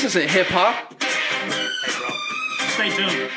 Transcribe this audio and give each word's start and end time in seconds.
This 0.00 0.16
isn't 0.16 0.30
hip 0.30 0.46
hop. 0.46 0.94
Hey, 1.02 1.50
bro. 1.98 2.08
Stay 2.70 2.88
tuned. 2.88 3.10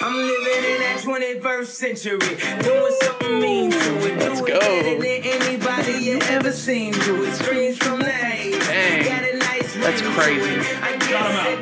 I'm 0.00 0.16
living 0.16 0.64
in 0.64 0.80
that 0.80 1.02
21st 1.04 1.66
century, 1.66 2.18
doing 2.62 2.96
something 3.02 3.38
mean 3.38 3.70
to 3.70 3.76
it. 3.76 4.18
Let's 4.18 4.40
Do 4.40 4.46
go. 4.46 4.54
it 4.54 4.60
better 4.60 4.96
than 4.96 5.42
anybody 5.42 6.02
you 6.02 6.20
ever 6.22 6.50
seen 6.52 6.94
do 6.94 7.22
it. 7.22 7.34
Screams 7.34 7.76
from 7.76 7.98
the 7.98 8.06
haze. 8.08 8.66
Dang. 8.66 9.04
Got 9.04 9.24
a 9.24 9.36
nice 9.36 9.74
That's 9.74 10.00
crazy. 10.00 10.50
it. 10.50 10.64
Shout 11.02 11.30
him 11.30 11.60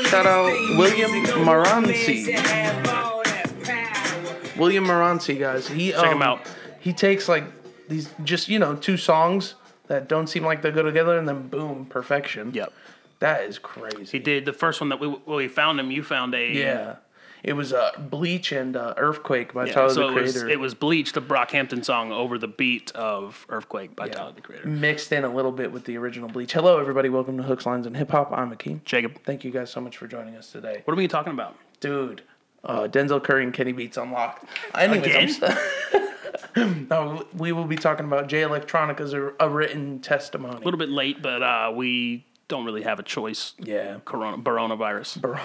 out. 0.00 0.06
Shout 0.06 0.24
out 0.26 0.46
William 0.78 1.12
music. 1.12 1.34
Moranci. 1.34 2.08
needs 2.08 2.26
to 2.28 2.32
have 2.32 2.88
all 2.88 3.22
that 3.24 3.52
power. 3.62 4.58
William 4.58 4.84
Moranci, 4.86 5.38
guys. 5.38 5.68
He 5.68 5.90
Check 5.90 6.00
um, 6.00 6.12
him 6.12 6.22
out. 6.22 6.50
He 6.80 6.94
takes 6.94 7.28
like 7.28 7.44
these 7.88 8.08
just 8.24 8.48
you 8.48 8.58
know 8.58 8.74
two 8.74 8.96
songs 8.96 9.54
that 9.88 10.08
don't 10.08 10.26
seem 10.28 10.44
like 10.44 10.62
they 10.62 10.70
go 10.70 10.82
together, 10.82 11.16
and 11.18 11.28
then 11.28 11.48
boom, 11.48 11.86
perfection. 11.86 12.52
Yep. 12.54 12.72
That 13.20 13.42
is 13.44 13.58
crazy. 13.58 14.04
He 14.12 14.18
did 14.18 14.44
the 14.44 14.52
first 14.52 14.80
one 14.80 14.90
that 14.90 15.00
we 15.00 15.06
well, 15.08 15.36
we 15.36 15.48
found 15.48 15.80
him. 15.80 15.90
You 15.90 16.02
found 16.02 16.34
a 16.34 16.52
Yeah. 16.52 16.96
It 17.42 17.52
was 17.52 17.72
uh, 17.72 17.92
Bleach 17.98 18.50
and 18.50 18.76
uh, 18.76 18.94
Earthquake 18.96 19.52
by 19.54 19.66
Yeah, 19.66 19.72
Tyler 19.74 19.88
so 19.90 20.00
the 20.10 20.16
it 20.18 20.22
was, 20.22 20.32
Creator. 20.32 20.48
it 20.50 20.58
was 20.58 20.74
Bleach, 20.74 21.12
the 21.12 21.22
Brockhampton 21.22 21.84
song, 21.84 22.10
over 22.10 22.38
the 22.38 22.48
beat 22.48 22.90
of 22.92 23.46
Earthquake 23.48 23.94
by 23.94 24.08
Tyler 24.08 24.32
the 24.34 24.40
Creator. 24.40 24.66
mixed 24.66 25.12
in 25.12 25.22
a 25.22 25.32
little 25.32 25.52
bit 25.52 25.70
with 25.70 25.84
the 25.84 25.96
original 25.96 26.28
Bleach. 26.28 26.52
Hello, 26.54 26.80
everybody. 26.80 27.08
Welcome 27.08 27.36
to 27.36 27.44
Hooks, 27.44 27.64
Lines, 27.64 27.86
and 27.86 27.96
Hip 27.96 28.10
Hop. 28.10 28.32
I'm 28.32 28.50
Akeem. 28.50 28.82
Jacob, 28.84 29.22
Thank 29.24 29.44
you 29.44 29.52
guys 29.52 29.70
so 29.70 29.80
much 29.80 29.96
for 29.96 30.08
joining 30.08 30.34
us 30.34 30.50
today. 30.50 30.82
what 30.86 30.94
are 30.94 30.96
we 30.96 31.06
talking 31.06 31.32
about? 31.32 31.54
Dude, 31.78 32.22
uh, 32.64 32.88
Denzel 32.88 33.22
Curry 33.22 33.44
and 33.44 33.54
Kenny 33.54 33.72
Beats 33.72 33.96
Unlocked. 33.96 34.44
Anyways, 34.74 35.36
Again? 35.40 35.58
no, 36.90 37.26
we 37.36 37.52
will 37.52 37.64
be 37.64 37.76
talking 37.76 38.06
about 38.06 38.28
Jay 38.28 38.42
Electronica's 38.42 39.12
a, 39.12 39.32
a 39.40 39.48
written 39.48 40.00
testimony. 40.00 40.56
A 40.56 40.64
little 40.64 40.78
bit 40.78 40.88
late, 40.88 41.22
but 41.22 41.42
uh, 41.42 41.72
we 41.74 42.24
don't 42.48 42.64
really 42.64 42.82
have 42.82 42.98
a 42.98 43.02
choice. 43.02 43.54
yeah. 43.58 43.98
Corona, 44.04 44.38
coronavirus. 44.38 45.38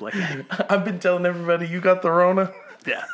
Like, 0.00 0.14
I've 0.70 0.84
been 0.84 0.98
telling 0.98 1.26
everybody 1.26 1.68
you 1.68 1.80
got 1.80 2.02
the 2.02 2.10
Rona. 2.10 2.52
yeah. 2.86 3.04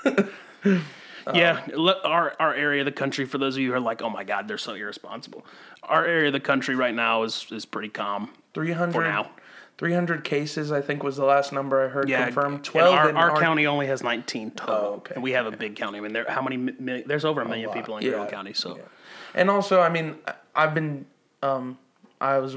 Yeah, 1.34 1.62
le- 1.74 2.00
our 2.04 2.34
our 2.40 2.54
area 2.54 2.80
of 2.80 2.86
the 2.86 2.92
country. 2.92 3.26
For 3.26 3.36
those 3.36 3.56
of 3.56 3.60
you 3.60 3.68
who 3.68 3.74
are 3.74 3.80
like, 3.80 4.00
"Oh 4.00 4.08
my 4.08 4.24
God, 4.24 4.48
they're 4.48 4.56
so 4.56 4.72
irresponsible," 4.72 5.44
our 5.82 6.06
area 6.06 6.28
of 6.28 6.32
the 6.32 6.40
country 6.40 6.74
right 6.74 6.94
now 6.94 7.22
is 7.22 7.46
is 7.50 7.66
pretty 7.66 7.90
calm 7.90 8.30
300, 8.54 8.92
for 8.92 9.02
now. 9.04 9.30
300 9.78 10.24
cases, 10.24 10.72
I 10.72 10.80
think, 10.80 11.04
was 11.04 11.16
the 11.16 11.24
last 11.24 11.52
number 11.52 11.84
I 11.84 11.88
heard 11.88 12.08
Yeah, 12.08 12.24
confirmed. 12.24 12.54
and 12.56 12.64
12 12.64 12.94
our, 12.94 13.08
in 13.10 13.16
our 13.16 13.40
county 13.40 13.66
only 13.66 13.86
has 13.86 14.02
19 14.02 14.50
total, 14.50 14.74
Oh, 14.74 14.94
okay. 14.96 15.14
and 15.14 15.22
we 15.22 15.30
have 15.32 15.46
a 15.46 15.52
big 15.52 15.76
county. 15.76 15.98
I 15.98 16.00
mean, 16.00 16.12
there 16.12 16.26
how 16.28 16.42
many? 16.42 16.56
mi- 16.56 16.74
mi- 16.80 17.02
There's 17.06 17.24
over 17.24 17.40
a 17.40 17.48
million 17.48 17.68
lot, 17.68 17.76
people 17.76 17.96
in 17.96 18.02
yeah, 18.04 18.10
Carroll 18.10 18.26
County, 18.26 18.52
so 18.52 18.78
And 19.34 19.48
also, 19.48 19.80
I 19.80 19.88
mean, 19.88 20.16
I've 20.54 20.74
been, 20.74 21.06
um, 21.44 21.78
I 22.20 22.38
was, 22.38 22.56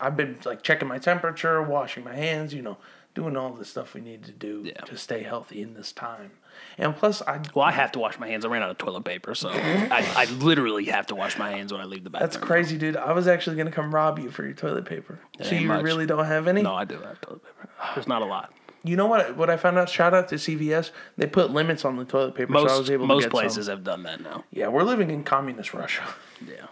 I've 0.00 0.16
been 0.16 0.38
like 0.46 0.62
checking 0.62 0.88
my 0.88 0.98
temperature, 0.98 1.62
washing 1.62 2.04
my 2.04 2.14
hands, 2.14 2.54
you 2.54 2.62
know, 2.62 2.78
doing 3.14 3.36
all 3.36 3.50
the 3.52 3.66
stuff 3.66 3.92
we 3.92 4.00
need 4.00 4.24
to 4.24 4.32
do 4.32 4.62
Yeah. 4.64 4.80
to 4.86 4.96
stay 4.96 5.22
healthy 5.22 5.60
in 5.60 5.74
this 5.74 5.92
time. 5.92 6.30
And 6.78 6.96
plus, 6.96 7.22
I 7.22 7.40
Well, 7.54 7.64
I 7.64 7.72
have 7.72 7.92
to 7.92 7.98
wash 7.98 8.18
my 8.18 8.28
hands. 8.28 8.44
I 8.44 8.48
ran 8.48 8.62
out 8.62 8.70
of 8.70 8.78
toilet 8.78 9.04
paper, 9.04 9.34
so 9.34 9.50
I, 9.52 10.06
I 10.16 10.24
literally 10.36 10.86
have 10.86 11.06
to 11.08 11.14
wash 11.14 11.38
my 11.38 11.50
hands 11.50 11.72
when 11.72 11.80
I 11.80 11.84
leave 11.84 12.04
the 12.04 12.10
bathroom. 12.10 12.30
that's 12.30 12.36
crazy, 12.44 12.78
dude. 12.78 12.96
I 12.96 13.12
was 13.12 13.26
actually 13.28 13.56
gonna 13.56 13.70
come 13.70 13.94
rob 13.94 14.18
you 14.18 14.30
for 14.30 14.44
your 14.44 14.54
toilet 14.54 14.86
paper. 14.86 15.18
so 15.40 15.50
ain't 15.50 15.62
you 15.62 15.68
much. 15.68 15.82
really 15.84 16.06
don't 16.06 16.24
have 16.24 16.48
any? 16.48 16.62
No, 16.62 16.74
I 16.74 16.84
do 16.84 16.94
have 17.00 17.20
toilet 17.20 17.42
paper. 17.44 17.68
There's 17.94 18.06
not 18.08 18.22
a 18.22 18.26
lot. 18.26 18.52
You 18.84 18.96
know 18.96 19.06
what? 19.06 19.36
What 19.36 19.48
I 19.48 19.56
found 19.56 19.78
out. 19.78 19.88
Shout 19.88 20.12
out 20.12 20.28
to 20.30 20.34
CVS. 20.36 20.90
They 21.16 21.26
put 21.26 21.50
limits 21.52 21.84
on 21.84 21.96
the 21.96 22.04
toilet 22.04 22.34
paper, 22.34 22.52
so 22.52 22.58
I 22.58 22.62
was 22.62 22.72
Most 22.78 22.90
able 22.90 23.04
to 23.04 23.08
most 23.14 23.22
get 23.24 23.30
places 23.30 23.66
Some. 23.66 23.76
have 23.76 23.84
done 23.84 24.02
that 24.04 24.20
now. 24.20 24.44
Yeah, 24.50 24.68
we're 24.68 24.82
living 24.82 25.10
in 25.10 25.22
communist 25.22 25.72
Russia. 25.72 26.02
Yeah. 26.44 26.66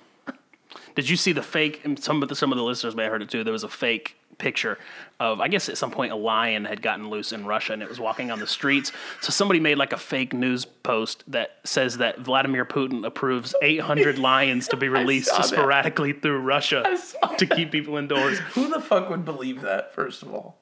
Did 0.97 1.09
you 1.09 1.17
see 1.17 1.33
the 1.33 1.43
fake? 1.43 1.83
And 1.85 2.03
some 2.03 2.23
of 2.23 2.29
the 2.29 2.35
some 2.35 2.51
of 2.53 2.59
the 2.59 2.65
listeners 2.65 2.97
may 2.97 3.05
have 3.05 3.13
heard 3.13 3.23
it 3.23 3.31
too. 3.31 3.45
There 3.45 3.53
was 3.53 3.63
a 3.65 3.69
fake 3.69 4.17
picture 4.41 4.78
of 5.21 5.41
I 5.41 5.49
guess 5.49 5.69
at 5.69 5.78
some 5.78 5.91
point 5.91 6.12
a 6.12 6.17
lion 6.17 6.65
had 6.65 6.83
gotten 6.83 7.11
loose 7.11 7.31
in 7.31 7.45
Russia 7.45 7.75
and 7.75 7.83
it 7.83 7.89
was 7.89 8.01
walking 8.01 8.31
on 8.31 8.41
the 8.41 8.47
streets. 8.47 8.91
So 9.21 9.31
somebody 9.31 9.61
made 9.61 9.77
like 9.77 9.93
a 9.93 9.99
fake 9.99 10.33
news 10.33 10.65
post 10.65 11.23
that 11.28 11.59
says 11.65 11.99
that 11.99 12.19
Vladimir 12.19 12.65
Putin 12.65 13.06
approves 13.06 13.55
800 13.62 14.19
lions 14.31 14.67
to 14.69 14.77
be 14.77 14.89
released 14.89 15.31
that. 15.31 15.45
sporadically 15.45 16.12
through 16.15 16.41
Russia 16.41 16.99
to 17.39 17.47
keep 17.47 17.71
people 17.71 17.97
indoors. 17.97 18.39
Who 18.55 18.69
the 18.69 18.81
fuck 18.81 19.11
would 19.11 19.25
believe 19.25 19.61
that? 19.61 19.95
First 19.95 20.23
of 20.23 20.34
all, 20.34 20.56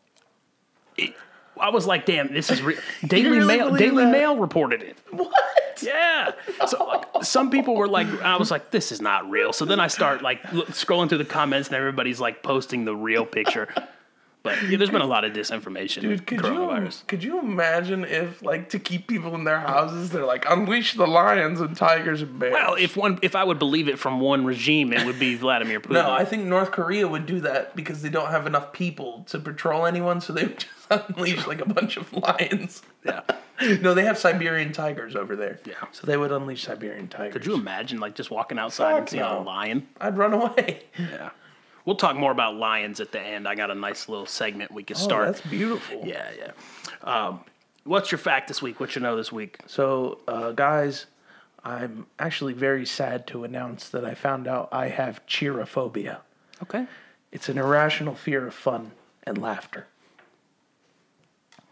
I 1.60 1.70
was 1.70 1.86
like, 1.86 2.06
damn, 2.06 2.32
this 2.32 2.50
is 2.50 2.62
real. 2.62 2.78
Daily 3.06 3.38
really 3.38 3.46
Mail. 3.46 3.74
Daily 3.76 4.04
that? 4.04 4.12
Mail 4.12 4.36
reported 4.36 4.82
it. 4.82 4.96
what? 5.10 5.32
Yeah. 5.82 6.32
So 6.66 6.84
like, 6.84 7.04
some 7.24 7.50
people 7.50 7.76
were 7.76 7.88
like, 7.88 8.06
I 8.22 8.36
was 8.36 8.50
like, 8.50 8.70
this 8.70 8.90
is 8.92 9.00
not 9.00 9.28
real. 9.30 9.52
So 9.52 9.64
then 9.64 9.80
I 9.80 9.86
start 9.88 10.22
like 10.22 10.40
l- 10.52 10.62
scrolling 10.66 11.08
through 11.08 11.18
the 11.18 11.24
comments, 11.24 11.68
and 11.68 11.76
everybody's 11.76 12.20
like 12.20 12.42
posting 12.42 12.84
the 12.84 12.94
real 12.96 13.24
picture. 13.24 13.68
But 14.42 14.70
yeah, 14.70 14.76
there's 14.78 14.90
been 14.90 15.00
a 15.00 15.06
lot 15.06 15.24
of 15.24 15.32
disinformation. 15.32 16.02
Dude, 16.02 16.26
could 16.26 16.44
you 16.44 16.88
could 17.06 17.24
you 17.24 17.40
imagine 17.40 18.04
if 18.04 18.40
like 18.42 18.68
to 18.70 18.78
keep 18.78 19.06
people 19.08 19.34
in 19.34 19.44
their 19.44 19.58
houses, 19.58 20.10
they're 20.10 20.24
like 20.24 20.44
unleash 20.48 20.94
the 20.94 21.06
lions 21.06 21.60
and 21.60 21.76
tigers 21.76 22.22
and 22.22 22.38
bears? 22.38 22.52
Well, 22.52 22.74
if 22.74 22.96
one, 22.96 23.18
if 23.22 23.34
I 23.34 23.42
would 23.44 23.58
believe 23.58 23.88
it 23.88 23.98
from 23.98 24.20
one 24.20 24.44
regime, 24.44 24.92
it 24.92 25.04
would 25.04 25.18
be 25.18 25.34
Vladimir 25.34 25.80
Putin. 25.80 25.94
no, 25.94 26.10
I 26.12 26.24
think 26.24 26.44
North 26.44 26.70
Korea 26.70 27.08
would 27.08 27.26
do 27.26 27.40
that 27.40 27.74
because 27.74 28.00
they 28.02 28.10
don't 28.10 28.30
have 28.30 28.46
enough 28.46 28.72
people 28.72 29.24
to 29.28 29.38
patrol 29.40 29.86
anyone, 29.86 30.20
so 30.20 30.32
they 30.32 30.44
would 30.44 30.58
just 30.60 31.08
unleash 31.08 31.46
like 31.46 31.60
a 31.60 31.68
bunch 31.68 31.96
of 31.96 32.12
lions. 32.12 32.82
yeah. 33.04 33.22
No, 33.80 33.92
they 33.92 34.04
have 34.04 34.16
Siberian 34.16 34.70
tigers 34.72 35.16
over 35.16 35.34
there. 35.34 35.58
Yeah. 35.66 35.74
So 35.90 36.06
they 36.06 36.16
would 36.16 36.30
unleash 36.30 36.62
Siberian 36.62 37.08
tigers. 37.08 37.32
Could 37.32 37.44
you 37.44 37.54
imagine 37.54 37.98
like 37.98 38.14
just 38.14 38.30
walking 38.30 38.56
outside 38.56 38.90
and 38.90 39.00
Fuck 39.00 39.08
seeing 39.08 39.22
a 39.24 39.40
lion? 39.40 39.88
I'd 40.00 40.16
run 40.16 40.32
away. 40.32 40.84
Yeah. 40.96 41.30
We'll 41.88 41.96
talk 41.96 42.16
more 42.16 42.32
about 42.32 42.54
lions 42.56 43.00
at 43.00 43.12
the 43.12 43.18
end. 43.18 43.48
I 43.48 43.54
got 43.54 43.70
a 43.70 43.74
nice 43.74 44.10
little 44.10 44.26
segment 44.26 44.70
we 44.70 44.82
could 44.82 44.98
Oh, 44.98 45.00
start. 45.00 45.24
that's 45.24 45.40
beautiful. 45.40 46.02
yeah, 46.04 46.28
yeah. 46.36 46.50
Um, 47.02 47.40
what's 47.84 48.12
your 48.12 48.18
fact 48.18 48.46
this 48.48 48.60
week? 48.60 48.78
What 48.78 48.94
you 48.94 49.00
know 49.00 49.16
this 49.16 49.32
week? 49.32 49.56
So, 49.66 50.18
uh, 50.28 50.52
guys, 50.52 51.06
I'm 51.64 52.04
actually 52.18 52.52
very 52.52 52.84
sad 52.84 53.26
to 53.28 53.42
announce 53.42 53.88
that 53.88 54.04
I 54.04 54.12
found 54.14 54.46
out 54.46 54.68
I 54.70 54.88
have 54.88 55.24
cherophobia. 55.26 56.18
Okay. 56.62 56.86
It's 57.32 57.48
an 57.48 57.56
irrational 57.56 58.14
fear 58.14 58.46
of 58.46 58.52
fun 58.52 58.90
and 59.22 59.38
laughter. 59.38 59.86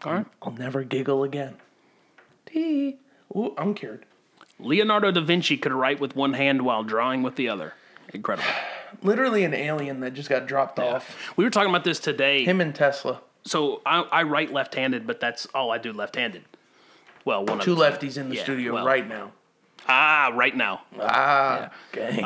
All 0.03 0.13
right. 0.13 0.25
I'll 0.41 0.51
never 0.51 0.81
giggle 0.83 1.23
again. 1.23 1.57
Tee. 2.47 2.97
Ooh, 3.35 3.53
I'm 3.55 3.75
cured. 3.75 4.03
Leonardo 4.57 5.11
da 5.11 5.21
Vinci 5.21 5.57
could 5.57 5.73
write 5.73 5.99
with 5.99 6.15
one 6.15 6.33
hand 6.33 6.63
while 6.63 6.83
drawing 6.83 7.21
with 7.21 7.35
the 7.35 7.49
other. 7.49 7.75
Incredible. 8.11 8.49
Literally 9.03 9.43
an 9.43 9.53
alien 9.53 9.99
that 10.01 10.13
just 10.13 10.29
got 10.29 10.47
dropped 10.47 10.79
off. 10.79 11.33
We 11.35 11.43
were 11.43 11.49
talking 11.49 11.69
about 11.69 11.83
this 11.83 11.99
today. 11.99 12.43
Him 12.43 12.61
and 12.61 12.73
Tesla. 12.73 13.21
So 13.43 13.81
I, 13.85 14.01
I 14.01 14.23
write 14.23 14.51
left-handed, 14.51 15.07
but 15.07 15.19
that's 15.19 15.45
all 15.47 15.71
I 15.71 15.77
do 15.77 15.93
left-handed. 15.93 16.43
Well, 17.25 17.45
one 17.45 17.59
Two 17.59 17.73
of 17.73 17.77
the, 17.77 17.83
lefties 17.83 18.17
in 18.17 18.29
the 18.29 18.35
Yeah, 18.35 18.43
studio 18.43 18.73
well. 18.73 18.85
right 18.85 19.07
now. 19.07 19.31
Ah, 19.87 20.31
right 20.33 20.55
now. 20.55 20.81
Ah, 20.99 21.71
okay. 21.93 22.21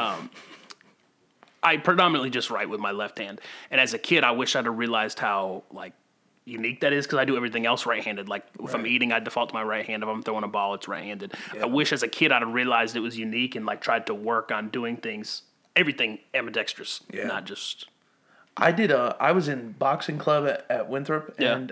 I 1.64 1.78
predominantly 1.78 2.32
just 2.32 2.50
write 2.50 2.70
with 2.70 2.80
my 2.80 2.92
left 2.92 3.20
hand. 3.20 3.40
And 3.70 3.80
as 3.80 3.94
a 3.94 4.00
kid, 4.00 4.24
I 4.24 4.32
wish 4.32 4.56
I'd 4.56 4.66
have 4.66 4.78
realized 4.78 5.20
how 5.20 5.64
like 5.72 5.94
unique 6.46 6.82
that 6.82 6.92
is 6.92 7.06
because 7.06 7.20
I 7.20 7.26
do 7.26 7.36
everything 7.38 7.68
else 7.68 7.86
right-handed. 7.86 8.28
Like 8.28 8.46
if 8.60 8.74
I'm 8.74 8.88
eating, 8.88 9.12
I 9.12 9.20
default 9.20 9.50
to 9.50 9.54
my 9.54 9.62
right 9.62 9.86
hand. 9.86 10.02
If 10.02 10.10
I'm 10.10 10.24
throwing 10.24 10.44
a 10.44 10.48
ball, 10.48 10.74
it's 10.74 10.88
right-handed. 10.88 11.36
I 11.62 11.66
wish 11.68 11.94
as 11.94 12.02
a 12.02 12.08
kid 12.08 12.32
I'd 12.32 12.42
have 12.42 12.52
realized 12.52 12.96
it 12.96 13.02
was 13.02 13.16
unique 13.16 13.56
and 13.56 13.64
like 13.66 13.80
tried 13.82 14.08
to 14.08 14.16
work 14.16 14.52
on 14.52 14.70
doing 14.70 14.98
things, 14.98 15.44
everything 15.76 16.20
ambidextrous, 16.34 17.02
Yeah. 17.12 17.26
not 17.26 17.46
just 17.46 17.86
I 18.58 18.72
did 18.74 18.92
a. 18.92 19.16
I 19.20 19.32
was 19.32 19.48
in 19.48 19.72
boxing 19.74 20.18
club 20.18 20.46
at, 20.46 20.66
at 20.70 20.90
Winthrop, 20.90 21.36
Yeah. 21.40 21.56
and 21.56 21.72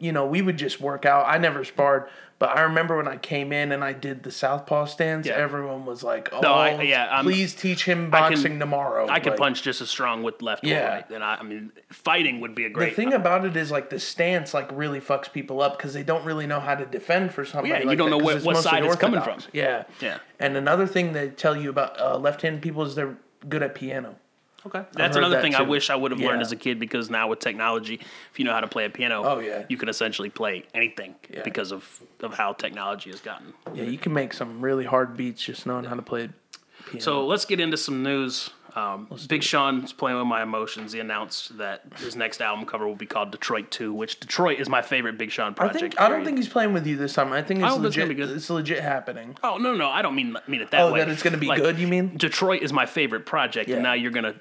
you 0.00 0.12
know 0.12 0.26
we 0.26 0.42
would 0.42 0.56
just 0.56 0.80
work 0.80 1.06
out. 1.06 1.26
I 1.28 1.38
never 1.38 1.64
sparred, 1.64 2.08
but 2.40 2.56
I 2.56 2.62
remember 2.62 2.96
when 2.96 3.06
I 3.06 3.16
came 3.18 3.52
in 3.52 3.70
and 3.70 3.84
I 3.84 3.92
did 3.92 4.24
the 4.24 4.32
southpaw 4.32 4.86
stance. 4.86 5.28
Yeah. 5.28 5.34
Everyone 5.34 5.86
was 5.86 6.02
like, 6.02 6.28
"Oh, 6.32 6.40
No, 6.40 6.54
I- 6.54 6.82
yeah, 6.82 7.06
I'm- 7.06 7.24
please 7.24 7.54
teach 7.54 7.84
him 7.84 7.98
I 7.98 8.02
can- 8.02 8.30
boxing 8.32 8.58
tomorrow." 8.58 9.06
I 9.08 9.20
can 9.20 9.30
Like, 9.30 9.38
punch 9.38 9.62
just 9.62 9.80
as 9.80 9.90
strong 9.90 10.24
with 10.24 10.42
left 10.42 10.64
or 10.64 10.68
Yeah. 10.68 10.88
right. 10.88 11.10
And 11.10 11.22
I, 11.22 11.36
I 11.36 11.42
mean, 11.44 11.70
fighting 11.90 12.40
would 12.40 12.56
be 12.56 12.64
a 12.64 12.70
great. 12.70 12.90
The 12.90 13.02
thing 13.02 13.12
about 13.12 13.44
it 13.44 13.56
is 13.56 13.70
like 13.70 13.88
the 13.88 14.00
stance 14.00 14.52
like 14.52 14.68
really 14.72 15.00
fucks 15.00 15.32
people 15.32 15.62
up 15.62 15.78
because 15.78 15.94
they 15.94 16.02
don't 16.02 16.24
really 16.24 16.48
know 16.48 16.58
how 16.60 16.74
to 16.74 16.84
defend 16.84 17.32
for 17.32 17.44
something. 17.44 17.70
Yeah, 17.70 17.78
you 17.88 17.94
don't 17.96 18.10
that, 18.10 18.18
know 18.18 18.24
what- 18.24 18.42
what 18.42 18.56
side 18.56 18.84
it's 18.84 18.96
coming 18.96 19.20
from. 19.22 19.38
Yeah, 19.52 19.84
Yeah. 20.00 20.18
And 20.40 20.56
another 20.56 20.86
thing 20.88 21.12
they 21.12 21.28
tell 21.28 21.56
you 21.56 21.70
about 21.70 21.98
uh, 22.00 22.16
left-handed 22.18 22.60
people 22.60 22.82
is 22.82 22.96
they're 22.96 23.16
good 23.48 23.62
at 23.62 23.74
piano. 23.74 24.16
Okay. 24.66 24.82
That's 24.92 25.16
another 25.16 25.36
that 25.36 25.42
thing 25.42 25.54
I 25.54 25.62
wish 25.62 25.88
I 25.88 25.94
would 25.94 26.10
have 26.10 26.20
learned 26.20 26.42
as 26.42 26.50
a 26.50 26.56
kid 26.56 26.80
because 26.80 27.08
now 27.10 27.28
with 27.28 27.38
technology, 27.38 28.00
if 28.32 28.38
you 28.38 28.44
know 28.44 28.52
how 28.52 28.60
to 28.60 28.66
play 28.66 28.84
a 28.86 28.90
piano, 28.90 29.22
Oh, 29.24 29.38
yeah. 29.38 29.64
you 29.68 29.76
can 29.76 29.88
essentially 29.88 30.30
play 30.30 30.64
anything 30.74 31.14
Yeah. 31.30 31.42
because 31.44 31.70
of, 31.72 32.02
of 32.20 32.34
how 32.34 32.54
technology 32.54 33.10
has 33.10 33.20
gotten. 33.20 33.54
Yeah, 33.72 33.84
you 33.84 33.98
can 33.98 34.12
make 34.12 34.32
some 34.32 34.60
really 34.60 34.84
hard 34.84 35.16
beats 35.16 35.42
just 35.42 35.64
knowing 35.64 35.84
how 35.84 35.94
to 35.94 36.02
play 36.02 36.28
piano. 36.86 37.00
So 37.00 37.24
let's 37.26 37.44
get 37.44 37.60
into 37.60 37.76
some 37.76 38.02
news. 38.02 38.50
Um, 38.78 39.08
Big 39.28 39.42
Sean's 39.42 39.92
playing 39.92 40.18
with 40.18 40.26
my 40.26 40.42
emotions. 40.42 40.92
He 40.92 41.00
announced 41.00 41.58
that 41.58 41.82
his 41.96 42.14
next 42.16 42.40
album 42.40 42.64
cover 42.66 42.86
will 42.86 42.94
be 42.94 43.06
called 43.06 43.30
Detroit 43.32 43.70
2, 43.70 43.92
which 43.92 44.20
Detroit 44.20 44.60
is 44.60 44.68
my 44.68 44.82
favorite 44.82 45.18
Big 45.18 45.30
Sean 45.30 45.52
I 45.52 45.54
project. 45.54 45.80
think 45.80 46.00
I 46.00 46.04
don't 46.04 46.10
period. 46.10 46.24
think 46.26 46.36
he's 46.38 46.48
playing 46.48 46.72
with 46.72 46.86
you 46.86 46.96
this 46.96 47.12
time. 47.14 47.32
I 47.32 47.42
think 47.42 47.60
it's 47.60 47.72
it's 47.72 47.82
legit. 47.82 48.16
good. 48.16 48.30
It's 48.30 48.50
legit 48.50 48.80
happening. 48.82 49.36
Oh 49.42 49.56
no, 49.58 49.74
no, 49.74 49.88
I 49.88 50.02
don't 50.02 50.14
mean 50.14 50.36
mean 50.46 50.60
it 50.60 50.70
that 50.70 50.80
Oh, 50.82 50.92
way. 50.92 51.00
Oh, 51.00 51.04
that 51.04 51.10
it's 51.10 51.22
gonna 51.22 51.38
be 51.38 51.46
Like, 51.48 51.60
good, 51.60 51.78
you 51.78 51.86
mean? 51.88 52.16
Detroit 52.16 52.62
is 52.62 52.72
my 52.72 52.86
favorite 52.86 53.26
project, 53.26 53.68
Yeah. 53.68 53.76
and 53.76 53.82
now 53.82 53.94
you're 53.94 54.12
gonna 54.12 54.36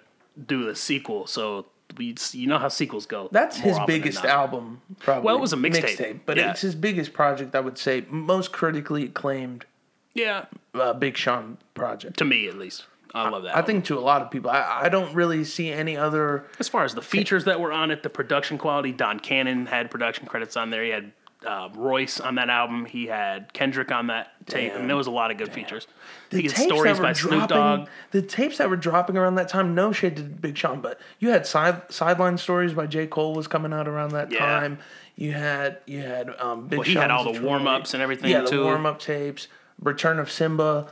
do 0.45 0.66
the 0.66 0.75
sequel. 0.75 1.25
So 1.28 1.66
we, 1.98 2.16
you 2.33 2.48
know 2.48 2.60
how 2.60 2.68
sequels 2.68 3.06
go. 3.07 3.30
That's 3.31 3.57
his 3.57 3.78
biggest 3.88 4.24
album, 4.25 4.81
probably. 5.00 5.25
Well, 5.25 5.36
it 5.38 5.42
was 5.42 5.54
a 5.54 5.57
mixtape. 5.57 6.19
but 6.25 6.38
Yeah. 6.38 6.51
it's 6.51 6.62
his 6.62 6.75
biggest 6.75 7.13
project, 7.13 7.56
I 7.56 7.60
would 7.62 7.78
say. 7.78 8.06
Most 8.10 8.51
critically 8.51 9.06
acclaimed 9.06 9.66
Yeah, 10.13 10.45
uh, 10.75 10.94
Big 10.94 11.16
Sean 11.18 11.57
project. 11.74 12.18
to 12.18 12.25
me 12.25 12.48
at 12.48 12.56
least. 12.57 12.86
I 13.25 13.30
love 13.30 13.44
that. 13.44 13.56
I 13.58 13.62
think 13.62 13.86
to 13.86 13.98
a 13.98 14.02
lot 14.02 14.22
of 14.22 14.31
people, 14.31 14.50
I, 14.52 14.81
I 14.84 14.90
don't 14.90 15.14
really 15.14 15.44
see 15.44 15.69
any 15.72 15.98
other. 15.98 16.46
As 16.60 16.68
far 16.69 16.84
as 16.84 16.94
the 16.96 17.02
features 17.02 17.46
that 17.46 17.60
were 17.60 17.72
on 17.72 17.92
it, 17.92 18.04
the 18.04 18.10
production 18.10 18.58
quality, 18.58 18.92
Don 18.92 19.19
Cannon 19.19 19.66
had 19.66 19.90
production 19.92 20.25
credits 20.28 20.56
on 20.58 20.69
there. 20.69 20.84
He 20.84 20.90
had 20.92 21.12
uh, 21.46 21.69
Royce 21.75 22.19
on 22.19 22.36
that 22.36 22.50
album. 22.50 22.86
He 22.86 23.06
had 23.06 23.54
Kendrick 23.54 23.92
on 23.92 24.08
that 24.08 24.31
tape. 24.48 24.72
I 24.72 24.74
mean, 24.74 24.78
Damn. 24.80 24.88
there 24.88 24.96
was 24.98 25.08
a 25.08 25.12
lot 25.12 25.30
of 25.31 25.38
good 25.38 25.52
features. 25.54 25.86
The 26.31 26.42
He 26.42 26.48
tapes 26.48 26.64
stories 26.64 26.98
that 26.98 27.02
by 27.04 27.10
were 27.10 27.14
Snoop 27.14 27.48
dropping, 27.48 27.58
Dogg. 27.86 27.90
the 28.12 28.22
tapes 28.24 28.58
that 28.58 28.69
were 28.69 28.75
dropping 28.75 29.18
around 29.18 29.36
that 29.36 29.48
time, 29.48 29.75
no 29.75 29.92
shade 29.92 30.16
to 30.18 30.24
Big 30.24 30.58
Sean, 30.58 30.81
but 30.81 31.00
you 31.19 31.30
had 31.30 31.46
side 31.46 31.84
sideline 31.92 32.38
stories 32.38 32.74
by 32.74 32.88
J 32.88 33.06
Cole 33.08 33.34
was 33.36 33.48
coming 33.48 33.72
out 33.72 33.88
around 33.88 34.12
that 34.12 34.31
Yeah. 34.31 34.40
time. 34.40 34.80
You 35.16 35.31
had 35.34 35.78
you 35.86 36.02
had 36.02 36.30
um, 36.40 36.68
Big 36.68 36.80
Well, 36.80 36.86
he 36.86 36.94
had 36.96 37.10
Sean's 37.10 37.12
all 37.12 37.24
the 37.25 37.31
Detroit. 37.34 37.48
warm-ups 37.50 37.94
and 37.94 38.04
everything, 38.04 38.31
Yeah, 38.31 38.42
too. 38.42 38.58
the 38.58 38.64
warm 38.64 38.86
up 38.88 39.00
tapes, 39.00 39.48
Return 39.81 40.18
of 40.19 40.31
Simba. 40.31 40.88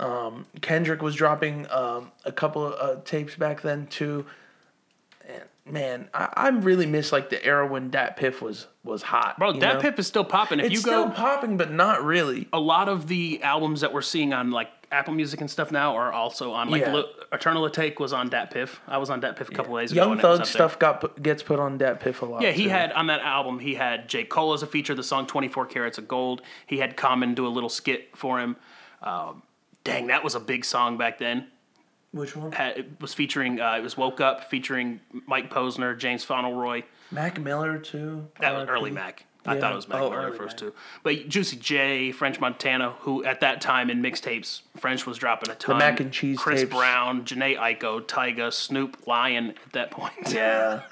Um, 0.00 0.46
Kendrick 0.62 1.02
was 1.02 1.14
dropping 1.14 1.70
um, 1.70 2.10
a 2.24 2.32
couple 2.32 2.66
of 2.66 2.72
uh, 2.98 3.00
tapes 3.04 3.36
back 3.36 3.60
then 3.60 3.86
too. 3.86 4.24
And 5.28 5.42
man, 5.74 6.08
I, 6.14 6.28
I 6.34 6.48
really 6.48 6.86
miss 6.86 7.12
like 7.12 7.30
the 7.30 7.44
era 7.44 7.66
when 7.66 7.90
DatPiff 7.90 8.40
was 8.40 8.66
was 8.82 9.02
hot. 9.02 9.38
Bro, 9.38 9.52
that 9.54 9.74
know? 9.74 9.80
Pip 9.80 9.98
is 9.98 10.06
still 10.06 10.24
popping. 10.24 10.58
If 10.58 10.66
It's 10.66 10.72
you 10.72 10.78
still 10.80 11.10
popping, 11.10 11.56
but 11.58 11.70
not 11.70 12.02
really. 12.04 12.48
a 12.52 12.58
lot 12.58 12.88
of 12.88 13.06
the 13.08 13.42
albums 13.42 13.82
that 13.82 13.92
we're 13.92 14.00
seeing 14.00 14.32
on 14.32 14.50
like 14.50 14.68
Apple 14.90 15.12
Music 15.14 15.40
and 15.42 15.50
stuff 15.50 15.70
now 15.70 15.94
are 15.96 16.10
also 16.10 16.50
on 16.52 16.70
like 16.70 16.80
Yeah. 16.80 16.94
Li- 16.94 17.04
Eternal 17.32 17.68
Atake 17.68 18.00
was 18.00 18.12
on 18.14 18.30
DatPiff. 18.30 18.70
I 18.88 18.96
was 18.98 19.10
on 19.10 19.20
DatPiff 19.20 19.48
a 19.50 19.52
couple 19.52 19.76
days 19.76 19.92
ago. 19.92 20.00
Young 20.00 20.12
and 20.12 20.20
it 20.20 20.24
was 20.26 20.38
Thug 20.38 20.46
there. 20.46 20.52
stuff 20.52 20.78
got 20.78 21.22
gets 21.22 21.42
put 21.42 21.60
on 21.60 21.78
DatPiff 21.78 22.22
a 22.22 22.24
lot. 22.24 22.40
Yeah, 22.42 22.52
he 22.52 22.64
too. 22.64 22.68
had 22.70 22.90
on 22.92 23.06
that 23.08 23.20
album. 23.20 23.58
He 23.58 23.74
had 23.74 24.08
J 24.08 24.24
Cole 24.24 24.54
as 24.54 24.62
a 24.62 24.66
feature, 24.66 24.94
the 24.94 25.02
song 25.04 25.26
"24 25.26 25.66
Carats 25.66 25.98
of 25.98 26.08
Gold." 26.08 26.40
He 26.66 26.78
had 26.78 26.96
Common 26.96 27.34
do 27.34 27.46
a 27.46 27.48
little 27.52 27.68
skit 27.68 28.16
for 28.16 28.40
him. 28.40 28.56
Um, 29.02 29.42
dang, 29.84 30.06
that 30.08 30.22
was 30.24 30.34
a 30.34 30.40
big 30.40 30.64
song 30.64 30.96
back 30.96 31.18
then. 31.18 31.46
which 32.12 32.36
one? 32.36 32.52
Had, 32.52 32.78
it 32.78 33.00
was 33.00 33.14
featuring. 33.14 33.60
Uh, 33.60 33.74
it 33.78 33.82
was 33.82 33.96
"Woke 33.96 34.20
Up" 34.20 34.50
featuring 34.50 35.00
Mike 35.26 35.50
Posner, 35.50 35.96
James 35.98 36.24
Fauntleroy. 36.24 36.82
Mac 37.10 37.40
Miller 37.40 37.78
too. 37.78 38.26
That 38.40 38.54
was 38.54 38.68
early 38.68 38.90
Mac. 38.90 39.24
I 39.46 39.58
thought 39.58 39.72
it 39.72 39.76
was 39.76 39.88
Mac 39.88 40.00
Oh, 40.02 40.10
Miller 40.10 40.32
first 40.32 40.58
too. 40.58 40.74
But 41.02 41.28
Juicy 41.28 41.56
J, 41.56 42.12
French 42.12 42.38
Montana, 42.40 42.90
who 43.00 43.24
at 43.24 43.40
that 43.40 43.62
time 43.62 43.88
in 43.88 44.02
mixtapes, 44.02 44.60
French 44.76 45.06
was 45.06 45.16
dropping 45.16 45.50
a 45.50 45.54
ton. 45.54 45.78
Mac 45.78 45.98
and 45.98 46.12
Cheese 46.12 46.38
Chris 46.38 46.60
tapes. 46.60 46.74
Brown, 46.74 47.24
Jhené 47.24 47.56
Aiko, 47.58 48.02
Tyga, 48.02 48.52
Snoop, 48.52 49.06
Lion 49.06 49.54
at 49.66 49.72
that 49.72 49.90
point. 49.90 50.12
Yeah. 50.30 50.82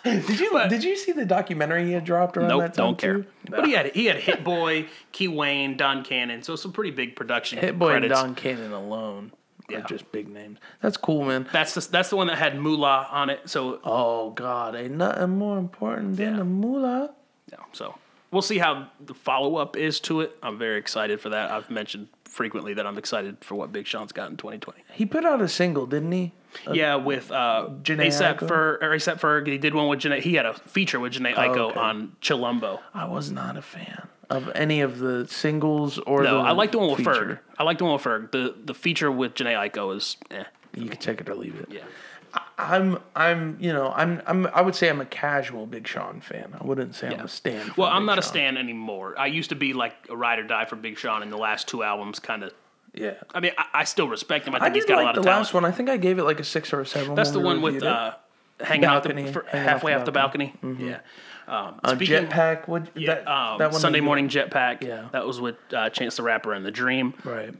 did 0.04 0.40
you 0.40 0.68
did 0.68 0.84
you 0.84 0.96
see 0.96 1.12
the 1.12 1.24
documentary 1.26 1.84
he 1.86 1.92
had 1.92 2.04
dropped 2.04 2.36
around 2.36 2.48
Nope, 2.48 2.60
that 2.62 2.74
time 2.74 2.86
don't 2.86 2.98
care. 2.98 3.14
too? 3.22 3.26
But 3.50 3.66
he 3.66 3.72
had 3.72 3.94
he 3.94 4.06
had 4.06 4.16
Hit 4.16 4.44
Boy, 4.44 4.86
Key 5.12 5.28
Wane, 5.28 5.76
Don 5.76 6.04
Cannon, 6.04 6.42
so 6.42 6.52
it's 6.54 6.62
some 6.62 6.72
pretty 6.72 6.90
big 6.90 7.16
production 7.16 7.58
Hit 7.58 7.78
Boy 7.78 7.94
and. 7.94 8.08
Don 8.08 8.34
Cannon 8.34 8.72
alone 8.72 9.32
Yeah. 9.68 9.78
are 9.78 9.82
just 9.82 10.10
big 10.12 10.28
names. 10.28 10.58
That's 10.80 10.96
cool, 10.96 11.24
man. 11.24 11.48
That's 11.52 11.74
the 11.74 11.80
that's 11.90 12.10
the 12.10 12.16
one 12.16 12.26
that 12.28 12.38
had 12.38 12.58
Moolah 12.58 13.08
on 13.10 13.30
it. 13.30 13.48
So 13.50 13.80
Oh 13.84 14.30
God, 14.30 14.74
ain't 14.76 14.92
nothing 14.92 15.30
more 15.38 15.58
important 15.58 16.16
than 16.16 16.32
Yeah. 16.32 16.38
the 16.38 16.44
moolah. 16.44 17.14
yeah, 17.50 17.58
so 17.72 17.94
we'll 18.30 18.42
see 18.42 18.58
how 18.58 18.88
the 19.04 19.14
follow 19.14 19.56
up 19.56 19.76
is 19.76 20.00
to 20.00 20.20
it. 20.20 20.36
I'm 20.42 20.58
very 20.58 20.78
excited 20.78 21.20
for 21.20 21.28
that. 21.30 21.50
I've 21.50 21.70
mentioned 21.70 22.08
frequently 22.24 22.74
that 22.74 22.86
I'm 22.86 22.98
excited 22.98 23.38
for 23.42 23.54
what 23.56 23.72
Big 23.72 23.86
Sean's 23.86 24.12
got 24.12 24.30
in 24.30 24.36
2020. 24.36 24.82
He 24.92 25.06
put 25.06 25.24
out 25.24 25.40
a 25.40 25.48
single, 25.48 25.86
didn't 25.86 26.12
he? 26.12 26.32
Yeah, 26.72 26.96
with 26.96 27.30
uh, 27.30 27.68
Jhené 27.82 28.06
ASAP? 28.08 28.38
Ferg, 28.40 28.82
or 28.82 28.90
ASAP 28.90 29.20
Ferg. 29.20 29.46
He 29.46 29.58
did 29.58 29.74
one 29.74 29.88
with 29.88 30.00
Jhené. 30.00 30.20
He 30.20 30.34
had 30.34 30.46
a 30.46 30.54
feature 30.54 30.98
with 31.00 31.12
Jhené 31.14 31.34
Aiko 31.34 31.56
Oh, 31.56 31.70
okay. 31.70 31.80
on 31.80 32.16
Chilombo. 32.22 32.80
I 32.94 33.04
was 33.06 33.30
not 33.30 33.56
a 33.56 33.62
fan 33.62 34.08
of 34.30 34.50
any 34.54 34.80
of 34.80 34.98
the 34.98 35.26
singles 35.28 35.98
or 35.98 36.22
No, 36.22 36.40
I 36.40 36.52
like 36.52 36.72
the 36.72 36.78
one 36.78 36.90
with 36.90 37.00
Ferg. 37.00 37.38
I 37.58 37.62
like 37.64 37.78
the 37.78 37.84
one 37.84 37.94
with 37.94 38.02
Ferg. 38.02 38.30
The 38.32 38.54
the 38.64 38.74
feature 38.74 39.10
with 39.12 39.34
Jhené 39.34 39.54
Aiko 39.70 39.96
is 39.96 40.16
eh. 40.30 40.44
You 40.74 40.88
can 40.88 40.98
take 40.98 41.20
it 41.20 41.28
or 41.28 41.34
leave 41.34 41.54
it. 41.56 41.68
Yeah. 41.70 41.82
I'm 42.58 42.98
I'm 43.16 43.56
you 43.58 43.72
know 43.72 43.90
I'm 43.96 44.20
I'm 44.26 44.46
I 44.48 44.60
would 44.60 44.74
say 44.74 44.88
I'm 44.90 45.00
a 45.00 45.06
casual 45.06 45.66
Big 45.66 45.86
Sean 45.88 46.20
fan. 46.20 46.54
I 46.60 46.64
wouldn't 46.64 46.94
say 46.94 47.08
I'm 47.08 47.20
a 47.20 47.28
stan. 47.28 47.72
Well, 47.76 47.88
I'm 47.88 48.02
Big 48.02 48.06
not 48.06 48.18
a 48.18 48.22
Sean. 48.22 48.30
stan 48.32 48.56
anymore. 48.58 49.14
I 49.18 49.26
used 49.28 49.48
to 49.50 49.56
be 49.56 49.72
like 49.72 49.94
a 50.10 50.16
ride 50.16 50.38
or 50.38 50.42
die 50.44 50.66
for 50.66 50.76
Big 50.76 50.98
Sean, 50.98 51.22
and 51.22 51.32
the 51.32 51.38
last 51.38 51.68
two 51.68 51.82
albums 51.82 52.18
kind 52.18 52.42
of. 52.44 52.52
Yeah. 53.00 53.14
I 53.34 53.40
mean, 53.40 53.52
I, 53.56 53.64
I 53.74 53.84
still 53.84 54.08
respect 54.08 54.46
him. 54.46 54.54
I 54.54 54.58
I 54.58 54.60
think 54.62 54.74
did 54.74 54.80
he's 54.80 54.84
got 54.86 54.96
like 54.96 55.02
a 55.02 55.06
lot 55.06 55.14
the 55.14 55.20
of 55.20 55.24
talent. 55.26 55.40
last 55.44 55.54
one. 55.54 55.64
I 55.64 55.70
think 55.70 55.88
I 55.88 55.96
gave 55.96 56.18
it 56.18 56.24
like 56.24 56.40
a 56.40 56.44
six 56.44 56.72
or 56.72 56.80
a 56.80 56.86
seven. 56.86 57.14
That's 57.14 57.30
the 57.30 57.40
one 57.40 57.62
with 57.62 57.82
uh, 57.82 58.14
hanging 58.60 58.84
out 58.84 59.02
the, 59.04 59.14
hanging 59.14 59.34
halfway 59.48 59.94
off 59.94 60.04
the 60.04 60.12
balcony. 60.12 60.54
Yeah. 60.62 61.00
Um, 61.46 61.80
Uh, 61.82 61.94
speaking- 61.96 62.26
Jetpack. 62.26 62.68
What? 62.68 62.88
Yeah, 62.94 63.14
that, 63.14 63.28
um, 63.28 63.58
that 63.58 63.72
one 63.72 63.80
Sunday 63.80 64.00
Morning 64.00 64.28
Jetpack. 64.28 64.82
Yeah. 64.82 65.08
That 65.12 65.26
was 65.26 65.40
with 65.40 65.56
uh, 65.72 65.88
Chance 65.90 66.16
the 66.16 66.22
Rapper 66.22 66.52
and 66.52 66.64
The 66.66 66.70
Dream. 66.70 67.14
Right. 67.24 67.54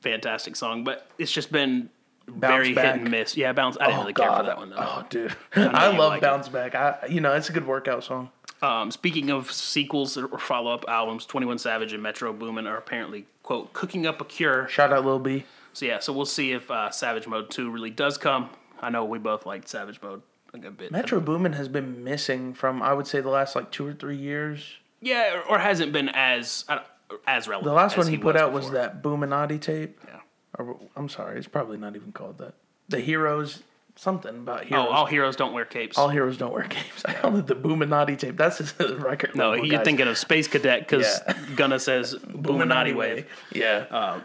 Fantastic 0.00 0.56
song, 0.56 0.84
but 0.84 1.06
it's 1.18 1.32
just 1.32 1.50
been 1.52 1.88
Bounce 2.26 2.40
very 2.52 2.72
Back. 2.74 2.94
hit 2.94 3.02
and 3.02 3.10
miss. 3.10 3.36
Yeah, 3.36 3.52
bounce. 3.52 3.76
I 3.80 3.86
didn't 3.86 4.00
really 4.00 4.12
care 4.14 4.30
for 4.34 4.42
that 4.44 4.56
one 4.56 4.70
though. 4.70 4.76
Oh, 4.78 5.04
dude. 5.10 5.34
I, 5.56 5.90
you 5.92 5.98
love 5.98 6.10
like 6.12 6.18
it. 6.18 6.22
Bounce 6.22 6.48
Back. 6.48 6.74
I, 6.74 7.06
you 7.08 7.20
know, 7.20 7.32
it's 7.34 7.48
a 7.50 7.52
good 7.52 7.66
workout 7.66 8.02
song. 8.04 8.30
Um, 8.62 8.90
speaking 8.90 9.30
of 9.30 9.52
sequels 9.52 10.16
or 10.16 10.38
follow 10.38 10.72
up 10.72 10.84
albums, 10.88 11.26
Twenty 11.26 11.46
One 11.46 11.58
Savage 11.58 11.92
and 11.92 12.02
Metro 12.02 12.32
Boomin 12.32 12.66
are 12.66 12.76
apparently 12.78 13.26
quote 13.44 13.72
cooking 13.72 14.06
up 14.06 14.20
a 14.20 14.24
cure. 14.24 14.66
Shout 14.66 14.92
out 14.92 15.04
Lil 15.04 15.20
B. 15.20 15.44
So 15.72 15.86
yeah, 15.86 16.00
so 16.00 16.12
we'll 16.12 16.26
see 16.26 16.50
if 16.50 16.68
uh, 16.68 16.90
Savage 16.90 17.28
Mode 17.28 17.50
Two 17.50 17.70
really 17.70 17.90
does 17.90 18.18
come. 18.18 18.50
I 18.82 18.90
know 18.90 19.04
we 19.04 19.18
both 19.18 19.46
liked 19.46 19.68
Savage 19.68 20.02
Mode 20.02 20.22
a 20.52 20.58
good 20.58 20.76
bit. 20.76 20.90
Metro 20.90 21.20
Boomin 21.20 21.52
has 21.52 21.68
been 21.68 22.02
missing 22.02 22.54
from 22.54 22.82
I 22.82 22.92
would 22.92 23.06
say 23.06 23.20
the 23.20 23.28
last 23.28 23.54
like 23.54 23.70
two 23.70 23.86
or 23.86 23.92
three 23.92 24.16
years. 24.16 24.74
Yeah, 25.00 25.36
or, 25.36 25.50
or 25.50 25.58
hasn't 25.58 25.92
been 25.92 26.08
as 26.08 26.64
uh, 26.68 26.80
as 27.26 27.46
relevant. 27.46 27.70
The 27.70 27.76
last 27.76 27.92
as 27.92 27.98
one 27.98 28.08
he, 28.08 28.18
put 28.18 28.36
out 28.36 28.52
was 28.52 28.70
that 28.70 29.02
Boominati 29.02 29.60
tape. 29.60 30.00
Yeah. 30.06 30.20
Or 30.58 30.76
I'm 30.96 31.08
sorry, 31.08 31.38
it's 31.38 31.48
probably 31.48 31.78
not 31.78 31.96
even 31.96 32.12
called 32.12 32.38
that. 32.38 32.54
The 32.88 33.00
Heroes, 33.00 33.62
something 33.96 34.34
about 34.36 34.64
Heroes. 34.64 34.86
Oh, 34.88 34.92
all 34.92 35.06
heroes 35.06 35.36
don't 35.36 35.52
wear 35.52 35.64
capes. 35.64 35.96
All 35.98 36.08
heroes 36.08 36.36
don't 36.36 36.52
wear 36.52 36.64
capes. 36.64 37.02
I 37.06 37.14
called 37.14 37.36
it 37.38 37.46
the 37.46 37.54
Boominati 37.54 38.16
tape. 38.16 38.36
That's 38.36 38.58
his 38.58 38.74
record. 38.98 39.34
no, 39.34 39.52
you're 39.54 39.78
guys. 39.78 39.84
thinking 39.84 40.08
of 40.08 40.18
Space 40.18 40.48
Cadet 40.48 40.80
because 40.80 41.20
Yeah. 41.26 41.36
Gunna 41.56 41.78
says 41.78 42.14
Boominati 42.14 42.92
Wave. 42.94 43.26
Yeah. 43.52 44.20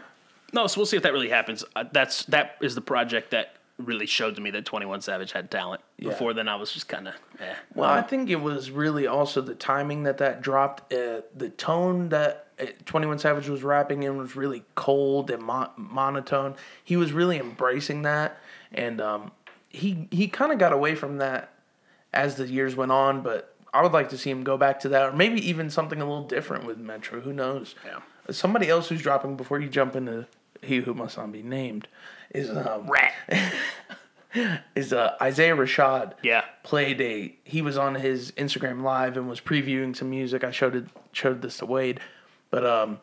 No, 0.52 0.66
so 0.66 0.80
we'll 0.80 0.86
see 0.86 0.96
if 0.96 1.04
that 1.04 1.12
really 1.12 1.28
happens. 1.28 1.64
Uh, 1.76 1.84
that's 1.92 2.24
that 2.24 2.56
is 2.60 2.74
the 2.74 2.80
project 2.80 3.30
that 3.30 3.54
really 3.78 4.06
showed 4.06 4.34
to 4.34 4.40
me 4.40 4.50
that 4.50 4.64
Twenty 4.64 4.84
One 4.84 5.00
Savage 5.00 5.30
had 5.30 5.48
talent. 5.50 5.80
Yeah. 5.96 6.08
Before 6.10 6.34
then, 6.34 6.48
I 6.48 6.56
was 6.56 6.72
just 6.72 6.88
kind 6.88 7.06
of 7.06 7.14
eh. 7.38 7.54
Well, 7.74 7.88
I 7.88 8.02
think 8.02 8.28
it 8.30 8.40
was 8.40 8.70
really 8.72 9.06
also 9.06 9.40
the 9.42 9.54
timing 9.54 10.02
that 10.02 10.18
that 10.18 10.42
dropped. 10.42 10.92
Uh, 10.92 11.20
the 11.36 11.50
tone 11.50 12.08
that 12.08 12.46
Twenty 12.84 13.06
One 13.06 13.20
Savage 13.20 13.48
was 13.48 13.62
rapping 13.62 14.02
in 14.02 14.16
was 14.16 14.34
really 14.34 14.64
cold 14.74 15.30
and 15.30 15.40
mo- 15.44 15.70
monotone. 15.76 16.56
He 16.82 16.96
was 16.96 17.12
really 17.12 17.38
embracing 17.38 18.02
that, 18.02 18.38
and 18.72 19.00
um, 19.00 19.30
he 19.70 20.06
he 20.10 20.28
kind 20.28 20.52
of 20.52 20.58
got 20.58 20.72
away 20.72 20.94
from 20.94 21.16
that 21.18 21.52
as 22.12 22.34
the 22.36 22.46
years 22.46 22.76
went 22.76 22.92
on. 22.92 23.22
But 23.22 23.54
I 23.72 23.82
would 23.82 23.92
like 23.92 24.08
to 24.10 24.18
see 24.18 24.28
him 24.30 24.42
go 24.44 24.56
back 24.58 24.80
to 24.80 24.88
that, 24.90 25.02
or 25.10 25.12
maybe 25.16 25.40
even 25.48 25.70
something 25.70 26.00
a 26.00 26.04
little 26.04 26.26
different 26.26 26.66
with 26.66 26.76
Metro. 26.78 27.20
Who 27.20 27.32
knows? 27.32 27.74
Yeah. 27.84 28.00
Somebody 28.30 28.68
else 28.68 28.88
who's 28.88 29.00
dropping 29.02 29.36
before 29.36 29.58
you 29.60 29.68
jump 29.68 29.96
into 29.96 30.26
he 30.62 30.80
who 30.80 30.92
must 30.92 31.16
not 31.16 31.32
be 31.32 31.42
named 31.42 31.88
is 32.34 32.50
um, 32.50 32.88
rat. 32.90 33.14
is 34.76 34.92
uh, 34.92 35.16
Isaiah 35.20 35.56
Rashad 35.56 36.12
Yeah. 36.22 36.44
played 36.62 37.00
a 37.00 37.34
he 37.44 37.62
was 37.62 37.76
on 37.76 37.96
his 37.96 38.30
Instagram 38.32 38.82
live 38.82 39.16
and 39.16 39.28
was 39.28 39.40
previewing 39.40 39.96
some 39.96 40.10
music. 40.10 40.44
I 40.44 40.50
showed 40.52 40.76
it 40.76 40.84
showed 41.12 41.42
this 41.42 41.56
to 41.58 41.66
Wade. 41.66 41.98
But 42.50 42.64
um 42.66 43.00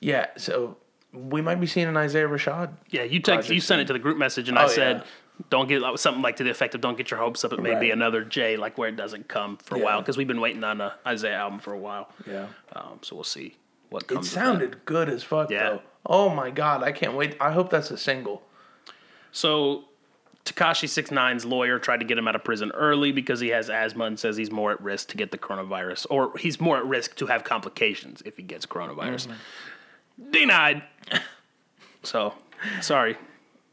yeah, 0.00 0.26
so 0.36 0.76
we 1.14 1.40
might 1.40 1.60
be 1.60 1.66
seeing 1.66 1.86
an 1.86 1.96
Isaiah 1.96 2.28
Rashad. 2.28 2.74
Yeah, 2.90 3.04
you 3.04 3.20
text, 3.20 3.48
you 3.48 3.60
sent 3.60 3.80
it 3.80 3.86
to 3.86 3.94
the 3.94 3.98
group 3.98 4.18
message, 4.18 4.50
and 4.50 4.58
I 4.58 4.64
Oh, 4.64 4.68
said, 4.68 4.96
yeah. 4.98 5.02
"Don't 5.50 5.68
get 5.68 5.82
something 5.98 6.22
like 6.22 6.36
to 6.36 6.44
the 6.44 6.50
effect 6.50 6.74
of 6.74 6.80
don't 6.80 6.96
get 6.96 7.10
your 7.10 7.18
hopes 7.20 7.44
up. 7.44 7.52
It 7.52 7.60
may 7.62 7.78
be 7.78 7.90
another 7.90 8.24
J, 8.24 8.56
like 8.56 8.78
where 8.78 8.88
it 8.88 8.96
doesn't 8.96 9.28
come 9.28 9.56
for 9.58 9.76
a 9.76 9.78
while, 9.78 10.00
because 10.00 10.16
we've 10.16 10.26
been 10.28 10.40
waiting 10.40 10.64
on 10.64 10.80
a 10.80 10.94
Isaiah 11.06 11.36
album 11.36 11.58
for 11.58 11.72
a 11.72 11.78
while. 11.78 12.10
Yeah. 12.26 12.46
Um, 12.74 12.98
so 13.02 13.14
we'll 13.16 13.24
see 13.24 13.56
what 13.90 14.04
It 14.04 14.08
comes. 14.08 14.28
that. 14.30 14.34
sounded 14.34 14.84
good 14.84 15.08
as 15.08 15.22
fuck 15.22 15.50
Yeah. 15.50 15.70
though. 15.70 15.82
Oh 16.06 16.28
my 16.30 16.50
god, 16.50 16.82
I 16.82 16.92
can't 16.92 17.14
wait. 17.14 17.36
I 17.40 17.52
hope 17.52 17.70
that's 17.70 17.90
a 17.90 17.98
single. 17.98 18.42
So 19.32 19.84
Tekashi 20.44 20.86
69's 20.88 21.44
lawyer 21.44 21.78
tried 21.80 21.98
to 21.98 22.06
get 22.06 22.16
him 22.16 22.28
out 22.28 22.36
of 22.36 22.44
prison 22.44 22.70
early 22.74 23.10
because 23.12 23.40
he 23.40 23.48
has 23.48 23.68
asthma 23.68 24.04
and 24.04 24.18
says 24.18 24.36
he's 24.36 24.50
more 24.50 24.70
at 24.70 24.80
risk 24.80 25.08
to 25.08 25.16
get 25.16 25.32
the 25.32 25.38
coronavirus, 25.38 26.06
or 26.08 26.32
he's 26.38 26.60
more 26.60 26.76
at 26.78 26.86
risk 26.86 27.16
to 27.16 27.26
have 27.26 27.42
complications 27.44 28.22
if 28.24 28.36
he 28.36 28.42
gets 28.44 28.64
coronavirus. 28.64 29.28
Denied. 30.30 30.82
So, 32.02 32.34
sorry, 32.80 33.16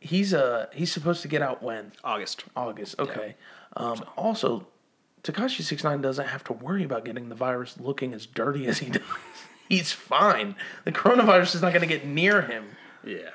He's 0.04 0.34
uh 0.34 0.68
he's 0.74 0.92
supposed 0.92 1.22
to 1.22 1.28
get 1.28 1.42
out 1.42 1.64
when? 1.64 1.94
August. 2.04 2.44
August. 2.56 3.00
Okay. 3.00 3.36
Um 3.78 4.04
also 4.18 4.68
Tekashi 5.24 5.62
69 5.62 6.02
doesn't 6.02 6.28
have 6.28 6.44
to 6.44 6.54
worry 6.54 6.84
about 6.84 7.06
getting 7.06 7.30
the 7.30 7.36
virus 7.36 7.80
looking 7.80 8.14
as 8.14 8.26
dirty 8.26 8.68
as 8.68 8.80
he 8.80 8.90
does. 8.92 9.02
He's 9.70 9.94
fine. 9.94 10.56
The 10.84 10.92
coronavirus 10.92 11.56
is 11.56 11.62
not 11.62 11.72
going 11.72 11.82
to 11.82 11.88
get 11.88 12.06
near 12.06 12.42
him. 12.42 12.66
Yeah. 13.06 13.30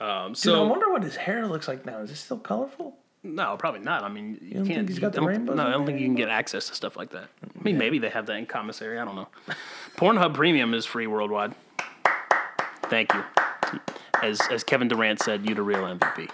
Um, 0.00 0.28
Dude, 0.28 0.38
so 0.38 0.64
I 0.64 0.68
wonder 0.68 0.90
what 0.90 1.02
his 1.02 1.14
hair 1.16 1.46
looks 1.46 1.68
like 1.68 1.84
now. 1.84 1.98
Is 1.98 2.10
it 2.10 2.16
still 2.16 2.38
colorful? 2.38 2.96
No, 3.22 3.56
probably 3.58 3.80
not. 3.80 4.02
I 4.02 4.08
mean, 4.08 4.38
you, 4.40 4.54
don't 4.54 4.66
can't. 4.66 4.88
he's 4.88 4.98
got 4.98 5.12
the 5.12 5.20
don't- 5.20 5.44
No, 5.44 5.62
I 5.66 5.70
don't 5.70 5.84
think 5.86 6.00
you 6.00 6.06
can 6.06 6.14
get 6.16 6.30
access 6.30 6.68
to 6.68 6.74
stuff 6.74 6.96
like 6.96 7.10
that. 7.10 7.28
I 7.44 7.62
mean, 7.62 7.76
maybe 7.78 7.98
they 7.98 8.08
have 8.08 8.24
that 8.26 8.36
in 8.36 8.46
commissary. 8.46 8.98
I 8.98 9.04
don't 9.04 9.14
know. 9.14 9.28
Pornhub 9.96 10.32
Premium 10.34 10.72
is 10.72 10.86
free 10.86 11.06
worldwide. 11.06 11.54
Thank 12.84 13.12
you. 13.14 13.22
As 14.22 14.40
as 14.50 14.64
Kevin 14.64 14.88
Durant 14.88 15.20
said, 15.20 15.48
you 15.48 15.54
the 15.54 15.62
real 15.62 15.82
MVP. 15.82 16.30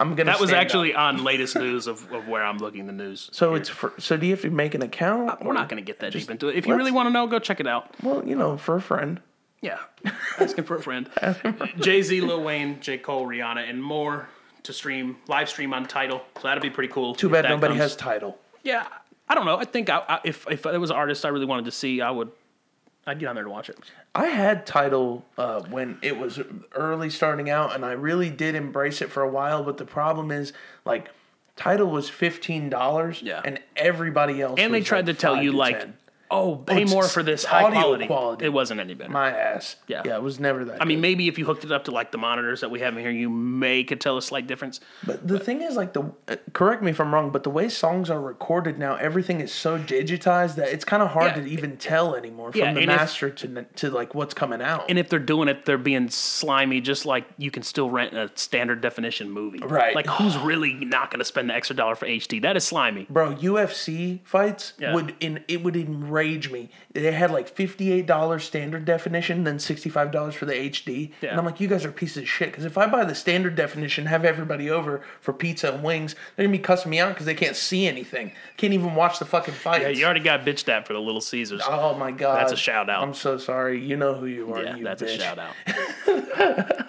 I'm 0.00 0.14
gonna. 0.14 0.30
That 0.30 0.40
was 0.40 0.50
stand 0.50 0.64
actually 0.64 0.94
up. 0.94 1.00
on 1.00 1.24
latest 1.24 1.56
news 1.56 1.86
of, 1.86 2.10
of 2.12 2.28
where 2.28 2.44
I'm 2.44 2.58
looking 2.58 2.86
the 2.86 2.92
news. 2.92 3.28
So 3.32 3.54
it's 3.54 3.68
for, 3.68 3.92
so. 3.98 4.16
Do 4.16 4.26
you 4.26 4.32
have 4.32 4.42
to 4.42 4.50
make 4.50 4.74
an 4.74 4.82
account? 4.82 5.28
Uh, 5.28 5.36
we're 5.42 5.52
not 5.52 5.68
going 5.68 5.82
to 5.82 5.86
get 5.86 5.98
that 6.00 6.12
deep 6.12 6.30
into 6.30 6.48
it. 6.48 6.56
If 6.56 6.66
you 6.66 6.76
really 6.76 6.92
want 6.92 7.08
to 7.08 7.10
know, 7.10 7.26
go 7.26 7.38
check 7.38 7.58
it 7.60 7.66
out. 7.66 7.92
Well, 8.02 8.26
you 8.26 8.36
know, 8.36 8.56
for 8.56 8.76
a 8.76 8.80
friend. 8.80 9.20
Yeah, 9.60 9.78
asking 10.38 10.64
for 10.64 10.76
a 10.76 10.82
friend. 10.82 11.10
Jay 11.80 12.02
Z, 12.02 12.20
Lil 12.20 12.44
Wayne, 12.44 12.80
J 12.80 12.98
Cole, 12.98 13.26
Rihanna, 13.26 13.68
and 13.68 13.82
more 13.82 14.28
to 14.62 14.72
stream 14.72 15.16
live 15.26 15.48
stream 15.48 15.74
on 15.74 15.86
Tidal. 15.86 16.22
So 16.36 16.42
that'd 16.42 16.62
be 16.62 16.70
pretty 16.70 16.92
cool. 16.92 17.14
Too 17.14 17.28
bad 17.28 17.44
nobody 17.44 17.72
comes. 17.72 17.80
has 17.80 17.96
tidal. 17.96 18.38
Yeah, 18.62 18.86
I 19.28 19.34
don't 19.34 19.46
know. 19.46 19.56
I 19.56 19.64
think 19.64 19.90
I, 19.90 20.04
I, 20.08 20.20
if 20.24 20.46
if 20.48 20.64
it 20.64 20.78
was 20.78 20.90
an 20.90 20.96
artist 20.96 21.24
I 21.24 21.28
really 21.30 21.46
wanted 21.46 21.64
to 21.64 21.72
see, 21.72 22.00
I 22.00 22.10
would. 22.10 22.30
I'd 23.08 23.18
get 23.18 23.26
on 23.28 23.34
there 23.34 23.44
to 23.44 23.50
watch 23.50 23.70
it. 23.70 23.78
I 24.14 24.26
had 24.26 24.66
tidal 24.66 25.24
uh, 25.38 25.62
when 25.62 25.98
it 26.02 26.18
was 26.18 26.40
early 26.74 27.08
starting 27.10 27.48
out, 27.48 27.74
and 27.74 27.84
I 27.84 27.92
really 27.92 28.28
did 28.28 28.54
embrace 28.54 29.00
it 29.00 29.10
for 29.10 29.22
a 29.22 29.28
while. 29.28 29.62
But 29.64 29.78
the 29.78 29.86
problem 29.86 30.30
is, 30.30 30.52
like, 30.84 31.08
tidal 31.56 31.88
was 31.90 32.10
fifteen 32.10 32.68
dollars, 32.68 33.22
Yeah. 33.22 33.40
and 33.44 33.60
everybody 33.76 34.42
else. 34.42 34.60
And 34.60 34.74
they 34.74 34.82
tried 34.82 35.06
like, 35.06 35.16
to 35.16 35.20
tell 35.20 35.34
5 35.36 35.44
you 35.44 35.52
like, 35.52 35.80
10. 35.80 35.94
Oh, 36.30 36.56
pay 36.56 36.82
it's 36.82 36.90
more 36.92 37.06
for 37.08 37.22
this 37.22 37.44
high 37.44 37.64
audio 37.64 37.80
quality. 37.80 38.06
quality. 38.06 38.44
It 38.46 38.52
wasn't 38.52 38.80
any 38.80 38.94
better. 38.94 39.10
my 39.10 39.30
ass. 39.30 39.76
Yeah. 39.86 40.02
yeah, 40.04 40.16
it 40.16 40.22
was 40.22 40.38
never 40.38 40.64
that. 40.66 40.82
I 40.82 40.84
mean, 40.84 40.98
good. 40.98 41.02
maybe 41.02 41.28
if 41.28 41.38
you 41.38 41.44
hooked 41.46 41.64
it 41.64 41.72
up 41.72 41.84
to 41.84 41.90
like 41.90 42.12
the 42.12 42.18
monitors 42.18 42.60
that 42.60 42.70
we 42.70 42.80
have 42.80 42.94
in 42.96 43.00
here, 43.00 43.10
you 43.10 43.28
may 43.30 43.84
could 43.84 44.00
tell 44.00 44.16
a 44.16 44.22
slight 44.22 44.46
difference. 44.46 44.80
But 45.04 45.26
the 45.26 45.38
thing 45.38 45.62
is, 45.62 45.76
like 45.76 45.92
the 45.92 46.12
uh, 46.28 46.36
correct 46.52 46.82
me 46.82 46.90
if 46.90 47.00
I'm 47.00 47.12
wrong, 47.14 47.30
but 47.30 47.42
the 47.44 47.50
way 47.50 47.68
songs 47.68 48.10
are 48.10 48.20
recorded 48.20 48.78
now, 48.78 48.96
everything 48.96 49.40
is 49.40 49.52
so 49.52 49.78
digitized 49.78 50.56
that 50.56 50.68
it's 50.68 50.84
kind 50.84 51.02
of 51.02 51.10
hard 51.10 51.36
Yeah. 51.36 51.42
to 51.42 51.48
even 51.48 51.76
tell 51.76 52.14
anymore 52.14 52.52
from 52.52 52.60
Yeah, 52.60 52.72
the 52.74 52.80
and 52.80 52.90
if- 52.90 52.96
master 52.96 53.30
to 53.30 53.64
to 53.76 53.90
like 53.90 54.14
what's 54.14 54.34
coming 54.34 54.60
out. 54.62 54.86
And 54.88 54.98
if 54.98 55.08
they're 55.08 55.18
doing 55.18 55.48
it, 55.48 55.64
they're 55.64 55.78
being 55.78 56.08
slimy, 56.10 56.80
just 56.80 57.06
like 57.06 57.24
you 57.38 57.50
can 57.50 57.62
still 57.62 57.90
rent 57.90 58.14
a 58.14 58.30
standard 58.34 58.80
definition 58.80 59.30
movie. 59.30 59.58
Right. 59.60 59.94
Like, 59.94 60.06
who's 60.06 60.36
really 60.36 60.74
not 60.74 61.10
going 61.10 61.18
to 61.20 61.24
spend 61.24 61.50
the 61.50 61.54
extra 61.54 61.74
dollar 61.76 61.94
for 61.94 62.06
HD? 62.06 62.42
That 62.42 62.56
is 62.56 62.64
slimy. 62.64 63.06
Bro, 63.08 63.34
UFC 63.36 64.20
fights 64.24 64.72
Yeah. 64.78 64.94
would 64.94 65.14
in 65.20 65.44
it 65.48 65.62
would 65.62 65.76
enrage 65.76 66.17
me. 66.22 66.70
They 66.92 67.12
had 67.12 67.30
like 67.30 67.48
fifty 67.48 67.92
eight 67.92 68.06
dollars 68.06 68.44
standard 68.44 68.84
definition, 68.84 69.44
then 69.44 69.58
sixty 69.58 69.88
five 69.88 70.10
dollars 70.10 70.34
for 70.34 70.46
the 70.46 70.52
HD, 70.54 71.12
Yeah. 71.20 71.30
and 71.30 71.38
I'm 71.38 71.44
like, 71.44 71.60
you 71.60 71.68
guys 71.68 71.84
are 71.84 71.92
pieces 71.92 72.18
of 72.24 72.28
shit. 72.28 72.50
Because 72.50 72.64
if 72.64 72.76
I 72.76 72.86
buy 72.86 73.04
the 73.04 73.14
standard 73.14 73.54
definition, 73.54 74.06
have 74.06 74.24
everybody 74.24 74.70
over 74.70 75.02
for 75.20 75.32
pizza 75.32 75.72
and 75.72 75.82
wings, 75.82 76.14
they're 76.36 76.46
gonna 76.46 76.56
be 76.56 76.62
cussing 76.62 76.90
me 76.90 76.98
out 77.00 77.10
because 77.10 77.26
they 77.26 77.34
can't 77.34 77.56
see 77.56 77.86
anything, 77.86 78.32
can't 78.56 78.72
even 78.74 78.94
watch 78.94 79.18
the 79.18 79.24
fucking 79.24 79.54
fights. 79.54 79.82
Yeah, 79.82 79.88
you 79.88 80.04
already 80.04 80.20
got 80.20 80.40
bitched 80.44 80.68
at 80.68 80.86
for 80.86 80.92
the 80.92 81.00
Little 81.00 81.20
Caesars. 81.20 81.62
Oh 81.66 81.94
my 81.94 82.10
god, 82.10 82.38
That's 82.40 82.52
a 82.52 82.56
shout 82.56 82.90
out. 82.90 83.02
I'm 83.02 83.14
so 83.14 83.38
sorry. 83.38 83.80
You 83.84 83.96
know 83.96 84.14
who 84.14 84.26
you 84.26 84.52
are. 84.52 84.62
yeah, 84.62 84.76
you 84.76 84.84
that's 84.84 85.02
a 85.02 85.08
shout 85.18 85.38
out. 85.38 85.54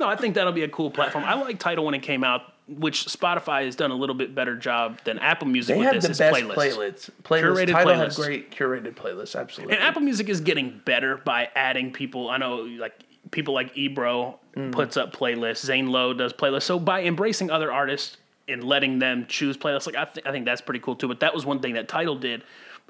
no, 0.00 0.08
I 0.08 0.16
think 0.16 0.34
that'll 0.34 0.52
be 0.52 0.62
a 0.64 0.68
cool 0.68 0.90
platform. 0.90 1.24
I 1.24 1.34
like 1.34 1.58
Tidal 1.58 1.84
when 1.84 1.94
it 1.94 2.02
came 2.02 2.24
out, 2.24 2.42
which 2.78 3.06
Spotify 3.06 3.64
has 3.64 3.76
done 3.76 3.90
a 3.90 3.94
little 3.94 4.14
bit 4.14 4.34
better 4.34 4.56
job 4.56 4.98
than 5.04 5.18
Apple 5.18 5.48
Music 5.48 5.74
They 5.74 5.78
with 5.80 5.86
had 5.86 5.96
this. 5.96 6.04
the 6.04 6.10
is 6.12 6.18
best 6.18 6.36
playlists. 6.36 6.54
playlists. 6.54 7.10
Playlists. 7.22 7.42
Curated 7.42 7.72
Tidal 7.72 7.92
playlists. 7.94 8.16
great 8.16 8.50
curated 8.50 8.94
playlists. 8.94 9.38
Absolutely. 9.38 9.74
And 9.76 9.82
Apple 9.84 10.02
Music 10.02 10.28
is 10.28 10.40
getting 10.40 10.80
better 10.84 11.16
by 11.18 11.48
adding 11.54 11.92
people. 11.92 12.28
I 12.30 12.36
know, 12.38 12.56
like 12.56 12.92
people 13.30 13.54
like 13.54 13.76
Ebro 13.76 14.38
Mm. 14.56 14.70
puts 14.72 14.98
up 14.98 15.16
playlists. 15.16 15.64
Zane 15.64 15.86
Lowe 15.88 16.12
does 16.12 16.32
playlists. 16.34 16.64
So 16.64 16.78
by 16.78 17.04
embracing 17.04 17.50
other 17.50 17.72
artists 17.72 18.18
and 18.48 18.62
letting 18.62 18.98
them 18.98 19.24
choose 19.26 19.56
playlists, 19.56 19.86
like 19.86 19.96
I, 19.96 20.04
th- 20.04 20.26
I 20.26 20.30
think 20.32 20.44
that's 20.44 20.60
pretty 20.60 20.80
cool 20.80 20.94
too. 20.94 21.08
But 21.08 21.20
that 21.20 21.32
was 21.34 21.46
one 21.46 21.60
thing 21.60 21.72
that 21.74 21.88
Tidal 21.88 22.16
did. 22.16 22.42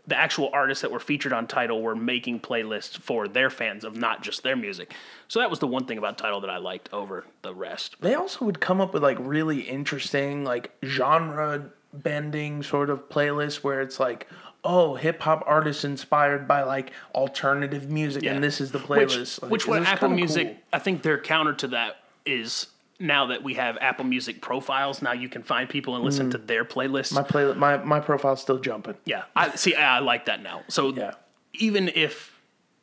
The 0.07 0.17
actual 0.17 0.51
artists 0.53 0.83
that 0.83 0.91
were 0.91 0.99
featured 1.01 1.33
on 1.33 1.47
Tidal 1.47 1.81
were 1.81 1.95
making 1.95 2.41
playlists 2.41 2.99
for 2.99 3.29
their 3.29 3.51
fans 3.51 3.85
of 3.85 3.97
not 3.97 4.23
just 4.23 4.43
their 4.43 4.57
music. 4.57 4.93
So 5.29 5.39
that 5.39 5.49
was 5.49 5.61
the 5.61 5.69
one 5.69 5.85
thing 5.87 5.97
about 5.97 6.19
Tidal 6.19 6.41
that 6.41 6.51
I 6.51 6.57
liked 6.59 6.89
over 6.93 7.25
the 7.43 7.55
rest. 7.55 7.97
they 8.01 8.15
also 8.15 8.45
would 8.45 8.61
come 8.61 8.81
up 8.81 8.93
with 8.95 9.03
like 9.03 9.17
really 9.21 9.61
interesting 9.61 10.45
like 10.45 10.73
genre 10.85 11.71
bending 11.93 12.63
sort 12.63 12.91
of 12.91 13.09
playlists 13.09 13.57
where 13.57 13.81
it's 13.81 14.01
like 14.01 14.27
oh 14.65 14.95
hip 14.95 15.21
hop 15.21 15.45
artists 15.47 15.85
inspired 15.85 16.49
by 16.49 16.63
like 16.63 16.91
alternative 17.15 17.91
music 17.91 18.25
and 18.25 18.43
this 18.43 18.61
is 18.61 18.73
the 18.73 18.79
Which, 18.79 19.11
playlist 19.11 19.43
Like, 19.43 19.51
which 19.53 19.67
what 19.69 19.81
was 19.81 19.89
Apple 19.89 20.09
Music, 20.09 20.49
cool. 20.49 20.57
I 20.73 20.79
think 20.79 21.03
their 21.03 21.19
counter 21.19 21.53
to 21.55 21.69
that 21.69 21.97
is 22.25 22.67
now 23.03 23.27
that 23.27 23.43
we 23.43 23.55
have 23.55 23.77
Apple 23.81 24.05
Music 24.05 24.41
profiles, 24.41 25.03
now 25.03 25.13
you 25.13 25.29
can 25.29 25.43
find 25.43 25.69
people 25.69 25.97
and 25.97 26.05
listen 26.05 26.31
to 26.31 26.39
their 26.39 26.65
playlists. 26.65 27.13
Mm. 27.13 27.17
my 27.17 27.23
play 27.23 27.53
my 27.55 27.77
my 27.79 28.01
profile's 28.01 28.41
still 28.41 28.59
jumping 28.59 28.95
yeah, 29.05 29.25
I 29.37 29.55
see. 29.57 29.75
I 29.75 29.99
like 29.99 30.25
that 30.27 30.43
now. 30.43 30.63
So 30.69 30.93
Yeah. 30.95 31.13
even 31.55 31.89
if 31.95 32.41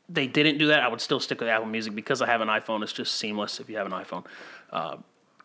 they 0.08 0.28
didn't 0.28 0.58
do 0.58 0.68
that, 0.68 0.80
I 0.82 0.88
would 0.88 1.02
still 1.02 1.20
stick 1.20 1.40
with 1.40 1.50
Apple 1.50 1.68
Music 1.68 1.94
because 1.96 2.22
I 2.22 2.26
have 2.28 2.42
an 2.42 2.48
iPhone. 2.48 2.84
It's 2.84 2.94
just 2.94 3.16
seamless 3.16 3.60
if 3.60 3.70
you 3.70 3.78
have 3.78 3.86
an 3.86 3.94
iPhone. 3.94 4.26
Uh, 4.72 4.98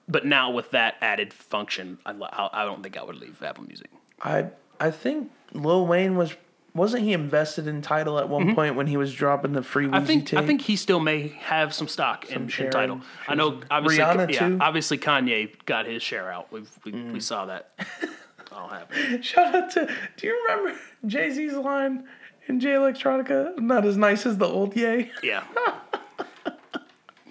but 0.08 0.26
now 0.26 0.50
with 0.50 0.70
that 0.72 0.96
added 1.00 1.32
function, 1.32 1.98
I, 2.04 2.12
I 2.12 2.62
I 2.62 2.64
don't 2.64 2.82
think 2.82 2.96
I 2.96 3.02
would 3.04 3.16
leave 3.16 3.42
Apple 3.42 3.64
Music. 3.64 3.90
i 4.22 4.46
i 4.80 4.90
think 4.90 5.30
lil 5.52 5.86
wayne 5.86 6.16
was 6.16 6.34
wasn't 6.74 7.04
he 7.04 7.12
invested 7.12 7.66
in 7.68 7.80
tidal 7.82 8.18
at 8.18 8.28
one 8.28 8.54
point 8.54 8.74
when 8.74 8.86
he 8.88 8.96
was 8.96 9.14
dropping 9.14 9.52
the 9.52 9.62
free 9.62 9.84
Mm-hmm. 9.86 9.94
I 9.94 10.00
Weezy 10.00 10.06
think 10.06 10.26
tape? 10.26 10.38
I 10.40 10.46
think 10.46 10.60
he 10.62 10.76
still 10.76 11.00
may 11.00 11.28
have 11.40 11.72
some 11.72 11.86
stock 11.88 12.30
in, 12.30 12.50
in 12.58 12.70
tidal. 12.70 13.00
I 13.28 13.34
know 13.34 13.60
obviously 13.70 13.98
Rihanna, 14.04 14.32
yeah, 14.32 14.48
too? 14.48 14.58
obviously 14.60 14.98
Kanye 14.98 15.50
got 15.66 15.86
his 15.86 16.02
share 16.02 16.32
out. 16.32 16.52
We've, 16.52 16.68
we 16.84 16.92
Mm. 16.92 17.12
we 17.12 17.20
saw 17.20 17.46
that. 17.46 17.70
All 18.52 18.68
happen. 18.68 19.20
Shout 19.22 19.54
out 19.54 19.70
to. 19.72 19.86
Do 20.16 20.26
you 20.26 20.40
remember 20.48 20.78
Jay 21.06 21.30
Z's 21.30 21.54
line 21.54 22.04
in 22.46 22.60
Jay 22.60 22.70
Electronica? 22.70 23.58
Not 23.58 23.84
as 23.84 23.96
nice 23.96 24.26
as 24.26 24.38
the 24.38 24.46
old 24.46 24.76
Ye. 24.76 25.10
Yeah. 25.22 25.42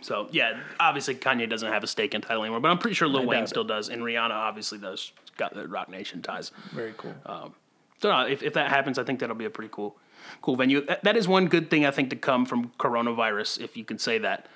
so 0.02 0.28
yeah, 0.32 0.60
obviously 0.80 1.16
Kanye 1.16 1.50
doesn't 1.50 1.72
have 1.72 1.84
a 1.84 1.88
stake 1.88 2.14
in 2.14 2.22
tidal 2.22 2.44
anymore, 2.44 2.60
but 2.60 2.70
I'm 2.72 2.78
pretty 2.78 2.96
sure 2.96 3.08
Lil 3.08 3.26
Wayne 3.26 3.42
doubt 3.42 3.50
still 3.50 3.64
does, 3.64 3.88
and 3.90 4.02
Rihanna 4.02 4.32
obviously 4.32 4.78
does. 4.80 5.12
Got 5.38 5.54
the 5.56 5.68
Roc 5.68 5.90
Nation 5.90 6.22
ties. 6.22 6.52
Very 6.74 6.94
cool. 6.98 7.16
So 8.04 8.12
uh, 8.12 8.26
if, 8.26 8.44
if 8.44 8.52
that 8.56 8.70
happens, 8.70 9.00
I 9.00 9.06
think 9.06 9.22
that'll 9.22 9.34
be 9.34 9.46
a 9.46 9.50
pretty 9.50 9.70
cool, 9.72 9.96
cool 10.42 10.58
venue. 10.58 10.86
That, 11.04 11.16
is 11.16 11.26
one 11.26 11.48
good 11.48 11.70
thing 11.70 11.86
I 11.86 11.92
think 11.92 12.10
to 12.10 12.18
come 12.18 12.46
from 12.46 12.74
coronavirus, 12.78 13.62
if 13.62 13.78
you 13.78 13.86
can 13.86 13.98
say 13.98 14.18
that, 14.18 14.48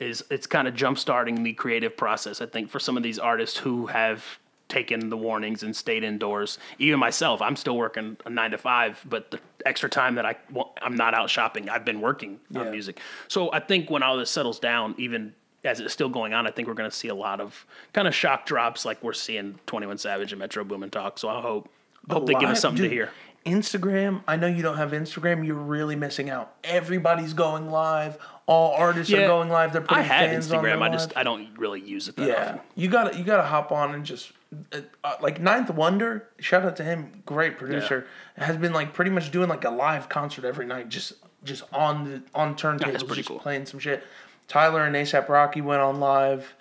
is 0.00 0.24
it's 0.28 0.48
kind 0.48 0.66
of 0.66 0.74
jump 0.74 0.98
starting 0.98 1.44
the 1.44 1.52
creative 1.52 1.96
process. 1.96 2.40
I 2.40 2.46
think 2.46 2.68
for 2.68 2.80
some 2.80 2.96
of 2.96 3.04
these 3.04 3.20
artists 3.20 3.58
who 3.58 3.86
have 3.86 4.24
taken 4.68 5.08
the 5.08 5.16
warnings 5.16 5.62
and 5.62 5.76
stayed 5.76 6.02
indoors, 6.02 6.58
even 6.80 6.98
myself, 6.98 7.40
I'm 7.40 7.54
still 7.54 7.76
working 7.76 8.16
a 8.26 8.30
nine 8.30 8.50
to 8.50 8.58
five, 8.58 9.00
but 9.08 9.30
the 9.30 9.38
extra 9.64 9.88
time 9.88 10.16
that 10.16 10.26
I 10.26 10.34
well, 10.50 10.74
I'm 10.82 10.96
not 10.96 11.14
out 11.14 11.30
shopping, 11.30 11.68
I've 11.68 11.84
been 11.84 12.00
working 12.00 12.40
Yeah. 12.50 12.62
on 12.62 12.72
music. 12.72 12.98
So 13.28 13.52
I 13.52 13.60
think 13.60 13.88
when 13.88 14.02
all 14.02 14.16
this 14.16 14.32
settles 14.32 14.58
down, 14.58 14.96
even 14.98 15.32
as 15.62 15.78
it's 15.78 15.92
still 15.92 16.08
going 16.08 16.34
on, 16.34 16.44
I 16.44 16.50
think 16.50 16.66
we're 16.66 16.74
going 16.74 16.90
to 16.90 16.96
see 16.96 17.06
a 17.06 17.14
lot 17.14 17.40
of 17.40 17.66
kind 17.92 18.08
of 18.08 18.16
shock 18.16 18.46
drops 18.46 18.84
like 18.84 19.00
we're 19.00 19.12
seeing 19.12 19.60
21 19.66 19.98
Savage 19.98 20.32
and 20.32 20.40
Metro 20.40 20.64
Boomin 20.64 20.90
Talk. 20.90 21.20
So 21.20 21.28
I 21.28 21.40
hope 21.40 21.68
hope 22.10 22.26
they 22.26 22.34
give 22.34 22.50
us 22.50 22.60
something 22.60 22.82
dude, 22.82 22.90
to 22.90 22.94
hear. 22.94 23.10
Instagram. 23.46 24.22
I 24.26 24.36
know 24.36 24.48
you 24.48 24.62
don't 24.62 24.76
have 24.76 24.90
Instagram. 24.90 25.46
You're 25.46 25.54
really 25.54 25.94
missing 25.94 26.28
out. 26.28 26.54
Everybody's 26.64 27.32
going 27.32 27.70
live. 27.70 28.18
All 28.46 28.72
artists 28.72 29.12
are 29.12 29.26
going 29.26 29.48
live. 29.48 29.72
They're 29.72 29.82
putting 29.82 29.98
I 29.98 30.02
have 30.02 30.30
fans 30.30 30.48
Instagram. 30.48 30.82
I 30.82 30.88
just 30.88 31.10
live. 31.10 31.16
I 31.16 31.22
don't 31.22 31.56
really 31.56 31.80
use 31.80 32.08
it 32.08 32.16
that 32.16 32.28
yeah. 32.28 32.42
often. 32.42 32.60
You 32.74 32.88
got 32.88 33.12
to 33.12 33.18
you 33.18 33.24
got 33.24 33.38
to 33.38 33.44
hop 33.44 33.70
on 33.70 33.94
and 33.94 34.04
just 34.04 34.32
uh, 34.72 34.80
uh, 35.04 35.14
like 35.20 35.40
Ninth 35.40 35.70
Wonder. 35.70 36.28
Shout 36.40 36.64
out 36.64 36.76
to 36.76 36.84
him. 36.84 37.22
Great 37.24 37.56
producer. 37.56 38.06
Has 38.36 38.56
been 38.56 38.72
like 38.72 38.92
pretty 38.92 39.12
much 39.12 39.30
doing 39.30 39.48
like 39.48 39.64
a 39.64 39.70
live 39.70 40.08
concert 40.08 40.44
every 40.44 40.66
night. 40.66 40.88
Just 40.88 41.14
just 41.44 41.62
on 41.72 42.04
the 42.04 42.22
on 42.34 42.56
turntables. 42.56 43.06
pretty 43.06 43.22
just 43.22 43.28
cool. 43.28 43.38
playing 43.38 43.66
some 43.66 43.78
shit. 43.78 44.02
Tyler 44.48 44.84
and 44.84 44.94
ASAP 44.94 45.28
Rocky 45.28 45.60
went 45.60 45.80
on 45.80 46.00
live. 46.00 46.54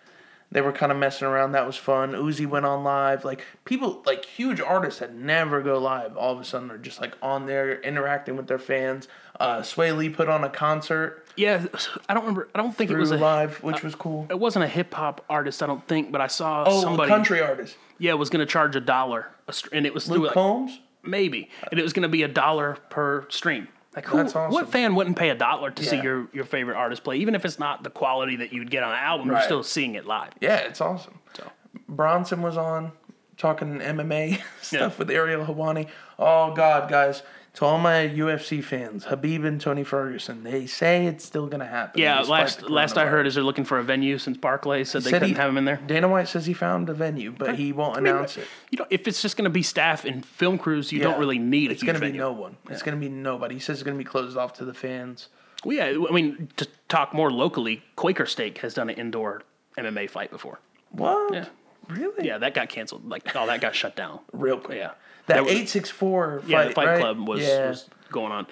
They 0.56 0.62
were 0.62 0.72
kind 0.72 0.90
of 0.90 0.98
messing 0.98 1.28
around. 1.28 1.52
That 1.52 1.68
was 1.68 1.76
fun. 1.76 2.14
Uzi 2.14 2.48
went 2.48 2.66
on 2.66 2.86
live. 2.86 3.26
Like 3.26 3.44
people, 3.66 4.02
like 4.06 4.24
huge 4.24 4.62
artists 4.62 5.02
that 5.02 5.14
never 5.14 5.62
go 5.62 5.78
live, 5.80 6.16
all 6.16 6.32
of 6.32 6.40
a 6.40 6.46
sudden 6.46 6.72
are 6.72 6.78
just 6.78 7.02
like 7.02 7.14
on 7.22 7.46
there 7.46 7.82
interacting 7.82 8.38
with 8.38 8.48
their 8.48 8.58
fans. 8.58 9.10
Uh, 9.38 9.58
Swae 9.60 9.94
Lee 9.98 10.08
put 10.08 10.30
on 10.30 10.46
a 10.46 10.50
concert 10.50 11.26
Yeah, 11.36 11.66
I 12.08 12.14
don't 12.14 12.24
remember. 12.24 12.48
I 12.56 12.62
don't 12.62 12.74
think 12.74 12.90
it 12.90 12.96
was 12.98 13.12
a. 13.12 13.18
live, 13.18 13.62
which 13.64 13.84
was 13.84 13.96
cool. 13.96 14.28
It 14.30 14.40
wasn't 14.40 14.64
a 14.64 14.68
hip 14.70 14.94
hop 14.94 15.26
artist. 15.30 15.62
I 15.62 15.68
don't 15.68 15.86
think, 15.90 16.14
but 16.14 16.22
I 16.22 16.28
saw 16.28 16.64
Oh, 16.66 16.82
somebody. 16.82 17.10
country 17.10 17.42
artist 17.42 17.76
Yeah, 17.98 18.14
was 18.14 18.30
going 18.30 18.40
to 18.40 18.50
charge 18.50 18.78
a 18.78 18.80
dollar, 18.80 19.28
a 19.50 19.54
and 19.74 19.86
it 19.86 19.94
was 19.94 20.06
through 20.06 20.20
Luke 20.20 20.26
like, 20.28 20.34
Combs. 20.36 20.80
maybe, 21.04 21.50
and 21.70 21.78
it 21.78 21.84
was 21.84 21.92
going 21.92 22.04
to 22.04 22.08
be 22.10 22.24
a 22.24 22.30
dollar 22.30 22.78
per 22.90 23.26
stream. 23.30 23.68
Like 23.96 24.06
who? 24.06 24.18
That's 24.18 24.36
awesome. 24.36 24.52
What 24.54 24.70
fan 24.72 24.96
wouldn't 24.96 25.18
pay 25.18 25.30
a 25.30 25.36
dollar 25.36 25.72
to 25.72 25.84
see 25.84 26.02
your 26.02 26.28
your 26.34 26.44
favorite 26.44 26.76
artist 26.76 27.04
play, 27.04 27.18
even 27.18 27.34
if 27.36 27.46
it's 27.46 27.58
not 27.60 27.84
the 27.84 27.90
quality 27.90 28.36
that 28.38 28.52
you'd 28.52 28.70
get 28.70 28.84
on 28.84 28.92
an 28.92 28.98
album? 29.00 29.28
You're 29.30 29.42
still 29.42 29.64
seeing 29.64 29.96
it 29.96 30.06
live. 30.06 30.32
Yeah, 30.42 30.58
it's 30.58 30.82
awesome. 30.82 31.20
So 31.36 31.50
Bronson 31.88 32.42
was 32.42 32.58
on 32.58 32.92
talking 33.38 33.80
MMA 33.80 34.42
stuff 34.62 34.94
Yeah. 34.94 34.98
with 34.98 35.10
Ariel 35.12 35.46
Helwani. 35.46 35.88
Oh 36.20 36.54
God, 36.54 36.90
guys, 36.90 37.24
To 37.56 37.66
all 37.66 37.78
my 37.78 38.10
UFC 38.10 38.62
fans, 38.62 39.06
Khabib 39.06 39.46
and 39.46 39.62
Tony 39.62 39.86
Ferguson, 39.86 40.44
they 40.44 40.66
say 40.66 41.06
it's 41.06 41.24
still 41.24 41.48
gonna 41.48 41.66
happen. 41.66 42.02
Yeah, 42.02 42.20
last 42.22 42.64
last 42.70 42.98
I 42.98 43.06
heard 43.06 43.26
is 43.26 43.36
they're 43.36 43.44
looking 43.46 43.64
for 43.64 43.80
a 43.80 43.84
venue 43.84 44.18
since 44.18 44.38
Barclays 44.38 44.90
said 44.92 45.04
they 45.04 45.12
Said 45.12 45.22
couldn't 45.22 45.36
he- 45.36 45.42
have 45.42 45.50
him 45.50 45.58
in 45.58 45.64
there. 45.66 45.78
Dana 45.88 46.10
White 46.10 46.28
says 46.28 46.46
he 46.46 46.54
found 46.54 46.90
a 46.90 46.94
venue, 46.94 47.32
but 47.32 47.56
he 47.56 47.72
won't 47.72 47.96
mean, 47.96 48.08
announce 48.08 48.36
it. 48.38 48.46
You 48.72 48.80
know, 48.80 48.86
if 48.90 49.08
it's 49.08 49.22
just 49.22 49.38
going 49.38 49.46
to 49.46 49.50
be 49.50 49.64
staff 49.64 50.04
and 50.04 50.26
film 50.26 50.58
crews, 50.58 50.92
you 50.92 51.00
don't 51.00 51.18
really 51.18 51.40
need 51.40 51.70
a 51.72 51.74
It's 51.74 51.84
gonna 51.84 52.00
be 52.00 52.08
venue. 52.08 52.20
no 52.22 52.34
one. 52.34 52.58
It's 52.70 52.84
gonna 52.84 52.98
be 52.98 53.08
nobody. 53.10 53.56
He 53.56 53.60
says 53.62 53.78
it's 53.78 53.84
gonna 53.84 53.98
be 53.98 54.04
closed 54.04 54.36
off 54.38 54.52
to 54.56 54.66
the 54.66 54.74
fans. 54.74 55.30
Well, 55.64 55.78
yeah, 55.78 55.86
I 56.10 56.12
mean, 56.14 56.50
to 56.58 56.68
talk 56.90 57.14
more 57.14 57.32
locally, 57.32 57.84
Quaker 57.96 58.26
Steak 58.26 58.58
has 58.60 58.74
done 58.74 58.90
an 58.90 58.98
indoor 58.98 59.44
MMA 59.78 60.10
fight 60.10 60.30
before. 60.30 60.60
What? 60.92 61.34
Yeah. 61.34 61.46
Really? 61.88 62.28
Yeah, 62.28 62.38
that 62.40 62.54
got 62.54 62.68
canceled. 62.70 63.08
Like, 63.08 63.36
all 63.36 63.48
that 63.48 63.62
got 63.62 63.76
shut 63.76 63.96
down. 63.96 64.20
Real 64.34 64.58
quick. 64.60 64.78
Yeah. 64.78 64.92
That 65.28 65.48
eight 65.48 65.70
six 65.70 65.90
four 65.90 66.40
fight. 66.42 66.50
Yeah, 66.50 66.64
the 66.66 66.72
Fight 66.72 66.88
right? 66.88 67.00
Club 67.00 67.28
was, 67.28 67.42
Yeah. 67.42 67.70
was 67.70 67.90
going 68.12 68.32
on. 68.32 68.48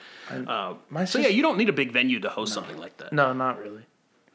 Uh, 0.48 0.74
my 0.90 1.06
so 1.06 1.20
yeah, 1.20 1.28
you 1.28 1.42
don't 1.42 1.58
need 1.58 1.70
a 1.70 1.74
big 1.74 1.92
venue 1.92 2.20
to 2.22 2.30
host 2.30 2.54
something 2.54 2.78
like 2.78 2.98
that. 2.98 3.14
No, 3.14 3.34
not 3.34 3.60
really. 3.62 3.84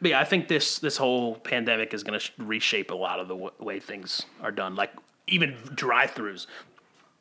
But 0.00 0.10
yeah, 0.12 0.20
I 0.20 0.24
think 0.24 0.46
this 0.48 0.78
this 0.78 0.96
whole 0.96 1.34
pandemic 1.36 1.92
is 1.92 2.04
going 2.04 2.18
to 2.18 2.24
sh- 2.24 2.30
reshape 2.38 2.90
a 2.92 2.94
lot 2.94 3.18
of 3.18 3.26
the 3.26 3.34
w- 3.34 3.50
way 3.58 3.80
things 3.80 4.22
are 4.40 4.52
done. 4.52 4.76
Like 4.76 4.92
even 5.26 5.56
drive-throughs. 5.74 6.46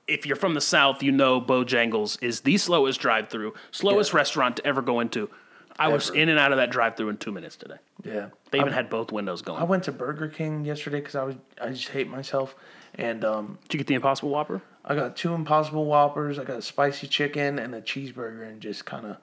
If 0.07 0.25
you're 0.25 0.35
from 0.37 0.53
the 0.53 0.61
South, 0.61 1.01
you 1.03 1.11
know 1.11 1.41
Bojangles 1.41 2.21
is 2.23 2.41
the 2.41 2.57
slowest 2.57 2.99
drive-through, 3.01 3.55
slowest 3.71 4.13
Yeah. 4.13 4.17
restaurant 4.17 4.57
to 4.57 4.65
ever 4.67 4.81
go 4.81 4.99
into. 4.99 5.29
I 5.79 5.89
was 5.89 6.09
in 6.09 6.29
and 6.29 6.39
out 6.39 6.51
of 6.51 6.57
that 6.57 6.69
drive-through 6.71 7.09
in 7.09 7.17
two 7.17 7.31
minutes 7.31 7.55
today. 7.55 7.75
Yeah. 8.03 8.27
They 8.51 8.59
even 8.59 8.71
I, 8.73 8.75
had 8.75 8.89
both 8.89 9.11
windows 9.11 9.41
going. 9.41 9.59
I 9.59 9.63
went 9.63 9.83
to 9.83 9.91
Burger 9.91 10.27
King 10.27 10.63
yesterday 10.65 10.99
because 11.01 11.15
I 11.15 11.23
was 11.23 11.35
I 11.61 11.69
just 11.69 11.89
hate 11.89 12.07
myself, 12.07 12.55
and 12.97 13.23
um, 13.23 13.57
Did 13.63 13.73
you 13.73 13.77
get 13.79 13.87
the 13.87 13.93
Impossible 13.95 14.29
Whopper? 14.29 14.61
I 14.83 14.95
got 14.95 15.15
two 15.15 15.33
Impossible 15.33 15.85
Whoppers. 15.85 16.39
I 16.39 16.43
got 16.43 16.57
a 16.57 16.61
spicy 16.61 17.07
chicken 17.07 17.59
and 17.59 17.75
a 17.75 17.81
cheeseburger, 17.81 18.47
and 18.47 18.61
just 18.61 18.85
kind 18.85 19.05
of 19.05 19.17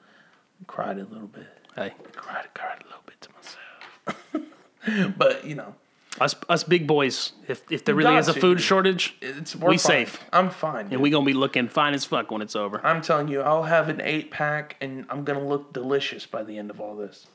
cried 0.66 0.99
a 0.99 1.04
little 1.04 1.26
bit. 1.28 1.47
Hey, 1.75 1.93
Cried, 2.14 2.47
cried 2.54 2.83
a 2.83 2.87
little 2.87 3.02
bit 3.07 3.21
to 3.23 3.28
myself. 3.33 5.16
but 5.19 5.45
you 5.45 5.54
know, 5.57 5.75
us 6.21 6.35
us 6.49 6.62
big 6.62 6.87
boys. 6.87 7.33
If 7.49 7.62
if 7.71 7.85
there 7.85 7.95
really 7.95 8.16
is 8.16 8.28
a 8.28 8.35
food 8.35 8.61
shortage, 8.61 9.16
it's 9.21 9.57
we're 9.57 9.71
fine. 9.71 9.78
safe. 9.78 10.21
I'm 10.33 10.50
fine. 10.50 10.83
and 10.83 10.90
dude. 10.90 11.00
we 11.00 11.11
gonna 11.11 11.26
be 11.26 11.33
looking 11.33 11.69
fine 11.69 11.95
as 11.95 12.04
fuck 12.04 12.31
when 12.31 12.43
it's 12.43 12.54
over. 12.54 12.85
I'm 12.87 13.02
telling 13.02 13.28
you, 13.28 13.40
I'll 13.40 13.64
have 13.64 13.88
an 13.88 14.00
eight 14.00 14.31
pack, 14.31 14.76
and 14.81 15.07
I'm 15.09 15.25
gonna 15.25 15.45
look 15.45 15.73
delicious 15.73 16.26
by 16.26 16.45
the 16.45 16.57
end 16.59 16.71
of 16.71 16.81
all 16.81 16.95
this. 16.95 17.26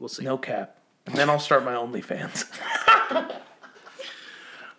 We'll 0.00 0.08
see. 0.08 0.24
No 0.24 0.36
cap. 0.38 0.78
And 1.06 1.14
then 1.14 1.30
I'll 1.30 1.38
start 1.38 1.64
my 1.64 1.74
OnlyFans. 1.74 2.46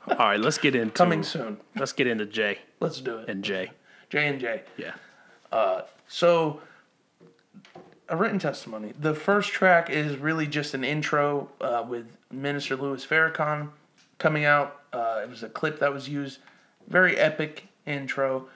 All 0.09 0.15
right, 0.17 0.39
let's 0.39 0.57
get 0.57 0.75
into 0.75 0.93
Coming 0.93 1.23
soon. 1.23 1.57
Let's 1.75 1.91
get 1.93 2.07
into 2.07 2.25
Jay 2.25 2.59
Let's 2.79 3.01
do 3.01 3.17
it. 3.19 3.29
and 3.29 3.43
Jay. 3.43 3.71
J 4.09 4.27
and 4.27 4.39
J. 4.39 4.63
Yeah. 4.77 4.93
So, 6.07 6.61
a 8.07 8.15
written 8.15 8.39
testimony. 8.39 8.93
The 8.97 9.13
first 9.13 9.51
track 9.51 9.89
is 9.89 10.17
really 10.17 10.47
just 10.47 10.73
an 10.73 10.83
intro 10.83 11.49
uh, 11.59 11.83
with 11.87 12.07
Minister 12.31 12.75
Louis 12.77 13.05
Farrakhan 13.05 13.69
coming 14.17 14.45
out. 14.45 14.81
Uh, 14.93 15.19
it 15.23 15.29
was 15.29 15.43
a 15.43 15.49
clip 15.49 15.79
that 15.79 15.91
was 15.93 16.07
used. 16.07 16.39
Very 16.87 17.17
epic 17.17 17.67
intro. 17.85 18.47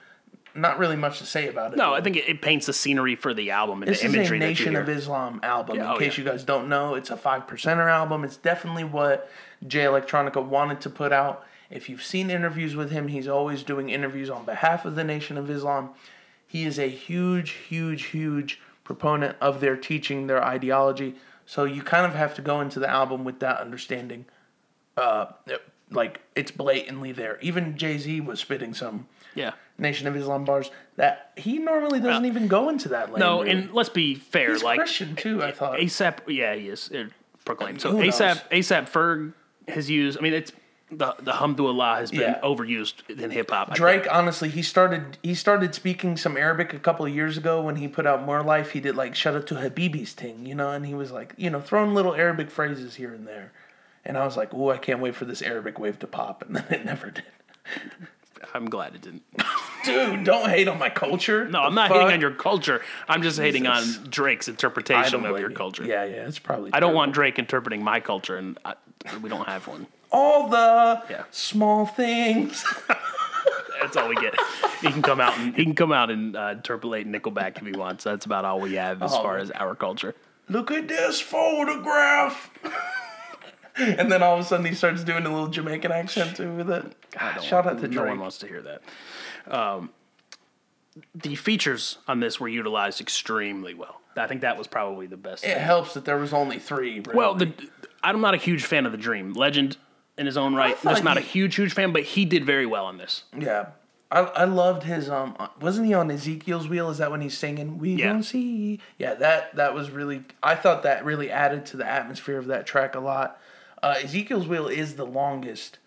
Not 0.54 0.78
really 0.78 0.96
much 0.96 1.18
to 1.18 1.26
say 1.26 1.48
about 1.48 1.72
it. 1.72 1.76
No, 1.76 1.94
I 1.94 2.00
think 2.00 2.16
it, 2.16 2.28
it 2.28 2.42
paints 2.42 2.66
the 2.66 2.72
scenery 2.72 3.16
for 3.16 3.32
the 3.32 3.50
album 3.50 3.82
and 3.82 3.90
This 3.90 4.00
the 4.00 4.06
is 4.08 4.14
a 4.14 4.16
imagery 4.16 4.38
that 4.38 4.44
you 4.44 4.50
Nation 4.50 4.72
hear. 4.72 4.82
of 4.82 4.88
Islam 4.88 5.40
album. 5.42 5.76
Yeah, 5.76 5.90
in 5.90 5.96
oh, 5.96 5.98
case 5.98 6.16
yeah. 6.16 6.24
you 6.24 6.30
guys 6.30 6.44
don't 6.44 6.68
know, 6.68 6.94
it's 6.94 7.10
a 7.10 7.16
five 7.16 7.46
percenter 7.46 7.90
album. 7.90 8.24
It's 8.24 8.36
definitely 8.36 8.84
what 8.84 9.30
Jay 9.66 9.84
Electronica 9.84 10.44
wanted 10.44 10.80
to 10.82 10.90
put 10.90 11.12
out. 11.12 11.44
If 11.70 11.88
you've 11.88 12.02
seen 12.02 12.30
interviews 12.30 12.76
with 12.76 12.90
him, 12.90 13.08
he's 13.08 13.28
always 13.28 13.62
doing 13.62 13.88
interviews 13.88 14.28
on 14.28 14.44
behalf 14.44 14.84
of 14.84 14.94
the 14.94 15.04
Nation 15.04 15.38
of 15.38 15.48
Islam. 15.48 15.90
He 16.46 16.64
is 16.64 16.78
a 16.78 16.88
huge, 16.88 17.50
huge, 17.50 18.04
huge 18.06 18.60
proponent 18.84 19.36
of 19.40 19.60
their 19.60 19.76
teaching, 19.76 20.26
their 20.26 20.44
ideology. 20.44 21.14
So 21.46 21.64
you 21.64 21.82
kind 21.82 22.04
of 22.04 22.14
have 22.14 22.34
to 22.34 22.42
go 22.42 22.60
into 22.60 22.78
the 22.78 22.88
album 22.88 23.24
with 23.24 23.40
that 23.40 23.58
understanding. 23.58 24.26
Uh, 24.96 25.26
like 25.90 26.20
it's 26.34 26.50
blatantly 26.50 27.12
there. 27.12 27.38
Even 27.40 27.76
Jay 27.76 27.98
Z 27.98 28.20
was 28.20 28.40
spitting 28.40 28.74
some 28.74 29.06
yeah. 29.34 29.52
Nation 29.78 30.06
of 30.06 30.16
Islam 30.16 30.44
bars 30.44 30.70
that 30.96 31.32
he 31.36 31.58
normally 31.58 32.00
doesn't 32.00 32.26
even 32.26 32.48
go 32.48 32.68
into 32.68 32.90
that 32.90 33.10
lane. 33.10 33.20
No, 33.20 33.40
really. 33.40 33.50
and 33.50 33.72
let's 33.72 33.88
be 33.88 34.14
fair. 34.14 34.52
He's 34.52 34.62
like 34.62 34.78
Christian 34.78 35.16
too. 35.16 35.42
I 35.42 35.52
thought. 35.52 35.78
ASAP, 35.78 36.18
yeah, 36.28 36.54
he 36.54 36.68
is 36.68 36.90
uh, 36.92 37.06
proclaimed. 37.44 37.80
So 37.80 37.94
ASAP, 37.94 38.42
ASAP 38.50 38.90
Ferg 38.90 39.32
has 39.68 39.90
used. 39.90 40.18
I 40.18 40.20
mean, 40.20 40.32
it's 40.34 40.52
the 40.90 41.14
the 41.20 41.32
Hamdulillah 41.32 41.96
has 41.96 42.10
been 42.10 42.20
Yeah. 42.20 42.40
overused 42.42 43.08
in 43.08 43.30
hip 43.30 43.50
hop. 43.50 43.74
Drake, 43.74 44.06
honestly, 44.10 44.48
he 44.50 44.62
started 44.62 45.16
he 45.22 45.34
started 45.34 45.74
speaking 45.74 46.16
some 46.16 46.36
Arabic 46.36 46.74
a 46.74 46.78
couple 46.78 47.06
of 47.06 47.14
years 47.14 47.38
ago 47.38 47.62
when 47.62 47.76
he 47.76 47.88
put 47.88 48.06
out 48.06 48.24
More 48.24 48.42
Life. 48.42 48.70
He 48.72 48.80
did 48.80 48.94
like 48.96 49.14
"Shout 49.14 49.34
out 49.34 49.46
to 49.48 49.54
Habibi's" 49.56 50.12
thing, 50.12 50.44
you 50.44 50.54
know, 50.54 50.70
and 50.70 50.84
he 50.84 50.94
was 50.94 51.10
like, 51.10 51.34
you 51.36 51.48
know, 51.50 51.60
throwing 51.60 51.94
little 51.94 52.14
Arabic 52.14 52.50
phrases 52.50 52.96
here 52.96 53.12
and 53.14 53.26
there. 53.26 53.52
And 54.04 54.18
I 54.18 54.24
was 54.24 54.36
like, 54.36 54.52
oh, 54.52 54.70
I 54.70 54.78
can't 54.78 54.98
wait 55.00 55.14
for 55.14 55.24
this 55.24 55.40
Arabic 55.42 55.78
wave 55.78 55.98
to 56.00 56.06
pop, 56.08 56.42
and 56.46 56.56
then 56.56 56.66
it 56.70 56.84
never 56.84 57.10
did. 57.10 57.24
I'm 58.54 58.68
glad 58.68 58.94
it 58.94 59.00
didn't. 59.02 59.22
Dude, 59.84 60.24
don't 60.24 60.48
hate 60.50 60.68
on 60.68 60.78
my 60.78 60.90
culture. 60.90 61.48
No, 61.48 61.62
I'm 61.62 61.74
not 61.74 61.90
hating 61.90 62.12
on 62.12 62.20
your 62.20 62.32
culture. 62.32 62.82
I'm 63.08 63.22
just 63.22 63.38
hating 63.38 63.66
on 63.66 63.82
Drake's 64.10 64.46
interpretation 64.48 65.24
of 65.24 65.38
your 65.38 65.50
culture. 65.50 65.84
Yeah, 65.84 66.04
yeah, 66.04 66.26
it's 66.28 66.38
probably. 66.38 66.70
I 66.72 66.80
don't 66.80 66.94
want 66.94 67.12
Drake 67.14 67.38
interpreting 67.38 67.82
my 67.82 68.00
culture, 68.00 68.36
and 68.36 68.58
I, 68.64 68.74
we 69.22 69.28
don't 69.28 69.46
have 69.46 69.66
one. 69.66 69.86
all 70.10 70.48
the 70.48 71.02
Yeah. 71.10 71.24
small 71.30 71.86
things. 71.86 72.64
That's 73.80 73.96
all 73.96 74.08
we 74.08 74.14
get. 74.16 74.34
He 74.80 74.90
can 74.92 75.02
come 75.02 75.20
out 75.20 75.36
and 75.38 75.54
he 75.56 75.64
can 75.64 75.74
come 75.74 75.90
out 75.92 76.10
and 76.10 76.36
uh, 76.36 76.50
interpolate 76.52 77.06
Nickelback 77.10 77.58
if 77.58 77.66
he 77.66 77.72
wants. 77.72 78.04
That's 78.04 78.26
about 78.26 78.44
all 78.44 78.60
we 78.60 78.74
have 78.74 79.02
as 79.02 79.12
Oh. 79.12 79.22
far 79.22 79.38
as 79.38 79.50
our 79.52 79.74
culture. 79.74 80.14
Look 80.48 80.70
at 80.70 80.86
this 80.88 81.20
photograph. 81.20 82.50
and 83.76 84.12
then 84.12 84.22
all 84.22 84.34
of 84.34 84.40
a 84.40 84.44
sudden 84.44 84.66
he 84.66 84.74
starts 84.74 85.02
doing 85.02 85.24
a 85.26 85.30
little 85.32 85.48
Jamaican 85.48 85.90
accent 85.90 86.36
too 86.36 86.52
with 86.54 86.70
it. 86.70 86.94
I 87.18 87.32
don't 87.34 87.44
Shout 87.44 87.64
want- 87.64 87.78
out 87.78 87.82
to 87.82 87.88
No 87.88 87.94
Drake. 88.02 88.08
one 88.10 88.20
wants 88.20 88.38
to 88.38 88.46
hear 88.46 88.62
that. 88.62 88.82
Um, 89.52 89.90
the 91.14 91.34
features 91.34 91.98
on 92.06 92.20
this 92.20 92.38
were 92.38 92.48
utilized 92.48 93.00
extremely 93.00 93.72
well. 93.74 94.00
I 94.14 94.26
think 94.26 94.42
that 94.42 94.58
was 94.58 94.66
probably 94.66 95.06
the 95.06 95.16
best. 95.16 95.42
It 95.42 95.56
helps 95.56 95.94
that 95.94 96.04
there 96.04 96.18
was 96.18 96.34
only 96.34 96.58
three. 96.58 97.00
Really. 97.00 97.14
Well, 97.16 97.34
the 97.34 97.52
I'm 98.02 98.20
not 98.20 98.34
a 98.34 98.38
huge 98.38 98.64
fan 98.64 98.86
of 98.86 98.92
the 98.92 98.98
Dream 98.98 99.32
Legend 99.32 99.76
in 100.18 100.26
his 100.26 100.36
own 100.36 100.54
right. 100.54 100.76
Just 100.82 101.04
not 101.04 101.16
a 101.16 101.20
huge, 101.20 101.54
huge 101.56 101.72
fan, 101.72 101.92
but 101.92 102.02
he 102.02 102.24
did 102.24 102.44
very 102.44 102.66
well 102.66 102.84
on 102.86 102.98
this. 102.98 103.24
yeah, 103.38 103.66
I 104.10 104.20
I 104.20 104.44
loved 104.44 104.82
his 104.82 105.08
um. 105.08 105.36
Wasn't 105.60 105.86
he 105.86 105.94
on 105.94 106.10
Ezekiel's 106.10 106.68
wheel? 106.68 106.90
Is 106.90 106.98
that 106.98 107.10
when 107.10 107.20
he's 107.20 107.36
singing? 107.36 107.78
We 107.78 107.94
Yeah. 107.94 108.08
don't 108.12 108.22
see. 108.22 108.80
Yeah, 108.98 109.14
that 109.14 109.54
that 109.56 109.74
was 109.74 109.90
really. 109.90 110.24
I 110.42 110.54
thought 110.54 110.82
that 110.82 111.04
really 111.04 111.30
added 111.30 111.64
to 111.66 111.76
the 111.76 111.86
atmosphere 111.88 112.38
of 112.38 112.46
that 112.46 112.66
track 112.66 112.94
a 112.94 113.00
lot. 113.00 113.40
Uh, 113.82 113.94
Ezekiel's 114.02 114.46
wheel 114.46 114.68
is 114.68 114.94
the 114.96 115.06
longest 115.06 115.78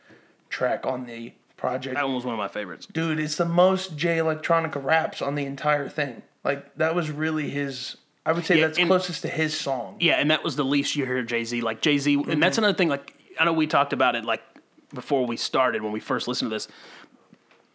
track 0.49 0.85
on 0.85 1.05
the 1.05 1.33
project. 1.55 1.95
That 1.95 2.05
one 2.05 2.15
was 2.15 2.25
one 2.25 2.33
of 2.33 2.39
my 2.39 2.47
favorites. 2.49 2.85
Dude, 2.87 3.19
it's 3.19 3.37
the 3.37 3.45
most 3.45 3.95
Jay 3.95 4.17
Electronica 4.17 4.83
raps 4.83 5.21
on 5.21 5.35
the 5.35 5.45
entire 5.45 5.87
thing. 5.87 6.21
Like 6.43 6.75
that 6.75 6.95
was 6.95 7.11
really 7.11 7.49
his. 7.51 7.97
I 8.25 8.31
would 8.31 8.45
say 8.45 8.57
Yeah, 8.59 8.67
that's 8.67 8.79
and- 8.79 8.87
closest 8.87 9.21
to 9.21 9.27
his 9.27 9.55
song. 9.57 9.97
Yeah, 9.99 10.13
and 10.15 10.31
that 10.31 10.43
was 10.43 10.55
the 10.55 10.65
least 10.65 10.95
you 10.95 11.05
hear 11.05 11.21
Jay 11.23 11.43
Z. 11.43 11.61
Like 11.61 11.81
Jay 11.81 11.97
Z, 11.97 12.13
and 12.13 12.25
Mm-hmm. 12.25 12.39
that's 12.39 12.57
another 12.57 12.73
thing. 12.77 12.89
Like 12.89 13.13
I 13.39 13.45
know 13.45 13.53
we 13.53 13.67
talked 13.67 13.93
about 13.93 14.15
it 14.15 14.25
like 14.25 14.41
before 14.93 15.25
we 15.25 15.37
started 15.37 15.81
when 15.83 15.91
we 15.91 15.99
first 15.99 16.27
listened 16.27 16.49
to 16.51 16.55
this. 16.55 16.67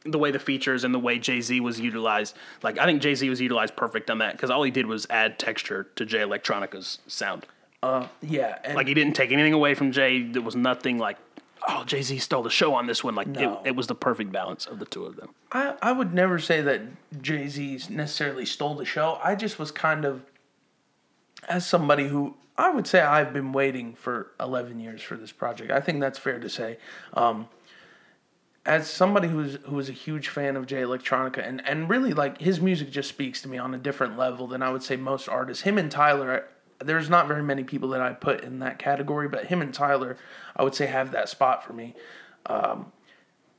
The 0.05 0.19
way 0.19 0.31
the 0.31 0.39
features 0.39 0.83
and 0.83 0.95
the 0.95 0.99
way 0.99 1.19
Jay 1.19 1.43
Z 1.43 1.61
was 1.61 1.79
utilized, 1.79 2.35
like 2.63 2.79
I 2.79 2.87
think 2.87 3.03
Jay 3.03 3.15
Z 3.15 3.29
was 3.29 3.41
utilized 3.41 3.77
perfect 3.77 4.11
on 4.11 4.19
that 4.19 4.33
because 4.33 4.49
all 4.51 4.63
he 4.63 4.71
did 4.71 4.87
was 4.87 5.07
add 5.11 5.39
texture 5.39 5.89
to 5.97 6.07
Jay 6.07 6.23
Electronica's 6.23 6.99
sound. 7.07 7.45
Uh, 7.83 8.07
yeah, 8.23 8.59
and 8.65 8.75
Like 8.77 8.87
he 8.89 8.95
didn't 8.95 9.15
take 9.15 9.31
anything 9.31 9.53
away 9.53 9.75
from 9.75 9.93
Jay. 9.93 10.23
There 10.23 10.41
was 10.43 10.57
nothing 10.57 10.99
like, 10.99 11.19
oh, 11.69 11.85
Jay 11.85 12.01
Z 12.01 12.19
stole 12.19 12.43
the 12.43 12.49
show 12.51 12.75
on 12.75 12.87
this 12.87 13.05
one. 13.05 13.15
Like 13.15 13.27
No. 13.27 13.61
it, 13.63 13.69
it 13.69 13.77
was 13.77 13.89
the 13.89 13.95
perfect 13.95 14.33
balance 14.33 14.65
of 14.67 14.79
the 14.79 14.87
two 14.87 15.05
of 15.05 15.17
them. 15.17 15.31
I, 15.53 15.75
I 15.83 15.93
would 15.93 16.15
never 16.15 16.39
say 16.39 16.63
that 16.63 16.81
Jay 17.23 17.47
Z 17.49 17.81
necessarily 17.91 18.47
stole 18.47 18.75
the 18.75 18.87
show. 18.87 19.19
I 19.23 19.35
just 19.35 19.59
was 19.59 19.71
kind 19.71 20.07
of, 20.07 20.23
as 21.49 21.67
somebody 21.67 22.09
who 22.09 22.37
I 22.57 22.71
would 22.71 22.87
say 22.87 23.01
I've 23.01 23.33
been 23.33 23.53
waiting 23.53 23.95
for 23.95 24.33
11 24.39 24.81
years 24.81 25.01
for 25.01 25.17
this 25.17 25.33
project. 25.33 25.71
I 25.71 25.81
think 25.81 26.01
that's 26.01 26.19
fair 26.19 26.39
to 26.39 26.49
say. 26.49 26.77
Um, 27.15 27.49
as 28.67 28.89
somebody 28.89 29.29
who's 29.29 29.57
who 29.65 29.77
was 29.77 29.89
a 29.89 29.93
huge 29.93 30.29
fan 30.29 30.57
of 30.57 30.67
Jay 30.67 30.83
Electronica 30.83 31.47
and, 31.47 31.67
and 31.67 31.89
really 31.89 32.13
like 32.13 32.41
his 32.41 32.61
music 32.61 32.91
just 32.91 33.09
speaks 33.09 33.41
to 33.43 33.49
me 33.49 33.57
on 33.57 33.75
a 33.75 33.79
different 33.79 34.19
level 34.19 34.47
than 34.47 34.63
I 34.63 34.71
would 34.71 34.83
say 34.83 34.97
most 34.97 35.29
artists. 35.29 35.63
Him 35.63 35.79
and 35.79 35.91
Tyler, 35.91 36.49
there's 36.79 37.09
not 37.09 37.27
very 37.27 37.43
many 37.43 37.65
people 37.65 37.89
that 37.91 38.03
I 38.03 38.13
put 38.13 38.45
in 38.45 38.59
that 38.59 38.79
category, 38.79 39.29
but 39.29 39.47
him 39.47 39.63
and 39.63 39.73
Tyler, 39.73 40.19
I 40.55 40.63
would 40.63 40.75
say 40.75 40.87
have 40.87 41.13
that 41.13 41.31
spot 41.31 41.65
for 41.65 41.73
me. 41.73 41.95
Um, 42.45 42.93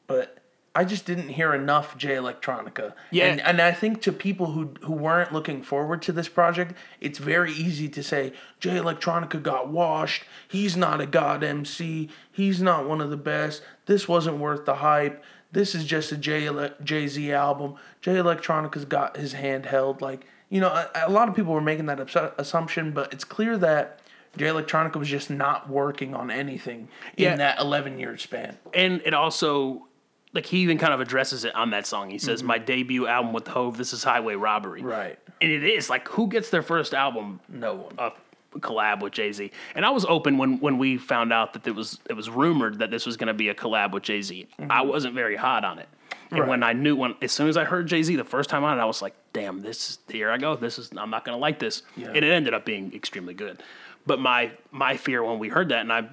but 0.05 0.40
I 0.73 0.85
just 0.85 1.05
didn't 1.05 1.29
hear 1.29 1.53
enough 1.53 1.97
Jay 1.97 2.11
Electronica. 2.15 2.93
Yeah. 3.11 3.25
And, 3.25 3.41
and 3.41 3.61
I 3.61 3.73
think 3.73 4.01
to 4.03 4.11
people 4.13 4.51
who 4.53 4.73
who 4.83 4.93
weren't 4.93 5.33
looking 5.33 5.63
forward 5.63 6.01
to 6.03 6.11
this 6.13 6.29
project, 6.29 6.73
it's 7.01 7.19
very 7.19 7.51
easy 7.51 7.89
to 7.89 8.01
say 8.01 8.31
Jay 8.59 8.77
Electronica 8.77 9.41
got 9.43 9.67
washed. 9.69 10.23
He's 10.47 10.77
not 10.77 11.01
a 11.01 11.05
god 11.05 11.43
MC. 11.43 12.09
He's 12.31 12.61
not 12.61 12.87
one 12.87 13.01
of 13.01 13.09
the 13.09 13.17
best. 13.17 13.61
This 13.85 14.07
wasn't 14.07 14.37
worth 14.37 14.65
the 14.65 14.75
hype. 14.75 15.21
this 15.51 15.75
is 15.75 15.83
just 15.83 16.13
a 16.13 16.17
Jay 16.17 17.07
Z 17.07 17.31
album. 17.33 17.75
Jay 17.99 18.13
Electronica's 18.15 18.85
got 18.85 19.17
his 19.17 19.33
hand 19.33 19.65
held. 19.65 20.01
Like 20.01 20.25
you 20.49 20.61
know, 20.61 20.69
a, 20.69 20.89
a 21.07 21.09
lot 21.09 21.27
of 21.29 21.35
people 21.35 21.53
were 21.53 21.59
making 21.61 21.87
that 21.87 21.99
assumption, 22.37 22.91
but 22.91 23.11
it's 23.13 23.23
clear 23.25 23.57
that 23.57 23.99
Jay 24.37 24.45
Electronica 24.45 24.95
was 24.95 25.09
just 25.09 25.29
not 25.29 25.69
working 25.69 26.13
on 26.15 26.31
anything 26.31 26.87
Yeah. 27.17 27.33
in 27.33 27.37
that 27.39 27.59
11 27.59 27.99
year 27.99 28.17
span. 28.17 28.57
and 28.73 29.01
it 29.03 29.13
also 29.13 29.87
like 30.33 30.45
he 30.45 30.59
even 30.59 30.77
kind 30.77 30.93
of 30.93 31.01
addresses 31.01 31.43
it 31.45 31.53
on 31.55 31.71
that 31.71 31.85
song. 31.85 32.09
He 32.09 32.17
says, 32.19 32.41
"My 32.43 32.57
debut 32.57 33.07
album 33.07 33.33
with 33.33 33.47
Hove. 33.47 33.77
This 33.77 33.93
is 33.93 34.03
Highway 34.03 34.35
Robbery." 34.35 34.79
Mm-hmm. 34.81 34.89
Right. 34.89 35.19
And 35.41 35.51
it 35.51 35.63
is 35.63 35.89
like 35.89 36.07
who 36.09 36.27
gets 36.27 36.49
their 36.49 36.61
first 36.61 36.93
album 36.93 37.39
No 37.49 37.73
one. 37.75 37.93
a 37.97 38.11
collab 38.59 39.01
with 39.01 39.13
Jay 39.13 39.31
Z. 39.31 39.49
And 39.75 39.85
I 39.85 39.89
was 39.89 40.05
open 40.05 40.37
when 40.37 40.59
when 40.59 40.77
we 40.77 40.97
found 40.97 41.31
out 41.33 41.53
that 41.53 41.65
it 41.67 41.75
was 41.75 41.99
it 42.09 42.13
was 42.13 42.29
rumored 42.29 42.79
that 42.79 42.91
this 42.91 43.05
was 43.05 43.17
going 43.17 43.27
to 43.27 43.33
be 43.33 43.49
a 43.49 43.55
collab 43.55 43.91
with 43.91 44.03
Jay 44.03 44.21
Z. 44.21 44.47
I 44.69 44.81
wasn't 44.81 45.15
very 45.15 45.35
hot 45.35 45.63
on 45.65 45.79
it. 45.79 45.87
And 46.29 46.39
Right. 46.41 46.49
when 46.49 46.63
I 46.63 46.71
knew 46.73 46.95
when 46.95 47.15
as 47.21 47.31
soon 47.33 47.49
as 47.49 47.57
I 47.57 47.63
heard 47.65 47.87
Jay 47.87 48.01
Z 48.03 48.15
the 48.15 48.23
first 48.23 48.49
time 48.49 48.63
on 48.63 48.77
it, 48.77 48.81
I 48.81 48.85
was 48.85 49.01
like, 49.01 49.15
"Damn, 49.33 49.61
this 49.61 49.99
here 50.09 50.31
I 50.31 50.37
go. 50.37 50.55
This 50.55 50.79
is 50.79 50.91
I'm 50.95 51.09
not 51.09 51.25
going 51.25 51.35
to 51.35 51.41
like 51.41 51.59
this." 51.59 51.83
Yeah. 51.97 52.07
And 52.07 52.17
it 52.17 52.23
ended 52.31 52.53
up 52.53 52.63
being 52.65 52.93
extremely 52.93 53.33
good. 53.33 53.61
But 54.05 54.19
my 54.19 54.51
my 54.71 54.95
fear 54.97 55.23
when 55.23 55.39
we 55.39 55.49
heard 55.49 55.69
that, 55.69 55.79
and 55.81 55.91
I 55.91 56.07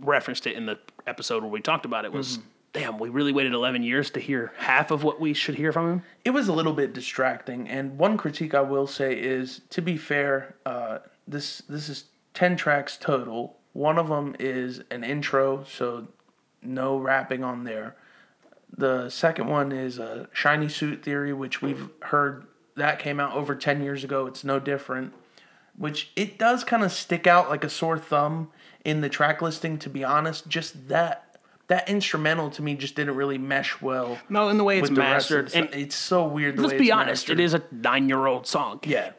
referenced 0.00 0.46
it 0.46 0.56
in 0.56 0.66
the 0.66 0.78
episode 1.06 1.42
where 1.42 1.50
we 1.50 1.60
talked 1.60 1.86
about 1.86 2.04
it, 2.04 2.12
was. 2.12 2.38
Damn, 2.78 2.98
we 2.98 3.08
really 3.08 3.32
waited 3.32 3.54
11 3.54 3.82
years 3.82 4.08
to 4.10 4.20
hear 4.20 4.52
half 4.56 4.92
of 4.92 5.02
what 5.02 5.20
we 5.20 5.34
should 5.34 5.56
hear 5.56 5.72
from 5.72 5.90
him. 5.90 6.02
it 6.24 6.30
was 6.30 6.46
a 6.46 6.52
little 6.52 6.72
bit 6.72 6.92
distracting. 6.92 7.68
And 7.68 7.98
one 7.98 8.16
critique 8.16 8.54
I 8.54 8.60
will 8.60 8.86
say 8.86 9.18
is, 9.18 9.62
to 9.70 9.82
be 9.82 9.96
fair, 9.96 10.54
uh, 10.64 10.98
this 11.26 11.58
this 11.68 11.88
is 11.88 12.04
ten 12.34 12.56
tracks 12.56 12.96
total. 12.96 13.56
One 13.72 13.98
of 13.98 14.06
them 14.06 14.36
is 14.38 14.80
an 14.92 15.02
intro, 15.02 15.64
so 15.64 16.06
no 16.62 16.96
rapping 16.96 17.42
on 17.42 17.64
there. 17.64 17.96
The 18.76 19.08
second 19.08 19.48
one 19.48 19.72
is 19.72 19.98
a 19.98 20.28
shiny 20.32 20.68
suit 20.68 21.02
theory, 21.02 21.32
which 21.32 21.60
we've 21.60 21.88
heard 22.02 22.46
that 22.76 23.00
came 23.00 23.18
out 23.18 23.34
over 23.34 23.56
ten 23.56 23.82
years 23.82 24.04
ago. 24.04 24.26
It's 24.26 24.44
no 24.44 24.60
different. 24.60 25.14
Which 25.76 26.12
it 26.14 26.38
does 26.38 26.62
kind 26.62 26.84
of 26.84 26.92
stick 26.92 27.26
out 27.26 27.50
like 27.50 27.64
a 27.64 27.70
sore 27.70 27.98
thumb 27.98 28.52
in 28.84 29.00
the 29.00 29.08
track 29.08 29.42
listing. 29.42 29.78
To 29.80 29.90
be 29.90 30.04
honest, 30.04 30.48
just 30.48 30.88
that 30.88 31.27
that 31.68 31.88
instrumental 31.88 32.50
to 32.50 32.62
me 32.62 32.74
just 32.74 32.94
didn't 32.96 33.14
really 33.14 33.38
mesh 33.38 33.80
well 33.80 34.18
No, 34.28 34.48
in 34.48 34.56
the 34.58 34.64
way 34.64 34.78
it's 34.78 34.88
with 34.88 34.96
the 34.96 35.00
rest 35.02 35.30
of 35.30 35.44
mastered. 35.44 35.64
And 35.72 35.74
it's 35.82 35.94
so 35.96 36.26
weird. 36.26 36.56
The 36.56 36.62
let's 36.62 36.74
be 36.78 36.90
honest, 36.92 37.28
mastered. 37.28 37.40
it 37.40 37.44
is 37.44 37.54
a 37.54 37.62
nine 37.70 38.08
year 38.08 38.26
old 38.26 38.46
song. 38.46 38.80
Yeah, 38.84 39.10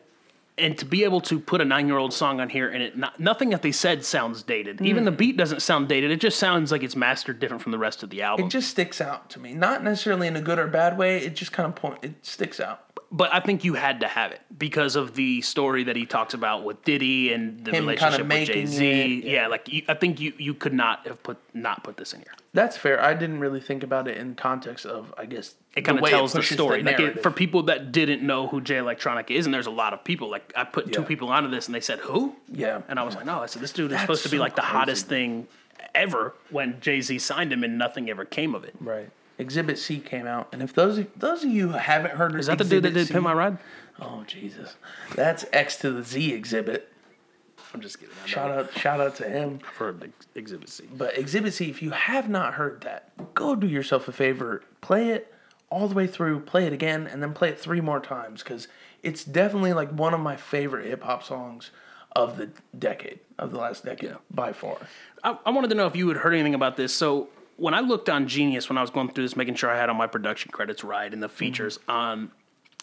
and 0.58 0.78
to 0.78 0.84
be 0.86 1.06
able 1.06 1.22
to 1.22 1.40
put 1.40 1.62
a 1.62 1.66
nine 1.66 1.88
year 1.88 1.98
old 1.98 2.12
song 2.14 2.42
on 2.42 2.50
here 2.50 2.68
and 2.68 2.84
it 2.84 2.98
not, 2.98 3.18
nothing 3.20 3.52
that 3.52 3.62
they 3.62 3.72
said 3.72 4.04
sounds 4.04 4.44
dated. 4.44 4.82
Even 4.82 5.04
Hmm. 5.04 5.06
the 5.06 5.12
beat 5.12 5.38
doesn't 5.38 5.62
sound 5.62 5.88
dated. 5.88 6.12
It 6.12 6.20
just 6.20 6.38
sounds 6.38 6.70
like 6.72 6.84
it's 6.84 6.96
mastered 6.98 7.40
different 7.40 7.64
from 7.64 7.72
the 7.72 7.78
rest 7.78 8.04
of 8.04 8.10
the 8.10 8.22
album. 8.24 8.48
it 8.48 8.50
just 8.50 8.70
sticks 8.70 9.00
out 9.00 9.30
to 9.30 9.40
me. 9.40 9.54
Not 9.54 9.84
necessarily 9.84 10.28
in 10.28 10.36
a 10.36 10.42
good 10.42 10.60
or 10.60 10.68
bad 10.68 10.98
way. 10.98 11.18
It 11.20 11.36
just 11.36 11.52
kind 11.54 11.66
of 11.68 11.76
point. 11.76 12.00
It 12.02 12.26
sticks 12.26 12.60
out. 12.60 12.84
But 13.12 13.34
I 13.34 13.40
think 13.40 13.64
you 13.64 13.74
had 13.74 14.02
to 14.02 14.08
have 14.08 14.32
it 14.32 14.42
because 14.58 14.96
of 14.96 15.16
the 15.16 15.42
story 15.42 15.84
that 15.86 15.96
he 15.96 16.06
talks 16.06 16.34
about 16.34 16.64
with 16.64 16.84
Diddy 16.84 17.34
and 17.34 17.64
the 17.66 17.72
Him 17.72 17.88
relationship 17.88 18.28
with 18.28 18.48
Jay 18.48 18.66
Z. 18.66 19.20
it, 19.20 19.24
Yeah. 19.26 19.48
like 19.48 19.68
you, 19.72 19.82
I 19.88 19.94
think 19.96 20.20
you 20.20 20.34
you 20.38 20.54
could 20.54 20.74
not 20.74 21.08
have 21.08 21.22
put 21.24 21.38
not 21.54 21.84
put 21.84 21.98
this 21.98 22.14
in 22.14 22.20
here. 22.20 22.34
That's 22.54 22.78
fair. 22.78 23.02
I 23.02 23.14
didn't 23.14 23.40
really 23.40 23.62
think 23.62 23.84
about 23.84 24.08
it 24.08 24.18
in 24.18 24.36
context 24.36 24.86
of. 24.86 25.14
I 25.18 25.26
guess 25.26 25.56
It 25.76 25.82
kind 25.82 26.00
of 26.00 26.06
tells 26.10 26.34
the 26.34 26.42
story. 26.44 26.82
like 26.84 27.00
it, 27.00 27.22
for 27.24 27.32
people 27.32 27.64
that 27.64 27.92
didn't 27.92 28.22
know 28.22 28.48
who 28.48 28.60
Jay 28.62 28.76
Electronica 28.78 29.32
is, 29.32 29.46
and 29.46 29.54
there's 29.54 29.68
a 29.68 29.72
lot 29.72 29.94
of 29.94 30.04
people. 30.04 30.30
Like 30.30 30.52
I 30.56 30.64
put 30.64 30.92
two 30.92 31.04
people 31.04 31.30
onto 31.30 31.50
this, 31.50 31.68
and 31.68 31.76
they 31.76 31.82
said 31.82 32.00
who? 32.00 32.36
Yeah. 32.52 32.82
And 32.88 33.00
I 33.00 33.04
was 33.04 33.16
like, 33.16 33.26
no, 33.26 33.40
I 33.42 33.46
said 33.48 33.62
this 33.62 33.72
dude 33.72 33.86
is 33.88 33.92
That's 33.92 34.02
supposed 34.04 34.24
to 34.24 34.30
be 34.30 34.40
like 34.40 34.56
the 34.56 34.62
crazy. 34.62 34.74
hottest 34.78 35.08
thing 35.08 35.48
ever 35.96 36.34
when 36.50 36.80
Jay 36.82 37.02
Z 37.02 37.18
signed 37.20 37.52
him, 37.54 37.64
and 37.64 37.78
nothing 37.78 38.10
ever 38.10 38.26
came 38.26 38.54
of 38.56 38.64
it. 38.64 38.76
right. 38.80 39.10
Exhibit 39.40 39.80
C 39.80 40.00
came 40.00 40.28
out, 40.28 40.50
and 40.52 40.62
if 40.62 40.74
those 40.74 41.04
those 41.16 41.44
of 41.44 41.50
you 41.50 41.70
who 41.70 41.78
haven't 41.78 42.12
heard, 42.16 42.36
Is 42.36 42.48
that 42.48 42.58
the 42.58 42.66
dude 42.66 42.84
that 42.84 42.94
did 42.94 43.10
Pimp 43.10 43.24
My 43.24 43.34
Ride? 43.34 43.58
Oh 44.00 44.24
Jesus, 44.28 44.76
that's 45.16 45.46
X 45.52 45.78
to 45.78 45.92
the 45.92 46.04
Z 46.04 46.34
exhibit. 46.34 46.92
I'm 47.74 47.82
just 47.82 48.00
kidding. 48.00 48.16
I 48.24 48.28
Shout 48.28 48.52
out, 48.52 48.74
shout 48.78 49.00
out 49.00 49.16
to 49.18 49.30
him. 49.30 49.60
for 49.60 49.92
the 49.92 50.10
Exhibit 50.36 50.70
C. 50.70 50.86
But 50.92 51.18
Exhibit 51.18 51.54
C, 51.54 51.70
if 51.70 51.82
you 51.82 51.92
have 51.92 52.28
not 52.28 52.56
heard 52.56 52.82
that, 52.82 53.12
go 53.34 53.56
do 53.56 53.68
yourself 53.68 54.08
a 54.08 54.12
favor. 54.12 54.64
Play 54.82 55.10
it 55.10 55.34
all 55.70 55.88
the 55.88 55.94
way 55.96 56.08
through, 56.08 56.40
play 56.42 56.66
it 56.66 56.74
again, 56.74 57.06
and 57.08 57.22
then 57.22 57.34
play 57.34 57.50
it 57.50 57.60
three 57.60 57.80
more 57.80 58.00
times 58.00 58.42
because 58.44 58.68
it's 59.04 59.24
definitely 59.24 59.74
like 59.74 59.92
one 59.92 60.14
of 60.16 60.20
my 60.20 60.36
favorite 60.36 60.88
hip 60.88 61.04
hop 61.04 61.24
songs 61.24 61.70
of 62.16 62.38
the 62.38 62.50
decade, 62.78 63.20
of 63.38 63.52
the 63.52 63.58
last 63.58 63.86
decade, 63.86 64.16
by 64.32 64.52
far. 64.52 64.78
I, 65.24 65.38
I 65.46 65.52
wanted 65.52 65.70
to 65.70 65.76
know 65.76 65.86
if 65.86 65.96
you 65.96 66.08
had 66.08 66.18
heard 66.18 66.34
anything 66.34 66.56
about 66.56 66.76
this. 66.76 66.92
So 66.94 67.30
when 67.60 67.74
I 67.74 67.80
looked 67.82 68.10
on 68.10 68.28
Genius 68.28 68.70
when 68.70 68.78
I 68.78 68.82
was 68.82 68.90
going 68.90 69.10
through 69.10 69.26
this, 69.26 69.36
making 69.36 69.56
sure 69.56 69.70
I 69.70 69.78
had 69.78 69.90
all 69.90 69.96
my 69.96 70.08
production 70.08 70.52
credits 70.52 70.84
right 70.84 71.12
and 71.14 71.22
the 71.22 71.30
features 71.30 71.80
on 71.88 72.32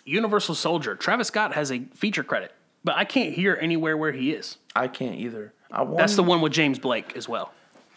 Universal 0.04 0.54
Soldier, 0.56 0.94
Travis 0.94 1.28
Scott 1.28 1.54
has 1.54 1.72
a 1.72 1.80
feature 1.94 2.22
credit, 2.22 2.52
but 2.84 2.96
I 2.96 3.04
can't 3.04 3.34
hear 3.34 3.58
anywhere 3.60 3.96
where 3.96 4.12
he 4.12 4.32
is. 4.32 4.56
I 4.74 4.88
can't 4.88 5.16
either. 5.16 5.52
I 5.70 5.82
won, 5.82 5.96
That's 5.96 6.14
the 6.16 6.22
one 6.22 6.40
with 6.40 6.52
James 6.52 6.78
Blake 6.78 7.16
as 7.16 7.28
well. 7.28 7.52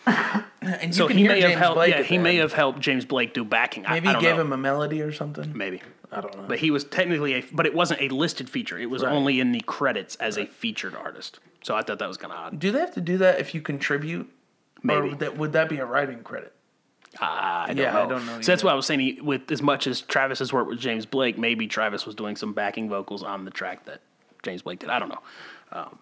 and 0.07 0.43
you 0.83 0.93
So 0.93 1.07
can 1.07 1.17
he 1.17 1.23
hear 1.23 1.33
may 1.33 1.41
James 1.41 1.53
have 1.53 1.59
helped. 1.59 1.75
Blake 1.75 1.95
yeah, 1.95 2.01
he 2.03 2.17
may 2.17 2.37
have 2.37 2.53
helped 2.53 2.79
James 2.79 3.05
Blake 3.05 3.33
do 3.33 3.43
backing. 3.43 3.85
I- 3.85 3.93
Maybe 3.95 4.07
I, 4.07 4.11
he 4.11 4.13
don't 4.13 4.21
gave 4.23 4.35
know. 4.37 4.41
him 4.41 4.53
a 4.53 4.57
melody 4.57 5.01
or 5.01 5.11
something. 5.11 5.55
maybe. 5.55 5.81
I 6.11 6.21
don't 6.21 6.35
know. 6.35 6.45
But 6.47 6.57
he 6.57 6.71
was 6.71 6.83
technically 6.85 7.33
a, 7.35 7.43
but 7.51 7.67
it 7.67 7.75
wasn't 7.75 8.01
a 8.01 8.09
listed 8.09 8.49
feature. 8.49 8.79
It 8.79 8.89
was 8.89 9.03
Right. 9.03 9.11
only 9.13 9.39
in 9.39 9.51
the 9.51 9.61
credits 9.61 10.15
as 10.15 10.37
a 10.37 10.47
featured 10.47 10.95
artist. 10.95 11.39
So 11.61 11.75
I 11.75 11.83
thought 11.83 11.99
that 11.99 12.07
was 12.07 12.17
kind 12.17 12.33
of 12.33 12.39
odd. 12.39 12.59
do 12.59 12.71
they 12.71 12.79
have 12.79 12.93
to 12.95 13.01
do 13.01 13.17
that 13.19 13.39
if 13.39 13.53
you 13.53 13.61
contribute? 13.61 14.27
Maybe. 14.81 15.09
Or 15.09 15.15
that, 15.15 15.37
would 15.37 15.51
that 15.53 15.69
be 15.69 15.77
a 15.77 15.85
writing 15.85 16.23
credit? 16.23 16.53
I 17.19 17.65
don't 17.67 17.77
Yeah, 17.77 17.91
know. 17.93 18.03
I 18.03 18.07
don't 18.07 18.25
know 18.25 18.41
So 18.41 18.51
that's 18.51 18.63
why 18.63 18.71
I 18.71 18.75
was 18.75 18.85
saying, 18.85 18.99
he, 18.99 19.19
with 19.21 19.51
as 19.51 19.61
much 19.61 19.87
as 19.87 20.01
Travis 20.01 20.39
has 20.39 20.53
worked 20.53 20.69
with 20.69 20.79
James 20.79 21.05
Blake, 21.05 21.37
maybe 21.37 21.67
Travis 21.67 22.05
was 22.05 22.15
doing 22.15 22.35
some 22.35 22.53
backing 22.53 22.89
vocals 22.89 23.23
on 23.23 23.45
the 23.45 23.51
track 23.51 23.85
that 23.85 24.01
James 24.43 24.61
Blake 24.61 24.79
did. 24.79 24.89
I 24.89 24.99
don't 24.99 25.09
know. 25.09 25.21
Um, 25.71 25.99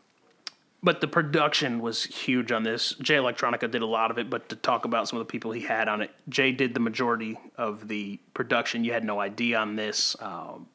but 0.84 1.02
the 1.02 1.08
production 1.08 1.80
was 1.82 2.04
huge 2.04 2.52
on 2.52 2.64
this. 2.64 2.94
Jay 3.02 3.16
Electronica 3.16 3.70
did 3.72 3.82
a 3.82 3.86
lot 3.86 4.12
of 4.12 4.18
it, 4.20 4.30
but 4.30 4.50
to 4.50 4.56
talk 4.56 4.86
about 4.86 5.08
some 5.10 5.20
of 5.20 5.26
the 5.26 5.32
people 5.32 5.52
he 5.52 5.62
had 5.62 5.88
on 5.88 6.02
it, 6.02 6.12
Jay 6.30 6.52
did 6.52 6.74
the 6.74 6.80
majority 6.80 7.38
of 7.58 7.88
the 7.88 8.20
production. 8.34 8.84
You 8.84 8.94
had 8.94 9.04
no 9.04 9.20
idea 9.20 9.58
on 9.60 9.76
this. 9.76 10.16
Um, 10.20 10.68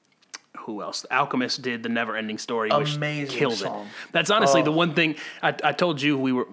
who 0.58 0.82
else? 0.82 1.02
The 1.02 1.14
Alchemist 1.14 1.62
did 1.62 1.82
the 1.82 1.88
Never 1.88 2.16
Ending 2.16 2.38
Story, 2.38 2.70
which 2.70 2.96
Amazing 2.96 3.38
killed 3.38 3.54
song. 3.54 3.86
it. 3.86 3.92
That's 4.12 4.30
honestly 4.30 4.60
Oh. 4.62 4.64
the 4.64 4.72
one 4.72 4.94
thing 4.94 5.14
I, 5.42 5.54
I 5.62 5.72
told 5.72 6.00
you 6.02 6.18
we 6.18 6.32
were. 6.32 6.46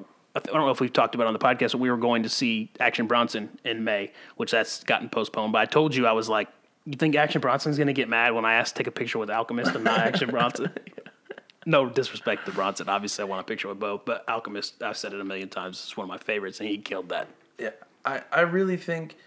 I 0.47 0.54
don't 0.54 0.65
know 0.65 0.71
if 0.71 0.80
we've 0.80 0.93
talked 0.93 1.15
about 1.15 1.25
it 1.25 1.28
on 1.28 1.34
the 1.34 1.39
podcast, 1.39 1.71
but 1.71 1.80
we 1.80 1.89
were 1.89 1.97
going 1.97 2.23
to 2.23 2.30
see 2.30 2.71
Action 2.80 3.08
Bronson 3.08 3.49
in 3.65 3.84
May, 3.84 4.12
which 4.38 4.52
that's 4.52 4.84
gotten 4.84 5.10
postponed. 5.10 5.54
But 5.54 5.60
I 5.60 5.65
told 5.65 5.95
you 5.95 6.08
I 6.08 6.12
was 6.12 6.30
like, 6.30 6.47
you 6.86 6.93
think 6.93 7.15
Action 7.15 7.41
Bronson's 7.41 7.78
going 7.78 7.88
to 7.88 7.93
get 7.93 8.10
mad 8.10 8.34
when 8.34 8.45
I 8.45 8.56
ask 8.56 8.73
to 8.75 8.80
take 8.80 8.88
a 8.88 8.91
picture 8.91 9.19
with 9.19 9.30
Alchemist 9.30 9.75
and 9.75 9.84
not 9.84 9.99
Action 9.99 10.30
Bronson? 10.30 10.71
No 11.65 11.88
disrespect 11.88 12.45
to 12.45 12.52
Bronson. 12.52 12.88
Obviously, 12.88 13.21
I 13.21 13.25
want 13.25 13.41
a 13.41 13.43
picture 13.43 13.67
with 13.67 13.80
both, 13.80 14.06
but 14.06 14.23
Alchemist, 14.30 14.82
I've 14.82 14.97
said 14.97 15.13
it 15.13 15.19
a 15.19 15.25
million 15.25 15.49
times, 15.49 15.84
it's 15.84 15.95
one 15.95 16.06
of 16.06 16.10
my 16.10 16.17
favorites, 16.17 16.62
and 16.62 16.69
he 16.69 16.78
killed 16.78 17.10
that. 17.10 17.28
Yeah, 17.60 17.71
I, 18.06 18.21
I 18.32 18.41
really 18.41 18.78
think 18.78 19.17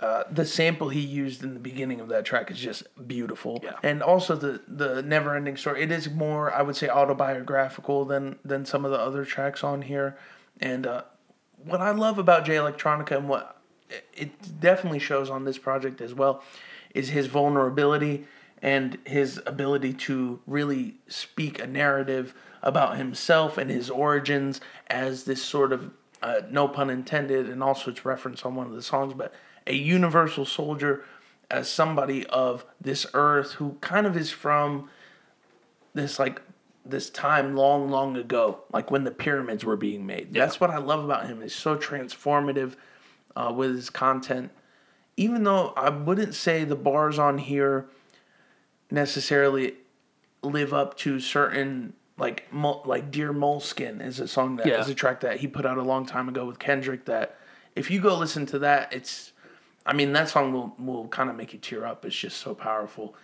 uh, 0.00 0.24
the 0.30 0.44
sample 0.44 0.88
he 0.88 1.00
used 1.00 1.44
in 1.44 1.54
the 1.54 1.60
beginning 1.60 2.00
of 2.00 2.08
that 2.08 2.24
track 2.24 2.50
is 2.50 2.58
just 2.58 2.84
beautiful. 3.06 3.60
Yeah. 3.62 3.74
And 3.82 4.02
also 4.02 4.34
the 4.34 4.60
the 4.66 5.02
never 5.02 5.36
ending 5.36 5.56
story. 5.56 5.82
It 5.82 5.92
is 5.92 6.10
more, 6.10 6.52
I 6.52 6.62
would 6.62 6.76
say, 6.76 6.88
autobiographical 6.88 8.04
than 8.04 8.38
than 8.44 8.64
some 8.64 8.84
of 8.84 8.90
the 8.90 8.98
other 8.98 9.24
tracks 9.24 9.62
on 9.62 9.82
here. 9.82 10.16
And 10.60 10.86
uh, 10.86 11.02
what 11.64 11.80
I 11.80 11.90
love 11.90 12.18
about 12.18 12.44
Jay 12.44 12.54
Electronica 12.56 13.16
and 13.16 13.28
what 13.28 13.56
it- 13.90 14.08
it 14.14 14.60
definitely 14.60 14.98
shows 14.98 15.28
on 15.30 15.44
this 15.44 15.58
project 15.58 16.00
as 16.00 16.14
well 16.14 16.42
is 16.94 17.10
his 17.10 17.26
vulnerability 17.26 18.26
and 18.60 18.98
his 19.04 19.40
ability 19.44 19.92
to 19.92 20.40
really 20.46 20.94
speak 21.08 21.60
a 21.60 21.66
narrative 21.66 22.32
about 22.62 22.96
himself 22.96 23.58
and 23.58 23.70
his 23.70 23.90
origins 23.90 24.60
as 24.86 25.24
this 25.24 25.42
sort 25.42 25.72
of 25.72 25.90
uh, 26.22 26.42
no 26.48 26.68
pun 26.68 26.88
intended 26.88 27.48
and 27.48 27.62
also 27.62 27.90
it's 27.90 28.04
referenced 28.04 28.46
on 28.46 28.54
one 28.54 28.66
of 28.68 28.72
the 28.72 28.82
songs 28.82 29.12
but 29.14 29.34
a 29.66 29.74
universal 29.74 30.44
soldier 30.44 31.04
as 31.50 31.68
somebody 31.68 32.24
of 32.28 32.64
this 32.80 33.04
earth 33.14 33.54
who 33.54 33.76
kind 33.80 34.06
of 34.06 34.16
is 34.16 34.30
from 34.30 34.88
this 35.94 36.20
like 36.20 36.40
this 36.84 37.10
time 37.10 37.54
long 37.54 37.88
long 37.90 38.16
ago 38.16 38.60
like 38.72 38.90
when 38.90 39.04
the 39.04 39.10
pyramids 39.10 39.64
were 39.64 39.76
being 39.76 40.04
made. 40.06 40.32
That's 40.32 40.60
what 40.60 40.70
i 40.70 40.78
love 40.78 41.04
about 41.04 41.26
him. 41.26 41.40
He's 41.42 41.54
so 41.54 41.76
transformative 41.76 42.74
uh, 43.36 43.52
with 43.54 43.74
his 43.76 43.90
content. 43.90 44.50
Even 45.16 45.44
though 45.44 45.72
i 45.76 45.88
wouldn't 45.90 46.34
say 46.34 46.64
the 46.64 46.76
bars 46.76 47.18
on 47.18 47.38
here 47.38 47.86
necessarily 48.90 49.74
live 50.42 50.74
up 50.74 50.96
to 50.98 51.20
certain 51.20 51.94
like 52.18 52.46
like 52.84 53.10
dear 53.10 53.32
moleskine 53.32 54.04
is 54.04 54.20
a 54.20 54.28
song 54.28 54.56
that 54.56 54.66
is 54.66 54.86
Yeah. 54.86 54.92
a 54.92 54.94
track 54.94 55.20
that 55.20 55.38
he 55.40 55.46
put 55.46 55.64
out 55.64 55.78
a 55.78 55.82
long 55.82 56.04
time 56.04 56.28
ago 56.28 56.44
with 56.44 56.58
kendrick 56.58 57.04
that 57.06 57.36
if 57.74 57.90
you 57.90 58.00
go 58.00 58.16
listen 58.18 58.44
to 58.46 58.58
that 58.60 58.92
it's 58.92 59.32
i 59.86 59.92
mean 59.92 60.12
that 60.12 60.28
song 60.28 60.52
will, 60.52 60.74
will 60.78 61.08
kind 61.08 61.30
of 61.30 61.36
make 61.36 61.52
you 61.52 61.58
tear 61.58 61.86
up. 61.86 62.04
It's 62.04 62.16
just 62.16 62.38
so 62.38 62.54
powerful 62.54 63.14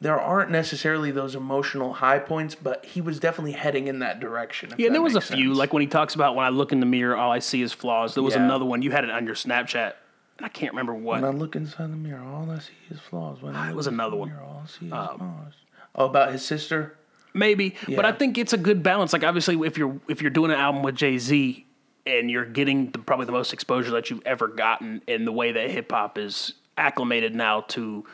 there 0.00 0.18
aren't 0.20 0.50
necessarily 0.50 1.10
those 1.10 1.34
emotional 1.34 1.92
high 1.94 2.18
points, 2.20 2.54
but 2.54 2.84
he 2.84 3.00
was 3.00 3.18
definitely 3.18 3.52
heading 3.52 3.88
in 3.88 3.98
that 3.98 4.20
direction. 4.20 4.72
Yeah, 4.78 4.88
that 4.88 4.92
there 4.92 5.02
was 5.02 5.16
a 5.16 5.20
few, 5.20 5.48
sense. 5.48 5.58
like 5.58 5.72
when 5.72 5.80
he 5.80 5.88
talks 5.88 6.14
about 6.14 6.36
when 6.36 6.44
I 6.46 6.50
look 6.50 6.72
in 6.72 6.80
the 6.80 6.86
mirror, 6.86 7.16
all 7.16 7.32
I 7.32 7.40
see 7.40 7.62
is 7.62 7.72
flaws. 7.72 8.14
There 8.14 8.22
was 8.22 8.34
Yeah. 8.34 8.44
another 8.44 8.64
one. 8.64 8.82
You 8.82 8.90
had 8.92 9.04
it 9.04 9.10
on 9.10 9.26
your 9.26 9.34
Snapchat 9.34 9.94
and 10.38 10.46
I 10.46 10.48
can't 10.48 10.72
remember 10.72 10.94
what. 10.94 11.20
When 11.22 11.24
I 11.24 11.36
look 11.36 11.56
inside 11.56 11.90
the 11.90 11.96
mirror, 11.96 12.22
all 12.22 12.48
I 12.50 12.60
see 12.60 12.72
is 12.90 13.00
flaws. 13.00 13.42
When 13.42 13.56
I 13.56 13.66
Ah, 13.66 13.70
it 13.70 13.74
was 13.76 13.88
another 13.88 14.10
the 14.12 14.16
one. 14.16 14.28
Mirror, 14.28 14.42
all 14.42 14.62
I 14.64 14.68
see 14.68 14.86
is 14.86 14.90
flaws. 14.92 15.52
Oh, 15.96 16.04
about 16.06 16.30
his 16.32 16.44
sister. 16.44 16.94
Maybe, 17.34 17.74
but 17.94 18.04
I 18.04 18.12
think 18.12 18.38
it's 18.38 18.52
a 18.52 18.56
good 18.58 18.82
balance. 18.82 19.12
Like 19.12 19.22
obviously, 19.24 19.54
if 19.66 19.76
you're 19.76 20.00
if 20.08 20.22
you're 20.22 20.30
doing 20.30 20.50
an 20.50 20.58
album 20.58 20.82
with 20.82 20.94
Jay 20.96 21.18
Z 21.18 21.66
and 22.06 22.30
you're 22.30 22.44
getting 22.46 22.90
the, 22.90 22.98
probably 22.98 23.26
the 23.26 23.32
most 23.32 23.52
exposure 23.52 23.90
that 23.90 24.08
you've 24.10 24.22
ever 24.24 24.48
gotten 24.48 25.02
in 25.06 25.24
the 25.24 25.32
way 25.32 25.52
that 25.52 25.70
hip 25.70 25.90
hop 25.92 26.16
is 26.18 26.54
acclimated 26.78 27.34
now 27.34 27.60
to, 27.62 28.04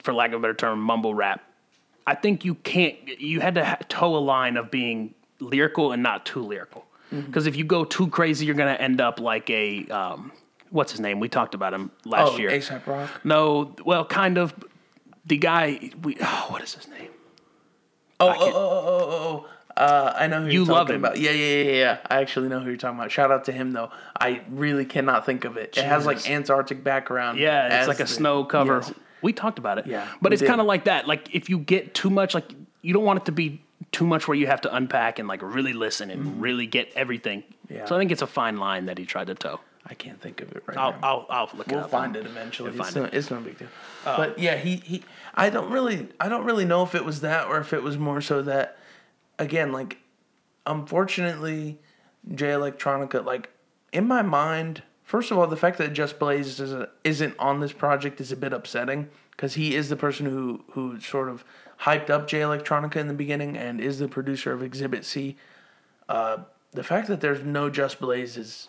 for 0.00 0.12
lack 0.14 0.30
of 0.32 0.36
a 0.36 0.40
better 0.40 0.54
term, 0.54 0.80
mumble 0.80 1.14
rap. 1.14 1.42
I 2.06 2.14
think 2.14 2.44
you 2.44 2.54
can't. 2.56 2.96
You 3.20 3.40
had 3.40 3.54
to 3.56 3.78
toe 3.88 4.16
a 4.16 4.18
line 4.18 4.56
of 4.56 4.70
being 4.70 5.14
lyrical 5.38 5.92
and 5.92 6.02
not 6.02 6.26
too 6.26 6.42
lyrical. 6.42 6.84
Mm-hmm. 7.12 7.26
Because 7.26 7.46
if 7.46 7.56
you 7.56 7.64
go 7.64 7.84
too 7.84 8.08
crazy, 8.08 8.46
you're 8.46 8.54
gonna 8.54 8.72
end 8.72 9.00
up 9.00 9.20
like 9.20 9.48
a 9.50 9.86
um, 9.88 10.32
what's 10.70 10.92
his 10.92 11.00
name? 11.00 11.20
We 11.20 11.28
talked 11.28 11.54
about 11.54 11.74
him 11.74 11.90
last 12.04 12.32
Oh, 12.34 12.38
year. 12.38 12.50
ASAP 12.50 12.86
Rock. 12.86 13.10
No, 13.24 13.74
well, 13.84 14.04
kind 14.04 14.38
of. 14.38 14.54
The 15.26 15.36
guy, 15.36 15.90
we 16.02 16.16
oh, 16.20 16.46
what 16.48 16.62
is 16.62 16.74
his 16.74 16.88
name? 16.88 17.10
Oh, 18.18 18.28
oh, 18.28 18.34
oh, 18.38 18.52
oh, 18.54 18.98
oh, 19.00 19.46
oh. 19.46 19.46
Uh, 19.76 20.12
I 20.16 20.26
know 20.26 20.40
who 20.42 20.46
You 20.48 20.64
you're 20.64 20.64
love 20.74 20.86
talking 20.88 20.96
him. 20.96 21.04
about. 21.04 21.18
Yeah, 21.18 21.30
yeah, 21.30 21.62
yeah, 21.62 21.72
yeah. 21.72 21.98
I 22.10 22.20
actually 22.20 22.48
know 22.48 22.58
who 22.60 22.68
you're 22.68 22.76
talking 22.76 22.98
about. 22.98 23.10
Shout 23.12 23.30
out 23.30 23.44
to 23.44 23.52
him 23.52 23.72
though. 23.72 23.90
I 24.18 24.40
really 24.50 24.84
cannot 24.84 25.24
think 25.26 25.44
of 25.44 25.56
it. 25.56 25.76
It 25.78 25.84
has 25.84 26.06
like 26.06 26.28
Antarctic 26.28 26.82
background. 26.82 27.38
Yeah, 27.38 27.78
it's 27.78 27.88
like 27.88 28.00
a 28.00 28.04
the- 28.04 28.08
snow 28.08 28.44
cover. 28.44 28.78
Yes. 28.82 28.92
We 29.22 29.32
talked 29.32 29.58
about 29.58 29.78
it. 29.78 29.86
Yeah, 29.86 30.06
but 30.22 30.32
it's 30.32 30.42
kind 30.42 30.60
of 30.60 30.66
like 30.66 30.84
that. 30.84 31.06
Like 31.06 31.34
if 31.34 31.48
you 31.48 31.58
get 31.58 31.94
too 31.94 32.10
much, 32.10 32.34
like 32.34 32.52
you 32.82 32.92
don't 32.94 33.04
want 33.04 33.20
it 33.20 33.24
to 33.26 33.32
be 33.32 33.62
too 33.92 34.06
much 34.06 34.28
where 34.28 34.36
you 34.36 34.46
have 34.46 34.60
to 34.62 34.74
unpack 34.74 35.18
and 35.18 35.26
like 35.28 35.42
really 35.42 35.72
listen 35.72 36.10
and 36.10 36.40
really 36.40 36.66
get 36.66 36.92
everything. 36.94 37.40
Mm-hmm. 37.42 37.74
Yeah. 37.74 37.84
So 37.86 37.96
I 37.96 37.98
think 37.98 38.10
it's 38.12 38.22
a 38.22 38.26
fine 38.26 38.58
line 38.58 38.86
that 38.86 38.98
he 38.98 39.04
tried 39.06 39.28
to 39.28 39.34
toe. 39.34 39.60
I 39.86 39.94
can't 39.94 40.20
think 40.20 40.40
of 40.40 40.52
it 40.52 40.62
right 40.66 40.76
I'll 40.76 40.92
now. 40.92 40.98
I'll, 41.02 41.26
I'll 41.30 41.50
look 41.56 41.68
it 41.68 41.74
up. 41.74 41.80
We'll 41.80 41.88
find 41.88 42.14
it 42.14 42.24
eventually. 42.26 42.70
We'll 42.70 42.80
It's, 42.82 42.90
find 42.92 43.12
no, 43.12 43.18
it's 43.18 43.30
no 43.30 43.40
big 43.40 43.58
deal. 43.58 43.68
but 44.04 44.38
yeah, 44.38 44.56
he, 44.56 44.76
he 44.76 45.02
I 45.34 45.50
don't 45.50 45.70
really 45.70 46.08
I 46.20 46.28
don't 46.28 46.44
really 46.44 46.64
know 46.64 46.82
if 46.82 46.94
it 46.94 47.04
was 47.04 47.22
that 47.22 47.48
or 47.48 47.58
if 47.58 47.72
it 47.72 47.82
was 47.82 47.96
more 47.98 48.20
so 48.20 48.42
that 48.42 48.76
again, 49.38 49.72
like 49.72 49.98
unfortunately 50.66 51.78
Jay 52.34 52.48
Electronica, 52.50 53.24
like 53.24 53.50
in 53.92 54.06
my 54.06 54.22
mind, 54.22 54.82
first 55.10 55.32
of 55.32 55.38
all, 55.38 55.46
the 55.48 55.56
fact 55.56 55.76
that 55.78 55.92
Just 55.92 56.20
Blaze 56.20 56.60
is 56.60 56.86
isn't 57.02 57.34
on 57.38 57.58
this 57.58 57.72
project 57.72 58.20
is 58.20 58.30
a 58.30 58.36
bit 58.36 58.52
upsetting 58.52 59.08
because 59.32 59.54
he 59.54 59.74
is 59.74 59.88
the 59.88 59.96
person 59.96 60.26
who 60.26 60.62
who 60.72 61.00
sort 61.00 61.28
of 61.28 61.44
hyped 61.80 62.10
up 62.10 62.28
Jay 62.28 62.40
Electronica 62.40 62.96
in 62.96 63.08
the 63.08 63.14
beginning 63.14 63.56
and 63.56 63.80
is 63.80 63.98
the 63.98 64.06
producer 64.06 64.52
of 64.52 64.62
Exhibit 64.62 65.04
C. 65.04 65.36
Uh, 66.08 66.38
the 66.72 66.84
fact 66.84 67.08
that 67.08 67.20
there's 67.20 67.42
no 67.42 67.68
Just 67.68 67.98
Blaze 67.98 68.36
is 68.36 68.68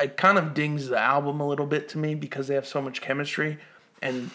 it 0.00 0.16
kind 0.16 0.36
of 0.36 0.52
dings 0.52 0.88
the 0.88 0.98
album 0.98 1.40
a 1.40 1.46
little 1.46 1.66
bit 1.66 1.88
to 1.90 1.98
me 1.98 2.16
because 2.16 2.48
they 2.48 2.54
have 2.54 2.66
so 2.66 2.82
much 2.82 3.00
chemistry. 3.00 3.58
And 4.02 4.30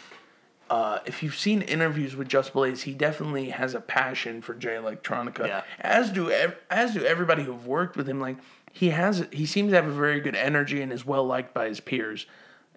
uh, 0.69 0.99
if 1.05 1.23
you've 1.23 1.35
seen 1.35 1.61
interviews 1.61 2.15
with 2.15 2.29
Just 2.29 2.53
Blaze, 2.53 2.83
he 2.83 2.93
definitely 2.93 3.49
has 3.49 3.73
a 3.73 3.81
passion 3.81 4.41
for 4.41 4.53
Jay 4.53 4.75
Electronica. 4.75 5.45
Yeah. 5.45 5.63
As 5.81 6.09
do 6.09 6.31
ev- 6.31 6.55
as 6.69 6.93
do 6.93 7.03
everybody 7.03 7.43
who've 7.43 7.67
worked 7.67 7.97
with 7.97 8.07
him. 8.07 8.21
Like 8.21 8.37
he 8.75 8.89
has, 8.89 9.25
he 9.31 9.45
seems 9.45 9.71
to 9.71 9.75
have 9.75 9.87
a 9.87 9.91
very 9.91 10.19
good 10.19 10.35
energy 10.35 10.81
and 10.81 10.91
is 10.91 11.05
well 11.05 11.23
liked 11.25 11.53
by 11.53 11.67
his 11.69 11.79
peers, 11.79 12.25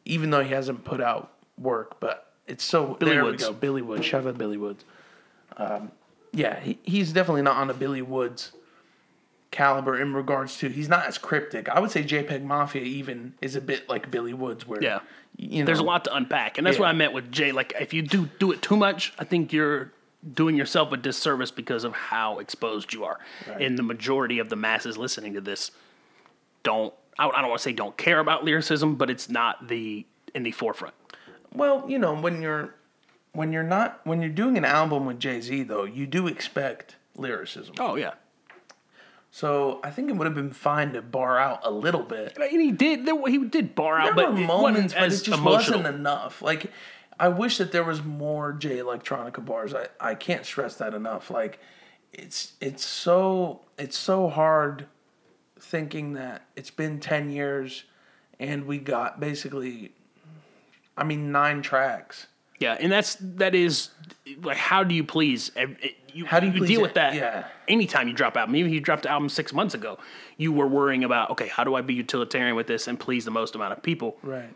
even 0.04 0.30
though 0.30 0.44
he 0.44 0.50
hasn't 0.50 0.84
put 0.84 1.00
out 1.00 1.32
work. 1.58 1.98
But 1.98 2.30
it's 2.46 2.62
so 2.62 2.94
Billy 3.00 3.12
there 3.12 3.24
Woods. 3.24 3.42
we 3.42 3.48
go. 3.48 3.54
Billy 3.58 3.82
Woods. 3.82 4.04
Shout 4.04 4.26
out 4.26 4.36
Billy 4.38 4.58
Woods. 4.58 4.84
Um, 5.56 5.90
yeah, 6.32 6.60
he, 6.60 6.78
he's 6.82 7.12
definitely 7.12 7.42
not 7.42 7.56
on 7.56 7.70
a 7.70 7.74
Billy 7.74 8.02
Woods 8.02 8.52
caliber 9.50 9.98
in 9.98 10.12
regards 10.12 10.58
to 10.58 10.68
he's 10.68 10.88
not 10.88 11.06
as 11.06 11.16
cryptic. 11.16 11.68
I 11.70 11.80
would 11.80 11.90
say 11.90 12.02
JPEG 12.04 12.42
Mafia 12.42 12.82
even 12.82 13.32
is 13.40 13.56
a 13.56 13.60
bit 13.60 13.88
like 13.88 14.10
Billy 14.10 14.34
Woods 14.34 14.66
where 14.66 14.82
Yeah. 14.82 15.00
you 15.36 15.60
know 15.60 15.66
There's 15.66 15.78
a 15.78 15.82
lot 15.84 16.04
to 16.04 16.14
unpack, 16.14 16.58
and 16.58 16.66
that's 16.66 16.78
what 16.78 16.88
I 16.88 16.92
meant 16.92 17.14
with 17.14 17.32
Jay. 17.32 17.52
Like 17.52 17.72
if 17.80 17.94
you 17.94 18.02
do 18.02 18.28
do 18.38 18.52
it 18.52 18.60
too 18.60 18.76
much, 18.76 19.14
I 19.18 19.24
think 19.24 19.52
you're 19.52 19.92
doing 20.34 20.56
yourself 20.56 20.92
a 20.92 20.96
disservice 20.98 21.50
because 21.52 21.84
of 21.84 21.94
how 21.94 22.38
exposed 22.40 22.92
you 22.92 23.04
are. 23.04 23.18
in 23.58 23.76
the 23.76 23.82
majority 23.82 24.40
of 24.40 24.48
the 24.50 24.56
masses 24.56 24.98
listening 24.98 25.32
to 25.34 25.40
this 25.40 25.70
don't. 26.66 26.92
I 27.18 27.30
don't 27.30 27.48
want 27.48 27.60
to 27.60 27.62
say 27.62 27.72
don't 27.72 27.96
care 27.96 28.18
about 28.18 28.44
lyricism, 28.44 28.96
but 28.96 29.08
it's 29.08 29.30
not 29.30 29.68
the 29.68 30.04
in 30.34 30.42
the 30.42 30.50
forefront. 30.50 30.94
Well, 31.54 31.84
you 31.88 31.98
know, 31.98 32.14
when 32.14 32.42
you're 32.42 32.74
when 33.32 33.52
you're 33.52 33.62
not 33.62 34.00
when 34.04 34.20
you're 34.20 34.30
doing 34.30 34.58
an 34.58 34.64
album 34.64 35.06
with 35.06 35.18
Jay-Z 35.20 35.62
though, 35.62 35.84
you 35.84 36.06
do 36.06 36.26
expect 36.26 36.96
lyricism. 37.14 37.76
Oh 37.78 37.94
yeah. 37.94 38.14
So, 39.30 39.80
I 39.84 39.90
think 39.90 40.08
it 40.08 40.14
would 40.14 40.24
have 40.24 40.34
been 40.34 40.52
fine 40.52 40.94
to 40.94 41.02
bar 41.02 41.38
out 41.38 41.60
a 41.62 41.70
little 41.70 42.02
bit. 42.02 42.38
And 42.40 42.60
he 42.62 42.72
did. 42.72 43.04
There, 43.04 43.14
he 43.28 43.44
did 43.44 43.74
bar 43.74 43.98
out, 43.98 44.16
There 44.16 44.26
but 44.26 44.32
were 44.32 44.40
moments, 44.40 44.94
but 44.94 45.02
it 45.02 45.10
just 45.10 45.26
emotional. 45.28 45.80
wasn't 45.80 45.86
enough. 45.94 46.40
Like, 46.40 46.70
I 47.20 47.28
wish 47.28 47.58
that 47.58 47.70
there 47.70 47.84
was 47.84 48.02
more 48.02 48.52
Jay 48.54 48.78
Electronica 48.78 49.44
bars. 49.44 49.74
I, 49.74 49.88
I 50.00 50.14
can't 50.14 50.46
stress 50.46 50.76
that 50.76 50.94
enough. 50.94 51.30
Like, 51.30 51.58
it's 52.14 52.54
it's 52.62 52.84
so 52.84 53.60
it's 53.78 53.98
so 53.98 54.28
hard 54.28 54.86
thinking 55.66 56.14
that 56.14 56.42
it's 56.54 56.70
been 56.70 57.00
ten 57.00 57.30
years, 57.30 57.84
and 58.38 58.66
we 58.66 58.78
got 58.78 59.20
basically, 59.20 59.92
I 60.96 61.04
mean, 61.04 61.32
nine 61.32 61.62
tracks. 61.62 62.26
Yeah, 62.58 62.76
and 62.80 62.90
that's 62.90 63.16
that 63.20 63.54
is 63.54 63.90
like 64.42 64.56
how 64.56 64.82
do 64.82 64.94
you 64.94 65.04
please? 65.04 65.50
You, 66.14 66.24
How 66.24 66.40
do 66.40 66.46
you 66.46 66.52
please 66.54 66.68
deal 66.68 66.80
it? 66.80 66.82
with 66.84 66.94
that? 66.94 67.14
Yeah. 67.14 67.44
Anytime 67.68 68.08
you 68.08 68.14
drop 68.14 68.34
album, 68.38 68.56
even 68.56 68.70
if 68.70 68.74
you 68.74 68.80
dropped 68.80 69.02
the 69.02 69.10
album 69.10 69.28
six 69.28 69.52
months 69.52 69.74
ago, 69.74 69.98
you 70.38 70.50
were 70.50 70.66
worrying 70.66 71.04
about 71.04 71.30
okay, 71.32 71.48
how 71.48 71.64
do 71.64 71.74
I 71.74 71.82
be 71.82 71.92
utilitarian 71.92 72.56
with 72.56 72.66
this 72.66 72.88
and 72.88 72.98
please 72.98 73.26
the 73.26 73.30
most 73.30 73.54
amount 73.54 73.72
of 73.74 73.82
people? 73.82 74.16
Right. 74.22 74.48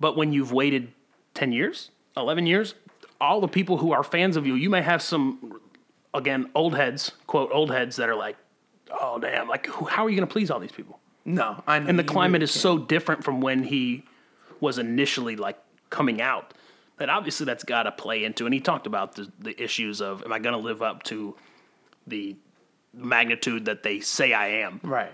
But 0.00 0.16
when 0.16 0.32
you've 0.32 0.50
waited 0.50 0.92
ten 1.34 1.52
years, 1.52 1.90
eleven 2.16 2.46
years, 2.46 2.74
all 3.20 3.40
the 3.40 3.48
people 3.48 3.76
who 3.76 3.92
are 3.92 4.02
fans 4.02 4.36
of 4.36 4.44
you, 4.44 4.54
you 4.54 4.68
may 4.68 4.82
have 4.82 5.00
some 5.02 5.60
again 6.12 6.50
old 6.56 6.74
heads, 6.74 7.12
quote 7.28 7.50
old 7.52 7.70
heads 7.70 7.94
that 7.96 8.08
are 8.08 8.16
like, 8.16 8.36
oh 9.00 9.18
damn, 9.18 9.48
like 9.48 9.66
who, 9.66 9.84
how 9.86 10.04
are 10.06 10.10
you 10.10 10.16
going 10.16 10.26
to 10.28 10.32
please 10.32 10.50
all 10.50 10.60
these 10.60 10.72
people? 10.72 10.98
No, 11.24 11.62
I 11.66 11.78
know. 11.80 11.88
and 11.88 11.98
the 11.98 12.02
you 12.04 12.08
climate 12.08 12.40
really 12.40 12.44
is 12.44 12.52
can't. 12.52 12.62
so 12.62 12.78
different 12.78 13.24
from 13.24 13.40
when 13.40 13.64
he 13.64 14.04
was 14.60 14.78
initially 14.78 15.36
like 15.36 15.58
coming 15.90 16.20
out 16.22 16.54
that 16.98 17.10
obviously 17.10 17.44
that's 17.46 17.64
got 17.64 17.82
to 17.84 17.92
play 17.92 18.24
into 18.24 18.46
and 18.46 18.54
he 18.54 18.60
talked 18.60 18.86
about 18.86 19.16
the, 19.16 19.30
the 19.38 19.60
issues 19.62 20.00
of 20.00 20.22
am 20.24 20.32
i 20.32 20.38
going 20.38 20.54
to 20.54 20.58
live 20.60 20.82
up 20.82 21.02
to 21.02 21.36
the 22.06 22.34
magnitude 22.94 23.66
that 23.66 23.82
they 23.82 24.00
say 24.00 24.32
i 24.32 24.48
am 24.48 24.80
right. 24.82 25.12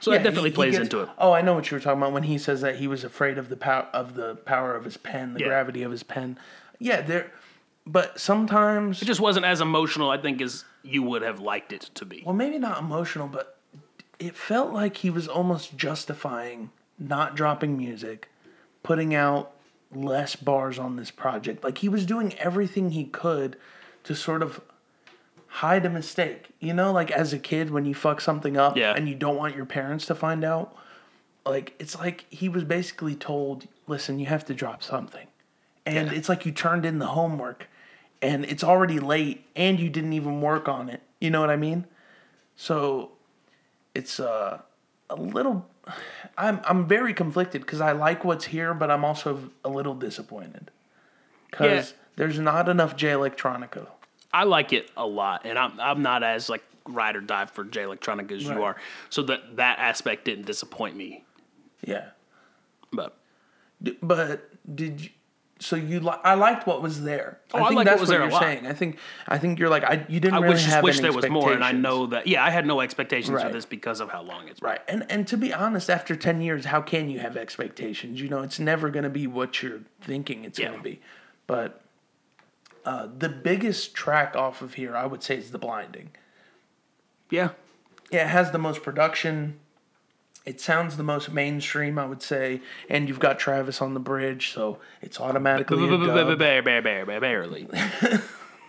so 0.00 0.10
Yeah, 0.12 0.18
that 0.18 0.24
definitely 0.24 0.50
he- 0.50 0.52
he 0.52 0.56
plays 0.56 0.72
gets- 0.72 0.84
into 0.84 1.00
it 1.02 1.08
Oh, 1.18 1.32
I 1.32 1.42
know 1.42 1.54
what 1.54 1.70
you 1.70 1.76
were 1.76 1.80
talking 1.80 1.98
about 2.00 2.12
when 2.12 2.22
he 2.22 2.38
says 2.38 2.60
that 2.62 2.76
he 2.76 2.86
was 2.86 3.04
afraid 3.04 3.36
of 3.38 3.48
the 3.48 3.56
power 3.56 3.86
of 3.92 4.14
the 4.14 4.36
power 4.36 4.74
of 4.74 4.84
his 4.84 4.96
pen, 4.96 5.34
the 5.34 5.40
Yeah. 5.40 5.46
gravity 5.48 5.82
of 5.82 5.90
his 5.90 6.02
pen. 6.02 6.38
Yeah, 6.78 7.00
there. 7.02 7.30
But 7.86 8.18
sometimes, 8.20 9.00
it 9.00 9.04
just 9.04 9.20
wasn't 9.20 9.46
as 9.46 9.60
emotional 9.60 10.10
i 10.10 10.18
think 10.18 10.40
as 10.42 10.64
you 10.82 11.02
would 11.02 11.22
have 11.22 11.38
liked 11.40 11.72
it 11.72 11.90
to 11.94 12.04
be 12.04 12.22
well, 12.24 12.34
maybe 12.34 12.58
not 12.58 12.78
emotional, 12.78 13.26
but 13.28 13.58
it 14.18 14.34
felt 14.36 14.72
like 14.72 14.98
he 14.98 15.10
was 15.10 15.28
almost 15.28 15.76
justifying 15.76 16.70
not 16.98 17.34
dropping 17.36 17.76
music, 17.76 18.28
putting 18.82 19.14
out 19.14 19.52
less 19.92 20.34
bars 20.36 20.78
on 20.78 20.96
this 20.96 21.10
project. 21.10 21.62
Like 21.62 21.78
he 21.78 21.88
was 21.88 22.06
doing 22.06 22.34
everything 22.38 22.90
he 22.92 23.04
could 23.04 23.56
to 24.04 24.14
sort 24.14 24.42
of 24.42 24.60
hide 25.48 25.84
a 25.84 25.90
mistake. 25.90 26.50
You 26.60 26.72
know, 26.72 26.92
like 26.92 27.10
as 27.10 27.32
a 27.32 27.38
kid 27.38 27.70
when 27.70 27.84
you 27.84 27.94
fuck 27.94 28.20
something 28.20 28.56
up 28.56 28.76
Yeah. 28.76 28.94
and 28.94 29.08
you 29.08 29.14
don't 29.14 29.36
want 29.36 29.54
your 29.56 29.66
parents 29.66 30.06
to 30.06 30.14
find 30.14 30.44
out. 30.44 30.74
Like 31.44 31.74
it's 31.78 31.98
like 31.98 32.24
he 32.30 32.48
was 32.48 32.64
basically 32.64 33.14
told, 33.14 33.66
"Listen, 33.86 34.18
you 34.18 34.26
have 34.26 34.44
to 34.46 34.54
drop 34.54 34.82
something." 34.82 35.26
And 35.84 36.10
it's 36.12 36.28
like 36.28 36.44
you 36.46 36.52
turned 36.52 36.84
in 36.84 36.98
the 36.98 37.06
homework 37.08 37.68
and 38.22 38.44
it's 38.44 38.64
already 38.64 38.98
late 39.00 39.46
and 39.54 39.78
you 39.80 39.88
didn't 39.90 40.12
even 40.12 40.40
work 40.40 40.68
on 40.68 40.88
it. 40.88 41.02
You 41.20 41.30
know 41.30 41.40
what 41.40 41.50
I 41.50 41.56
mean? 41.56 41.86
So 42.56 43.12
it's 43.94 44.18
uh, 44.20 44.60
a 45.10 45.16
little 45.16 45.66
I'm 46.38 46.60
I'm 46.64 46.86
very 46.86 47.14
conflicted 47.14 47.66
cuz 47.66 47.80
I 47.80 47.92
like 47.92 48.24
what's 48.24 48.46
here 48.46 48.74
but 48.74 48.90
I'm 48.90 49.04
also 49.04 49.50
a 49.64 49.68
little 49.68 49.94
disappointed. 49.94 50.70
Cuz 51.52 51.66
Yeah. 51.66 51.84
there's 52.16 52.38
not 52.38 52.68
enough 52.68 52.96
Jay 52.96 53.12
Electronica. 53.12 53.86
i 54.32 54.44
like 54.44 54.72
it 54.72 54.90
a 54.96 55.06
lot 55.06 55.42
and 55.46 55.58
i'm, 55.58 55.78
I'm 55.80 56.02
not 56.02 56.22
as 56.22 56.48
like 56.50 56.62
ride 56.84 57.16
or 57.16 57.20
die 57.20 57.46
for 57.46 57.64
j 57.64 57.82
electronic 57.82 58.30
as 58.32 58.44
Right. 58.46 58.56
you 58.56 58.62
are 58.64 58.76
so 59.08 59.22
that 59.22 59.56
that 59.56 59.78
aspect 59.78 60.24
didn't 60.24 60.46
disappoint 60.46 60.96
me 60.96 61.24
Yeah. 61.84 62.10
but 62.92 63.16
but 64.02 64.50
did 64.74 65.00
you 65.04 65.10
so 65.58 65.74
you 65.76 66.00
li- 66.00 66.12
I 66.22 66.34
liked 66.34 66.66
what 66.66 66.82
was 66.82 67.02
there. 67.02 67.38
Oh, 67.54 67.58
I 67.58 67.62
I 67.64 67.68
think 67.68 67.76
liked 67.76 67.76
what 67.76 67.84
that's 67.86 68.00
was 68.00 68.08
what 68.10 68.18
there 68.18 68.28
you're 68.28 68.40
saying. 68.40 68.66
I 68.66 68.72
think 68.74 68.98
I 69.26 69.38
think 69.38 69.58
you're 69.58 69.70
like 69.70 69.84
I 69.84 70.04
you 70.08 70.20
didn't 70.20 70.34
i 70.34 70.38
really 70.40 70.54
wish, 70.54 70.62
just 70.64 70.74
have 70.74 70.84
wish 70.84 71.00
there 71.00 71.12
was 71.12 71.28
more 71.30 71.52
and 71.52 71.64
i 71.64 71.72
know 71.72 72.06
that 72.08 72.26
yeah 72.26 72.44
i 72.44 72.50
had 72.50 72.66
no 72.66 72.80
expectations 72.80 73.40
for 73.40 73.48
this 73.50 73.64
because 73.64 74.00
of 74.00 74.10
how 74.10 74.22
long 74.22 74.48
it's 74.48 74.60
been 74.60 74.68
Right. 74.70 74.80
And 74.88 75.06
and 75.10 75.26
to 75.28 75.36
be 75.36 75.52
honest, 75.54 75.88
after 75.88 76.14
10 76.16 76.40
years, 76.42 76.66
how 76.66 76.82
can 76.82 77.08
you 77.08 77.20
have 77.20 77.36
expectations? 77.36 78.20
You 78.20 78.28
know, 78.28 78.42
it's 78.42 78.58
never 78.60 78.90
going 78.90 79.04
to 79.04 79.10
be 79.10 79.26
what 79.26 79.62
you're 79.62 79.80
thinking 80.02 80.44
it's 80.44 80.58
Yeah. 80.58 80.68
going 80.68 80.78
to 80.80 80.84
be. 80.84 81.00
But 81.46 81.80
uh, 82.84 83.08
the 83.18 83.28
biggest 83.28 83.94
track 83.94 84.36
off 84.36 84.62
of 84.62 84.74
here, 84.74 84.94
I 84.96 85.06
would 85.06 85.22
say, 85.22 85.36
is 85.38 85.50
The 85.52 85.58
Blinding. 85.58 86.10
yeah 87.30 87.50
Yeah, 88.12 88.24
it 88.26 88.28
has 88.30 88.50
the 88.52 88.58
most 88.58 88.82
production. 88.82 89.58
It 90.46 90.60
sounds 90.60 90.96
the 90.96 91.02
most 91.02 91.32
mainstream, 91.32 91.98
I 91.98 92.06
would 92.06 92.22
say, 92.22 92.60
and 92.88 93.08
you've 93.08 93.18
got 93.18 93.38
Travis 93.38 93.82
on 93.82 93.94
the 93.94 94.00
bridge, 94.00 94.52
so 94.52 94.78
it's 95.02 95.20
automatically. 95.20 95.76
Barely. 97.20 97.68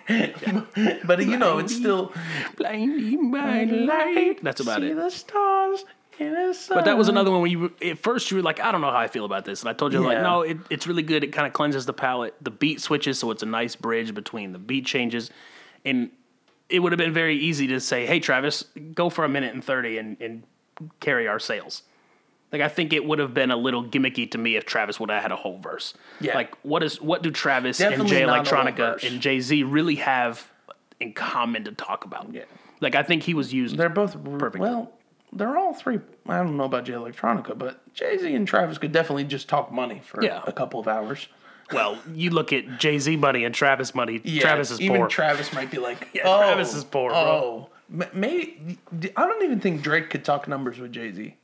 But 1.03 1.25
you 1.25 1.37
know, 1.37 1.57
it's 1.57 1.75
still 1.75 2.13
Blinding 2.55 3.29
by 3.29 3.65
light. 3.65 4.39
That's 4.41 4.61
about 4.61 4.79
see 4.79 4.91
it. 4.91 4.95
the 4.95 5.09
stars 5.09 5.83
in 6.17 6.33
the 6.33 6.53
sun. 6.53 6.77
But 6.77 6.85
that 6.85 6.97
was 6.97 7.09
another 7.09 7.29
one 7.29 7.41
where 7.41 7.49
you 7.49 7.73
at 7.81 7.99
first 7.99 8.31
you 8.31 8.37
were 8.37 8.43
like, 8.43 8.61
I 8.61 8.71
don't 8.71 8.79
know 8.79 8.89
how 8.89 8.97
I 8.97 9.07
feel 9.07 9.25
about 9.25 9.43
this, 9.43 9.61
and 9.61 9.69
I 9.69 9.73
told 9.73 9.91
you 9.91 9.99
like, 9.99 10.21
no, 10.21 10.43
it, 10.43 10.57
it's 10.69 10.87
really 10.87 11.03
good. 11.03 11.25
It 11.25 11.33
kind 11.33 11.45
of 11.45 11.51
cleanses 11.51 11.85
the 11.85 11.93
palate. 11.93 12.35
The 12.41 12.51
beat 12.51 12.79
switches, 12.79 13.19
so 13.19 13.31
it's 13.31 13.43
a 13.43 13.47
nice 13.47 13.75
bridge 13.75 14.15
between 14.15 14.53
the 14.53 14.59
beat 14.59 14.85
changes, 14.85 15.29
and 15.83 16.09
it 16.69 16.79
would 16.79 16.93
have 16.93 16.99
been 16.99 17.13
very 17.13 17.37
easy 17.37 17.67
to 17.67 17.81
say, 17.81 18.05
hey 18.05 18.21
Travis, 18.21 18.63
go 18.93 19.09
for 19.09 19.25
a 19.25 19.29
minute 19.29 19.53
and 19.53 19.63
thirty 19.63 19.97
and, 19.97 20.15
and 20.21 20.43
carry 20.99 21.27
our 21.27 21.39
sales. 21.39 21.83
Like 22.51 22.61
I 22.61 22.69
think 22.69 22.93
it 22.93 23.05
would 23.05 23.19
have 23.19 23.33
been 23.33 23.51
a 23.51 23.57
little 23.57 23.83
gimmicky 23.83 24.29
to 24.31 24.37
me 24.37 24.55
if 24.55 24.65
Travis 24.65 24.99
would 24.99 25.09
have 25.09 25.21
had 25.21 25.31
a 25.31 25.35
whole 25.35 25.59
verse. 25.59 25.93
Yeah. 26.21 26.35
Like 26.35 26.55
what 26.63 26.81
is 26.83 27.01
what 27.01 27.21
do 27.21 27.29
Travis 27.31 27.79
and 27.81 28.07
Jay 28.07 28.21
Electronica 28.21 29.03
and 29.05 29.19
Jay 29.21 29.39
Z 29.41 29.63
really 29.63 29.95
have 29.95 30.49
in 30.99 31.13
common 31.13 31.65
to 31.65 31.71
talk 31.73 32.05
about? 32.05 32.33
Yeah. 32.33 32.43
Like 32.79 32.95
I 32.95 33.03
think 33.03 33.23
he 33.23 33.33
was 33.33 33.53
used. 33.53 33.75
They're 33.77 33.89
both 33.89 34.15
Perfect. 34.23 34.59
Well, 34.61 34.93
they're 35.33 35.57
all 35.57 35.73
three. 35.73 35.99
I 36.27 36.37
don't 36.37 36.55
know 36.55 36.63
about 36.63 36.85
Jay 36.85 36.93
Electronica, 36.93 37.57
but 37.57 37.93
Jay 37.93 38.17
Z 38.17 38.33
and 38.33 38.47
Travis 38.47 38.77
could 38.77 38.93
definitely 38.93 39.25
just 39.25 39.49
talk 39.49 39.71
money 39.71 40.01
for 40.05 40.23
Yeah. 40.23 40.41
a 40.47 40.53
couple 40.53 40.79
of 40.79 40.87
hours. 40.87 41.27
Well, 41.73 41.97
you 42.13 42.29
look 42.29 42.53
at 42.53 42.79
Jay 42.79 42.97
Z 42.97 43.17
money 43.17 43.43
and 43.43 43.53
Travis 43.53 43.93
money. 43.93 44.21
Yeah, 44.23 44.41
Travis 44.41 44.71
is 44.71 44.79
even 44.79 44.95
poor. 44.97 45.07
Travis 45.09 45.51
might 45.51 45.69
be 45.69 45.79
like, 45.79 46.07
Yeah, 46.13 46.21
oh, 46.23 46.37
Travis 46.37 46.73
is 46.73 46.85
poor, 46.85 47.09
bro." 47.09 47.19
Oh, 47.19 47.69
M- 47.73 47.76
maybe 47.89 48.77
I 49.15 49.25
don't 49.27 49.43
even 49.43 49.59
think 49.59 49.81
Drake 49.81 50.09
could 50.09 50.25
talk 50.25 50.47
numbers 50.47 50.79
with 50.79 50.91
Jay 50.91 51.11
Z. 51.11 51.35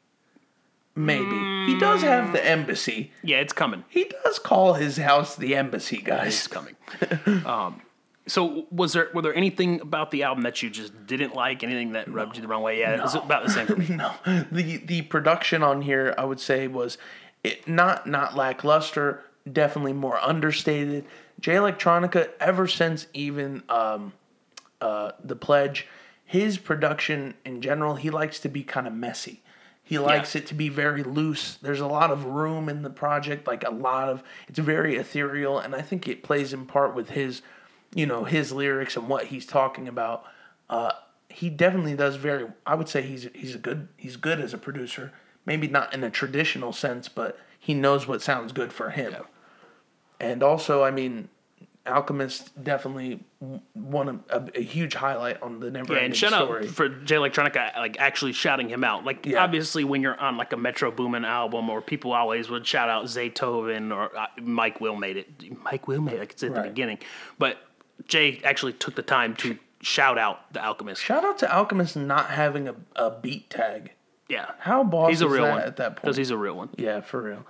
Maybe 0.96 1.72
he 1.72 1.80
does 1.80 2.04
have 2.04 2.34
the 2.34 2.46
embassy. 2.46 3.12
yeah, 3.24 3.38
it's 3.38 3.54
coming. 3.54 3.84
He 3.90 4.12
does 4.24 4.38
call 4.38 4.74
his 4.74 4.98
house 4.98 5.36
the 5.36 5.56
embassy, 5.56 5.98
guys. 5.98 6.28
It's 6.28 6.48
coming. 6.48 6.76
um, 7.48 7.82
so 8.28 8.68
was 8.70 8.94
there 8.94 9.10
were 9.14 9.24
there 9.24 9.34
anything 9.34 9.82
about 9.82 10.12
the 10.12 10.22
album 10.24 10.44
that 10.44 10.62
you 10.62 10.70
just 10.70 11.08
didn't 11.08 11.34
like? 11.34 11.64
Anything 11.64 11.94
that 11.94 12.08
rubbed 12.08 12.36
you 12.36 12.44
the 12.44 12.48
wrong 12.48 12.62
way? 12.62 12.80
Yeah, 12.80 12.94
it 12.94 13.02
was 13.02 13.16
about 13.16 13.44
the 13.44 13.52
same 13.52 13.66
for 13.66 13.76
me. 13.76 13.88
No, 13.90 14.14
the 14.52 14.78
the 14.78 15.02
production 15.02 15.64
on 15.64 15.82
here, 15.82 16.14
I 16.18 16.26
would 16.26 16.40
say, 16.40 16.68
was 16.68 16.98
it 17.44 17.68
not 17.68 18.06
not 18.06 18.36
lackluster. 18.36 19.24
Definitely 19.52 19.94
more 19.94 20.18
understated. 20.20 21.06
Jay 21.40 21.56
Electronica, 21.56 22.30
ever 22.40 22.68
since 22.68 23.08
even 23.14 23.64
um, 23.68 24.14
uh, 24.80 25.12
the 25.22 25.36
pledge, 25.36 25.86
his 26.34 26.58
production 26.58 27.36
in 27.46 27.62
general, 27.62 27.94
he 27.94 28.10
likes 28.10 28.40
to 28.40 28.50
be 28.50 28.64
kind 28.64 28.88
of 28.88 28.94
messy. 28.94 29.44
He 29.84 30.00
likes 30.00 30.36
it 30.36 30.48
to 30.48 30.56
be 30.56 30.68
very 30.68 31.04
loose. 31.04 31.60
There's 31.62 31.80
a 31.80 31.86
lot 31.86 32.10
of 32.10 32.26
room 32.26 32.70
in 32.70 32.82
the 32.82 32.90
project, 32.90 33.46
like 33.46 33.64
a 33.64 33.70
lot 33.70 34.10
of 34.10 34.24
it's 34.48 34.58
very 34.58 34.96
ethereal, 34.96 35.60
and 35.60 35.76
I 35.76 35.84
think 35.84 36.08
it 36.08 36.24
plays 36.24 36.52
in 36.52 36.66
part 36.66 36.96
with 36.96 37.12
his, 37.12 37.44
you 37.94 38.08
know, 38.08 38.24
his 38.24 38.52
lyrics 38.52 38.98
and 38.98 39.08
what 39.08 39.26
he's 39.26 39.46
talking 39.46 39.88
about. 39.88 40.26
Uh, 40.72 40.94
he 41.30 41.52
definitely 41.52 41.96
does 41.96 42.16
very. 42.16 42.48
I 42.66 42.74
would 42.74 42.90
say 42.90 43.04
he's 43.04 43.28
he's 43.36 43.54
a 43.54 43.60
good 43.60 43.88
he's 43.96 44.16
good 44.16 44.40
as 44.40 44.56
a 44.56 44.58
producer. 44.58 45.12
Maybe 45.46 45.68
not 45.68 45.94
in 45.94 46.04
a 46.04 46.10
traditional 46.10 46.74
sense, 46.74 47.10
but 47.10 47.38
he 47.60 47.76
knows 47.76 48.08
what 48.08 48.24
sounds 48.24 48.54
good 48.54 48.74
for 48.74 48.90
him. 48.90 49.14
And 50.20 50.42
also, 50.42 50.84
I 50.84 50.90
mean, 50.90 51.30
Alchemist 51.86 52.64
definitely 52.64 53.20
won 53.76 54.24
a, 54.30 54.38
a, 54.38 54.50
a 54.56 54.62
huge 54.62 54.94
highlight 54.94 55.42
on 55.42 55.60
the 55.60 55.70
Never 55.70 55.94
Yeah, 55.94 56.00
and 56.02 56.16
shout 56.16 56.32
Story. 56.32 56.66
out 56.68 56.74
for 56.74 56.88
Jay 56.88 57.16
Electronica, 57.16 57.76
like 57.76 58.00
actually 58.00 58.32
shouting 58.32 58.70
him 58.70 58.84
out. 58.86 59.04
Like 59.04 59.26
Yeah. 59.26 59.44
obviously, 59.44 59.84
when 59.84 60.02
you're 60.02 60.18
on 60.18 60.38
like 60.38 60.54
a 60.54 60.58
Metro 60.58 60.92
Boomin 60.92 61.26
album, 61.26 61.70
or 61.70 61.82
people 61.82 62.14
always 62.14 62.50
would 62.50 62.66
shout 62.66 62.88
out 62.90 63.06
Zaytoven 63.06 63.94
or 63.94 64.18
uh, 64.18 64.28
Mike 64.42 64.80
Will 64.80 64.96
made 64.96 65.18
it. 65.18 65.62
Mike 65.64 65.88
Will 65.88 66.02
made 66.02 66.16
it. 66.16 66.20
Like 66.20 66.32
it's 66.32 66.44
at 66.44 66.56
the 66.56 66.62
beginning, 66.62 67.00
but 67.38 67.58
Jay 68.08 68.40
actually 68.46 68.74
took 68.74 68.96
the 68.96 69.02
time 69.04 69.36
to 69.38 69.58
shout 69.82 70.18
out 70.18 70.54
the 70.54 70.64
Alchemist. 70.64 71.02
Shout 71.04 71.26
out 71.26 71.38
to 71.40 71.54
Alchemist 71.54 71.98
not 71.98 72.30
having 72.30 72.70
a, 72.70 72.76
a 72.96 73.12
beat 73.12 73.50
tag. 73.50 73.92
Yeah, 74.30 74.52
How 74.60 74.86
boss 74.86 75.10
he's 75.10 75.22
a 75.22 75.28
real 75.28 75.44
one 75.44 75.60
at 75.60 75.76
that 75.76 75.90
point 75.98 76.02
because 76.02 76.16
he's 76.18 76.30
a 76.32 76.38
real 76.38 76.56
one. 76.56 76.70
yeah, 76.78 77.02
for 77.02 77.22
real. 77.22 77.46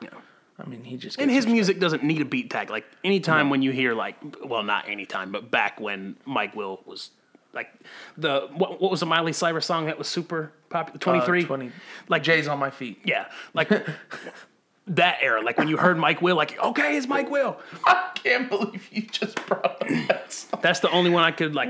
I 0.59 0.65
mean, 0.69 0.83
he 0.83 0.97
just 0.97 1.19
And 1.19 1.29
his 1.31 1.37
respect. 1.45 1.53
music 1.53 1.79
doesn't 1.79 2.03
need 2.03 2.21
a 2.21 2.25
beat 2.25 2.49
tag. 2.51 2.69
Like 2.69 2.85
anytime 3.03 3.49
when 3.49 3.61
you 3.61 3.71
hear 3.71 3.93
like, 3.93 4.15
well, 4.45 4.63
not 4.63 4.87
anytime, 4.87 5.31
but 5.31 5.49
back 5.49 5.79
when 5.79 6.15
Mike 6.25 6.55
Will 6.55 6.81
was 6.85 7.09
like 7.53 7.69
the 8.17 8.47
what, 8.53 8.79
what 8.81 8.91
was 8.91 8.99
the 8.99 9.05
Miley 9.05 9.33
Cyrus 9.33 9.65
song 9.65 9.85
that 9.87 9.97
was 9.97 10.07
super 10.07 10.51
popular? 10.69 10.99
Twenty 10.99 11.19
Uh, 11.19 11.25
three. 11.25 11.43
20. 11.43 11.71
Like 12.07 12.23
Jay's 12.23 12.47
on 12.47 12.59
my 12.59 12.69
feet. 12.69 12.99
yeah, 13.03 13.25
like 13.53 13.69
that 14.87 15.17
era. 15.21 15.41
Like 15.41 15.57
when 15.57 15.67
you 15.67 15.77
heard 15.77 15.97
Mike 15.97 16.21
Will, 16.21 16.35
like 16.35 16.57
okay, 16.59 16.97
it's 16.97 17.07
Mike 17.07 17.29
Will. 17.31 17.57
I 17.85 18.11
can't 18.15 18.49
believe 18.49 18.87
you 18.91 19.01
just 19.03 19.43
brought 19.47 19.65
up 19.65 19.79
that 20.07 20.31
song. 20.31 20.59
That's 20.61 20.79
the 20.81 20.89
only 20.91 21.09
one 21.09 21.23
I 21.23 21.31
could 21.31 21.53
like 21.55 21.69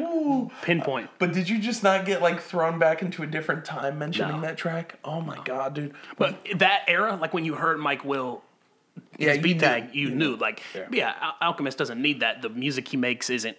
pinpoint. 0.62 1.10
But 1.20 1.34
did 1.34 1.48
you 1.50 1.60
just 1.60 1.84
not 1.84 2.06
get 2.06 2.22
like 2.22 2.42
thrown 2.42 2.80
back 2.80 3.02
into 3.02 3.24
a 3.24 3.28
different 3.28 3.66
time 3.66 3.98
mentioning 4.00 4.36
No. 4.36 4.42
that 4.42 4.58
track? 4.58 4.96
Oh 5.04 5.22
my 5.22 5.38
god, 5.46 5.74
dude! 5.74 5.94
But 6.18 6.38
that 6.56 6.84
era, 6.88 7.16
like 7.20 7.34
when 7.34 7.46
you 7.46 7.56
heard 7.56 7.80
Mike 7.80 8.04
Will 8.06 8.42
yeah, 9.18 9.34
you 9.34 9.42
beat 9.42 9.56
knew- 9.56 9.60
tag, 9.62 9.96
you, 9.96 10.10
knew. 10.12 10.36
Like 10.36 10.62
Yeah. 10.74 10.88
yeah, 10.92 11.14
Al- 11.22 11.36
Alchemist 11.50 11.78
doesn't 11.78 12.02
need 12.02 12.20
that. 12.22 12.42
The 12.42 12.50
music 12.50 12.88
he 12.90 12.98
makes 12.98 13.30
isn't 13.30 13.58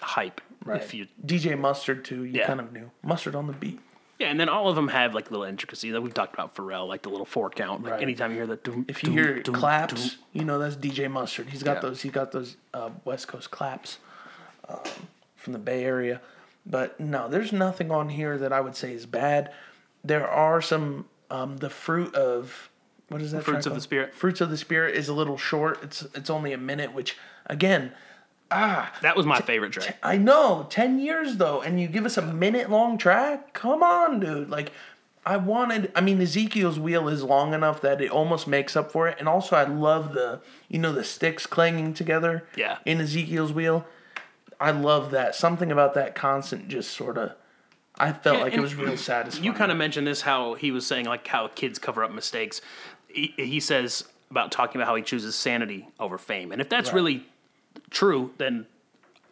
hype. 0.00 0.40
Right. 0.64 0.80
If 0.82 0.94
you 0.94 1.06
DJ 1.24 1.58
Mustard 1.58 2.04
too, 2.04 2.24
you 2.24 2.40
Yeah. 2.40 2.46
kind 2.46 2.60
of 2.60 2.72
knew 2.72 2.90
Mustard 3.02 3.34
on 3.34 3.46
the 3.46 3.52
beat. 3.52 3.80
Yeah, 4.18 4.28
and 4.28 4.38
then 4.38 4.48
all 4.48 4.68
of 4.68 4.76
them 4.76 4.88
have 4.88 5.12
like 5.14 5.30
little 5.30 5.44
intricacies 5.44 5.92
that 5.92 6.00
we've 6.00 6.14
talked 6.14 6.32
about 6.34 6.54
Pharrell, 6.54 6.86
like 6.88 7.02
the 7.02 7.08
little 7.10 7.26
four 7.26 7.50
count. 7.50 7.82
Like 7.82 7.94
Right. 7.94 8.02
anytime 8.02 8.30
you 8.30 8.36
hear 8.38 8.46
that, 8.46 8.62
doom, 8.62 8.84
If 8.88 9.02
you 9.02 9.08
doom, 9.08 9.18
hear 9.18 9.42
doom, 9.42 9.54
claps, 9.56 10.16
you 10.32 10.44
know 10.44 10.58
that's 10.58 10.76
DJ 10.76 11.08
Mustard. 11.08 11.50
He's 11.50 11.62
got 11.64 11.76
Yeah. 11.76 11.80
those. 11.80 12.02
He's 12.02 12.12
got 12.12 12.30
those 12.32 12.56
uh, 12.72 12.90
West 13.04 13.26
Coast 13.28 13.50
claps 13.50 13.98
um, 14.68 14.78
from 15.36 15.52
the 15.52 15.58
Bay 15.58 15.84
Area. 15.84 16.20
But 16.64 16.98
no, 16.98 17.28
there's 17.28 17.52
nothing 17.52 17.90
on 17.90 18.08
here 18.08 18.38
that 18.38 18.52
I 18.52 18.60
would 18.60 18.76
say 18.76 18.92
is 18.94 19.04
bad. 19.06 19.52
There 20.02 20.26
are 20.28 20.62
some. 20.62 21.06
Um, 21.30 21.56
the 21.56 21.70
fruit 21.70 22.14
of 22.14 22.70
what 23.08 23.20
is 23.22 23.32
that? 23.32 23.44
Fruits 23.44 23.66
of 23.66 23.74
the? 23.74 23.80
Spirit. 23.80 24.14
Fruits 24.14 24.40
of 24.40 24.50
the 24.50 24.56
Spirit 24.56 24.94
is 24.96 25.08
a 25.08 25.14
little 25.14 25.36
short. 25.38 25.78
It's 25.82 26.02
it's 26.14 26.30
only 26.30 26.52
a 26.52 26.58
minute, 26.58 26.92
which 26.94 27.16
again, 27.46 27.92
ah, 28.50 28.92
that 29.02 29.16
was 29.16 29.26
my 29.26 29.40
favorite 29.40 29.72
track. 29.72 29.96
I 30.02 30.16
know, 30.16 30.66
10 30.70 30.98
years 30.98 31.36
though, 31.36 31.60
and 31.60 31.80
you 31.80 31.88
give 31.88 32.06
us 32.06 32.16
a 32.16 32.22
minute 32.22 32.70
long 32.70 32.98
track? 32.98 33.52
Come 33.52 33.82
on, 33.82 34.20
dude. 34.20 34.48
Like, 34.50 34.72
I 35.26 35.36
wanted, 35.38 35.90
I 35.94 36.00
mean, 36.02 36.20
Ezekiel's 36.20 36.78
wheel 36.78 37.08
is 37.08 37.22
long 37.22 37.54
enough 37.54 37.80
that 37.80 38.00
it 38.02 38.10
almost 38.10 38.46
makes 38.46 38.76
up 38.76 38.92
for 38.92 39.08
it. 39.08 39.16
And 39.18 39.26
also, 39.28 39.56
I 39.56 39.64
love 39.64 40.12
the, 40.12 40.40
you 40.68 40.78
know, 40.78 40.92
the 40.92 41.02
sticks 41.04 41.46
clanging 41.46 41.94
together 41.94 42.44
Yeah. 42.56 42.76
in 42.84 43.00
Ezekiel's 43.00 43.52
wheel. 43.52 43.86
I 44.60 44.70
love 44.70 45.10
that. 45.12 45.34
Something 45.34 45.72
about 45.72 45.94
that 45.94 46.14
constant 46.14 46.68
just 46.68 46.90
sort 46.90 47.16
of, 47.16 47.32
I 47.96 48.12
felt 48.12 48.40
like 48.40 48.52
it 48.52 48.60
was 48.60 48.74
real 48.74 48.96
satisfying. 48.98 49.44
You 49.44 49.52
kind 49.54 49.72
of 49.72 49.78
mentioned 49.78 50.06
this 50.06 50.20
how 50.20 50.54
he 50.54 50.70
was 50.70 50.86
saying 50.86 51.06
like 51.06 51.26
how 51.26 51.48
kids 51.48 51.78
cover 51.78 52.04
up 52.04 52.12
mistakes. 52.12 52.60
He, 53.14 53.32
he 53.36 53.60
says 53.60 54.04
about 54.30 54.50
talking 54.52 54.80
about 54.80 54.88
how 54.88 54.94
he 54.96 55.02
chooses 55.02 55.34
sanity 55.34 55.88
over 56.00 56.18
fame, 56.18 56.50
and 56.52 56.60
if 56.60 56.68
that's 56.68 56.88
Right. 56.88 56.94
really 56.96 57.26
true, 57.90 58.32
then 58.38 58.66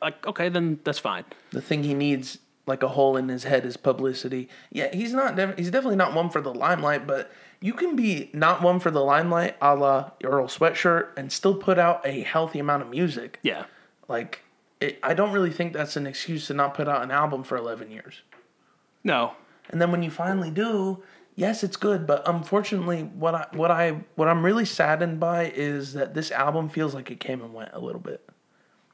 like 0.00 0.26
okay, 0.26 0.48
then 0.48 0.78
that's 0.84 0.98
fine. 0.98 1.24
the 1.50 1.60
thing 1.62 1.82
he 1.84 1.94
needs 1.94 2.38
like 2.66 2.82
a 2.84 2.88
hole 2.88 3.16
in 3.16 3.28
his 3.28 3.44
head 3.44 3.64
is 3.66 3.76
publicity. 3.76 4.48
Yeah, 4.70 4.94
he's 4.94 5.12
not. 5.12 5.34
Def- 5.36 5.58
he's 5.58 5.70
definitely 5.70 5.96
not 5.96 6.14
one 6.14 6.30
for 6.30 6.40
the 6.40 6.54
limelight. 6.54 7.06
But 7.08 7.32
you 7.60 7.72
can 7.72 7.96
be 7.96 8.30
not 8.32 8.62
one 8.62 8.78
for 8.78 8.90
the 8.92 9.02
limelight, 9.02 9.56
a 9.60 9.74
la 9.74 10.10
Earl 10.22 10.46
Sweatshirt, 10.46 11.08
and 11.16 11.32
still 11.32 11.54
put 11.56 11.78
out 11.78 12.00
a 12.06 12.20
healthy 12.22 12.60
amount 12.60 12.82
of 12.82 12.88
music. 12.90 13.38
Yeah, 13.42 13.64
Like, 14.08 14.42
it, 14.80 14.98
I 15.02 15.14
don't 15.14 15.32
really 15.32 15.50
think 15.50 15.72
that's 15.72 15.96
an 15.96 16.06
excuse 16.06 16.46
to 16.48 16.54
not 16.54 16.74
put 16.74 16.86
out 16.88 17.02
an 17.02 17.10
album 17.10 17.42
for 17.42 17.56
eleven 17.56 17.90
years. 17.90 18.22
no, 19.04 19.32
And 19.70 19.80
then 19.80 19.90
when 19.90 20.02
you 20.04 20.10
finally 20.10 20.50
do, 20.50 21.02
yes, 21.34 21.62
it's 21.62 21.76
good. 21.76 22.06
But 22.06 22.22
unfortunately, 22.28 23.02
what 23.02 23.34
I 23.34 23.46
what 23.52 23.70
I 23.70 24.02
what 24.14 24.28
I'm 24.28 24.44
really 24.44 24.64
saddened 24.64 25.20
by 25.20 25.50
is 25.54 25.92
that 25.94 26.14
this 26.14 26.30
album 26.30 26.68
feels 26.68 26.94
like 26.94 27.10
it 27.10 27.20
came 27.20 27.42
and 27.42 27.52
went 27.54 27.70
a 27.72 27.80
little 27.80 28.00
bit. 28.00 28.28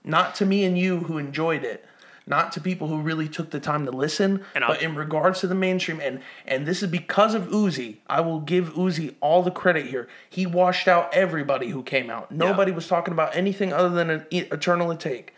Not 0.05 0.35
to 0.37 0.47
me 0.47 0.65
and 0.65 0.79
you 0.79 1.01
who 1.01 1.19
enjoyed 1.19 1.65
it, 1.65 1.85
not 2.27 2.53
to 2.53 2.61
people 2.61 2.89
who 2.89 3.01
really 3.01 3.29
took 3.29 3.51
the 3.51 3.61
time 3.61 3.85
to 3.85 3.91
listen, 3.91 4.45
And 4.55 4.65
but 4.67 4.81
in 4.83 4.95
regards 4.95 5.41
to 5.41 5.47
the 5.47 5.55
mainstream, 5.55 6.01
and 6.01 6.21
and 6.47 6.67
this 6.67 6.83
is 6.83 6.91
because 6.91 7.35
of 7.35 7.49
Uzi. 7.49 7.99
I 8.07 8.21
will 8.21 8.41
give 8.41 8.75
Uzi 8.75 9.15
all 9.21 9.43
the 9.43 9.51
credit 9.51 9.87
here. 9.87 10.09
He 10.31 10.47
washed 10.47 10.89
out 10.89 11.13
everybody 11.13 11.69
who 11.69 11.83
came 11.83 12.09
out. 12.11 12.31
Nobody 12.31 12.73
was 12.73 12.87
talking 12.89 13.13
about 13.13 13.37
anything 13.37 13.73
other 13.73 13.91
than 13.91 14.11
an 14.11 14.27
Eternal 14.31 14.89
Atake. 14.89 15.31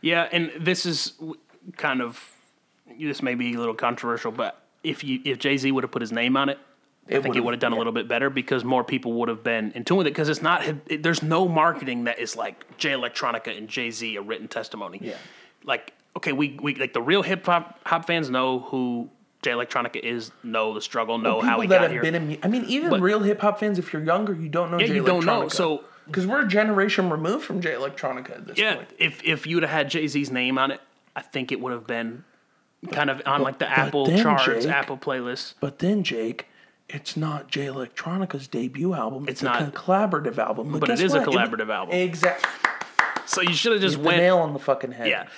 yeah, 0.00 0.28
and 0.30 0.52
this 0.60 0.86
is 0.86 1.12
kind 1.76 2.00
of 2.00 2.30
this 3.00 3.22
may 3.22 3.34
be 3.34 3.54
a 3.54 3.58
little 3.58 3.74
controversial, 3.74 4.30
but 4.30 4.61
if 4.82 5.04
you 5.04 5.20
if 5.24 5.38
Jay 5.38 5.56
Z 5.56 5.70
would 5.70 5.84
have 5.84 5.90
put 5.90 6.02
his 6.02 6.12
name 6.12 6.36
on 6.36 6.48
it. 6.48 6.58
I 7.10 7.20
think 7.20 7.34
it 7.34 7.40
would 7.40 7.52
have 7.52 7.60
done 7.60 7.72
a 7.72 7.76
little 7.76 7.92
bit 7.92 8.06
better 8.06 8.30
because 8.30 8.64
more 8.64 8.84
people 8.84 9.14
would 9.14 9.28
have 9.28 9.42
been 9.42 9.72
in 9.72 9.84
tune 9.84 9.96
with 9.98 10.06
it. 10.06 10.10
Because 10.10 10.28
it's 10.28 10.40
not, 10.40 10.64
it, 10.86 11.02
there's 11.02 11.20
no 11.20 11.48
marketing 11.48 12.04
that 12.04 12.20
is 12.20 12.36
like 12.36 12.76
Jay 12.78 12.92
Electronica 12.92 13.56
and 13.58 13.66
Jay 13.68 13.90
Z 13.90 14.14
a 14.14 14.22
written 14.22 14.46
testimony. 14.46 15.00
Yeah. 15.02 15.16
Like, 15.64 15.94
okay, 16.16 16.30
we, 16.32 16.56
we 16.62 16.76
like 16.76 16.92
the 16.92 17.02
real 17.02 17.22
hip 17.22 17.44
hop 17.44 17.80
hop 17.84 18.06
fans 18.06 18.30
know 18.30 18.60
who 18.60 19.10
Jay 19.42 19.50
Electronica 19.50 19.98
is 19.98 20.30
know 20.44 20.74
the 20.74 20.80
struggle, 20.80 21.18
know 21.18 21.38
people 21.40 21.48
how 21.48 21.60
he 21.60 21.66
that 21.66 21.74
got 21.74 21.82
have 21.82 21.90
here. 21.90 22.02
been 22.02 22.14
in. 22.14 22.38
I 22.44 22.46
mean, 22.46 22.64
even 22.66 22.90
But- 22.90 23.00
real 23.00 23.18
hip 23.20 23.40
hop 23.40 23.58
fans, 23.58 23.80
if 23.80 23.92
you're 23.92 24.04
younger, 24.04 24.32
you 24.32 24.48
don't 24.48 24.70
know. 24.70 24.78
Yeah, 24.78 24.86
Jay 24.86 24.94
you 24.94 25.04
don't 25.04 25.26
know. 25.26 25.48
So- 25.48 25.84
because 26.06 26.26
we're 26.26 26.44
a 26.44 26.48
generation 26.48 27.10
removed 27.10 27.44
from 27.44 27.60
Jay 27.60 27.72
Electronica 27.72 28.30
at 28.30 28.46
this 28.46 28.58
yeah, 28.58 28.76
point. 28.76 28.88
if 28.98 29.24
if 29.24 29.46
you'd 29.46 29.64
have 29.64 29.70
had 29.70 29.90
Jay 29.90 30.06
Z's 30.06 30.30
name 30.30 30.56
on 30.56 30.70
it, 30.70 30.80
I 31.16 31.22
think 31.22 31.50
it 31.50 31.60
would 31.60 31.72
have 31.72 31.86
been 31.86 32.24
kind 32.90 33.10
of 33.10 33.22
on 33.26 33.42
like 33.42 33.58
the 33.58 33.68
Apple 33.68 34.06
charts, 34.16 34.64
Jake- 34.64 34.66
Apple 34.72 34.96
playlist. 34.98 35.54
But 35.60 35.78
then, 35.78 36.02
Jake, 36.02 36.46
it's 36.88 37.16
not 37.16 37.48
Jay 37.48 37.66
Electronica's 37.66 38.48
debut 38.48 38.92
album. 38.94 39.24
It's, 39.28 39.42
It's 39.42 39.50
a 39.50 39.70
collaborative 39.74 40.38
album. 40.38 40.72
But 40.72 40.84
it 40.84 40.86
guess 40.92 41.00
is 41.00 41.14
a 41.14 41.20
what? 41.20 41.28
collaborative 41.28 41.70
album. 41.70 41.94
Exactly. 41.94 42.50
So 43.26 43.40
you 43.40 43.54
should 43.54 43.72
have 43.72 43.80
just 43.80 43.96
The 43.98 44.02
went 44.02 44.18
nail 44.18 44.38
on 44.38 44.52
the 44.52 44.58
fucking 44.58 44.92
head. 44.92 45.06
Yeah, 45.08 45.28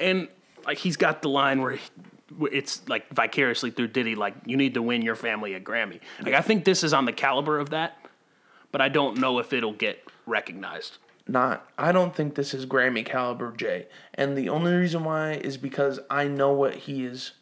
and 0.00 0.28
like 0.66 0.78
he's 0.78 0.96
got 0.96 1.20
the 1.22 1.28
line 1.28 1.60
where, 1.60 1.72
he, 1.72 1.90
where 2.36 2.52
it's 2.52 2.88
like 2.88 3.08
vicariously 3.14 3.70
through 3.70 3.88
Diddy, 3.88 4.14
like 4.14 4.34
you 4.46 4.56
need 4.56 4.74
to 4.74 4.82
win 4.82 5.02
your 5.02 5.14
family 5.14 5.52
a 5.54 5.60
Grammy. 5.60 6.00
Like 6.22 6.34
I 6.34 6.40
think 6.40 6.64
this 6.64 6.82
is 6.82 6.94
on 6.94 7.04
the 7.04 7.12
caliber 7.12 7.58
of 7.58 7.70
that, 7.70 7.98
but 8.72 8.80
I 8.80 8.88
don't 8.88 9.18
know 9.18 9.38
if 9.38 9.52
it'll 9.52 9.74
get 9.74 10.02
recognized. 10.26 10.96
Not 11.26 11.68
I 11.78 11.92
don't 11.92 12.14
think 12.14 12.34
this 12.34 12.52
is 12.52 12.66
Grammy 12.66 13.04
caliber 13.04 13.52
Jay. 13.52 13.86
And 14.12 14.36
the 14.36 14.48
only 14.48 14.72
reason 14.74 15.04
why 15.04 15.32
is 15.32 15.56
because 15.56 16.00
I 16.10 16.28
know 16.28 16.52
what 16.52 16.74
he 16.74 17.04
is 17.04 17.32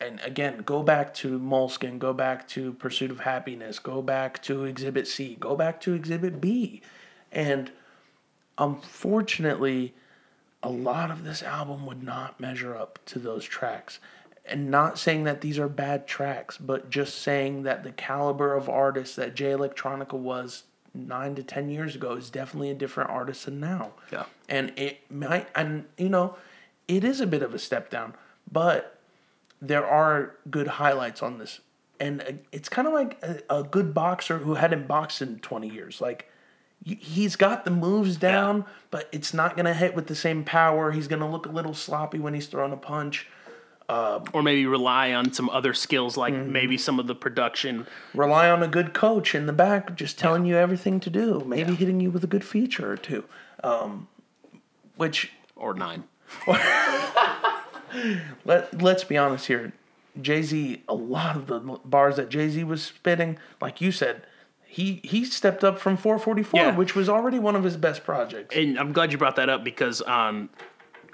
and 0.00 0.20
again, 0.20 0.58
go 0.58 0.82
back 0.82 1.12
to 1.14 1.38
Moleskine, 1.38 1.98
go 1.98 2.12
back 2.12 2.46
to 2.48 2.72
Pursuit 2.74 3.10
of 3.10 3.20
Happiness, 3.20 3.78
go 3.78 4.00
back 4.00 4.40
to 4.44 4.64
Exhibit 4.64 5.08
C, 5.08 5.36
go 5.40 5.56
back 5.56 5.80
to 5.80 5.94
Exhibit 5.94 6.40
B. 6.40 6.82
And 7.32 7.72
unfortunately, 8.56 9.94
a 10.62 10.68
lot 10.68 11.10
of 11.10 11.24
this 11.24 11.42
album 11.42 11.84
would 11.86 12.02
not 12.02 12.38
measure 12.38 12.76
up 12.76 12.98
to 13.06 13.18
those 13.18 13.44
tracks. 13.44 13.98
And 14.44 14.70
not 14.70 14.98
saying 14.98 15.24
that 15.24 15.40
these 15.40 15.58
are 15.58 15.68
bad 15.68 16.06
tracks, 16.06 16.56
but 16.56 16.90
just 16.90 17.20
saying 17.20 17.64
that 17.64 17.82
the 17.82 17.92
caliber 17.92 18.54
of 18.54 18.68
artist 18.68 19.16
that 19.16 19.34
Jay 19.34 19.50
Electronica 19.50 20.14
was 20.14 20.62
nine 20.94 21.34
to 21.34 21.42
ten 21.42 21.68
years 21.70 21.94
ago 21.94 22.12
is 22.12 22.30
definitely 22.30 22.70
a 22.70 22.74
different 22.74 23.10
artist 23.10 23.44
than 23.44 23.60
now. 23.60 23.92
Yeah. 24.12 24.24
And 24.48 24.72
it 24.76 25.10
might, 25.10 25.48
and 25.54 25.86
you 25.96 26.08
know, 26.08 26.36
it 26.86 27.04
is 27.04 27.20
a 27.20 27.26
bit 27.26 27.42
of 27.42 27.54
a 27.54 27.58
step 27.58 27.90
down, 27.90 28.14
but 28.50 28.98
there 29.60 29.86
are 29.86 30.36
good 30.50 30.66
highlights 30.66 31.22
on 31.22 31.38
this. 31.38 31.60
And 32.00 32.22
uh, 32.22 32.32
it's 32.52 32.68
kind 32.68 32.86
of 32.86 32.94
like 32.94 33.22
a, 33.22 33.58
a 33.58 33.62
good 33.62 33.92
boxer 33.92 34.38
who 34.38 34.54
hadn't 34.54 34.86
boxed 34.86 35.20
in 35.20 35.40
20 35.40 35.68
years. 35.68 36.00
Like, 36.00 36.30
he's 36.84 37.36
got 37.36 37.64
the 37.64 37.70
moves 37.70 38.16
down, 38.16 38.64
but 38.90 39.08
it's 39.12 39.34
not 39.34 39.56
going 39.56 39.66
to 39.66 39.74
hit 39.74 39.94
with 39.94 40.06
the 40.06 40.14
same 40.14 40.44
power. 40.44 40.92
He's 40.92 41.08
going 41.08 41.20
to 41.20 41.26
look 41.26 41.46
a 41.46 41.50
little 41.50 41.74
sloppy 41.74 42.18
when 42.18 42.34
he's 42.34 42.46
throwing 42.46 42.72
a 42.72 42.76
punch. 42.76 43.26
Or 43.90 44.42
maybe 44.42 44.66
rely 44.66 45.12
on 45.14 45.32
some 45.32 45.48
other 45.50 45.72
skills, 45.72 46.16
like 46.16 46.34
Mm-hmm. 46.34 46.52
maybe 46.52 46.76
some 46.76 46.98
of 47.00 47.06
the 47.06 47.14
production. 47.14 47.86
Rely 48.14 48.50
on 48.50 48.62
a 48.62 48.68
good 48.68 48.92
coach 48.92 49.34
in 49.34 49.46
the 49.46 49.52
back 49.52 49.94
just 49.96 50.18
telling 50.18 50.44
you 50.44 50.56
everything 50.56 51.00
to 51.00 51.08
do, 51.10 51.42
maybe 51.46 51.74
hitting 51.74 51.98
you 52.00 52.10
with 52.10 52.22
a 52.22 52.26
good 52.26 52.44
feature 52.44 52.92
or 52.92 52.96
two. 52.96 53.24
Um, 53.64 54.08
which 54.96 55.32
Or 55.56 55.72
nine. 55.74 56.04
let 58.44 58.82
let's 58.82 59.04
be 59.04 59.16
honest 59.16 59.46
here, 59.46 59.72
Jay 60.20 60.42
Z. 60.42 60.82
A 60.88 60.94
lot 60.94 61.36
of 61.36 61.46
the 61.46 61.58
bars 61.84 62.16
that 62.16 62.28
Jay 62.28 62.48
Z 62.50 62.64
was 62.64 62.82
spitting, 62.82 63.38
like 63.60 63.80
you 63.80 63.90
said, 63.92 64.22
he 64.66 65.00
he 65.02 65.24
stepped 65.24 65.64
up 65.64 65.78
from 65.78 65.96
444, 65.96 66.60
Yeah. 66.60 66.76
which 66.76 66.94
was 66.94 67.08
already 67.08 67.38
one 67.38 67.56
of 67.56 67.64
his 67.64 67.76
best 67.78 68.04
projects. 68.04 68.54
And 68.54 68.78
I'm 68.78 68.92
glad 68.92 69.12
you 69.12 69.18
brought 69.18 69.36
that 69.36 69.48
up 69.48 69.64
because 69.64 70.02
on 70.02 70.50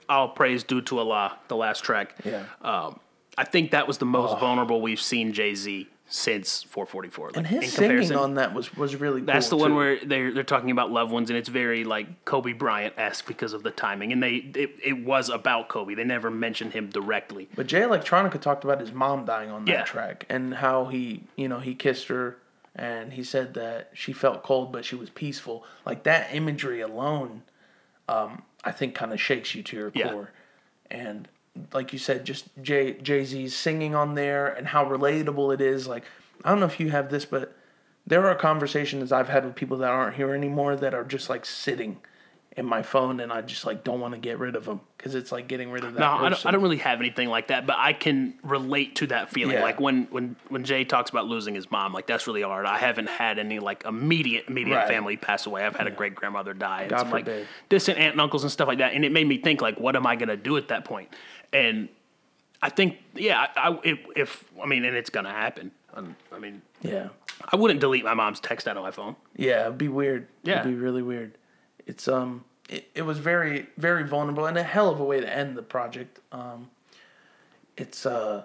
All 0.09 0.29
Praise 0.29 0.65
Due 0.65 0.81
to 0.83 0.99
Allah, 0.99 1.39
the 1.49 1.57
last 1.57 1.85
track, 1.85 2.15
Yeah. 2.25 2.45
um, 2.63 3.01
I 3.37 3.45
think 3.45 3.73
that 3.73 3.87
was 3.89 3.99
the 3.99 4.07
most 4.07 4.39
vulnerable 4.39 4.81
we've 4.81 5.01
seen 5.01 5.33
Jay 5.33 5.55
Z 5.55 5.89
since 6.07 6.63
444. 6.65 7.29
Like, 7.29 7.37
and 7.39 7.47
his 7.47 7.65
in 7.65 7.69
singing 7.71 7.89
comparison. 7.89 8.17
on 8.17 8.35
that 8.35 8.55
was 8.55 8.77
was 8.77 8.95
really 8.97 9.23
That's 9.23 9.49
the 9.49 9.57
cool, 9.57 9.61
one 9.63 9.71
too. 9.71 9.77
where 9.77 9.99
they're 10.05 10.33
they're 10.33 10.43
talking 10.45 10.71
about 10.71 10.93
loved 10.93 11.11
ones, 11.11 11.31
and 11.31 11.37
it's 11.37 11.49
very 11.49 11.83
like 11.83 12.25
Kobe 12.27 12.53
Bryant 12.53 12.95
esque 12.99 13.27
because 13.27 13.53
of 13.55 13.63
the 13.63 13.71
timing, 13.73 14.13
and 14.13 14.23
they 14.23 14.35
it, 14.37 14.71
it 14.85 15.05
was 15.05 15.31
about 15.31 15.69
Kobe. 15.69 15.95
They 15.95 16.05
never 16.05 16.31
mentioned 16.31 16.75
him 16.75 16.91
directly. 16.91 17.49
But 17.57 17.67
Jay 17.67 17.81
Electronica 17.81 18.41
talked 18.41 18.63
about 18.65 18.81
his 18.81 18.93
mom 18.93 19.25
dying 19.25 19.51
on 19.51 19.65
that 19.65 19.71
Yeah. 19.73 19.83
track 19.85 20.27
and 20.29 20.55
how 20.55 20.85
he, 20.85 21.25
you 21.37 21.49
know, 21.49 21.59
he 21.59 21.75
kissed 21.75 22.09
her 22.09 22.37
and 22.77 23.13
he 23.15 23.25
said 23.25 23.55
that 23.55 23.91
she 23.95 24.13
felt 24.13 24.43
cold 24.43 24.73
but 24.73 24.85
she 24.85 24.95
was 24.95 25.09
peaceful. 25.11 25.65
Like 25.87 26.03
that 26.05 26.35
imagery 26.35 26.83
alone, 26.83 27.43
um, 28.09 28.43
I 28.65 28.73
think 28.73 28.95
kind 28.95 29.13
of 29.13 29.21
shakes 29.21 29.55
you 29.55 29.63
to 29.63 29.77
your 29.77 29.93
Yeah. 29.95 30.11
core. 30.13 30.31
And 30.91 31.29
like 31.73 31.93
you 31.93 31.99
said, 31.99 32.25
just 32.25 32.47
Jay 32.63 32.95
Jay 32.95 33.25
Z's 33.25 33.55
singing 33.57 33.95
on 33.95 34.15
there 34.15 34.49
and 34.49 34.69
how 34.69 34.85
relatable 34.85 35.53
it 35.55 35.61
is. 35.61 35.87
Like 35.87 36.05
I 36.45 36.51
don't 36.51 36.61
know 36.61 36.67
if 36.67 36.81
you 36.81 36.91
have 36.91 37.11
this, 37.11 37.25
but 37.25 37.55
there 38.07 38.27
are 38.29 38.35
conversations 38.35 39.13
I've 39.13 39.29
had 39.29 39.45
with 39.45 39.55
people 39.55 39.77
that 39.79 39.91
aren't 39.91 40.17
here 40.17 40.35
anymore 40.35 40.77
that 40.77 40.95
are 40.95 41.05
just 41.05 41.31
like 41.31 41.47
sitting 41.47 41.99
in 42.57 42.65
my 42.65 42.83
phone 42.83 43.19
and 43.19 43.33
I 43.33 43.41
just 43.41 43.67
like 43.67 43.83
don't 43.83 43.99
want 44.01 44.15
to 44.15 44.21
get 44.21 44.39
rid 44.39 44.55
of 44.55 44.65
them 44.65 44.81
because 44.97 45.17
it's 45.17 45.33
like 45.33 45.49
getting 45.49 45.71
rid 45.73 45.83
of 45.83 45.95
that 45.95 45.99
No, 46.01 46.07
I 46.07 46.29
don't, 46.29 46.47
I 46.47 46.51
don't 46.53 46.63
really 46.63 46.77
have 46.79 47.01
anything 47.01 47.29
like 47.29 47.49
that, 47.49 47.67
but 47.67 47.77
I 47.79 47.93
can 47.93 48.35
relate 48.45 48.95
to 48.97 49.09
that 49.09 49.31
feeling. 49.31 49.57
Yeah. 49.57 49.63
Like 49.65 49.81
when 49.81 50.05
when 50.11 50.37
when 50.51 50.63
Jay 50.63 50.85
talks 50.85 51.11
about 51.11 51.27
losing 51.27 51.57
his 51.57 51.69
mom, 51.71 51.93
like 51.93 52.07
that's 52.07 52.27
really 52.29 52.43
hard. 52.43 52.65
I 52.67 52.79
haven't 52.79 53.09
had 53.09 53.39
any 53.41 53.59
like 53.59 53.85
immediate 53.85 54.45
immediate 54.49 54.77
Right. 54.77 54.89
family 54.89 55.17
pass 55.17 55.47
away. 55.47 55.65
I've 55.65 55.75
had 55.75 55.89
a 55.89 55.91
great 55.91 56.15
grandmother 56.15 56.55
die, 56.55 56.83
and 56.83 56.91
God 56.91 57.01
some 57.01 57.11
like 57.11 57.25
forbid. 57.25 57.49
distant 57.69 57.99
aunt 57.99 58.13
and 58.13 58.21
uncles 58.21 58.45
and 58.45 58.53
stuff 58.53 58.69
like 58.69 58.79
that, 58.79 58.93
and 58.95 59.05
it 59.05 59.11
made 59.11 59.27
me 59.27 59.39
think 59.39 59.61
like, 59.61 59.81
what 59.81 59.97
am 59.97 60.07
I 60.07 60.15
gonna 60.15 60.37
do 60.37 60.57
at 60.57 60.69
that 60.69 60.85
point? 60.85 61.09
And 61.53 61.89
I 62.63 62.71
think, 62.71 62.99
yeah, 63.15 63.47
I, 63.57 63.69
I 63.71 63.79
if, 63.83 63.99
if 64.17 64.45
I 64.63 64.67
mean, 64.67 64.85
and 64.85 64.97
it's 64.97 65.11
gonna 65.11 65.33
happen. 65.33 65.71
Um, 65.93 66.15
I 66.33 66.39
mean, 66.39 66.63
Yeah. 66.83 67.09
I 67.53 67.57
wouldn't 67.57 67.81
delete 67.81 68.05
my 68.05 68.15
mom's 68.15 68.39
text 68.41 68.67
out 68.69 68.77
of 68.77 68.83
my 68.85 68.91
phone. 68.93 69.17
Yeah, 69.37 69.63
it'd 69.63 69.79
be 69.79 69.89
weird. 69.89 70.29
Yeah. 70.45 70.61
It'd 70.61 70.73
be 70.73 70.79
really 70.79 71.03
weird. 71.03 71.37
It's 71.87 72.09
um 72.09 72.45
it, 72.69 72.89
it 72.95 73.03
was 73.03 73.19
very, 73.19 73.67
very 73.77 74.05
vulnerable 74.05 74.47
and 74.47 74.57
a 74.57 74.63
hell 74.63 74.89
of 74.91 75.01
a 75.01 75.05
way 75.05 75.21
to 75.21 75.33
end 75.33 75.57
the 75.57 75.63
project. 75.63 76.21
Um 76.33 76.71
it's 77.77 78.07
uh 78.07 78.45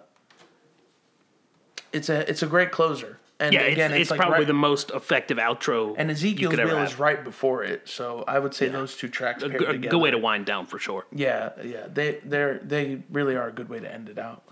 it's 1.93 2.09
a 2.09 2.29
it's 2.29 2.43
a 2.43 2.47
great 2.47 2.71
closer. 2.71 3.19
And 3.41 3.53
Yeah, 3.53 3.61
again, 3.61 3.91
it's, 3.91 3.93
it's, 3.93 4.01
it's 4.01 4.11
like 4.11 4.19
probably 4.19 4.39
right, 4.39 4.47
the 4.47 4.53
most 4.53 4.91
effective 4.91 5.37
outro. 5.37 5.95
and 5.97 6.09
you 6.09 6.13
Ezekiel's 6.13 6.57
Wheel 6.57 6.79
is 6.79 6.99
right 6.99 7.23
before 7.23 7.63
it, 7.63 7.87
so 7.87 8.25
I 8.27 8.37
would 8.37 8.53
say 8.53 8.67
those 8.67 8.97
two 8.97 9.07
tracks 9.07 9.43
a 9.43 9.45
a 9.45 9.77
good 9.77 9.93
way 9.93 10.11
to 10.11 10.17
wind 10.17 10.45
down 10.45 10.65
for 10.65 10.77
sure. 10.77 11.05
Yeah, 11.13 11.51
yeah, 11.63 11.87
they 11.87 12.19
they're 12.25 12.59
they 12.59 13.01
really 13.09 13.37
are 13.37 13.47
a 13.47 13.51
good 13.53 13.69
way 13.69 13.79
to 13.79 13.91
end 13.91 14.09
it 14.09 14.19
out. 14.19 14.43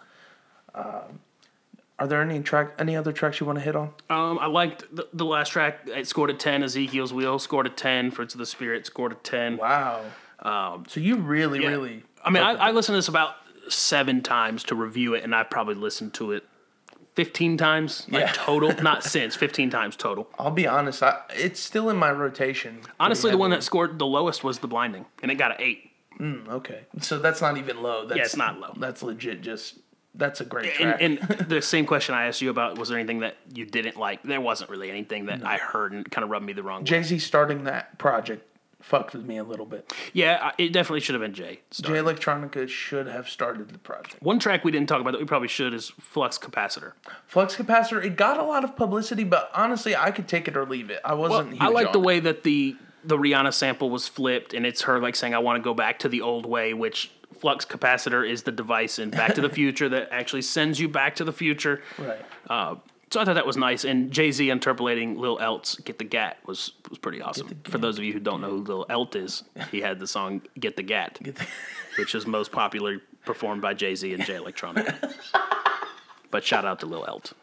Um, 0.73 1.19
are 1.99 2.07
there 2.07 2.21
any 2.21 2.41
track 2.41 2.73
any 2.79 2.95
other 2.95 3.11
tracks 3.11 3.39
you 3.39 3.45
want 3.45 3.57
to 3.59 3.63
hit 3.65 3.75
on? 3.75 3.93
Um, 4.09 4.37
I 4.39 4.45
liked 4.47 4.83
the, 4.95 5.07
the 5.13 5.25
last 5.25 5.49
track. 5.49 5.79
It 5.87 6.07
scored 6.07 6.29
a 6.29 6.33
ten. 6.33 6.63
Ezekiel's 6.63 7.13
Wheel 7.13 7.39
scored 7.39 7.65
a 7.67 7.69
ten. 7.71 8.11
Fruits 8.11 8.33
of 8.33 8.39
the 8.39 8.45
Spirit 8.45 8.85
scored 8.85 9.11
a 9.13 9.15
ten. 9.15 9.57
Wow. 9.57 10.01
Um, 10.39 10.85
so 10.87 10.99
you 10.99 11.17
really, 11.17 11.63
Yeah. 11.63 11.69
really. 11.69 12.03
I 12.23 12.29
mean, 12.29 12.43
I, 12.43 12.51
I 12.53 12.71
listened 12.71 12.93
to 12.93 12.97
this 12.97 13.07
about 13.07 13.35
seven 13.69 14.21
times 14.21 14.63
to 14.65 14.75
review 14.75 15.13
it, 15.13 15.23
and 15.23 15.33
I've 15.33 15.49
probably 15.49 15.75
listened 15.75 16.13
to 16.15 16.33
it 16.33 16.43
fifteen 17.15 17.57
times, 17.57 18.05
like 18.09 18.21
Yeah. 18.25 18.31
total. 18.33 18.73
Not 18.83 19.03
since 19.03 19.35
fifteen 19.35 19.69
times 19.69 19.95
total. 19.95 20.27
I'll 20.37 20.51
be 20.51 20.67
honest. 20.67 21.01
I, 21.01 21.19
it's 21.33 21.59
still 21.59 21.89
in 21.89 21.97
my 21.97 22.11
rotation. 22.11 22.81
Honestly, 22.99 23.31
the 23.31 23.37
one 23.37 23.49
that 23.51 23.63
scored 23.63 23.97
the 23.97 24.05
lowest 24.05 24.43
was 24.43 24.59
The 24.59 24.67
Blinding, 24.67 25.05
and 25.23 25.31
it 25.31 25.35
got 25.35 25.51
an 25.51 25.57
eight. 25.59 25.91
Okay, 26.19 26.81
so 26.99 27.19
that's 27.19 27.41
not 27.41 27.57
even 27.57 27.81
low. 27.83 28.07
That's, 28.07 28.19
it's 28.21 28.35
not 28.37 28.59
low. 28.59 28.73
That's 28.77 29.03
legit. 29.03 29.41
Just 29.41 29.75
that's 30.17 30.41
a 30.41 30.45
great 30.45 30.73
And, 30.79 31.17
track. 31.19 31.29
and 31.39 31.47
the 31.49 31.61
same 31.61 31.85
question 31.85 32.13
I 32.15 32.25
asked 32.27 32.41
you 32.41 32.49
about 32.49 32.77
was 32.77 32.89
there 32.89 32.97
anything 32.97 33.19
that 33.19 33.37
you 33.53 33.65
didn't 33.65 33.97
like? 33.97 34.23
There 34.23 34.41
wasn't 34.41 34.69
really 34.69 34.89
anything 34.89 35.27
that 35.27 35.45
I 35.45 35.57
heard 35.57 35.91
and 35.93 36.09
kind 36.09 36.23
of 36.23 36.29
rubbed 36.29 36.45
me 36.45 36.53
the 36.53 36.63
wrong 36.63 36.81
way. 36.81 36.85
Jay 36.85 37.03
Z 37.03 37.19
starting 37.19 37.63
that 37.65 37.97
project 37.97 38.43
fucked 38.79 39.13
with 39.13 39.25
me 39.25 39.37
a 39.37 39.43
little 39.43 39.65
bit. 39.65 39.91
Yeah, 40.13 40.51
it 40.57 40.71
definitely 40.71 40.99
should 41.01 41.13
have 41.15 41.21
been 41.21 41.33
Jay. 41.33 41.43
Jay 41.55 41.59
starting. 41.71 42.03
Electronica 42.05 42.69
should 42.69 43.07
have 43.07 43.27
started 43.27 43.69
the 43.69 43.79
project. 43.79 44.21
One 44.21 44.39
track 44.39 44.63
we 44.63 44.71
didn't 44.71 44.87
talk 44.87 45.01
about 45.01 45.11
that 45.11 45.19
we 45.19 45.25
probably 45.25 45.47
should 45.49 45.73
is 45.73 45.89
Flux 45.99 46.37
Capacitor. 46.37 46.93
Flux 47.25 47.55
capacitor. 47.55 48.03
It 48.03 48.15
got 48.15 48.37
a 48.39 48.43
lot 48.43 48.63
of 48.63 48.75
publicity, 48.75 49.23
but 49.23 49.49
honestly, 49.53 49.95
I 49.95 50.11
could 50.11 50.27
take 50.27 50.47
it 50.47 50.55
or 50.55 50.65
leave 50.65 50.89
it. 50.89 51.01
I 51.03 51.15
wasn't. 51.15 51.51
huge 51.53 51.61
I 51.61 51.67
like 51.67 51.91
the 51.91 51.99
it. 51.99 52.05
way 52.05 52.19
that 52.21 52.43
the 52.43 52.75
the 53.03 53.17
Rihanna 53.17 53.53
sample 53.53 53.89
was 53.89 54.07
flipped, 54.07 54.53
and 54.53 54.65
it's 54.65 54.81
her 54.83 54.99
like 54.99 55.15
saying, 55.15 55.33
"I 55.33 55.39
want 55.39 55.57
to 55.57 55.63
go 55.63 55.73
back 55.73 55.99
to 55.99 56.09
the 56.09 56.21
old 56.21 56.45
way," 56.45 56.73
which 56.73 57.11
flux 57.39 57.65
capacitor 57.65 58.27
is 58.27 58.43
the 58.43 58.51
device 58.51 58.99
in 58.99 59.09
Back 59.09 59.35
to 59.35 59.41
the 59.41 59.49
Future 59.57 59.89
that 59.89 60.09
actually 60.11 60.41
sends 60.41 60.79
you 60.79 60.87
back 60.87 61.15
to 61.15 61.23
the 61.23 61.33
future. 61.33 61.81
Right. 61.97 62.25
Uh, 62.49 62.75
so 63.09 63.21
I 63.21 63.25
thought 63.25 63.35
that 63.35 63.45
was 63.45 63.55
nice, 63.55 63.85
and 63.85 64.11
Jay 64.11 64.31
Z 64.31 64.49
interpolating 64.49 65.17
Lil 65.17 65.39
Elt's 65.39 65.77
"Get 65.77 65.97
the 65.97 66.03
Gat" 66.03 66.39
was 66.45 66.73
was 66.89 66.97
pretty 66.99 67.21
awesome. 67.21 67.61
For 67.63 67.77
those 67.77 67.97
of 67.97 68.03
you 68.03 68.11
who 68.11 68.19
don't 68.19 68.41
know 68.41 68.49
who 68.49 68.57
Lil 68.57 68.85
Elt 68.89 69.15
is, 69.15 69.43
he 69.71 69.79
had 69.79 69.99
the 69.99 70.07
song 70.07 70.41
"Get 70.59 70.75
the 70.75 70.83
Gat," 70.83 71.17
which 71.97 72.13
is 72.15 72.27
most 72.27 72.51
popularly 72.51 72.99
performed 73.25 73.61
by 73.61 73.73
Jay 73.73 73.95
Z 73.95 74.13
and 74.13 74.25
Jay 74.25 74.35
Electronica. 74.35 75.13
but 76.31 76.43
shout 76.43 76.65
out 76.65 76.81
to 76.81 76.85
Lil 76.85 77.05
Elt. 77.07 77.33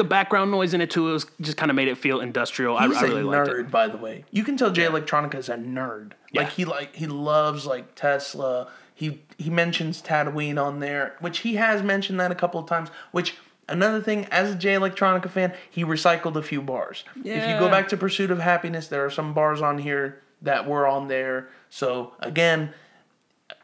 The 0.00 0.08
background 0.08 0.50
noise 0.50 0.72
in 0.72 0.80
it 0.80 0.90
too. 0.90 1.10
It 1.10 1.12
was 1.12 1.26
just 1.42 1.58
kind 1.58 1.70
of 1.70 1.76
made 1.76 1.86
it 1.86 1.98
feel 1.98 2.20
industrial. 2.20 2.78
He's 2.78 2.96
I 2.96 3.02
really 3.02 3.20
a 3.20 3.24
liked 3.24 3.50
nerd, 3.50 3.60
it. 3.60 3.70
by 3.70 3.86
the 3.86 3.98
way. 3.98 4.24
You 4.30 4.44
can 4.44 4.56
tell 4.56 4.70
Jay 4.70 4.86
Electronica 4.86 5.34
is 5.34 5.50
a 5.50 5.56
nerd. 5.56 6.12
Yeah. 6.32 6.42
Like 6.42 6.52
he 6.52 6.64
like 6.64 6.96
he 6.96 7.06
loves 7.06 7.66
like 7.66 7.94
Tesla. 7.94 8.70
He 8.94 9.20
he 9.36 9.50
mentions 9.50 10.00
Tatooine 10.00 10.58
on 10.62 10.80
there, 10.80 11.16
which 11.20 11.40
he 11.40 11.56
has 11.56 11.82
mentioned 11.82 12.18
that 12.18 12.32
a 12.32 12.34
couple 12.34 12.58
of 12.58 12.66
times. 12.66 12.88
Which 13.12 13.34
another 13.68 14.00
thing, 14.00 14.24
as 14.30 14.54
a 14.54 14.54
Jay 14.54 14.72
Electronica 14.72 15.28
fan, 15.28 15.52
he 15.70 15.84
recycled 15.84 16.36
a 16.36 16.42
few 16.42 16.62
bars. 16.62 17.04
If 17.16 17.48
you 17.48 17.58
go 17.58 17.68
back 17.68 17.88
to 17.90 17.98
Pursuit 17.98 18.30
of 18.30 18.38
Happiness, 18.38 18.88
there 18.88 19.04
are 19.04 19.10
some 19.10 19.34
bars 19.34 19.60
on 19.60 19.76
here 19.76 20.22
that 20.40 20.66
were 20.66 20.86
on 20.86 21.08
there. 21.08 21.50
So 21.68 22.14
again, 22.20 22.72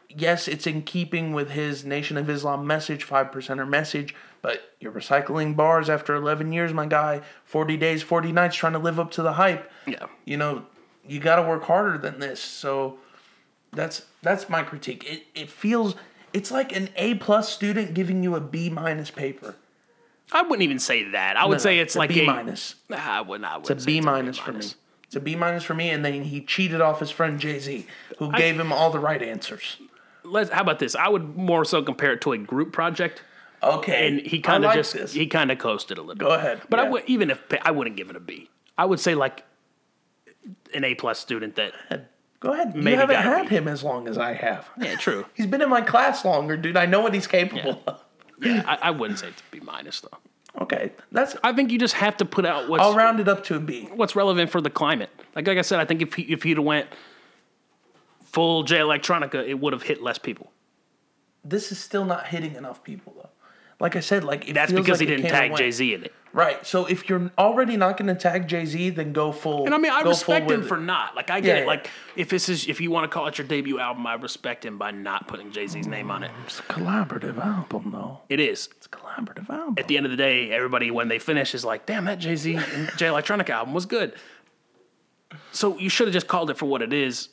yes, 0.07 0.47
it's 0.47 0.67
in 0.67 0.83
keeping 0.83 1.33
with 1.33 1.49
his 1.49 1.83
Nation 1.83 2.15
of 2.15 2.29
Islam 2.29 2.67
message, 2.67 3.03
five 3.03 3.31
percenter 3.31 3.67
message, 3.67 4.13
but 4.41 4.73
you're 4.79 4.91
recycling 4.91 5.55
bars 5.55 5.89
after 5.89 6.15
eleven 6.15 6.51
years, 6.51 6.73
my 6.73 6.85
guy. 6.85 7.21
Forty 7.43 7.77
days, 7.77 8.03
forty 8.03 8.31
nights, 8.31 8.55
trying 8.55 8.73
to 8.73 8.79
live 8.79 8.99
up 8.99 9.11
to 9.11 9.21
the 9.21 9.33
hype. 9.33 9.69
Yeah. 9.85 10.05
You 10.25 10.37
know, 10.37 10.65
you 11.07 11.19
got 11.19 11.37
to 11.37 11.43
work 11.43 11.63
harder 11.63 11.97
than 11.97 12.19
this. 12.19 12.39
So 12.39 12.97
that's 13.71 14.05
that's 14.21 14.49
my 14.49 14.63
critique. 14.63 15.03
It 15.09 15.23
it 15.35 15.49
feels 15.49 15.95
it's 16.33 16.51
like 16.51 16.75
an 16.75 16.89
A 16.95 17.15
plus 17.15 17.51
student 17.51 17.93
giving 17.93 18.23
you 18.23 18.35
a 18.35 18.41
B 18.41 18.69
minus 18.69 19.11
paper. 19.11 19.55
I 20.31 20.41
wouldn't 20.41 20.61
even 20.63 20.79
say 20.79 21.03
that. 21.11 21.37
I 21.37 21.45
would 21.45 21.53
No, 21.53 21.59
say 21.59 21.79
it's 21.79 21.95
a 21.95 21.99
like 21.99 22.09
B 22.09 22.21
a 22.23 22.25
minus. 22.25 22.75
Nah, 22.89 22.97
I 22.97 23.21
wouldn't. 23.21 23.69
It's 23.69 23.83
a 23.83 23.85
B 23.85 24.01
minus 24.01 24.37
for 24.37 24.51
me. 24.51 24.55
minus. 24.55 24.75
It's 25.05 25.15
a 25.15 25.21
B 25.21 25.37
minus 25.37 25.63
for 25.63 25.73
me, 25.73 25.89
and 25.89 26.03
then 26.03 26.23
he 26.23 26.41
cheated 26.41 26.81
off 26.81 26.99
his 26.99 27.09
friend 27.09 27.39
Jay 27.39 27.59
Z, 27.59 27.87
who 28.19 28.29
gave 28.33 28.59
him 28.59 28.73
all 28.73 28.91
the 28.91 28.99
right 28.99 29.21
answers. 29.21 29.77
Let's. 30.25 30.49
How 30.49 30.61
about 30.63 30.79
this? 30.79 30.95
I 30.95 31.07
would 31.07 31.37
more 31.37 31.63
so 31.63 31.81
compare 31.81 32.11
it 32.11 32.19
to 32.21 32.33
a 32.33 32.37
group 32.37 32.73
project, 32.73 33.21
Okay, 33.63 34.07
and 34.07 34.19
he 34.19 34.37
I 34.37 34.41
kind 34.41 34.63
of 34.63 34.69
like 34.69 34.75
just 34.77 34.93
this. 34.93 35.13
he 35.13 35.27
kind 35.27 35.51
of 35.51 35.57
coasted 35.57 35.97
a 35.97 36.01
little. 36.01 36.15
Bit. 36.15 36.25
Go 36.25 36.31
ahead. 36.33 36.61
But 36.69 36.79
I 36.79 36.83
Yeah. 36.83 36.89
would 36.89 37.03
even 37.07 37.29
if 37.31 37.41
I 37.63 37.71
wouldn't 37.71 37.95
give 37.95 38.09
it 38.09 38.15
a 38.15 38.19
B. 38.19 38.49
I 38.77 38.85
would 38.85 38.99
say 38.99 39.15
like 39.15 39.43
an 40.73 40.83
A 40.83 40.95
plus 40.95 41.19
student 41.19 41.55
that. 41.55 41.73
Go 42.39 42.53
ahead. 42.53 42.73
You 42.75 42.95
haven't 42.95 43.15
had 43.15 43.49
him 43.49 43.67
as 43.67 43.83
long 43.83 44.07
as 44.07 44.17
I 44.19 44.33
have. 44.33 44.69
Yeah, 44.79 44.95
true. 44.95 45.25
He's 45.33 45.47
been 45.47 45.61
in 45.63 45.69
my 45.69 45.81
class 45.81 46.23
longer, 46.23 46.55
dude. 46.55 46.77
I 46.77 46.85
know 46.85 46.99
what 47.01 47.13
he's 47.15 47.25
capable 47.25 47.81
of. 47.87 48.03
Yeah, 48.39 48.63
I, 48.67 48.89
I 48.89 48.91
wouldn't 48.91 49.17
say 49.17 49.29
it's 49.29 49.41
a 49.41 49.43
B 49.49 49.59
minus 49.59 50.01
though. 50.01 50.17
Okay, 50.61 50.91
that's. 51.11 51.35
I 51.43 51.51
think 51.53 51.71
you 51.71 51.79
just 51.79 51.95
have 51.95 52.15
to 52.17 52.25
put 52.25 52.45
out 52.45 52.69
what's 52.69 52.83
I'll 52.83 52.93
round 52.95 53.19
it 53.19 53.27
up 53.27 53.43
to 53.45 53.55
a 53.55 53.59
B. 53.59 53.89
what's 53.95 54.15
relevant 54.15 54.51
for 54.51 54.61
the 54.61 54.69
climate. 54.69 55.09
Like 55.35 55.47
like 55.47 55.57
I 55.57 55.63
said, 55.63 55.79
I 55.79 55.85
think 55.85 56.03
if 56.03 56.13
he 56.13 56.21
if 56.23 56.43
he'd 56.43 56.59
went 56.59 56.87
full 58.23 58.61
Jay 58.63 58.77
Electronica, 58.77 59.47
it 59.47 59.59
would 59.59 59.73
have 59.73 59.83
hit 59.83 60.03
less 60.03 60.17
people. 60.19 60.51
This 61.43 61.71
is 61.71 61.79
still 61.79 62.05
not 62.05 62.27
hitting 62.27 62.55
enough 62.55 62.83
people 62.83 63.13
though. 63.17 63.29
Like 63.79 63.95
I 63.95 63.99
said, 63.99 64.23
like 64.23 64.49
it 64.49 64.53
That's 64.53 64.71
because 64.71 64.99
like 64.99 65.07
he 65.07 65.15
didn't 65.15 65.29
tag. 65.29 65.55
Jay 65.55 65.69
Z 65.69 65.93
in 65.93 66.03
it. 66.05 66.13
Right. 66.33 66.65
So 66.65 66.85
if 66.85 67.09
you're 67.09 67.31
already 67.37 67.77
not 67.77 67.97
going 67.97 68.07
to 68.07 68.15
tag 68.15 68.47
Jay 68.47 68.65
Z, 68.65 68.91
then 68.91 69.13
go 69.13 69.31
full. 69.31 69.65
And 69.65 69.73
I 69.73 69.77
mean, 69.77 69.91
I 69.91 70.01
respect 70.01 70.49
him 70.51 70.61
for 70.61 70.77
not. 70.77 71.15
Like, 71.15 71.29
I 71.31 71.39
get 71.39 71.57
Yeah, 71.57 71.63
it. 71.63 71.67
Like, 71.67 71.89
if 72.15 72.29
this 72.29 72.49
is, 72.49 72.67
if 72.67 72.81
you 72.81 72.91
want 72.91 73.05
to 73.05 73.07
call 73.07 73.27
it 73.27 73.37
your 73.37 73.47
debut 73.47 73.79
album, 73.79 74.05
I 74.05 74.15
respect 74.15 74.65
him 74.65 74.77
by 74.77 74.91
not 74.91 75.27
putting 75.27 75.51
Jay 75.51 75.67
Z's 75.67 75.87
name 75.87 76.11
on 76.11 76.23
it. 76.23 76.31
Mm, 76.31 76.45
it's 76.45 76.59
a 76.59 76.63
collaborative 76.63 77.37
album, 77.43 77.91
though. 77.91 78.19
It 78.29 78.39
is. 78.39 78.69
It's 78.77 78.85
a 78.85 78.89
collaborative 78.89 79.49
album. 79.49 79.75
At 79.77 79.87
the 79.87 79.97
end 79.97 80.05
of 80.05 80.11
the 80.11 80.17
day, 80.17 80.51
everybody, 80.51 80.91
when 80.91 81.07
they 81.07 81.17
finish, 81.17 81.55
is 81.55 81.65
like, 81.65 81.85
damn, 81.85 82.05
that 82.05 82.19
Jay 82.19 82.35
Z 82.35 82.53
Jay 82.97 83.07
Electronica 83.07 83.49
album 83.51 83.73
was 83.73 83.85
good. 83.85 84.13
So 85.51 85.77
you 85.79 85.89
should 85.89 86.07
have 86.07 86.13
just 86.13 86.27
called 86.27 86.49
it 86.49 86.57
for 86.57 86.65
what 86.65 86.81
it 86.81 86.93
is. 86.93 87.29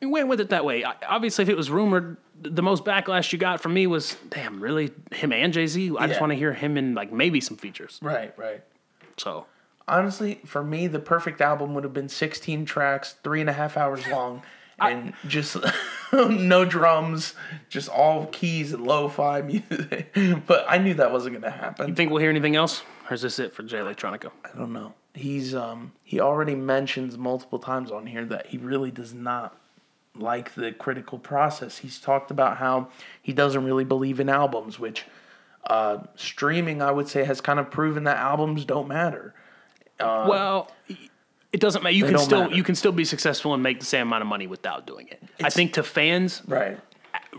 And 0.00 0.10
went 0.10 0.28
with 0.28 0.40
it 0.40 0.50
that 0.50 0.64
way. 0.64 0.84
I, 0.84 0.94
obviously, 1.08 1.42
if 1.42 1.48
it 1.48 1.56
was 1.56 1.70
rumored, 1.70 2.16
the 2.42 2.62
most 2.62 2.84
backlash 2.84 3.32
you 3.32 3.38
got 3.38 3.60
from 3.60 3.74
me 3.74 3.86
was, 3.86 4.16
damn, 4.30 4.60
really? 4.60 4.90
Him 5.12 5.32
and 5.32 5.52
Jay 5.52 5.66
Z? 5.66 5.92
I 5.98 6.06
just 6.06 6.20
want 6.20 6.30
to 6.32 6.36
hear 6.36 6.52
him 6.52 6.76
in, 6.76 6.94
like, 6.94 7.12
maybe 7.12 7.40
some 7.40 7.56
features. 7.56 7.98
Right. 8.02 8.36
Right. 8.38 8.62
So, 9.16 9.46
Honestly, 9.88 10.40
for 10.46 10.62
me, 10.62 10.86
the 10.86 11.00
perfect 11.00 11.40
album 11.40 11.74
would 11.74 11.84
have 11.84 11.92
been 11.92 12.08
16 12.08 12.64
tracks, 12.64 13.16
three 13.24 13.40
and 13.40 13.50
a 13.50 13.52
half 13.52 13.76
hours 13.76 14.06
long, 14.06 14.42
and 14.78 15.12
just 15.26 15.56
no 16.12 16.64
drums, 16.64 17.34
just 17.68 17.88
all 17.88 18.26
keys 18.26 18.72
and 18.72 18.84
lo-fi 18.86 19.40
music. 19.42 20.16
but 20.46 20.64
I 20.68 20.78
knew 20.78 20.94
that 20.94 21.12
wasn't 21.12 21.32
going 21.34 21.42
to 21.42 21.50
happen. 21.58 21.88
you 21.88 21.94
think 21.94 22.10
we'll 22.10 22.20
hear 22.20 22.30
anything 22.30 22.54
else? 22.56 22.82
Or 23.10 23.14
is 23.14 23.22
this 23.22 23.38
it 23.40 23.54
for 23.54 23.64
Jay 23.64 23.78
Electronica? 23.78 24.30
I 24.44 24.56
don't 24.56 24.72
know. 24.72 24.94
He's 25.14 25.54
um 25.54 25.92
he 26.04 26.20
already 26.20 26.54
mentions 26.54 27.18
multiple 27.18 27.58
times 27.58 27.90
on 27.90 28.06
here 28.06 28.24
that 28.26 28.46
he 28.46 28.56
really 28.58 28.90
does 28.90 29.12
not 29.12 29.54
like 30.14 30.54
the 30.54 30.72
critical 30.72 31.18
process. 31.18 31.78
He's 31.78 31.98
talked 32.00 32.30
about 32.30 32.58
how 32.58 32.88
he 33.22 33.32
doesn't 33.32 33.64
really 33.64 33.84
believe 33.84 34.20
in 34.20 34.28
albums, 34.28 34.78
which 34.78 35.04
uh, 35.66 35.98
streaming 36.16 36.82
I 36.82 36.90
would 36.90 37.08
say 37.08 37.24
has 37.24 37.40
kind 37.40 37.58
of 37.58 37.70
proven 37.70 38.04
that 38.04 38.16
albums 38.18 38.64
don't 38.64 38.88
matter. 38.88 39.34
well, 40.00 40.70
it 41.52 41.60
doesn't 41.60 41.82
matter. 41.82 41.94
You 41.94 42.04
can 42.06 42.18
still 42.18 42.44
matter. 42.44 42.54
you 42.54 42.62
can 42.62 42.74
still 42.74 42.92
be 42.92 43.04
successful 43.04 43.54
and 43.54 43.62
make 43.62 43.78
the 43.80 43.86
same 43.86 44.08
amount 44.08 44.22
of 44.22 44.28
money 44.28 44.46
without 44.46 44.86
doing 44.86 45.08
it. 45.08 45.22
I 45.42 45.50
think 45.50 45.74
to 45.74 45.82
fans, 45.82 46.42
Right. 46.46 46.78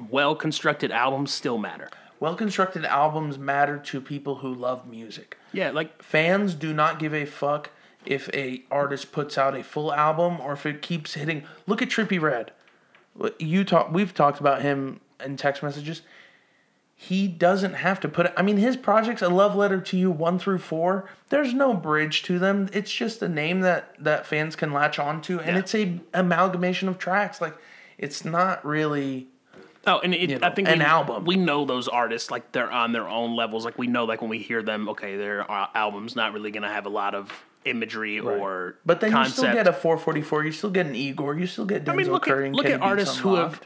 well 0.10 0.36
constructed 0.36 0.92
albums 0.92 1.32
still 1.32 1.58
matter. 1.58 1.90
Well 2.20 2.36
constructed 2.36 2.86
albums 2.86 3.38
matter 3.38 3.78
to 3.80 4.00
people 4.00 4.36
who 4.36 4.54
love 4.54 4.88
music. 4.88 5.38
Yeah, 5.52 5.72
like 5.72 6.02
Fans 6.02 6.54
do 6.54 6.74
not 6.74 6.98
give 7.00 7.14
a 7.14 7.26
fuck 7.26 7.72
if 8.06 8.30
a 8.34 8.64
artist 8.72 9.12
puts 9.12 9.38
out 9.38 9.56
a 9.58 9.64
full 9.64 9.92
album 9.94 10.40
or 10.40 10.54
if 10.54 10.66
it 10.66 10.82
keeps 10.82 11.16
hitting. 11.16 11.44
Look 11.68 11.82
at 11.82 11.90
Trippie 11.90 12.22
Redd. 12.22 12.52
You 13.40 13.64
talk. 13.64 13.92
We've 13.92 14.14
talked 14.14 14.40
about 14.40 14.62
him 14.62 15.00
in 15.24 15.38
text 15.38 15.62
messages. 15.64 16.02
He 16.96 17.28
doesn't 17.28 17.74
have 17.74 18.00
to 18.02 18.08
put 18.08 18.28
it. 18.28 18.34
I 18.38 18.42
mean, 18.44 18.58
his 18.58 18.78
projects, 18.78 19.22
a 19.22 19.28
love 19.30 19.56
letter 19.56 19.82
to 19.82 19.98
you, 19.98 20.10
one 20.10 20.40
through 20.40 20.60
four. 20.60 21.10
There's 21.30 21.54
no 21.54 21.74
bridge 21.74 22.24
to 22.24 22.40
them. 22.40 22.70
It's 22.72 22.92
just 22.92 23.22
a 23.22 23.28
name 23.28 23.62
that 23.62 23.96
that 24.00 24.26
fans 24.26 24.56
can 24.56 24.72
latch 24.72 25.00
onto, 25.00 25.40
and 25.40 25.56
Yeah. 25.56 25.60
it's 25.60 25.76
a 25.76 26.00
amalgamation 26.14 26.88
of 26.88 26.98
tracks. 26.98 27.42
Like, 27.42 27.56
it's 27.98 28.24
not 28.24 28.64
really. 28.66 29.28
oh, 29.86 30.00
and 30.00 30.14
it, 30.14 30.30
know, 30.30 30.48
I 30.48 30.52
think 30.52 30.70
an 30.70 30.80
we, 30.80 30.86
album. 30.86 31.26
We 31.26 31.36
know 31.36 31.66
those 31.66 31.88
artists 31.88 32.32
like 32.32 32.52
they're 32.54 32.72
on 32.72 32.94
their 32.94 33.08
own 33.10 33.36
levels. 33.36 33.66
Like 33.66 33.78
we 33.78 33.88
know 33.88 34.06
like 34.06 34.22
when 34.22 34.30
we 34.30 34.40
hear 34.40 34.64
them, 34.64 34.88
okay, 34.90 35.18
their 35.18 35.50
uh, 35.52 35.68
album's 35.76 36.16
not 36.16 36.32
really 36.34 36.52
gonna 36.52 36.72
have 36.72 36.86
a 36.86 36.90
lot 36.90 37.16
of 37.16 37.32
imagery 37.66 38.20
or 38.20 38.76
But 38.86 39.00
then 39.02 39.12
concept. 39.12 39.38
you 39.38 39.44
still 39.44 39.54
get 39.54 39.68
a 39.68 39.74
444. 39.74 40.46
You 40.46 40.52
still 40.52 40.70
get 40.70 40.86
an 40.86 40.96
Igor. 40.96 41.36
You 41.38 41.48
still 41.48 41.66
get 41.66 41.84
Denzel 41.86 41.90
I 41.90 41.96
mean, 41.96 42.12
look 42.12 42.24
Curry 42.26 42.50
at 42.50 42.54
look 42.56 42.66
at 42.66 42.82
artists 42.82 43.18
who 43.18 43.36
have 43.36 43.62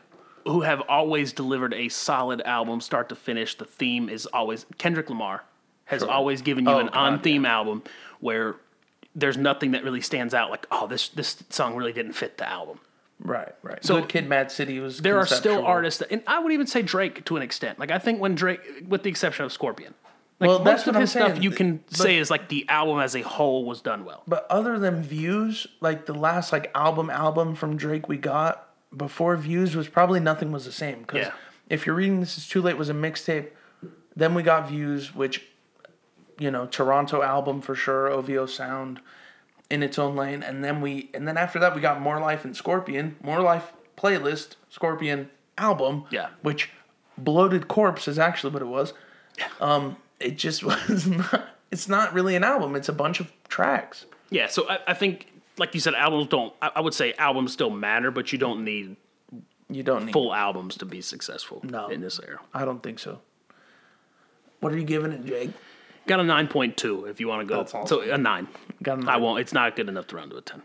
who 0.45 0.61
have 0.61 0.81
always 0.87 1.33
delivered 1.33 1.73
a 1.73 1.89
solid 1.89 2.41
album, 2.41 2.79
start 2.79 3.09
to 3.09 3.15
finish. 3.15 3.55
The 3.55 3.65
theme 3.65 4.07
is 4.09 4.25
always 4.27 4.65
Kendrick 4.77 5.09
Lamar 5.09 5.43
has 5.85 6.03
always 6.03 6.41
given 6.41 6.65
you 6.65 6.71
Oh, 6.71 6.79
an 6.79 6.85
God, 6.87 6.95
on 6.95 7.19
theme 7.19 7.45
album 7.45 7.81
where 8.19 8.55
there's 9.15 9.37
nothing 9.37 9.71
that 9.71 9.83
really 9.83 10.01
stands 10.01 10.33
out. 10.33 10.49
Like, 10.51 10.65
oh, 10.71 10.87
this 10.87 11.09
this 11.09 11.43
song 11.49 11.75
really 11.75 11.93
didn't 11.93 12.13
fit 12.13 12.37
the 12.37 12.47
album. 12.47 12.79
Right, 13.19 13.53
right. 13.63 13.83
So- 13.83 13.99
Good 14.01 14.09
Kid, 14.09 14.29
Mad 14.29 14.51
City 14.51 14.79
was. 14.79 14.99
There 14.99 15.17
are 15.17 15.25
still 15.25 15.65
artists, 15.65 15.99
that, 15.99 16.11
and 16.11 16.21
I 16.27 16.39
would 16.39 16.51
even 16.51 16.67
say 16.67 16.81
Drake 16.83 17.25
to 17.25 17.35
an 17.35 17.41
extent. 17.41 17.79
Like, 17.79 17.89
I 17.89 17.97
think 17.97 18.21
when 18.21 18.35
Drake, 18.35 18.61
with 18.87 19.01
the 19.01 19.09
exception 19.09 19.43
of 19.43 19.51
Scorpion, 19.51 19.95
like 20.39 20.47
Well, 20.49 20.59
most 20.59 20.65
that's 20.65 20.87
of 20.87 20.95
I'm 20.95 21.01
his 21.01 21.11
stuff 21.11 21.29
saying. 21.31 21.43
you 21.43 21.51
can 21.51 21.77
But- 21.77 21.97
say 21.97 22.17
is 22.17 22.29
like 22.29 22.49
the 22.49 22.65
album 22.69 22.99
as 22.99 23.15
a 23.15 23.21
whole 23.21 23.65
was 23.65 23.81
done 23.81 24.05
well. 24.05 24.23
But 24.27 24.45
other 24.49 24.77
than 24.79 25.01
Views, 25.01 25.67
like 25.81 26.05
the 26.05 26.13
last 26.13 26.51
like 26.51 26.69
album 26.75 27.09
album 27.09 27.55
from 27.55 27.75
Drake 27.77 28.07
we 28.07 28.17
got 28.17 28.67
before 28.95 29.35
Views 29.37 29.75
was 29.75 29.87
probably 29.87 30.19
nothing 30.19 30.51
was 30.51 30.65
the 30.65 30.71
same. 30.71 30.99
Because 30.99 31.27
Yeah. 31.27 31.31
if 31.69 31.85
you're 31.85 31.95
reading 31.95 32.19
this 32.19 32.37
is 32.37 32.47
too 32.47 32.61
late 32.61 32.77
was 32.77 32.89
a 32.89 32.93
mixtape, 32.93 33.47
then 34.15 34.33
we 34.33 34.43
got 34.43 34.67
Views, 34.69 35.13
which 35.15 35.43
you 36.39 36.51
know 36.51 36.67
Toronto 36.67 37.21
album 37.23 37.61
for 37.61 37.73
sure, 37.75 38.07
OVO 38.09 38.45
sound 38.45 38.99
in 39.69 39.81
its 39.83 39.97
own 39.99 40.15
lane, 40.15 40.43
and 40.43 40.63
then 40.63 40.81
we 40.81 41.09
and 41.13 41.27
then 41.27 41.35
after 41.37 41.57
that 41.59 41.73
we 41.75 41.81
got 41.81 41.99
More 41.99 42.19
Life 42.19 42.45
and 42.45 42.55
Scorpion, 42.55 43.15
More 43.23 43.41
Life 43.41 43.73
playlist, 43.97 44.55
Scorpion 44.69 45.29
album, 45.57 46.05
Yeah. 46.11 46.27
which 46.43 46.69
Bloated 47.17 47.67
Corpse 47.67 48.07
is 48.07 48.19
actually 48.19 48.53
what 48.53 48.61
it 48.61 48.65
was. 48.67 48.93
Um, 49.59 49.97
it 50.19 50.37
just 50.37 50.63
was 50.63 51.07
not. 51.07 51.47
It's 51.71 51.87
not 51.89 52.13
really 52.13 52.35
an 52.35 52.43
album. 52.43 52.75
It's 52.75 52.89
a 52.89 52.93
bunch 52.93 53.19
of 53.19 53.31
tracks. 53.49 54.05
Yeah, 54.29 54.47
so 54.47 54.69
I, 54.69 54.79
I 54.87 54.93
think, 54.93 55.27
like 55.57 55.73
you 55.73 55.79
said, 55.81 55.93
albums 55.95 56.27
don't. 56.27 56.53
I, 56.61 56.71
I 56.77 56.81
would 56.81 56.93
say 56.93 57.13
albums 57.13 57.51
still 57.53 57.69
matter, 57.69 58.09
but 58.11 58.31
you 58.31 58.37
don't 58.37 58.63
need 58.63 58.95
You 59.69 59.83
don't 59.83 60.05
need. 60.05 60.13
full 60.13 60.33
albums 60.33 60.77
to 60.77 60.85
be 60.85 61.01
successful 61.01 61.61
No. 61.63 61.87
in 61.89 62.01
this 62.01 62.19
era. 62.25 62.39
I 62.53 62.63
don't 62.65 62.81
think 62.81 62.99
so. 62.99 63.19
What 64.59 64.73
are 64.73 64.77
you 64.77 64.85
giving 64.85 65.11
it, 65.11 65.25
Jake? 65.25 65.51
Got 66.07 66.19
a 66.21 66.23
nine 66.23 66.47
point 66.47 66.77
two 66.77 67.05
if 67.05 67.19
you 67.19 67.27
want 67.27 67.41
to 67.41 67.53
go. 67.53 67.57
That's 67.57 67.73
awesome. 67.73 67.87
So 67.87 68.01
a 68.11 68.17
nine. 68.17 68.47
Got 68.81 68.99
a 68.99 69.01
nine. 69.01 69.09
I 69.09 69.17
won't. 69.17 69.41
It's 69.41 69.53
not 69.53 69.75
good 69.75 69.89
enough 69.89 70.07
to 70.07 70.15
round 70.15 70.31
to 70.31 70.37
a 70.37 70.41
ten. 70.41 70.61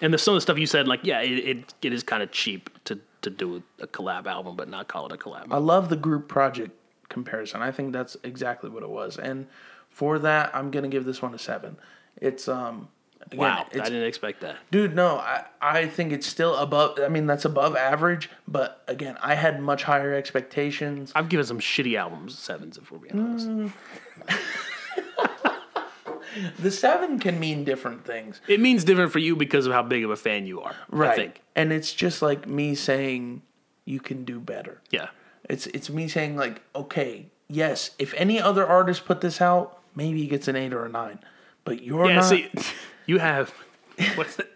And 0.00 0.14
the 0.14 0.18
some 0.18 0.32
of 0.32 0.36
the 0.36 0.40
stuff 0.40 0.56
you 0.58 0.66
said, 0.66 0.88
like 0.88 1.00
yeah, 1.02 1.20
it 1.20 1.32
it, 1.38 1.74
it 1.82 1.92
is 1.92 2.02
kind 2.02 2.22
of 2.22 2.32
cheap 2.32 2.70
to 2.84 2.98
to 3.22 3.28
do 3.28 3.62
a 3.78 3.86
collab 3.86 4.26
album, 4.26 4.56
but 4.56 4.68
not 4.70 4.88
call 4.88 5.04
it 5.06 5.12
a 5.12 5.18
collab. 5.18 5.48
I 5.50 5.58
love 5.58 5.90
the 5.90 5.96
group 5.96 6.28
project 6.28 6.72
comparison. 7.10 7.60
I 7.60 7.70
think 7.70 7.92
that's 7.92 8.16
exactly 8.24 8.70
what 8.70 8.82
it 8.82 8.88
was, 8.88 9.18
and 9.18 9.46
for 9.90 10.18
that, 10.20 10.54
I'm 10.54 10.70
gonna 10.70 10.88
give 10.88 11.04
this 11.04 11.20
one 11.20 11.34
a 11.34 11.38
seven. 11.38 11.76
It's 12.16 12.48
um. 12.48 12.88
Again, 13.26 13.38
wow, 13.38 13.66
I 13.74 13.84
didn't 13.84 14.04
expect 14.04 14.40
that. 14.40 14.56
dude. 14.70 14.94
No, 14.96 15.18
I 15.18 15.44
I 15.60 15.86
think 15.86 16.10
it's 16.10 16.26
still 16.26 16.56
above. 16.56 16.98
I 16.98 17.08
mean, 17.08 17.26
that's 17.26 17.44
above 17.44 17.76
average. 17.76 18.30
But 18.48 18.82
again, 18.88 19.18
I 19.20 19.34
had 19.34 19.60
much 19.60 19.82
higher 19.82 20.14
expectations. 20.14 21.12
I've 21.14 21.28
given 21.28 21.44
some 21.44 21.60
shitty 21.60 21.98
albums 21.98 22.38
sevens 22.38 22.78
if 22.78 22.90
we're 22.90 22.98
being 22.98 23.20
honest. 23.20 23.46
Mm. 23.46 23.72
the 26.60 26.70
seven 26.70 27.18
can 27.18 27.38
mean 27.38 27.64
different 27.64 28.06
things. 28.06 28.40
It 28.48 28.58
means 28.58 28.84
different 28.84 29.12
for 29.12 29.18
you 29.18 29.36
because 29.36 29.66
of 29.66 29.72
how 29.72 29.82
big 29.82 30.02
of 30.02 30.10
a 30.10 30.16
fan 30.16 30.46
you 30.46 30.62
are. 30.62 30.74
I 30.92 31.14
think. 31.14 31.42
And 31.54 31.72
it's 31.72 31.92
just 31.92 32.22
like 32.22 32.48
me 32.48 32.74
saying 32.74 33.42
you 33.84 34.00
can 34.00 34.24
do 34.24 34.40
better. 34.40 34.80
Yeah. 34.90 35.08
It's 35.50 35.66
it's 35.68 35.90
me 35.90 36.08
saying 36.08 36.36
like, 36.36 36.62
okay, 36.74 37.26
yes, 37.48 37.90
if 37.98 38.14
any 38.14 38.40
other 38.40 38.66
artist 38.66 39.04
put 39.04 39.20
this 39.20 39.40
out, 39.40 39.80
maybe 39.94 40.20
he 40.22 40.26
gets 40.28 40.48
an 40.48 40.56
eight 40.56 40.72
or 40.72 40.84
a 40.84 40.88
nine. 40.88 41.18
But 41.64 41.82
you're 41.82 42.06
Yeah, 42.08 42.14
not 42.16 42.24
see, 42.24 42.48
you 43.06 43.18
have 43.18 43.52
what's 44.14 44.38
it? 44.38 44.48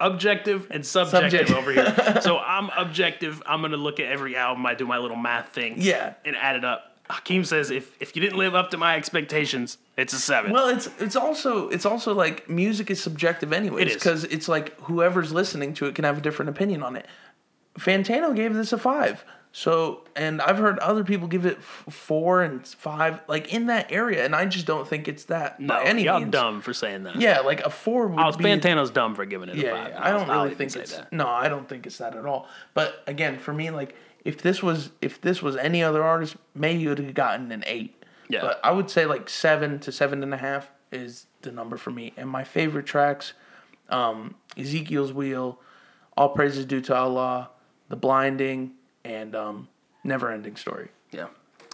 Objective 0.00 0.66
and 0.70 0.84
subjective 0.84 1.48
Subject- 1.48 1.50
over 1.50 1.72
here. 1.72 2.20
So 2.22 2.38
I'm 2.38 2.70
objective. 2.70 3.42
I'm 3.46 3.60
gonna 3.60 3.76
look 3.76 4.00
at 4.00 4.06
every 4.06 4.34
album. 4.34 4.64
I 4.64 4.74
do 4.74 4.86
my 4.86 4.96
little 4.98 5.16
math 5.16 5.50
thing. 5.50 5.74
Yeah. 5.76 6.14
And 6.24 6.34
add 6.36 6.56
it 6.56 6.64
up. 6.64 6.86
Hakeem 7.10 7.44
says 7.44 7.70
if 7.70 8.00
if 8.00 8.16
you 8.16 8.22
didn't 8.22 8.38
live 8.38 8.54
up 8.54 8.70
to 8.70 8.78
my 8.78 8.96
expectations, 8.96 9.76
it's 9.98 10.14
a 10.14 10.18
seven. 10.18 10.52
Well, 10.52 10.68
it's 10.68 10.88
it's 10.98 11.16
also 11.16 11.68
it's 11.68 11.84
also 11.84 12.14
like 12.14 12.48
music 12.48 12.90
is 12.90 13.02
subjective 13.02 13.52
anyways 13.52 13.82
It 13.82 13.88
is. 13.88 13.94
because 13.94 14.24
it's 14.24 14.48
like 14.48 14.78
whoever's 14.82 15.32
listening 15.32 15.74
to 15.74 15.86
it 15.86 15.94
can 15.94 16.04
have 16.04 16.16
a 16.16 16.20
different 16.22 16.48
opinion 16.48 16.82
on 16.82 16.96
it. 16.96 17.06
Fantano 17.78 18.34
gave 18.34 18.54
this 18.54 18.72
a 18.72 18.78
five, 18.78 19.24
so 19.52 20.04
and 20.14 20.40
I've 20.40 20.58
heard 20.58 20.78
other 20.78 21.02
people 21.02 21.26
give 21.26 21.44
it 21.44 21.58
f- 21.58 21.84
four 21.92 22.42
and 22.42 22.64
five, 22.66 23.20
like 23.26 23.52
in 23.52 23.66
that 23.66 23.90
area, 23.90 24.24
and 24.24 24.34
I 24.34 24.46
just 24.46 24.66
don't 24.66 24.86
think 24.86 25.08
it's 25.08 25.24
that 25.24 25.58
no, 25.58 25.74
by 25.74 25.84
any 25.84 26.04
y'all 26.04 26.20
means. 26.20 26.30
dumb 26.32 26.60
for 26.60 26.72
saying 26.72 27.02
that. 27.04 27.16
Yeah, 27.16 27.40
like 27.40 27.60
a 27.60 27.70
four 27.70 28.06
would 28.06 28.18
I 28.18 28.26
was 28.26 28.36
be. 28.36 28.44
Fantano's 28.44 28.90
dumb 28.90 29.14
for 29.14 29.24
giving 29.24 29.48
it 29.48 29.58
a 29.58 29.70
five. 29.70 29.88
yeah, 29.92 29.98
I 30.00 30.10
don't 30.10 30.30
I'll 30.30 30.44
really 30.44 30.54
think 30.54 30.76
it's 30.76 30.96
that. 30.96 31.12
no, 31.12 31.26
I 31.26 31.48
don't 31.48 31.68
think 31.68 31.86
it's 31.86 31.98
that 31.98 32.14
at 32.16 32.24
all. 32.26 32.48
But 32.74 33.02
again, 33.06 33.38
for 33.38 33.52
me, 33.52 33.70
like 33.70 33.94
if 34.24 34.40
this 34.42 34.62
was 34.62 34.90
if 35.00 35.20
this 35.20 35.42
was 35.42 35.56
any 35.56 35.82
other 35.82 36.02
artist, 36.04 36.36
maybe 36.54 36.80
you 36.82 36.90
would 36.90 36.98
have 36.98 37.14
gotten 37.14 37.50
an 37.50 37.64
eight. 37.66 37.96
Yeah. 38.28 38.42
But 38.42 38.60
I 38.62 38.70
would 38.70 38.88
say 38.88 39.06
like 39.06 39.28
seven 39.28 39.80
to 39.80 39.90
seven 39.90 40.22
and 40.22 40.32
a 40.32 40.36
half 40.36 40.70
is 40.92 41.26
the 41.42 41.50
number 41.50 41.76
for 41.76 41.90
me. 41.90 42.12
And 42.16 42.28
my 42.28 42.44
favorite 42.44 42.86
tracks, 42.86 43.32
um, 43.88 44.36
Ezekiel's 44.56 45.12
Wheel, 45.12 45.58
All 46.16 46.28
Praises 46.28 46.64
Due 46.64 46.80
to 46.82 46.94
Allah, 46.94 47.50
The 47.88 47.96
Blinding, 47.96 48.72
and 49.04 49.34
um, 49.34 49.68
Never 50.04 50.30
Ending 50.30 50.56
Story. 50.56 50.88
Yeah. 51.10 51.26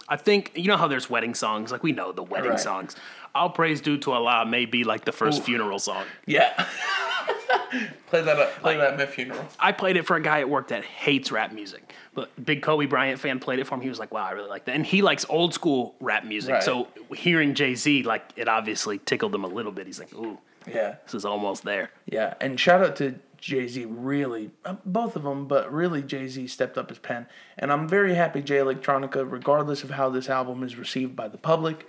I 0.09 0.15
think 0.17 0.51
you 0.55 0.67
know 0.67 0.77
how 0.77 0.87
there's 0.87 1.09
wedding 1.09 1.33
songs, 1.33 1.71
like 1.71 1.83
we 1.83 1.91
know 1.91 2.11
the 2.11 2.23
wedding 2.23 2.51
Right. 2.51 2.59
songs. 2.59 2.95
All 3.35 3.49
praise 3.49 3.81
due 3.81 3.97
to 3.99 4.13
Allah 4.13 4.45
may 4.45 4.65
be 4.65 4.83
like 4.83 5.05
the 5.05 5.11
first 5.11 5.43
funeral 5.43 5.79
song. 5.79 6.05
Yeah. 6.25 6.65
play 8.07 8.21
that 8.21 8.39
up. 8.39 8.51
Play 8.61 8.77
that 8.77 8.93
at 8.93 8.97
my 8.97 9.05
funeral. 9.05 9.43
I 9.59 9.71
played 9.71 9.97
it 9.97 10.05
for 10.05 10.15
a 10.15 10.21
guy 10.21 10.39
at 10.39 10.49
work 10.49 10.69
that 10.69 10.83
hates 10.83 11.31
rap 11.31 11.51
music. 11.51 11.93
But 12.13 12.29
big 12.43 12.61
Kobe 12.61 12.85
Bryant 12.85 13.19
fan 13.19 13.39
played 13.39 13.59
it 13.59 13.67
for 13.67 13.75
him. 13.75 13.81
He 13.81 13.89
was 13.89 13.99
like, 13.99 14.11
"Wow, 14.13 14.25
I 14.25 14.31
really 14.31 14.49
like 14.49 14.65
that." 14.65 14.75
And 14.75 14.85
he 14.85 15.01
likes 15.01 15.25
old 15.29 15.53
school 15.53 15.95
rap 15.99 16.23
music. 16.25 16.53
Right. 16.53 16.63
So 16.63 16.87
hearing 17.15 17.53
Jay 17.53 17.75
Z, 17.75 18.03
like 18.03 18.23
it 18.35 18.47
obviously 18.47 18.99
tickled 18.99 19.35
him 19.35 19.43
a 19.43 19.47
little 19.47 19.71
bit. 19.71 19.85
He's 19.87 19.99
like, 19.99 20.13
"Ooh, 20.15 20.39
Yeah. 20.65 20.95
this 21.05 21.13
is 21.13 21.25
almost 21.25 21.63
there." 21.63 21.91
Yeah, 22.05 22.33
and 22.41 22.59
shout 22.59 22.81
out 22.81 22.95
to 22.97 23.15
Jay 23.37 23.67
Z. 23.67 23.85
Really, 23.85 24.51
uh, 24.65 24.75
both 24.85 25.15
of 25.15 25.23
them, 25.23 25.47
but 25.47 25.71
really 25.71 26.01
Jay 26.01 26.27
Z 26.27 26.47
stepped 26.47 26.77
up 26.77 26.89
his 26.89 26.99
pen, 26.99 27.27
and 27.57 27.71
I'm 27.71 27.87
very 27.87 28.15
happy 28.15 28.41
Jay 28.41 28.57
Electronica, 28.57 29.29
regardless 29.29 29.83
of 29.83 29.91
how 29.91 30.09
this 30.09 30.29
album 30.29 30.63
is 30.63 30.75
received 30.75 31.15
by 31.15 31.27
the 31.27 31.37
public, 31.37 31.87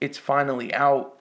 it's 0.00 0.18
finally 0.18 0.72
out. 0.74 1.16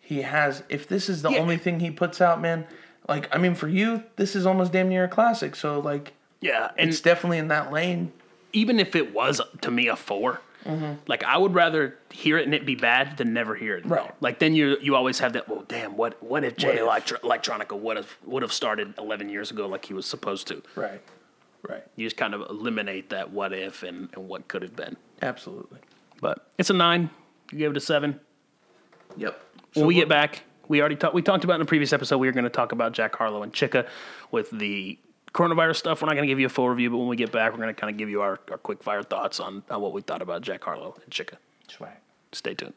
He 0.00 0.22
has. 0.22 0.62
If 0.68 0.88
this 0.88 1.08
is 1.08 1.22
the 1.22 1.30
Yeah. 1.30 1.38
only 1.40 1.56
thing 1.58 1.80
he 1.80 1.90
puts 1.90 2.20
out, 2.20 2.40
man, 2.40 2.66
like 3.08 3.28
I 3.34 3.38
mean, 3.38 3.54
for 3.54 3.68
you, 3.68 4.04
this 4.16 4.34
is 4.34 4.46
almost 4.46 4.72
damn 4.72 4.88
near 4.88 5.04
a 5.04 5.08
classic. 5.08 5.54
So 5.56 5.78
like, 5.80 6.14
Yeah, 6.40 6.70
it's 6.78 7.00
definitely 7.00 7.38
in 7.38 7.48
that 7.48 7.72
lane. 7.72 8.12
even 8.52 8.80
if 8.80 8.96
it 8.96 9.12
was 9.12 9.40
to 9.60 9.70
me 9.70 9.88
a 9.88 9.96
4 10.64 10.98
like 11.06 11.24
I 11.24 11.36
would 11.38 11.54
rather 11.54 11.98
hear 12.10 12.38
it 12.38 12.44
and 12.44 12.54
it 12.54 12.66
be 12.66 12.74
bad 12.74 13.16
than 13.16 13.32
never 13.32 13.54
hear 13.54 13.76
it. 13.76 13.86
Right. 13.86 14.12
Like 14.20 14.38
then 14.38 14.54
you 14.54 14.76
you 14.80 14.94
always 14.96 15.18
have 15.20 15.32
that. 15.34 15.48
Well, 15.48 15.64
damn. 15.68 15.96
What 15.96 16.22
what 16.22 16.44
if 16.44 16.56
Jay 16.56 16.68
What 16.68 16.76
if? 16.76 16.82
Electro- 16.82 17.18
Electronica 17.18 17.78
would 17.78 17.96
have 17.96 18.16
would 18.24 18.42
have 18.42 18.52
started 18.52 18.94
11 18.98 19.28
years 19.28 19.50
ago 19.50 19.66
like 19.68 19.84
he 19.84 19.94
was 19.94 20.06
supposed 20.06 20.46
to? 20.48 20.62
Right. 20.74 21.00
Right. 21.68 21.84
You 21.96 22.06
just 22.06 22.16
kind 22.16 22.34
of 22.34 22.42
eliminate 22.48 23.10
that 23.10 23.30
what 23.32 23.52
if 23.52 23.82
and, 23.82 24.08
and 24.14 24.28
what 24.28 24.48
could 24.48 24.62
have 24.62 24.76
been. 24.76 24.96
Absolutely. 25.22 25.78
But 26.20 26.46
it's 26.58 26.70
a 26.70 26.74
nine. 26.74 27.10
You 27.52 27.58
gave 27.58 27.70
it 27.72 27.76
a 27.76 27.80
seven. 27.80 28.20
Yep. 29.16 29.40
When 29.74 29.86
we 29.86 29.94
get 29.94 30.08
back, 30.08 30.42
we 30.68 30.80
already 30.80 30.96
talked. 30.96 31.14
We 31.14 31.22
talked 31.22 31.44
about 31.44 31.54
in 31.54 31.60
the 31.60 31.66
previous 31.66 31.92
episode. 31.92 32.18
We 32.18 32.26
were 32.26 32.32
going 32.32 32.44
to 32.44 32.50
talk 32.50 32.72
about 32.72 32.92
Jack 32.92 33.14
Harlow 33.16 33.42
and 33.42 33.52
Chika 33.52 33.86
with 34.30 34.50
the 34.50 34.98
coronavirus 35.32 35.76
stuff. 35.76 36.02
We're 36.02 36.06
not 36.06 36.14
going 36.14 36.26
to 36.26 36.32
give 36.32 36.40
you 36.40 36.46
a 36.46 36.50
full 36.50 36.68
review, 36.68 36.90
but 36.90 36.98
when 36.98 37.08
we 37.08 37.16
get 37.16 37.32
back, 37.32 37.52
we're 37.52 37.58
going 37.58 37.74
to 37.74 37.80
kind 37.80 37.90
of 37.90 37.98
give 37.98 38.08
you 38.08 38.22
our, 38.22 38.38
our 38.50 38.58
quick 38.58 38.82
fire 38.82 39.02
thoughts 39.02 39.40
on, 39.40 39.62
on 39.70 39.80
what 39.80 39.92
we 39.92 40.02
thought 40.02 40.22
about 40.22 40.42
Jack 40.42 40.64
Harlow 40.64 40.96
and 41.02 41.12
Chika. 41.12 41.36
Swag. 41.68 41.98
Stay 42.32 42.54
tuned. 42.54 42.74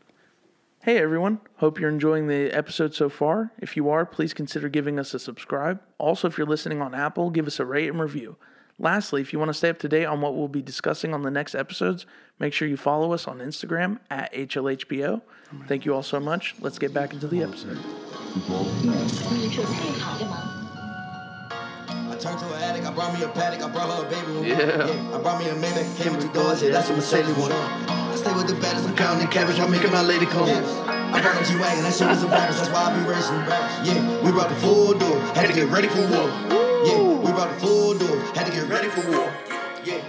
Hey 0.84 0.98
everyone, 0.98 1.40
hope 1.58 1.80
you're 1.80 1.92
enjoying 1.92 2.26
the 2.28 2.50
episode 2.52 2.96
so 2.96 3.08
far. 3.08 3.52
If 3.60 3.78
you 3.78 3.90
are, 3.90 4.04
please 4.04 4.34
consider 4.34 4.68
giving 4.68 4.98
us 4.98 5.14
a 5.14 5.20
subscribe. 5.20 5.80
Also, 6.00 6.28
if 6.28 6.40
you're 6.40 6.48
listening 6.48 6.82
on 6.82 6.96
Apple, 6.96 7.30
give 7.30 7.46
us 7.46 7.60
a 7.60 7.66
rate 7.66 7.88
and 7.88 8.00
review. 8.00 8.36
Lastly, 8.80 9.22
if 9.22 9.32
you 9.32 9.38
want 9.38 9.50
to 9.50 9.54
stay 9.54 9.70
up 9.70 9.78
to 9.80 9.88
date 9.88 10.06
on 10.06 10.22
what 10.22 10.36
we'll 10.36 10.48
be 10.48 10.64
discussing 10.64 11.14
on 11.14 11.22
the 11.22 11.30
next 11.30 11.54
episodes, 11.54 12.08
make 12.40 12.52
sure 12.52 12.68
you 12.68 12.78
follow 12.78 13.14
us 13.14 13.28
on 13.28 13.38
Instagram 13.38 14.00
at 14.10 14.34
HLHBO. 14.34 15.22
Thank 15.68 15.86
you 15.86 15.94
all 15.94 16.02
so 16.02 16.20
much. 16.20 16.56
Let's 16.60 16.80
get 16.80 16.96
back 16.96 17.14
into 17.14 17.28
the 17.28 17.44
episode 17.44 17.78
turned 22.22 22.40
to 22.40 22.46
an 22.54 22.62
addict. 22.62 22.86
I 22.86 22.94
brought 22.94 23.14
me 23.18 23.24
a 23.24 23.28
paddock. 23.30 23.62
I 23.64 23.70
brought 23.70 23.90
her 23.90 24.06
a 24.06 24.10
baby. 24.10 24.50
Yeah. 24.50 24.86
yeah. 24.88 25.16
I 25.16 25.22
brought 25.22 25.40
me 25.40 25.50
a 25.50 25.56
man 25.56 25.74
that 25.76 25.98
came 25.98 26.16
with 26.16 26.22
two 26.22 26.34
doors. 26.34 26.62
Yeah, 26.62 26.70
that's 26.70 26.88
what 26.88 26.98
Mercedes 26.98 27.36
want. 27.36 27.54
I 27.54 28.16
stay 28.16 28.34
with 28.34 28.48
the 28.48 28.56
baddest. 28.56 28.88
I'm 28.88 28.96
counting 28.96 29.28
cabbage. 29.28 29.60
I'm 29.60 29.72
making 29.72 29.92
my 29.92 30.04
lady 30.04 30.28
come. 30.28 30.48
Yeah. 30.48 31.02
I 31.14 31.20
brought 31.22 31.42
a 31.42 31.46
G-Wagon, 31.46 31.84
that 31.84 31.94
shit 31.94 32.08
was 32.08 32.24
a 32.24 32.28
baggage, 32.28 32.56
that's 32.56 32.70
why 32.70 32.86
I 32.86 32.98
be 32.98 33.10
racing 33.10 33.36
back. 33.44 33.86
Yeah, 33.86 34.24
we 34.24 34.32
brought 34.32 34.48
the 34.48 34.56
full 34.56 34.94
door, 34.98 35.20
had 35.36 35.48
to 35.48 35.54
get 35.54 35.68
ready 35.68 35.90
for 35.90 36.00
war. 36.08 36.30
Yeah, 36.88 37.20
we 37.20 37.32
brought 37.34 37.54
the 37.54 37.60
full 37.60 37.98
door, 37.98 38.18
had 38.34 38.46
to 38.46 38.54
get 38.54 38.70
ready 38.70 38.88
for 38.88 39.12
war. 39.12 39.34
Yeah, 39.84 40.02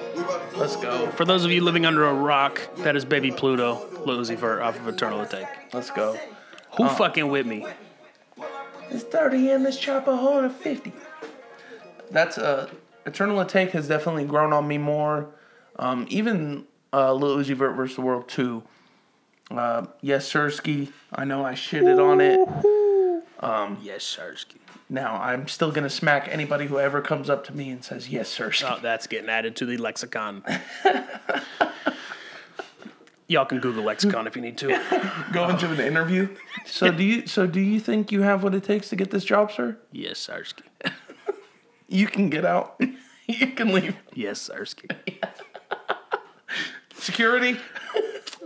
Let's 0.56 0.76
go. 0.76 1.10
For 1.10 1.24
those 1.24 1.44
of 1.44 1.50
you 1.50 1.60
living 1.64 1.86
under 1.86 2.04
a 2.04 2.14
rock, 2.14 2.60
that 2.78 2.94
is 2.94 3.04
Baby 3.04 3.32
Pluto, 3.32 3.84
Lucifer 4.06 4.62
off 4.62 4.78
of 4.78 4.86
Eternal 4.86 5.24
Atake. 5.26 5.48
Let's 5.72 5.90
go. 5.90 6.16
Who 6.76 6.84
uh, 6.84 6.94
fucking 6.94 7.26
with 7.28 7.46
me? 7.46 7.66
It's 8.90 9.02
30 9.02 9.50
and 9.50 9.64
let's 9.64 9.78
chop 9.78 10.06
a 10.06 10.16
hole 10.16 10.38
in 10.38 10.50
50. 10.50 10.92
That's 12.12 12.38
uh 12.38 12.70
Eternal 13.04 13.44
Atake 13.44 13.70
has 13.70 13.88
definitely 13.88 14.24
grown 14.24 14.52
on 14.52 14.68
me 14.68 14.78
more. 14.78 15.28
Um, 15.76 16.06
even 16.08 16.66
uh, 16.92 17.12
Lil 17.12 17.38
Uzi 17.38 17.54
Vert 17.54 17.74
vs. 17.74 17.96
the 17.96 18.02
World 18.02 18.28
2. 18.28 18.62
Uh, 19.50 19.86
yes, 20.00 20.30
Sirski. 20.30 20.92
I 21.12 21.24
know 21.24 21.44
I 21.44 21.54
shitted 21.54 21.98
on 21.98 22.20
it. 22.20 22.38
Yes, 23.82 24.16
Sarsky. 24.16 24.58
Now, 24.88 25.20
I'm 25.20 25.48
still 25.48 25.72
going 25.72 25.82
to 25.84 25.90
smack 25.90 26.28
anybody 26.30 26.66
who 26.66 26.78
ever 26.78 27.00
comes 27.00 27.28
up 27.28 27.44
to 27.46 27.56
me 27.56 27.70
and 27.70 27.82
says, 27.84 28.08
yes, 28.08 28.36
Sirski. 28.36 28.70
Oh, 28.70 28.78
that's 28.80 29.06
getting 29.06 29.28
added 29.28 29.56
to 29.56 29.66
the 29.66 29.76
lexicon. 29.78 30.44
Y'all 33.28 33.46
can 33.46 33.60
Google 33.60 33.84
lexicon 33.84 34.26
if 34.26 34.36
you 34.36 34.42
need 34.42 34.58
to. 34.58 34.68
Go 35.32 35.48
into 35.48 35.70
an 35.70 35.80
interview. 35.80 36.28
So 36.64 36.92
do 36.92 37.02
you 37.02 37.26
so 37.26 37.48
do 37.48 37.58
you 37.58 37.80
think 37.80 38.12
you 38.12 38.22
have 38.22 38.44
what 38.44 38.54
it 38.54 38.62
takes 38.62 38.88
to 38.90 38.96
get 38.96 39.10
this 39.10 39.24
job, 39.24 39.50
sir? 39.50 39.76
Yes, 39.90 40.28
Sarsky. 40.28 40.62
You 41.92 42.06
can 42.06 42.30
get 42.30 42.44
out. 42.44 42.80
you 43.26 43.46
can 43.48 43.72
leave. 43.72 43.96
Yes, 44.14 44.48
Sarsky. 44.48 44.90
Security. 46.94 47.58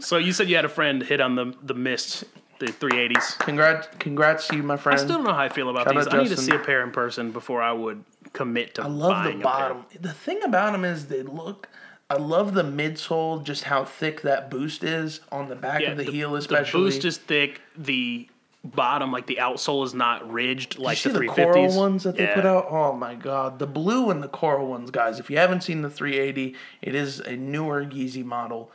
So 0.01 0.17
you 0.19 0.33
said 0.33 0.49
you 0.49 0.57
had 0.57 0.65
a 0.65 0.69
friend 0.71 1.03
hit 1.03 1.21
on 1.21 1.35
the 1.37 1.55
the 1.63 1.75
mist, 1.75 2.25
the 2.59 2.67
380s. 2.67 3.39
Congrats 3.39 3.89
congrats 3.99 4.49
to 4.49 4.57
you, 4.57 4.63
my 4.63 4.77
friend. 4.77 4.95
I 4.95 4.99
friend. 4.99 5.09
still 5.09 5.19
don't 5.19 5.27
know 5.27 5.33
how 5.35 5.43
I 5.45 5.49
feel 5.49 5.69
about 5.69 5.85
Shout 5.85 5.95
these. 5.95 6.07
out 6.07 6.15
I 6.15 6.19
need 6.19 6.29
to 6.29 6.37
Justin. 6.37 6.55
see 6.57 6.57
a 6.57 6.65
pair 6.65 6.83
in 6.83 6.91
person 6.91 7.31
before 7.33 7.63
I 7.63 7.73
would 7.73 8.05
commit 8.33 8.75
to 8.77 8.83
buying 8.83 8.93
them. 8.95 9.03
I 9.03 9.07
love 9.07 9.25
buying 9.25 9.39
the 9.41 9.49
a 9.49 9.53
pair. 9.53 9.69
bottom. 9.75 9.85
The 10.01 10.13
thing 10.13 10.43
about 10.43 10.73
them 10.73 10.85
is 10.85 11.07
they 11.07 11.23
look. 11.23 11.69
I 12.09 12.15
love 12.17 12.55
the 12.55 12.63
midsole, 12.63 13.43
just 13.43 13.65
how 13.65 13.85
thick 13.85 14.23
that 14.23 14.49
boost 14.49 14.85
is 14.85 15.21
on 15.33 15.49
the 15.49 15.57
back 15.57 15.83
of 15.83 15.97
the, 15.97 16.05
heel, 16.05 16.37
especially. 16.37 16.81
The 16.81 16.87
boost 16.87 17.05
is 17.05 17.19
thick. 17.19 17.61
The 17.77 18.29
bottom, 18.67 19.13
like 19.13 19.27
the 19.27 19.39
outsole, 19.41 19.85
is 19.85 19.95
not 19.95 20.31
ridged 20.31 20.79
like 20.79 21.03
you 21.05 21.11
see 21.11 21.15
the 21.15 21.21
the 21.21 21.27
350s. 21.27 21.35
coral 21.45 21.77
ones 21.77 22.03
that 22.05 22.17
they 22.17 22.25
Yeah. 22.25 22.35
put 22.35 22.45
out? 22.47 22.67
Oh 22.71 22.93
my 22.93 23.15
god, 23.15 23.59
the 23.59 23.67
blue 23.67 24.11
and 24.11 24.23
the 24.23 24.29
coral 24.29 24.67
ones, 24.67 24.91
guys. 24.91 25.19
If 25.19 25.31
you 25.31 25.39
haven't 25.39 25.63
seen 25.63 25.83
the 25.83 25.91
380, 25.91 26.55
it 26.83 26.95
is 26.95 27.21
a 27.21 27.37
newer 27.37 27.85
Yeezy 27.85 28.25
model. 28.25 28.71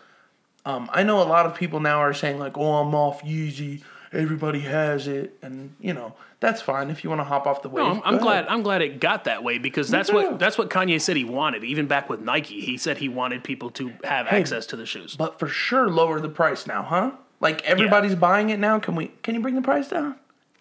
Um, 0.65 0.89
I 0.93 1.03
know 1.03 1.21
a 1.21 1.25
lot 1.25 1.45
of 1.45 1.55
people 1.55 1.79
now 1.79 1.99
are 1.99 2.13
saying 2.13 2.37
like, 2.39 2.57
"Oh, 2.57 2.73
I'm 2.75 2.93
off 2.93 3.23
Yeezy. 3.23 3.81
Everybody 4.13 4.59
has 4.59 5.07
it," 5.07 5.37
and 5.41 5.73
you 5.79 5.93
know 5.93 6.13
that's 6.41 6.61
fine 6.61 6.89
if 6.91 7.03
you 7.03 7.09
want 7.09 7.21
to 7.21 7.23
hop 7.25 7.47
off 7.47 7.61
the 7.61 7.69
wave. 7.69 7.85
No, 7.85 7.91
I'm, 7.93 8.01
I'm 8.15 8.17
glad. 8.19 8.45
I'm 8.47 8.61
glad 8.61 8.81
it 8.81 8.99
got 8.99 9.23
that 9.23 9.43
way 9.43 9.57
because 9.57 9.89
that's 9.89 10.11
what 10.11 10.37
that's 10.37 10.57
what 10.57 10.69
Kanye 10.69 10.99
said 11.01 11.15
he 11.17 11.23
wanted. 11.23 11.63
Even 11.63 11.87
back 11.87 12.09
with 12.09 12.19
Nike, 12.19 12.59
he 12.61 12.77
said 12.77 12.97
he 12.97 13.07
wanted 13.09 13.43
people 13.43 13.69
to 13.71 13.93
have 14.03 14.27
access 14.27 14.65
to 14.67 14.75
the 14.75 14.85
shoes. 14.85 15.15
But 15.15 15.39
for 15.39 15.47
sure, 15.47 15.89
lower 15.89 16.19
the 16.19 16.29
price 16.29 16.67
now, 16.67 16.83
huh? 16.83 17.11
Like 17.41 17.63
everybody's 17.63 18.15
buying 18.15 18.51
it 18.51 18.59
now. 18.59 18.79
Can 18.79 18.95
we? 18.95 19.07
Can 19.23 19.35
you 19.35 19.41
bring 19.41 19.55
the 19.55 19.61
price 19.61 19.89
down? 19.89 20.15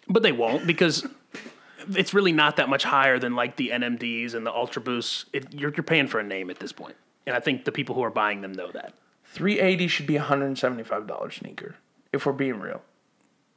But 0.07 0.23
they 0.23 0.31
won't 0.31 0.67
because 0.67 1.07
it's 1.95 2.13
really 2.13 2.31
not 2.31 2.57
that 2.57 2.67
much 2.67 2.83
higher 2.83 3.19
than 3.19 3.35
like 3.35 3.55
the 3.55 3.69
NMDs 3.69 4.33
and 4.33 4.45
the 4.45 4.53
Ultra 4.53 4.81
Boosts. 4.81 5.25
It, 5.31 5.53
you're 5.53 5.71
you're 5.73 5.83
paying 5.83 6.07
for 6.07 6.19
a 6.19 6.23
name 6.23 6.49
at 6.49 6.59
this 6.59 6.71
point, 6.71 6.95
and 7.25 7.35
I 7.35 7.39
think 7.39 7.65
the 7.65 7.71
people 7.71 7.95
who 7.95 8.03
are 8.03 8.11
buying 8.11 8.41
them 8.41 8.51
know 8.51 8.71
that. 8.71 8.93
380 9.25 9.87
should 9.87 10.07
be 10.07 10.17
a 10.17 10.21
$175 10.21 11.33
sneaker 11.33 11.75
if 12.11 12.25
we're 12.25 12.33
being 12.33 12.59
real. 12.59 12.81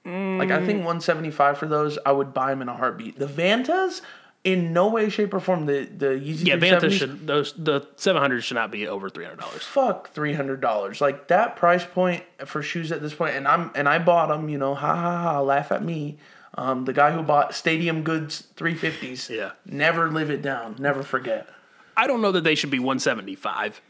Like 0.05 0.51
I 0.51 0.59
think 0.59 0.81
mm. 0.81 0.85
175 0.85 1.57
for 1.57 1.67
those, 1.67 1.99
I 2.05 2.13
would 2.13 2.35
buy 2.35 2.51
them 2.51 2.61
in 2.61 2.69
a 2.69 2.77
heartbeat. 2.77 3.19
The 3.19 3.27
Vantas, 3.27 4.03
in 4.45 4.73
no 4.75 4.89
way, 4.89 5.09
shape, 5.09 5.33
or 5.35 5.41
form. 5.41 5.67
The 5.67 5.85
the 5.87 6.07
Yeezy 6.11 6.47
Yeah, 6.47 6.57
370s, 6.57 6.71
Vanta 6.81 6.91
should 6.93 7.27
those 7.27 7.53
the 7.55 7.87
seven 7.97 8.21
hundred 8.23 8.43
should 8.43 8.55
not 8.57 8.71
be 8.71 8.87
over 8.87 9.09
three 9.09 9.25
hundred 9.25 9.41
dollars. 9.41 9.63
fuck 9.63 10.11
three 10.11 10.35
hundred 10.35 10.61
dollars. 10.61 11.01
Like 11.01 11.29
that 11.29 11.57
price 11.57 11.85
point 11.85 12.23
for 12.45 12.63
shoes 12.63 12.93
at 12.93 13.01
this 13.03 13.15
point, 13.15 13.35
and 13.37 13.49
I'm 13.49 13.71
and 13.75 13.89
I 13.89 13.99
bought 13.99 14.29
them. 14.29 14.49
You 14.49 14.59
know, 14.59 14.75
ha 14.75 14.95
ha 14.95 15.23
ha, 15.23 15.41
laugh 15.41 15.73
at 15.73 15.83
me. 15.83 16.19
Um, 16.57 16.85
the 16.85 16.93
guy 16.93 17.11
who 17.11 17.23
bought 17.23 17.53
Stadium 17.55 18.03
Goods 18.05 18.45
350s. 18.57 19.29
Yeah. 19.37 19.53
Never 19.67 20.09
live 20.11 20.31
it 20.31 20.41
down. 20.41 20.77
Never 20.79 21.03
forget. 21.03 21.49
I 21.97 22.07
don't 22.07 22.21
know 22.23 22.31
that 22.31 22.45
they 22.45 22.55
should 22.55 22.71
be 22.71 22.79
one 22.79 22.99
seventy 23.01 23.35
five, 23.35 23.81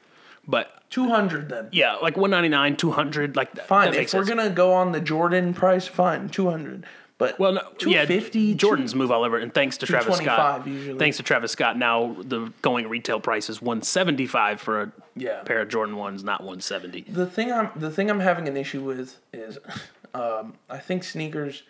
but 0.47 0.83
200 0.91 1.49
then. 1.49 1.69
yeah, 1.73 1.97
like 1.97 2.17
one 2.17 2.31
ninety 2.31 2.49
nine, 2.49 2.77
two 2.77 2.91
hundred, 2.93 3.35
like 3.37 3.53
that, 3.55 3.67
Fine. 3.67 3.91
That 3.93 4.01
if 4.01 4.15
we're 4.15 4.25
sense. 4.25 4.29
gonna 4.29 4.51
go 4.51 4.73
on 4.73 4.93
the 4.93 5.01
Jordan 5.01 5.53
price, 5.53 5.87
fine, 5.87 6.29
200. 6.29 6.87
But 7.29 7.39
Well, 7.39 7.53
no, 7.53 7.61
yeah, 7.87 8.05
250, 8.05 8.55
Jordans 8.57 8.95
move 8.95 9.11
all 9.11 9.25
over, 9.25 9.39
and 9.39 9.53
thanks 9.53 9.77
to 9.79 9.87
Travis 9.87 10.17
Scott, 10.19 10.67
usually. 10.67 10.99
thanks 10.99 11.17
to 11.19 11.23
Travis 11.23 11.53
Scott, 11.53 11.79
now 11.79 12.17
the 12.21 12.53
going 12.63 12.89
retail 12.89 13.21
price 13.21 13.49
is 13.51 13.63
one 13.63 13.83
seventy 13.83 14.27
five 14.27 14.61
for 14.61 14.83
a 14.83 14.93
Yeah. 15.17 15.43
pair 15.43 15.61
of 15.61 15.69
Jordan 15.69 15.97
ones, 15.97 16.23
not 16.25 16.43
one 16.43 16.61
seventy. 16.61 17.03
the 17.09 17.27
thing 17.27 17.53
I'm 17.53 17.71
the 17.77 17.91
thing 17.91 18.11
I'm 18.11 18.21
having 18.21 18.49
an 18.49 18.57
issue 18.57 18.83
with 18.83 19.19
is, 19.33 19.59
um, 20.15 20.55
I 20.69 20.79
think 20.79 21.05
sneakers. 21.05 21.63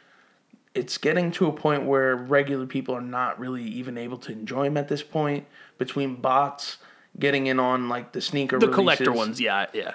It's 0.74 0.98
getting 0.98 1.30
to 1.32 1.46
a 1.46 1.52
point 1.52 1.84
where 1.84 2.16
regular 2.16 2.66
people 2.66 2.96
are 2.96 3.00
not 3.00 3.38
really 3.38 3.62
even 3.62 3.96
able 3.96 4.18
to 4.18 4.32
enjoy 4.32 4.64
them 4.64 4.76
at 4.76 4.88
this 4.88 5.04
point. 5.04 5.46
Between 5.78 6.16
bots 6.16 6.78
getting 7.16 7.46
in 7.46 7.60
on 7.60 7.88
like 7.88 8.10
the 8.10 8.20
sneaker, 8.20 8.58
The 8.58 8.66
collector 8.68 9.12
ones, 9.12 9.40
yeah, 9.40 9.66
yeah. 9.72 9.94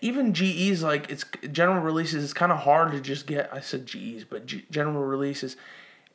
Even 0.00 0.34
GEs 0.34 0.82
like 0.82 1.10
it's 1.10 1.24
general 1.50 1.82
releases. 1.82 2.24
It's 2.24 2.32
kind 2.32 2.52
of 2.52 2.58
hard 2.58 2.92
to 2.92 3.00
just 3.00 3.26
get. 3.26 3.52
I 3.52 3.60
said 3.60 3.86
GEs, 3.86 4.24
but 4.24 4.46
G, 4.46 4.64
general 4.70 5.04
releases. 5.04 5.56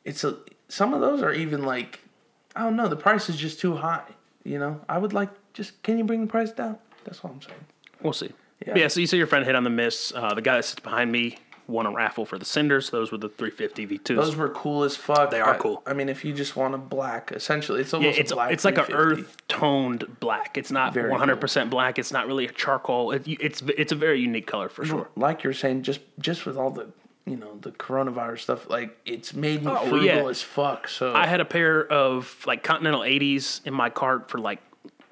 It's 0.04 0.24
a 0.24 0.38
some 0.68 0.94
of 0.94 1.00
those 1.00 1.22
are 1.22 1.32
even 1.32 1.64
like 1.64 2.00
I 2.54 2.62
don't 2.62 2.76
know. 2.76 2.88
The 2.88 2.96
price 2.96 3.28
is 3.28 3.36
just 3.36 3.60
too 3.60 3.76
high. 3.76 4.04
You 4.44 4.58
know, 4.58 4.80
I 4.88 4.98
would 4.98 5.12
like 5.12 5.30
just 5.52 5.82
can 5.82 5.98
you 5.98 6.04
bring 6.04 6.22
the 6.22 6.26
price 6.26 6.52
down? 6.52 6.78
That's 7.04 7.20
all 7.24 7.30
I'm 7.32 7.42
saying. 7.42 7.64
We'll 8.02 8.12
see. 8.12 8.32
Yeah. 8.66 8.74
Yeah. 8.76 8.88
so 8.88 9.00
you 9.00 9.06
say 9.06 9.16
your 9.16 9.26
friend 9.26 9.44
hit 9.44 9.54
on 9.54 9.64
the 9.64 9.70
miss. 9.70 10.12
Uh, 10.14 10.34
the 10.34 10.42
guy 10.42 10.56
that 10.56 10.64
sits 10.64 10.80
behind 10.80 11.12
me 11.12 11.38
won 11.68 11.86
a 11.86 11.92
raffle 11.92 12.24
for 12.24 12.38
the 12.38 12.44
Cinders. 12.44 12.90
Those 12.90 13.12
were 13.12 13.18
the 13.18 13.28
350 13.28 13.86
V2s. 13.86 14.16
Those 14.16 14.34
were 14.34 14.48
cool 14.48 14.82
as 14.84 14.96
fuck. 14.96 15.30
They 15.30 15.40
are 15.40 15.54
I- 15.54 15.58
cool. 15.58 15.82
I 15.86 15.92
mean, 15.92 16.08
if 16.08 16.24
you 16.24 16.32
just 16.32 16.56
want 16.56 16.74
a 16.74 16.78
black, 16.78 17.30
essentially, 17.32 17.80
it's 17.82 17.92
yeah, 17.92 17.98
almost 17.98 18.18
it's 18.18 18.32
a 18.32 18.34
black. 18.34 18.52
it's 18.52 18.64
like 18.64 18.78
an 18.78 18.92
earth 18.92 19.36
toned 19.48 20.16
black. 20.18 20.58
It's 20.58 20.70
not 20.72 20.94
Very 20.94 21.12
100% 21.12 21.70
black. 21.70 21.98
It's 21.98 22.10
not 22.12 22.26
really 22.26 22.46
a 22.46 22.52
charcoal. 22.52 23.12
It, 23.12 23.22
it's 23.28 23.62
it's 23.76 23.92
a 23.92 23.96
very 23.96 24.20
unique 24.20 24.46
color 24.46 24.68
for 24.68 24.84
sure. 24.84 25.08
Like 25.14 25.44
you're 25.44 25.52
saying, 25.52 25.82
just 25.82 26.00
just 26.18 26.46
with 26.46 26.56
all 26.56 26.70
the 26.70 26.88
you 27.26 27.36
know 27.36 27.58
the 27.60 27.70
coronavirus 27.72 28.38
stuff, 28.40 28.70
like 28.70 28.96
it's 29.04 29.34
made 29.34 29.62
me 29.62 29.70
Oh, 29.70 29.86
frugal 29.86 30.04
yeah. 30.06 30.26
as 30.28 30.40
fuck. 30.42 30.88
So 30.88 31.14
I 31.14 31.26
had 31.26 31.40
a 31.40 31.44
pair 31.44 31.86
of 31.86 32.42
like 32.46 32.62
Continental 32.62 33.02
80s 33.02 33.60
in 33.66 33.74
my 33.74 33.90
cart 33.90 34.30
for 34.30 34.38
like 34.38 34.60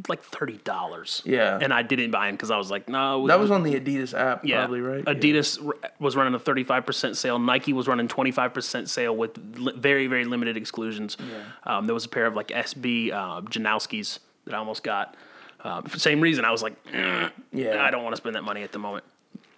like 0.09 0.23
thirty 0.23 0.59
dollars. 0.59 1.23
Yeah. 1.25 1.59
and 1.61 1.73
I 1.73 1.83
didn't 1.83 2.11
buy 2.11 2.27
them 2.27 2.35
because 2.37 2.51
I 2.51 2.57
was 2.57 2.71
like, 2.71 2.89
no. 2.89 3.27
that 3.29 3.39
was 3.39 3.51
on 3.51 3.63
the 3.63 3.75
Adidas 3.79 4.13
app, 4.19 4.45
yeah. 4.45 4.59
probably 4.61 4.81
right. 4.81 5.05
Adidas 5.05 5.65
r- 5.67 5.75
was 5.99 6.17
running 6.17 6.35
a 6.35 6.39
thirty 6.39 6.65
five 6.65 6.85
percent 6.87 7.17
sale. 7.17 7.39
Nike 7.39 7.73
was 7.73 7.89
running 7.89 8.09
twenty 8.09 8.31
five 8.33 8.53
percent 8.55 8.89
sale 8.89 9.17
with 9.17 9.37
li- 9.57 9.75
very 9.77 10.07
very 10.07 10.25
limited 10.25 10.57
exclusions. 10.57 11.17
Um, 11.65 11.87
there 11.87 11.95
was 11.95 12.05
a 12.05 12.09
pair 12.09 12.27
of 12.27 12.35
like 12.35 12.49
SB 12.49 13.13
uh, 13.13 13.41
Janoskis 13.43 14.19
that 14.45 14.55
I 14.55 14.59
almost 14.59 14.83
got. 14.83 15.15
Uh, 15.63 15.81
for 15.83 15.89
the 15.89 16.01
same 16.01 16.21
reason, 16.21 16.45
I 16.45 16.53
was 16.53 16.63
like, 16.63 16.75
"Eh, 16.93 17.29
Yeah. 17.53 17.83
I 17.85 17.91
don't 17.91 18.05
want 18.05 18.15
to 18.15 18.19
spend 18.19 18.37
that 18.37 18.45
money 18.45 18.63
at 18.63 18.73
the 18.73 18.79
moment. 18.79 19.05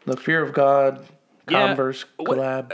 The 0.07 0.17
Fear 0.17 0.43
of 0.43 0.55
God, 0.55 1.05
Yeah. 1.51 1.67
Converse 1.67 2.05
What- 2.17 2.39
collab. 2.39 2.73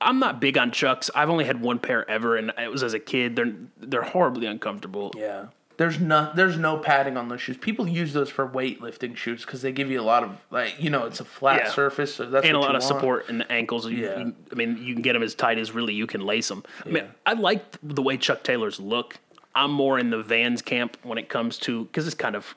I'm 0.00 0.18
not 0.20 0.40
big 0.40 0.56
on 0.56 0.70
Chucks. 0.70 1.10
I've 1.16 1.30
only 1.30 1.44
had 1.44 1.60
one 1.60 1.78
pair 1.80 2.08
ever, 2.08 2.36
and 2.36 2.52
it 2.58 2.70
was 2.70 2.82
as 2.84 2.94
a 2.94 2.98
kid. 3.00 3.34
They're 3.34 3.52
they're 3.80 4.02
horribly 4.02 4.46
uncomfortable. 4.46 5.12
Yeah. 5.16 5.46
There's 5.76 5.98
no 5.98 6.30
there's 6.34 6.56
no 6.56 6.78
padding 6.78 7.16
on 7.16 7.28
those 7.28 7.40
shoes. 7.40 7.56
People 7.56 7.88
use 7.88 8.12
those 8.12 8.30
for 8.30 8.46
weightlifting 8.48 9.16
shoes 9.16 9.44
because 9.44 9.62
they 9.62 9.72
give 9.72 9.90
you 9.90 10.00
a 10.00 10.02
lot 10.04 10.22
of 10.22 10.30
like 10.50 10.74
you 10.78 10.88
know 10.90 11.04
it's 11.06 11.20
a 11.20 11.24
flat 11.24 11.62
Yeah. 11.64 11.70
surface, 11.72 12.14
so 12.14 12.26
that's 12.26 12.46
and 12.46 12.56
a 12.56 12.60
lot 12.60 12.76
of 12.76 12.82
want. 12.82 12.84
support 12.84 13.28
in 13.28 13.38
the 13.38 13.50
ankles. 13.52 13.86
You- 13.88 13.96
Yeah. 14.04 14.18
you- 14.18 14.34
I 14.52 14.54
mean, 14.54 14.78
you 14.82 14.92
can 14.94 15.02
get 15.02 15.14
them 15.14 15.22
as 15.22 15.34
tight 15.34 15.58
as 15.58 15.72
really 15.72 15.94
you 15.94 16.06
can 16.06 16.20
lace 16.24 16.48
them. 16.48 16.62
Yeah. 16.84 16.90
I 16.90 16.92
mean, 16.92 17.04
I 17.26 17.32
like 17.32 17.64
the 17.82 18.02
way 18.02 18.16
Chuck 18.16 18.42
Taylors 18.44 18.78
look. 18.78 19.16
I'm 19.56 19.70
more 19.72 19.98
in 19.98 20.10
the 20.10 20.22
Vans 20.22 20.62
camp 20.62 20.96
when 21.02 21.18
it 21.18 21.28
comes 21.28 21.58
to 21.60 21.84
because 21.86 22.06
it's 22.06 22.14
kind 22.16 22.36
of 22.36 22.54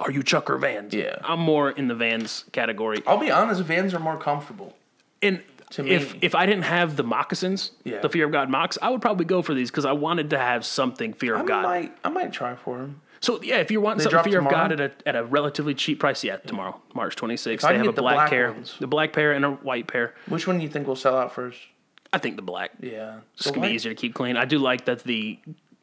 are 0.00 0.10
you 0.10 0.22
Chuck 0.22 0.48
or 0.48 0.56
Vans? 0.56 0.94
Yeah. 0.94 1.16
I'm 1.24 1.40
more 1.40 1.70
in 1.70 1.88
the 1.88 1.94
Vans 1.94 2.44
category. 2.52 3.02
I'll 3.06 3.18
be 3.18 3.30
honest, 3.30 3.60
Vans 3.62 3.92
are 3.92 3.98
more 4.00 4.16
comfortable. 4.16 4.76
And 5.20 5.42
if 5.78 6.14
if 6.22 6.34
I 6.34 6.46
didn't 6.46 6.64
have 6.64 6.96
the 6.96 7.02
moccasins, 7.04 7.72
Yeah. 7.84 8.00
the 8.00 8.08
Fear 8.08 8.26
of 8.26 8.32
God 8.32 8.48
mocks, 8.50 8.78
I 8.82 8.90
would 8.90 9.00
probably 9.02 9.24
go 9.26 9.42
for 9.42 9.54
these 9.54 9.70
because 9.70 9.84
I 9.84 9.92
wanted 9.92 10.30
to 10.30 10.38
have 10.38 10.64
something 10.64 11.12
Fear 11.12 11.34
of 11.36 11.42
I 11.42 11.44
God. 11.44 11.62
might 11.62 11.96
I 12.04 12.08
might 12.08 12.32
try 12.32 12.54
for 12.56 12.78
them. 12.78 13.00
So 13.20 13.40
yeah, 13.42 13.56
if 13.56 13.70
you're 13.70 13.80
wanting 13.80 14.04
They 14.04 14.10
something 14.10 14.30
Fear 14.32 14.40
of 14.40 14.50
God 14.50 14.72
at 14.72 14.80
a 14.80 14.92
at 15.06 15.16
a 15.16 15.24
relatively 15.24 15.74
cheap 15.74 16.00
price, 16.00 16.22
yeah, 16.24 16.36
tomorrow, 16.36 16.80
March 16.94 17.16
26th, 17.16 17.64
I 17.64 17.72
they 17.72 17.78
have 17.78 17.88
a 17.88 17.92
the 17.92 18.02
black, 18.02 18.16
black 18.16 18.30
pair, 18.30 18.54
the 18.80 18.86
black 18.86 19.12
pair 19.12 19.32
and 19.32 19.44
a 19.44 19.50
white 19.52 19.86
pair. 19.86 20.14
Which 20.28 20.46
one 20.46 20.58
do 20.58 20.62
you 20.62 20.68
think 20.68 20.86
will 20.86 20.96
sell 20.96 21.16
out 21.16 21.32
first? 21.32 21.58
I 22.12 22.18
think 22.18 22.36
the 22.36 22.42
black. 22.42 22.72
Yeah, 22.80 23.20
It's 23.36 23.50
gonna 23.50 23.66
be 23.66 23.72
easier 23.74 23.92
to 23.94 24.00
keep 24.00 24.14
clean. 24.14 24.36
I 24.36 24.44
do 24.44 24.58
like 24.58 24.84
that 24.84 25.02
the 25.04 25.38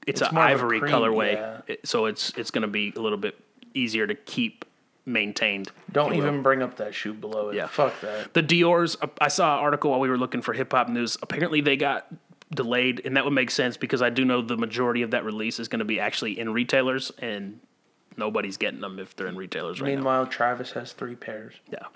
it's, 0.08 0.22
It's 0.22 0.32
an 0.32 0.38
ivory 0.38 0.80
cream, 0.80 0.92
colorway, 0.92 1.34
yeah. 1.34 1.62
It- 1.68 1.88
so 1.88 2.06
it's 2.06 2.32
it's 2.38 2.52
gonna 2.52 2.68
be 2.68 2.94
a 2.96 3.00
little 3.02 3.18
bit 3.18 3.38
easier 3.74 4.06
to 4.08 4.16
keep 4.16 4.64
maintained. 5.06 5.72
Don't 5.92 6.14
you 6.14 6.22
will. 6.22 6.28
even 6.28 6.42
bring 6.44 6.62
up 6.62 6.78
that 6.78 6.94
shoe 6.94 7.14
below 7.14 7.50
it. 7.50 7.56
Yeah. 7.56 7.68
Fuck 7.68 8.00
that. 8.02 8.34
the 8.34 8.42
Dior's. 8.42 8.98
uh, 9.02 9.08
I 9.20 9.28
saw 9.28 9.58
an 9.58 9.64
article 9.64 9.92
while 9.92 10.00
we 10.00 10.10
were 10.10 10.18
looking 10.18 10.42
for 10.42 10.54
hip 10.54 10.72
hop 10.72 10.90
news. 10.90 11.18
Apparently 11.22 11.62
they 11.62 11.76
got 11.76 12.08
delayed, 12.54 13.02
and 13.06 13.18
that 13.18 13.26
would 13.26 13.34
make 13.34 13.52
sense 13.52 13.78
because 13.78 14.02
I 14.02 14.10
do 14.10 14.26
know 14.26 14.42
the 14.42 14.58
majority 14.58 15.02
of 15.02 15.12
that 15.12 15.24
release 15.24 15.60
is 15.60 15.68
going 15.68 15.80
to 15.80 15.86
be 15.86 16.00
actually 16.00 16.40
in 16.40 16.52
retailers, 16.54 17.12
and 17.20 17.60
nobody's 18.18 18.58
getting 18.58 18.82
them 18.82 19.00
if 19.00 19.16
they're 19.16 19.28
in 19.28 19.36
retailers 19.36 19.82
right 19.82 19.90
now. 19.90 19.96
Meanwhile, 19.96 20.28
Travis 20.28 20.72
has 20.72 20.94
three 20.94 21.16
pairs. 21.16 21.54
Yeah. 21.72 21.86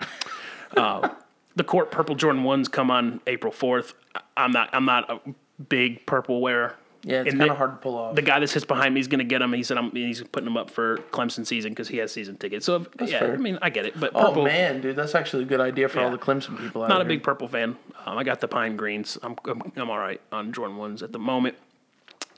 Uh, 0.76 1.08
the 1.54 1.62
court 1.62 1.92
purple 1.92 2.16
Jordan 2.16 2.42
ones 2.42 2.66
come 2.66 2.90
on 2.90 3.20
April 3.28 3.52
fourth. 3.52 3.94
I'm 4.36 4.50
not. 4.50 4.68
I'm 4.72 4.84
not 4.84 5.08
a 5.08 5.20
big 5.68 6.04
purple 6.06 6.40
wearer. 6.40 6.74
Yeah, 7.08 7.22
it's 7.22 7.36
kind 7.36 7.48
of 7.48 7.56
hard 7.56 7.70
to 7.70 7.76
pull 7.76 7.96
off. 7.96 8.16
The 8.16 8.22
guy 8.22 8.40
that 8.40 8.48
sits 8.48 8.64
behind 8.64 8.92
me 8.92 9.00
is 9.00 9.06
going 9.06 9.20
to 9.20 9.24
get 9.24 9.38
them. 9.38 9.52
He 9.52 9.62
said 9.62 9.78
I'm, 9.78 9.92
he's 9.92 10.24
putting 10.24 10.44
them 10.44 10.56
up 10.56 10.70
for 10.70 10.96
Clemson 11.12 11.46
season 11.46 11.70
because 11.70 11.86
he 11.86 11.98
has 11.98 12.10
season 12.10 12.36
tickets. 12.36 12.66
So 12.66 12.76
if, 12.76 12.88
yeah, 13.08 13.20
fair. 13.20 13.34
I 13.34 13.36
mean 13.36 13.60
I 13.62 13.70
get 13.70 13.86
it, 13.86 13.98
but 13.98 14.10
oh 14.16 14.42
man, 14.44 14.80
dude, 14.80 14.96
that's 14.96 15.14
actually 15.14 15.44
a 15.44 15.46
good 15.46 15.60
idea 15.60 15.88
for 15.88 16.00
all 16.00 16.10
the 16.10 16.18
Clemson 16.18 16.58
people. 16.58 16.82
Out 16.82 16.88
there. 16.88 16.98
Not 16.98 17.00
a 17.02 17.04
here. 17.04 17.16
big 17.16 17.22
purple 17.22 17.46
fan. 17.46 17.76
Um, 18.04 18.18
I 18.18 18.24
got 18.24 18.40
the 18.40 18.48
pine 18.48 18.76
greens. 18.76 19.16
I'm, 19.22 19.36
I'm 19.44 19.72
I'm 19.76 19.88
all 19.88 19.98
right 20.00 20.20
on 20.32 20.52
Jordan 20.52 20.76
ones 20.76 21.00
at 21.04 21.12
the 21.12 21.20
moment. 21.20 21.54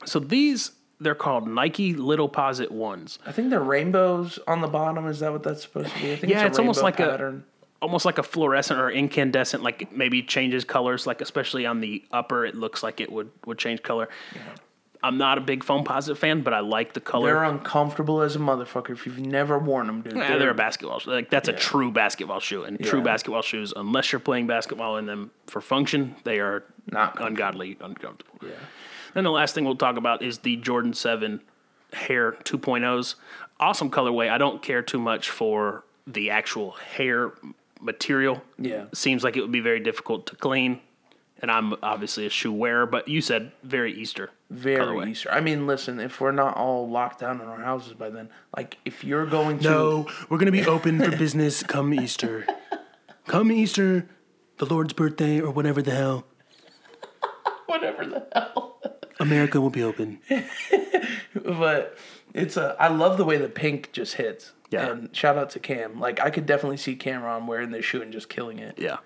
So 0.05 0.19
these 0.19 0.71
they're 0.99 1.15
called 1.15 1.47
Nike 1.47 1.93
Little 1.95 2.29
Posite 2.29 2.69
ones. 2.71 3.17
I 3.25 3.31
think 3.31 3.49
they're 3.49 3.59
rainbows 3.61 4.37
on 4.47 4.61
the 4.61 4.67
bottom. 4.67 5.07
Is 5.07 5.19
that 5.21 5.31
what 5.31 5.41
that's 5.41 5.63
supposed 5.63 5.89
to 5.95 5.99
be? 6.01 6.11
I 6.11 6.15
think 6.15 6.31
Yeah, 6.31 6.39
it's, 6.39 6.43
a 6.43 6.47
it's 6.47 6.59
almost 6.59 6.83
like 6.83 6.97
pattern. 6.97 7.43
a 7.58 7.58
almost 7.81 8.05
like 8.05 8.17
a 8.17 8.23
fluorescent 8.23 8.79
or 8.79 8.89
incandescent. 8.89 9.63
Like 9.63 9.91
maybe 9.91 10.21
changes 10.21 10.63
colors. 10.63 11.07
Like 11.07 11.21
especially 11.21 11.65
on 11.65 11.79
the 11.79 12.03
upper, 12.11 12.45
it 12.45 12.55
looks 12.55 12.83
like 12.83 12.99
it 13.01 13.11
would 13.11 13.31
would 13.45 13.57
change 13.57 13.83
color. 13.83 14.09
I'm 15.01 15.17
not 15.17 15.37
a 15.37 15.41
big 15.41 15.63
Foamposite 15.63 16.17
fan, 16.17 16.41
but 16.41 16.53
I 16.53 16.59
like 16.59 16.91
the 16.91 16.99
color. 16.99 17.27
They're 17.27 17.43
uncomfortable 17.45 18.21
as 18.21 18.35
a 18.35 18.39
motherfucker 18.39 18.89
if 18.89 19.05
you've 19.05 19.17
never 19.17 19.57
worn 19.57 19.87
them, 19.87 20.01
dude. 20.01 20.17
Yeah, 20.17 20.37
they're 20.37 20.49
a 20.49 20.53
babasketball 20.53 20.99
shoe. 20.99 21.11
Like 21.11 21.29
that's 21.29 21.47
a 21.47 21.53
true 21.53 21.89
basketball 21.89 22.41
shoe, 22.41 22.63
and 22.63 22.77
true 22.83 23.01
basketball 23.01 23.41
shoes, 23.41 23.71
unless 23.75 24.11
you're 24.11 24.19
playing 24.19 24.47
basketball 24.47 24.97
in 24.97 25.05
them 25.05 25.31
for 25.47 25.61
function, 25.61 26.17
they 26.25 26.39
are 26.39 26.65
Not 26.91 27.21
ungodly 27.21 27.77
uncomfortable. 27.81 28.39
Yeah. 28.41 28.51
And 29.15 29.25
the 29.25 29.31
last 29.31 29.55
thing 29.55 29.65
we'll 29.65 29.75
talk 29.75 29.97
about 29.97 30.21
is 30.21 30.39
the 30.39 30.55
Jordan 30.57 30.93
Seven 30.93 31.41
Hare 31.93 32.33
2.0s. 32.33 33.15
Awesome 33.59 33.89
colorway. 33.89 34.29
I 34.29 34.37
don't 34.37 34.61
care 34.61 34.81
too 34.81 34.99
much 34.99 35.29
for 35.29 35.83
the 36.07 36.29
actual 36.29 36.71
hair 36.71 37.33
material. 37.79 38.41
Yeah. 38.57 38.85
seems 38.93 39.23
like 39.23 39.37
it 39.37 39.41
would 39.41 39.51
be 39.51 39.59
very 39.59 39.79
difficult 39.79 40.27
to 40.27 40.35
clean. 40.35 40.81
And 41.41 41.49
I'm 41.49 41.73
obviously 41.81 42.25
a 42.25 42.29
shoe 42.29 42.51
wearer, 42.51 42.85
but 42.85 43.07
you 43.07 43.21
said 43.21 43.53
very 43.63 43.93
Easter. 43.93 44.29
Very 44.49 44.83
colorway. 44.83 45.09
Easter. 45.11 45.31
I 45.31 45.39
mean, 45.39 45.67
listen, 45.67 45.99
if 46.01 46.19
we're 46.19 46.33
not 46.33 46.57
all 46.57 46.89
locked 46.89 47.21
down 47.21 47.39
in 47.39 47.47
our 47.47 47.61
houses 47.61 47.93
by 47.93 48.09
then, 48.09 48.29
like 48.55 48.77
if 48.83 49.05
you're 49.05 49.25
going 49.25 49.59
to 49.59 49.63
No, 49.63 50.07
we're 50.27 50.37
gonna 50.37 50.51
be 50.51 50.65
open 50.65 50.99
for 50.99 51.15
business 51.15 51.63
come 51.63 51.93
Easter. 51.93 52.45
Come 53.27 53.51
Easter, 53.53 54.09
the 54.57 54.65
Lord's 54.65 54.91
birthday 54.91 55.39
or 55.39 55.51
whatever 55.51 55.81
the 55.81 55.91
hell. 55.91 56.25
whatever 57.67 58.05
the 58.05 58.27
hell. 58.33 58.81
America 59.19 59.61
will 59.61 59.69
be 59.69 59.83
open. 59.83 60.19
But 61.45 61.97
it's 62.33 62.57
a 62.57 62.75
I 62.79 62.87
love 62.89 63.17
the 63.17 63.25
way 63.25 63.37
the 63.37 63.49
pink 63.49 63.91
just 63.91 64.15
hits. 64.15 64.51
Yeah. 64.71 64.87
And 64.91 65.15
shout 65.15 65.37
out 65.37 65.49
to 65.51 65.59
Cam. 65.59 65.99
Like 65.99 66.19
I 66.19 66.29
could 66.29 66.45
definitely 66.45 66.77
see 66.77 66.95
Cameron 66.95 67.47
wearing 67.47 67.71
this 67.71 67.85
shoe 67.85 68.01
and 68.01 68.11
just 68.11 68.29
killing 68.29 68.59
it. 68.59 68.75
Yeah. 68.77 68.97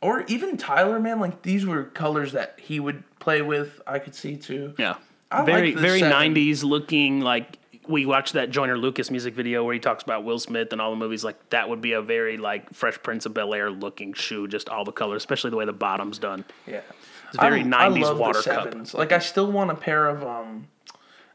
Or 0.00 0.24
even 0.26 0.56
Tyler, 0.56 0.98
man, 0.98 1.20
like 1.20 1.42
these 1.42 1.64
were 1.64 1.84
colors 1.84 2.32
that 2.32 2.58
he 2.60 2.80
would 2.80 3.04
play 3.20 3.40
with. 3.40 3.80
I 3.86 3.98
could 4.00 4.14
see 4.16 4.36
too. 4.36 4.74
Yeah. 4.78 4.96
I 5.30 5.44
very 5.44 5.72
like 5.74 5.80
very 5.80 6.00
90s 6.00 6.64
looking 6.64 7.20
like 7.20 7.58
we 7.88 8.04
watched 8.06 8.34
that 8.34 8.50
Joyner 8.50 8.76
Lucas 8.76 9.10
music 9.10 9.34
video 9.34 9.64
where 9.64 9.74
he 9.74 9.80
talks 9.80 10.02
about 10.04 10.24
Will 10.24 10.38
Smith 10.38 10.72
and 10.72 10.80
all 10.80 10.90
the 10.90 10.96
movies. 10.96 11.24
Like 11.24 11.50
that 11.50 11.68
would 11.68 11.80
be 11.80 11.92
a 11.92 12.02
very 12.02 12.36
like 12.36 12.72
Fresh 12.74 13.02
Prince 13.02 13.26
of 13.26 13.34
Bel 13.34 13.54
Air 13.54 13.70
looking 13.70 14.12
shoe, 14.12 14.46
just 14.48 14.68
all 14.68 14.84
the 14.84 14.92
colors, 14.92 15.22
especially 15.22 15.50
the 15.50 15.56
way 15.56 15.64
the 15.64 15.72
bottom's 15.72 16.18
done. 16.18 16.44
Yeah. 16.66 16.80
It's 17.28 17.38
very 17.40 17.60
I- 17.60 17.86
I 17.86 17.88
90s 17.90 18.00
love 18.02 18.16
the 18.16 18.20
water 18.22 18.42
cup. 18.42 18.94
Like 18.94 19.12
I 19.12 19.18
still 19.20 19.50
want 19.50 19.70
a 19.70 19.74
pair 19.74 20.08
of 20.08 20.22
um 20.24 20.68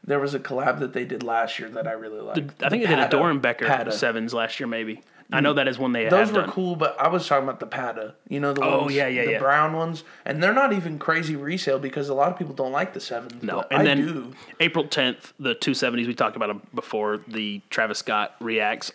there 0.04 0.18
was 0.20 0.34
a 0.34 0.38
collab 0.38 0.78
that 0.80 0.92
they 0.92 1.04
did 1.04 1.22
last 1.22 1.58
year 1.58 1.68
that 1.70 1.86
I 1.86 1.92
really 1.92 2.20
liked. 2.20 2.38
I 2.62 2.68
think 2.68 2.82
The 2.82 2.88
they 2.88 2.94
did 2.94 2.98
a 2.98 3.02
Patta- 3.08 3.16
Doernbecher 3.16 3.66
Patta. 3.66 3.92
sevens 3.92 4.32
last 4.34 4.58
year, 4.60 4.66
maybe. 4.66 5.02
I 5.30 5.40
know 5.40 5.52
that 5.52 5.68
is 5.68 5.78
one 5.78 5.92
they 5.92 6.04
had. 6.04 6.12
Those 6.12 6.32
were 6.32 6.40
done. 6.40 6.50
cool, 6.50 6.74
but 6.74 6.98
I 6.98 7.08
was 7.08 7.26
talking 7.28 7.44
about 7.44 7.60
the 7.60 7.66
Patta. 7.66 8.14
You 8.30 8.40
know 8.40 8.54
the 8.54 8.62
Oh, 8.64 8.82
ones, 8.84 8.94
yeah, 8.94 9.08
yeah, 9.08 9.26
the 9.26 9.32
yeah. 9.32 9.38
brown 9.38 9.74
ones, 9.74 10.02
and 10.24 10.42
they're 10.42 10.54
not 10.54 10.72
even 10.72 10.98
crazy 10.98 11.36
resale 11.36 11.78
because 11.78 12.08
a 12.08 12.14
lot 12.14 12.32
of 12.32 12.38
people 12.38 12.54
don't 12.54 12.72
like 12.72 12.94
the 12.94 13.00
sevens. 13.00 13.42
No, 13.42 13.56
but 13.56 13.66
and 13.72 13.80
I 13.82 13.84
then 13.84 14.06
do. 14.06 14.32
April 14.58 14.86
10th, 14.86 15.34
the 15.38 15.54
270s, 15.54 16.06
we 16.06 16.14
talked 16.14 16.34
about 16.36 16.46
them 16.46 16.62
before, 16.74 17.20
the 17.28 17.60
Travis 17.68 17.98
Scott 17.98 18.36
reacts. 18.40 18.90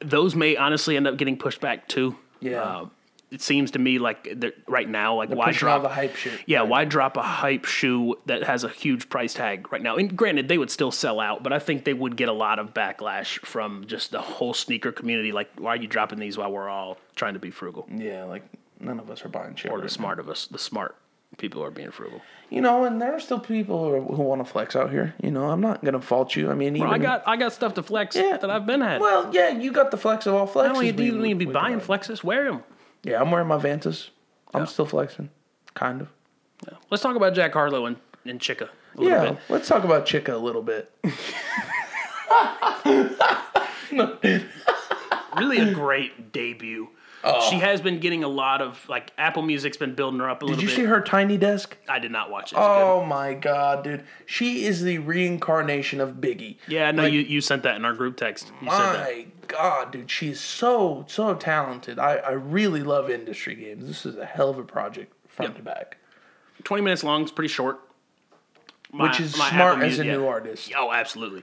Those 0.00 0.34
may 0.34 0.56
honestly 0.56 0.96
end 0.96 1.06
up 1.06 1.16
getting 1.16 1.36
pushed 1.38 1.60
back 1.60 1.86
too. 1.86 2.16
Yeah. 2.40 2.60
Uh, 2.62 2.86
it 3.30 3.42
seems 3.42 3.72
to 3.72 3.78
me 3.78 3.98
like 3.98 4.28
right 4.66 4.88
now, 4.88 5.16
like 5.16 5.28
why 5.28 5.52
drop 5.52 5.82
the 5.82 5.88
hype 5.88 6.16
shit. 6.16 6.40
Yeah, 6.46 6.62
why 6.62 6.84
drop 6.84 7.16
a 7.16 7.22
hype 7.22 7.66
shoe 7.66 8.16
that 8.26 8.42
has 8.44 8.64
a 8.64 8.68
huge 8.68 9.08
price 9.10 9.34
tag 9.34 9.70
right 9.72 9.82
now? 9.82 9.96
And 9.96 10.16
granted, 10.16 10.48
they 10.48 10.58
would 10.58 10.70
still 10.70 10.90
sell 10.90 11.20
out, 11.20 11.42
but 11.42 11.52
I 11.52 11.58
think 11.58 11.84
they 11.84 11.94
would 11.94 12.16
get 12.16 12.28
a 12.28 12.32
lot 12.32 12.58
of 12.58 12.72
backlash 12.72 13.38
from 13.44 13.86
just 13.86 14.12
the 14.12 14.20
whole 14.20 14.54
sneaker 14.54 14.92
community. 14.92 15.32
Like, 15.32 15.50
why 15.58 15.72
are 15.72 15.76
you 15.76 15.88
dropping 15.88 16.18
these 16.18 16.38
while 16.38 16.50
we're 16.50 16.68
all 16.68 16.96
trying 17.16 17.34
to 17.34 17.40
be 17.40 17.50
frugal? 17.50 17.86
Yeah, 17.94 18.24
like 18.24 18.44
none 18.80 18.98
of 18.98 19.10
us 19.10 19.24
are 19.24 19.28
buying 19.28 19.56
shit. 19.56 19.70
Or 19.70 19.74
right 19.74 19.80
the 19.82 19.88
now. 19.88 19.92
smart 19.92 20.20
of 20.20 20.28
us, 20.28 20.46
the 20.46 20.58
smart 20.58 20.96
people 21.36 21.62
are 21.62 21.70
being 21.70 21.90
frugal. 21.90 22.22
You 22.48 22.62
know, 22.62 22.84
and 22.84 23.00
there 23.00 23.14
are 23.14 23.20
still 23.20 23.38
people 23.40 23.90
who, 23.90 24.14
who 24.14 24.22
want 24.22 24.44
to 24.44 24.50
flex 24.50 24.74
out 24.74 24.90
here. 24.90 25.14
You 25.22 25.30
know, 25.30 25.50
I'm 25.50 25.60
not 25.60 25.84
gonna 25.84 26.00
fault 26.00 26.34
you. 26.34 26.50
I 26.50 26.54
mean, 26.54 26.76
even 26.76 26.88
I 26.88 26.96
got 26.96 27.24
I 27.26 27.36
got 27.36 27.52
stuff 27.52 27.74
to 27.74 27.82
flex 27.82 28.16
Yeah. 28.16 28.38
that 28.38 28.48
I've 28.48 28.64
been 28.64 28.80
had. 28.80 29.02
Well, 29.02 29.28
yeah, 29.34 29.50
you 29.50 29.70
got 29.70 29.90
the 29.90 29.98
flex 29.98 30.26
of 30.26 30.34
all 30.34 30.48
flexes. 30.48 30.64
I 30.64 30.72
don't 30.72 30.84
even, 30.84 31.14
don't 31.14 31.26
even 31.26 31.38
be 31.38 31.46
we 31.46 31.52
buying 31.52 31.80
flexes. 31.80 32.24
Wear 32.24 32.50
them. 32.50 32.62
Yeah, 33.04 33.20
I'm 33.20 33.30
wearing 33.30 33.48
my 33.48 33.56
Vantas. 33.58 34.08
I'm 34.54 34.62
Yeah. 34.62 34.66
still 34.66 34.86
flexing, 34.86 35.30
kind 35.74 36.00
of. 36.02 36.08
Let's 36.90 37.02
talk 37.02 37.16
about 37.16 37.34
Jack 37.34 37.52
Harlow 37.52 37.86
and, 37.86 37.96
and 38.24 38.40
Chika 38.40 38.68
a 38.96 39.00
little 39.00 39.08
Yeah, 39.24 39.30
bit. 39.32 39.38
let's 39.48 39.68
talk 39.68 39.84
about 39.84 40.06
Chika 40.06 40.30
a 40.32 40.36
little 40.36 40.62
bit. 40.62 40.90
Really 45.36 45.58
a 45.58 45.72
great 45.72 46.32
debut. 46.32 46.88
Oh. 47.22 47.48
She 47.50 47.56
has 47.56 47.80
been 47.80 48.00
getting 48.00 48.24
a 48.24 48.28
lot 48.28 48.60
of 48.62 48.88
like 48.88 49.12
Apple 49.18 49.42
Music's 49.42 49.76
been 49.76 49.94
building 49.94 50.18
her 50.20 50.28
up 50.30 50.42
a 50.42 50.46
Did 50.46 50.50
little 50.50 50.62
bit. 50.62 50.66
Did 50.70 50.78
you 50.78 50.84
see 50.84 50.88
her 50.88 51.00
tiny 51.00 51.36
desk? 51.36 51.76
I 51.88 51.98
did 51.98 52.10
not 52.10 52.30
watch 52.30 52.52
it. 52.52 52.56
It's 52.56 52.60
Oh 52.64 53.04
my 53.04 53.34
god, 53.34 53.84
dude. 53.84 54.04
She 54.26 54.64
is 54.64 54.82
the 54.82 54.98
reincarnation 54.98 56.00
of 56.00 56.14
Biggie. 56.14 56.56
good. 56.66 56.72
Yeah, 56.72 56.90
no, 56.90 57.04
like- 57.04 57.12
you, 57.12 57.20
you 57.20 57.40
sent 57.40 57.62
that 57.64 57.76
in 57.76 57.84
our 57.84 57.92
group 57.92 58.16
text. 58.16 58.50
You 58.62 58.70
said 58.70 58.78
that. 58.78 59.08
My 59.10 59.26
god, 59.48 59.90
dude, 59.92 60.10
she's 60.10 60.40
so 60.40 61.04
so 61.08 61.34
talented. 61.34 61.98
I 61.98 62.16
I 62.16 62.30
really 62.32 62.82
love 62.82 63.10
industry 63.10 63.54
games. 63.54 63.86
This 63.86 64.06
is 64.06 64.16
a 64.16 64.24
hell 64.26 64.48
of 64.50 64.58
a 64.58 64.64
project 64.64 65.12
front 65.28 65.50
Yep. 65.52 65.56
to 65.58 65.62
back. 65.64 65.96
20 66.64 66.82
minutes 66.82 67.02
long, 67.04 67.22
it's 67.22 67.32
pretty 67.32 67.48
short. 67.52 67.80
My- 68.90 69.08
Which 69.08 69.20
is 69.20 69.34
smart 69.34 69.82
as 69.82 69.98
a 69.98 70.04
new 70.04 70.26
artist. 70.26 70.72
Oh, 70.74 70.90
absolutely. 70.90 71.42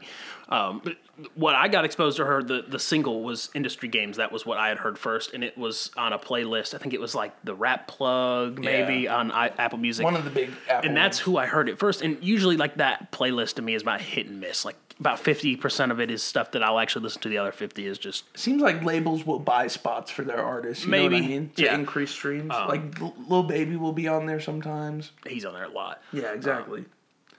Um, 0.50 0.82
but 0.84 0.98
what 1.36 1.54
I 1.54 1.68
got 1.68 1.86
exposed 1.86 2.18
to 2.18 2.26
her, 2.26 2.42
the, 2.42 2.64
the 2.68 2.80
single 2.80 3.22
was 3.24 3.50
Industry 3.54 3.88
Games. 3.88 4.18
That 4.18 4.32
was 4.32 4.48
what 4.48 4.58
I 4.58 4.68
had 4.70 4.80
heard 4.80 4.98
first, 4.98 5.34
and 5.34 5.44
it 5.44 5.56
was 5.56 5.92
on 5.96 6.12
a 6.12 6.18
playlist. 6.18 6.74
I 6.74 6.80
think 6.80 6.96
it 6.96 7.00
was 7.00 7.14
like 7.14 7.34
the 7.44 7.54
Rap 7.54 7.88
Plug, 7.88 8.58
maybe 8.60 9.02
Yeah. 9.02 9.16
on 9.18 9.32
I, 9.32 9.50
Apple 9.60 9.78
Music. 9.78 10.04
One 10.04 10.16
of 10.16 10.24
the 10.24 10.32
big 10.32 10.50
Apple 10.68 10.88
and 10.90 10.98
that's 10.98 11.20
ones. 11.20 11.26
who 11.26 11.38
I 11.38 11.46
heard 11.46 11.70
it 11.70 11.78
first. 11.78 12.02
And 12.02 12.18
usually, 12.24 12.58
like 12.58 12.78
that 12.78 13.12
playlist 13.12 13.54
to 13.56 13.62
me 13.62 13.76
is 13.76 13.84
about 13.84 14.02
hit 14.02 14.26
and 14.26 14.40
miss. 14.42 14.66
Like 14.66 14.76
about 15.00 15.20
fifty 15.20 15.56
percent 15.56 15.92
of 15.92 16.00
it 16.00 16.10
is 16.10 16.24
stuff 16.24 16.52
that 16.52 16.64
I'll 16.64 16.80
actually 16.80 17.04
listen 17.04 17.22
to. 17.24 17.30
The 17.30 17.38
other 17.38 17.52
fifty 17.52 17.86
is 17.86 17.98
just 17.98 18.26
Seems 18.38 18.62
like 18.62 18.84
labels 18.84 19.26
will 19.26 19.40
buy 19.40 19.68
spots 19.68 20.12
for 20.12 20.24
their 20.24 20.44
artists. 20.44 20.86
You 20.86 20.92
know 20.92 21.04
what 21.04 21.12
Maybe, 21.12 21.26
I 21.26 21.28
mean? 21.28 21.52
To 21.58 21.64
yeah. 21.64 21.76
increase 21.76 22.12
streams. 22.12 22.54
Um, 22.54 22.68
like 22.68 23.02
L- 23.02 23.16
Lil 23.28 23.44
Baby 23.44 23.76
will 23.76 23.94
be 23.94 24.08
on 24.08 24.26
there 24.26 24.40
sometimes. 24.40 25.12
he's 25.28 25.46
on 25.46 25.54
there 25.54 25.66
a 25.66 25.70
lot. 25.70 26.02
Yeah, 26.14 26.30
um, 26.30 26.36
exactly. 26.36 26.86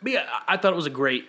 But 0.02 0.12
yeah, 0.12 0.26
I 0.46 0.54
I 0.54 0.56
thought 0.58 0.72
it 0.72 0.76
was 0.76 0.86
a 0.86 0.90
great, 0.90 1.26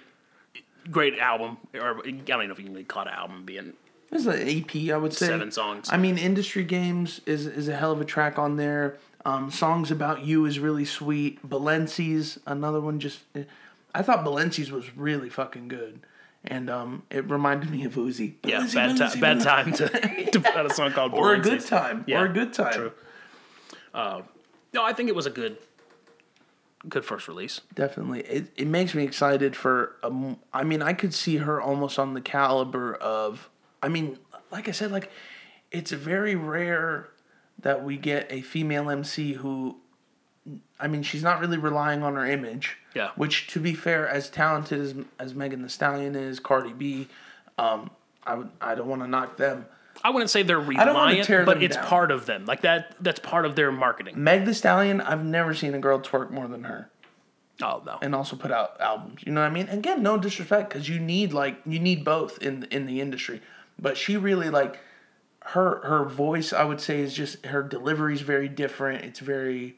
great 0.92 1.18
album. 1.20 1.58
Or 1.74 2.00
I 2.06 2.12
don't 2.12 2.18
even 2.18 2.26
know 2.48 2.54
if 2.54 2.60
you 2.60 2.66
can 2.66 2.74
really 2.74 2.84
call 2.84 3.04
it 3.04 3.08
an 3.08 3.14
album, 3.14 3.46
being 3.46 3.74
It's 4.12 4.26
an 4.26 4.48
EP, 4.48 4.94
I 4.94 4.98
would 4.98 5.14
say. 5.14 5.28
Seven 5.28 5.52
songs. 5.52 5.90
I 5.92 5.98
mean, 5.98 6.18
Industry 6.18 6.64
Games 6.64 7.22
is 7.26 7.46
is 7.46 7.68
a 7.68 7.76
hell 7.76 7.92
of 7.92 8.02
a 8.02 8.06
track 8.06 8.38
on 8.38 8.58
there. 8.58 8.98
Um, 9.26 9.52
Songs 9.52 9.92
About 9.92 10.24
You 10.26 10.46
is 10.46 10.58
really 10.60 10.86
sweet. 10.86 11.46
Balenci's 11.48 12.40
another 12.46 12.80
one. 12.80 13.00
Just, 13.00 13.20
eh, 13.36 13.44
I 13.94 14.02
thought 14.02 14.24
Balenci's 14.24 14.72
was 14.72 14.96
really 14.96 15.30
fucking 15.30 15.68
good, 15.68 16.00
and 16.46 16.70
um, 16.70 17.04
it 17.10 17.30
reminded 17.30 17.70
me 17.70 17.84
of 17.86 17.96
Uzi. 17.96 18.36
yeah, 18.44 18.62
Balenci, 18.62 18.74
bad, 18.76 18.96
Balenci, 18.98 19.14
ti- 19.14 19.20
bad 19.20 19.42
time 19.42 19.74
to, 19.74 19.90
to 20.32 20.40
put 20.40 20.56
out 20.56 20.66
a 20.66 20.74
song 20.74 20.92
called 20.92 21.14
Or 21.14 21.34
a 21.34 21.40
good 21.40 21.66
time. 21.66 22.04
Yeah, 22.08 22.22
or 22.22 22.26
a 22.26 22.30
good 22.34 22.54
time. 22.54 22.74
true. 22.74 22.92
No, 24.74 24.84
I 24.84 24.94
think 24.94 25.10
it 25.10 25.16
was 25.16 25.26
a 25.26 25.30
good, 25.32 25.58
good 26.88 27.04
first 27.06 27.28
release. 27.28 27.62
Definitely, 27.74 28.22
it 28.22 28.52
it 28.56 28.68
makes 28.68 28.94
me 28.94 29.04
excited 29.04 29.56
for. 29.56 29.96
Um, 30.04 30.38
I 30.54 30.64
mean, 30.64 30.82
I 30.82 30.94
could 30.94 31.14
see 31.14 31.38
her 31.38 31.60
almost 31.62 31.98
on 31.98 32.14
the 32.14 32.22
caliber 32.22 32.94
of. 32.96 33.50
I 33.82 33.88
mean, 33.88 34.20
like 34.52 34.68
I 34.68 34.72
said, 34.72 34.92
like 34.92 35.12
it's 35.72 35.92
very 35.92 36.36
rare 36.36 37.10
that 37.60 37.84
we 37.84 37.98
get 37.98 38.32
a 38.32 38.42
female 38.42 38.90
MC 38.90 39.34
who. 39.34 39.78
I 40.80 40.88
mean, 40.88 41.04
she's 41.04 41.24
not 41.24 41.40
really 41.40 41.58
relying 41.58 42.04
on 42.04 42.16
her 42.16 42.26
image. 42.26 42.78
Yeah. 42.94 43.12
Which, 43.16 43.48
to 43.48 43.60
be 43.60 43.74
fair, 43.74 44.08
as 44.08 44.30
talented 44.30 44.80
as 44.80 44.96
as 45.20 45.34
Megan 45.34 45.62
Thee 45.62 45.70
Stallion 45.70 46.16
is, 46.16 46.40
Cardi 46.40 46.74
B, 46.74 47.08
um, 47.58 47.90
I 48.26 48.36
would 48.36 48.50
I 48.62 48.76
don't 48.76 48.88
want 48.88 49.02
to 49.02 49.08
knock 49.08 49.38
them. 49.38 49.66
I 50.04 50.12
wouldn't 50.12 50.30
say 50.30 50.44
they're 50.44 50.60
reliant, 50.60 51.28
but 51.46 51.64
it's 51.64 51.76
down. 51.76 51.86
part 51.86 52.12
of 52.12 52.26
them. 52.28 52.46
Like 52.46 52.62
that. 52.62 52.96
That's 53.02 53.20
part 53.20 53.46
of 53.46 53.56
their 53.56 53.72
marketing. 53.72 54.24
Meg 54.24 54.46
Thee 54.46 54.54
Stallion, 54.54 55.02
I've 55.02 55.26
never 55.26 55.54
seen 55.54 55.74
a 55.74 55.80
girl 55.80 56.00
twerk 56.00 56.30
more 56.30 56.48
than 56.48 56.64
her. 56.66 56.90
Oh 57.62 57.82
no. 57.86 57.98
and 58.02 58.14
also 58.14 58.36
put 58.36 58.52
out 58.52 58.80
albums. 58.80 59.22
You 59.26 59.32
know 59.32 59.42
what 59.42 59.48
I 59.48 59.54
mean? 59.54 59.68
Again, 59.70 60.04
no 60.04 60.18
disrespect, 60.18 60.70
because 60.70 60.88
you 60.88 61.00
need 61.00 61.34
like 61.34 61.60
you 61.66 61.80
need 61.80 62.04
both 62.04 62.42
in 62.42 62.64
in 62.66 62.86
the 62.86 63.02
industry. 63.02 63.42
But 63.80 63.98
she 63.98 64.18
really 64.18 64.50
like 64.50 64.80
her 65.42 65.82
her 65.84 66.06
voice. 66.06 66.54
I 66.54 66.64
would 66.64 66.80
say 66.80 67.02
is 67.02 67.14
just 67.14 67.46
her 67.48 67.64
delivery 67.64 68.14
is 68.14 68.22
very 68.22 68.48
different. 68.48 69.04
It's 69.04 69.20
very. 69.20 69.78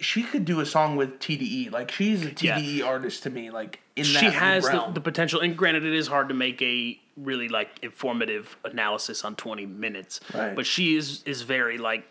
She 0.00 0.22
could 0.22 0.44
do 0.44 0.60
a 0.60 0.66
song 0.66 0.96
with 0.96 1.18
TDE. 1.18 1.70
Like 1.72 1.90
she's 1.90 2.24
a 2.24 2.28
Yeah. 2.40 2.58
TDE 2.58 2.84
artist 2.84 3.24
to 3.24 3.30
me. 3.30 3.50
Like 3.50 3.80
in 3.96 4.04
that. 4.04 4.08
she 4.20 4.26
has 4.26 4.64
the, 4.64 4.90
the 4.94 5.00
potential 5.00 5.40
and 5.40 5.56
granted 5.56 5.84
it 5.84 5.92
is 5.94 6.06
hard 6.06 6.28
to 6.28 6.34
make 6.34 6.62
a 6.62 6.98
really 7.16 7.48
like 7.48 7.80
informative 7.82 8.56
analysis 8.64 9.24
on 9.24 9.34
20 9.34 9.66
minutes 9.66 10.20
Right. 10.32 10.54
but 10.54 10.66
she 10.66 10.96
is 10.96 11.24
is 11.24 11.42
very 11.42 11.78
like 11.78 12.04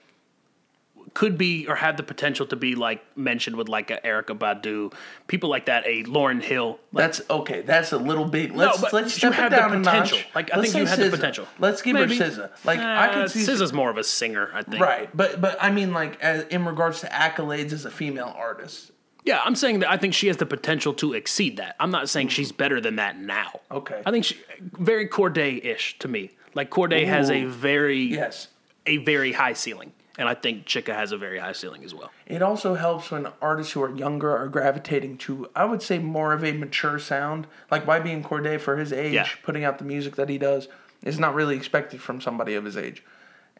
could 1.17 1.35
be 1.35 1.65
or 1.67 1.75
have 1.75 1.97
the 1.97 2.03
potential 2.03 2.45
to 2.45 2.55
be 2.55 2.75
like 2.75 3.01
mentioned 3.17 3.55
with 3.55 3.67
like 3.67 3.89
a 3.89 3.97
Erykah 4.05 4.37
Badu 4.37 4.93
people 5.25 5.49
like 5.49 5.65
that 5.65 5.83
a 5.87 6.03
Lauryn 6.03 6.43
Hill 6.43 6.77
like, 6.91 7.05
That's 7.05 7.21
okay. 7.27 7.61
That's 7.61 7.91
a 7.91 7.97
little 7.97 8.25
bit. 8.25 8.55
Let's 8.55 8.79
but 8.79 8.93
let's 8.93 9.15
you 9.15 9.17
step 9.17 9.33
have 9.33 9.47
it 9.51 9.55
the 9.55 9.61
down 9.61 9.73
a 9.73 9.79
potential. 9.79 10.17
notch. 10.19 10.27
Like, 10.35 10.53
I 10.53 10.57
Let's 10.57 10.71
think 10.73 10.81
you 10.81 10.87
say 10.87 11.01
have 11.01 11.11
the 11.11 11.17
potential. 11.17 11.47
Let's 11.57 11.81
give 11.81 11.95
Maybe. 11.95 12.19
her 12.19 12.25
SZA. 12.25 12.51
Like 12.63 12.79
I 12.79 13.07
uh, 13.07 13.13
could 13.15 13.31
see 13.31 13.39
SZA's 13.39 13.73
more 13.73 13.89
of 13.89 13.97
a 13.97 14.03
singer 14.03 14.51
I 14.53 14.61
think 14.61 14.79
right, 14.83 15.09
but 15.17 15.41
but 15.41 15.57
I 15.59 15.71
mean 15.71 15.91
like 15.91 16.21
as, 16.21 16.43
in 16.49 16.65
regards 16.65 16.99
to 17.01 17.07
accolades 17.07 17.71
as 17.73 17.85
a 17.85 17.89
female 17.91 18.31
artist. 18.37 18.91
yeah 19.25 19.41
I'm 19.43 19.55
saying 19.55 19.79
that 19.79 19.89
I 19.89 19.97
think 19.97 20.13
she 20.13 20.27
has 20.27 20.37
the 20.37 20.45
potential 20.45 20.93
to 21.01 21.13
exceed 21.13 21.57
that 21.57 21.75
I'm 21.79 21.89
not 21.89 22.09
saying 22.09 22.27
she's 22.27 22.51
better 22.51 22.79
than 22.79 22.97
that 22.97 23.17
now 23.17 23.61
Okay. 23.71 24.03
I 24.05 24.11
think 24.11 24.25
she 24.25 24.37
very 24.61 25.07
Cordae-ish 25.07 25.97
to 25.97 26.07
me 26.07 26.29
like 26.53 26.69
Cordae 26.69 27.07
has 27.07 27.31
a 27.31 27.45
very 27.45 28.03
Yes. 28.03 28.49
a 28.85 28.97
very 28.97 29.31
high 29.31 29.53
ceiling. 29.53 29.93
And 30.17 30.27
I 30.27 30.33
think 30.33 30.65
Chika 30.65 30.95
has 30.95 31.11
a 31.11 31.17
very 31.17 31.37
high 31.37 31.51
ceiling 31.51 31.83
as 31.83 31.93
well. 31.93 32.11
It 32.25 32.41
also 32.41 32.73
helps 32.73 33.11
when 33.11 33.27
artists 33.41 33.73
who 33.73 33.83
are 33.83 33.95
younger 33.95 34.35
are 34.35 34.47
gravitating 34.47 35.17
to, 35.19 35.47
I 35.55 35.65
would 35.65 35.81
say, 35.83 35.99
more 35.99 36.33
of 36.33 36.43
a 36.43 36.53
mature 36.53 36.97
sound. 36.97 37.45
Like 37.69 37.85
YB 37.85 38.11
and 38.11 38.25
Cordae, 38.25 38.59
for 38.59 38.77
his 38.77 38.91
age, 38.91 39.13
Yeah. 39.13 39.27
putting 39.43 39.63
out 39.63 39.77
the 39.77 39.83
music 39.85 40.15
that 40.15 40.29
he 40.29 40.37
does 40.39 40.67
is 41.03 41.19
not 41.19 41.35
really 41.35 41.55
expected 41.55 42.01
from 42.01 42.19
somebody 42.19 42.55
of 42.55 42.65
his 42.65 42.75
age. 42.75 43.03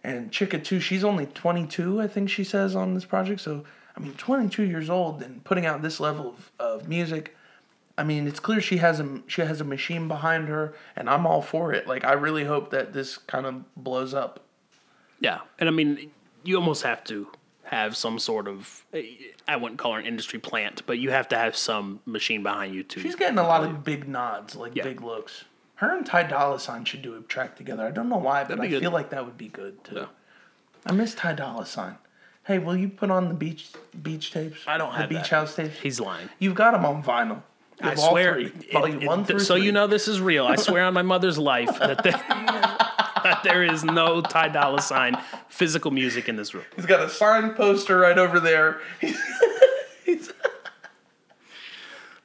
And 0.03 0.31
Chika 0.31 0.63
too, 0.63 0.79
she's 0.79 1.03
only 1.03 1.27
22, 1.27 2.01
I 2.01 2.07
think 2.07 2.29
she 2.29 2.43
says 2.43 2.75
on 2.75 2.95
this 2.95 3.05
project. 3.05 3.41
So 3.41 3.63
I 3.95 3.99
mean, 3.99 4.13
22 4.13 4.63
years 4.63 4.89
old 4.89 5.21
and 5.23 5.43
putting 5.43 5.65
out 5.65 5.81
this 5.81 5.99
level 5.99 6.29
of, 6.29 6.51
of 6.59 6.87
music. 6.87 7.35
I 7.99 8.03
mean, 8.03 8.27
it's 8.27 8.39
clear 8.39 8.61
she 8.61 8.77
has 8.77 8.99
a 8.99 9.21
she 9.25 9.41
has 9.41 9.59
a 9.59 9.63
machine 9.63 10.07
behind 10.07 10.49
her, 10.49 10.75
and 10.95 11.09
I'm 11.09 11.25
all 11.25 11.41
for 11.41 11.73
it. 11.73 11.87
Like 11.87 12.03
I 12.05 12.13
really 12.13 12.43
hope 12.43 12.69
that 12.69 12.93
this 12.93 13.17
kind 13.17 13.47
of 13.47 13.63
blows 13.75 14.13
up. 14.13 14.39
Yeah. 15.19 15.39
And 15.57 15.67
I 15.67 15.71
mean, 15.71 16.11
you 16.43 16.55
almost 16.55 16.83
have 16.83 17.03
to 17.05 17.27
have 17.63 17.95
some 17.97 18.17
sort 18.19 18.47
of, 18.47 18.85
I 19.47 19.55
wouldn't 19.57 19.77
call 19.79 19.93
her 19.93 19.99
an 19.99 20.05
industry 20.05 20.39
plant, 20.39 20.83
but 20.85 20.99
you 20.99 21.11
have 21.11 21.27
to 21.29 21.37
have 21.37 21.55
some 21.57 21.99
machine 22.05 22.41
behind 22.43 22.73
you 22.73 22.83
too. 22.83 23.01
She's 23.01 23.15
getting 23.15 23.37
a 23.37 23.43
lot 23.43 23.63
of 23.63 23.83
big 23.83 24.07
nods, 24.07 24.55
like 24.55 24.73
Yeah. 24.75 24.83
big 24.83 25.01
looks. 25.01 25.43
Her 25.75 25.95
and 25.95 26.05
Ty 26.05 26.23
Dolla 26.23 26.59
Sign 26.59 26.85
should 26.85 27.01
do 27.01 27.15
a 27.15 27.21
track 27.21 27.55
together. 27.55 27.85
I 27.85 27.91
don't 27.91 28.09
know 28.09 28.17
why, 28.17 28.43
but 28.45 28.59
I 28.59 28.67
good. 28.67 28.81
feel 28.81 28.91
like 28.91 29.09
that 29.11 29.25
would 29.25 29.37
be 29.37 29.47
good 29.49 29.83
too. 29.83 29.95
Yeah. 29.95 30.05
I 30.85 30.93
miss 30.93 31.13
Ty 31.13 31.33
Dolla 31.33 31.65
Sign. 31.65 31.97
Hey, 32.45 32.57
will 32.59 32.77
you 32.77 32.87
put 32.87 33.11
on 33.11 33.27
the 33.27 33.33
beach 33.33 33.67
beach 34.01 34.31
tapes? 34.31 34.59
I 34.65 34.77
don't 34.77 34.91
the 34.93 34.97
have 34.99 35.09
the 35.09 35.15
beach 35.15 35.29
that. 35.29 35.35
house 35.35 35.55
tapes. 35.55 35.77
He's 35.79 35.99
lying. 35.99 36.29
You've 36.39 36.55
got 36.55 36.71
them 36.71 36.85
on 36.85 37.03
vinyl. 37.03 37.41
I 37.81 37.93
swear, 37.93 38.33
three, 38.35 38.45
it- 38.45 39.03
it- 39.03 39.07
one 39.07 39.23
through 39.25 39.39
so 39.39 39.53
you 39.55 39.71
know 39.71 39.85
this 39.85 40.07
is 40.07 40.19
real. 40.21 40.47
I 40.47 40.55
swear 40.55 40.83
on 40.85 40.93
my 40.95 41.03
mother's 41.03 41.37
life 41.37 41.77
that 41.79 42.01
that 42.03 42.93
there 43.43 43.63
is 43.63 43.83
no 43.83 44.21
Ty 44.21 44.49
Dolla 44.49 44.81
Sign 44.81 45.17
physical 45.47 45.91
music 45.91 46.29
in 46.29 46.35
this 46.35 46.53
room. 46.53 46.65
He's 46.75 46.85
got 46.85 47.01
a 47.01 47.09
signed 47.09 47.55
poster 47.55 47.99
right 47.99 48.17
over 48.17 48.39
there. 48.39 48.81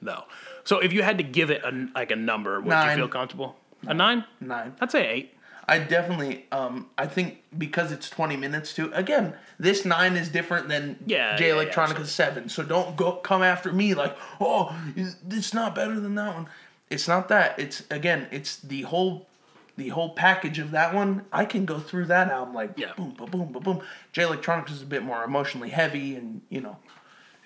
No. 0.02 0.24
So 0.64 0.78
if 0.80 0.92
you 0.92 1.02
had 1.02 1.18
to 1.18 1.24
give 1.24 1.50
it 1.50 1.62
a, 1.64 1.88
like 1.94 2.10
a 2.10 2.16
number, 2.16 2.60
would 2.60 2.68
Nine. 2.68 2.90
you 2.90 3.04
feel 3.04 3.08
comfortable? 3.08 3.56
A 3.86 3.94
nine? 3.94 4.24
Nine. 4.40 4.74
I'd 4.80 4.90
say 4.90 5.08
eight. 5.08 5.34
I 5.68 5.78
definitely, 5.78 6.46
um, 6.50 6.90
I 6.98 7.06
think 7.06 7.42
because 7.56 7.92
it's 7.92 8.10
20 8.10 8.36
minutes 8.36 8.74
too. 8.74 8.90
Again, 8.94 9.34
this 9.58 9.84
nine 9.84 10.16
is 10.16 10.28
different 10.28 10.68
than 10.68 10.98
Yeah, 11.06 11.36
Jay 11.36 11.48
yeah, 11.48 11.54
yeah, 11.54 11.60
Electronica's 11.60 12.10
seven. 12.10 12.48
So 12.48 12.64
don't 12.64 12.96
go 12.96 13.12
come 13.12 13.42
after 13.42 13.72
me 13.72 13.94
like, 13.94 14.16
oh, 14.40 14.76
it's 14.96 15.54
not 15.54 15.74
better 15.74 15.98
than 16.00 16.16
that 16.16 16.34
one. 16.34 16.48
It's 16.90 17.06
not 17.06 17.28
that. 17.28 17.58
It's 17.58 17.84
again, 17.90 18.26
it's 18.32 18.56
the 18.56 18.82
whole, 18.82 19.28
the 19.76 19.88
whole 19.88 20.10
package 20.10 20.58
of 20.58 20.70
that 20.72 20.94
one. 20.94 21.24
I 21.32 21.44
can 21.44 21.64
go 21.64 21.78
through 21.78 22.06
that 22.06 22.30
album 22.30 22.54
like 22.54 22.72
Yeah. 22.78 22.92
boom, 22.96 23.10
boom, 23.10 23.30
boom, 23.30 23.52
boom, 23.52 23.62
boom. 23.62 23.80
Jay 24.12 24.22
Electronica's 24.22 24.76
is 24.76 24.82
a 24.82 24.86
bit 24.86 25.02
more 25.02 25.24
emotionally 25.24 25.70
heavy, 25.70 26.14
and 26.16 26.42
you 26.50 26.60
know, 26.60 26.76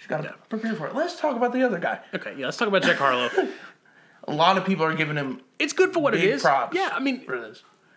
you 0.03 0.09
got 0.09 0.19
to 0.19 0.25
Yeah. 0.25 0.33
prepare 0.49 0.75
for 0.75 0.87
it. 0.89 0.95
Let's 0.95 1.19
talk 1.21 1.37
about 1.37 1.53
the 1.53 1.63
other 1.63 1.79
guy. 1.79 2.01
Okay, 2.15 2.35
yeah, 2.37 2.47
let's 2.47 2.57
talk 2.57 2.69
about 2.69 2.83
Jack 2.83 2.97
Harlow. 2.97 3.31
A 4.29 4.33
lot 4.33 4.59
of 4.59 4.65
people 4.65 4.85
are 4.85 4.95
giving 4.95 5.17
him 5.17 5.41
It's 5.59 5.73
good 5.73 5.93
for 5.93 6.01
what 6.01 6.15
it 6.15 6.25
is. 6.25 6.43
props. 6.43 6.77
Yeah, 6.77 6.89
I 6.93 6.99
mean, 6.99 7.25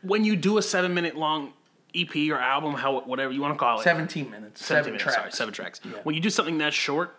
when 0.04 0.24
you 0.24 0.36
do 0.36 0.60
a 0.60 0.62
seven 0.62 0.94
minute 0.94 1.16
long 1.18 1.54
EP 1.96 2.16
or 2.30 2.36
album, 2.38 2.76
how 2.76 3.00
whatever 3.02 3.34
you 3.34 3.42
want 3.42 3.56
to 3.56 3.60
call 3.60 3.80
it, 3.80 3.84
17 3.84 4.30
minutes, 4.30 4.64
17 4.64 4.68
seven 4.68 4.86
minutes, 4.94 5.04
tracks. 5.04 5.18
sorry, 5.18 5.32
seven 5.32 5.54
tracks. 5.56 5.82
When 6.04 6.14
you 6.14 6.22
do 6.22 6.30
something 6.30 6.60
that 6.60 6.72
short, 6.74 7.16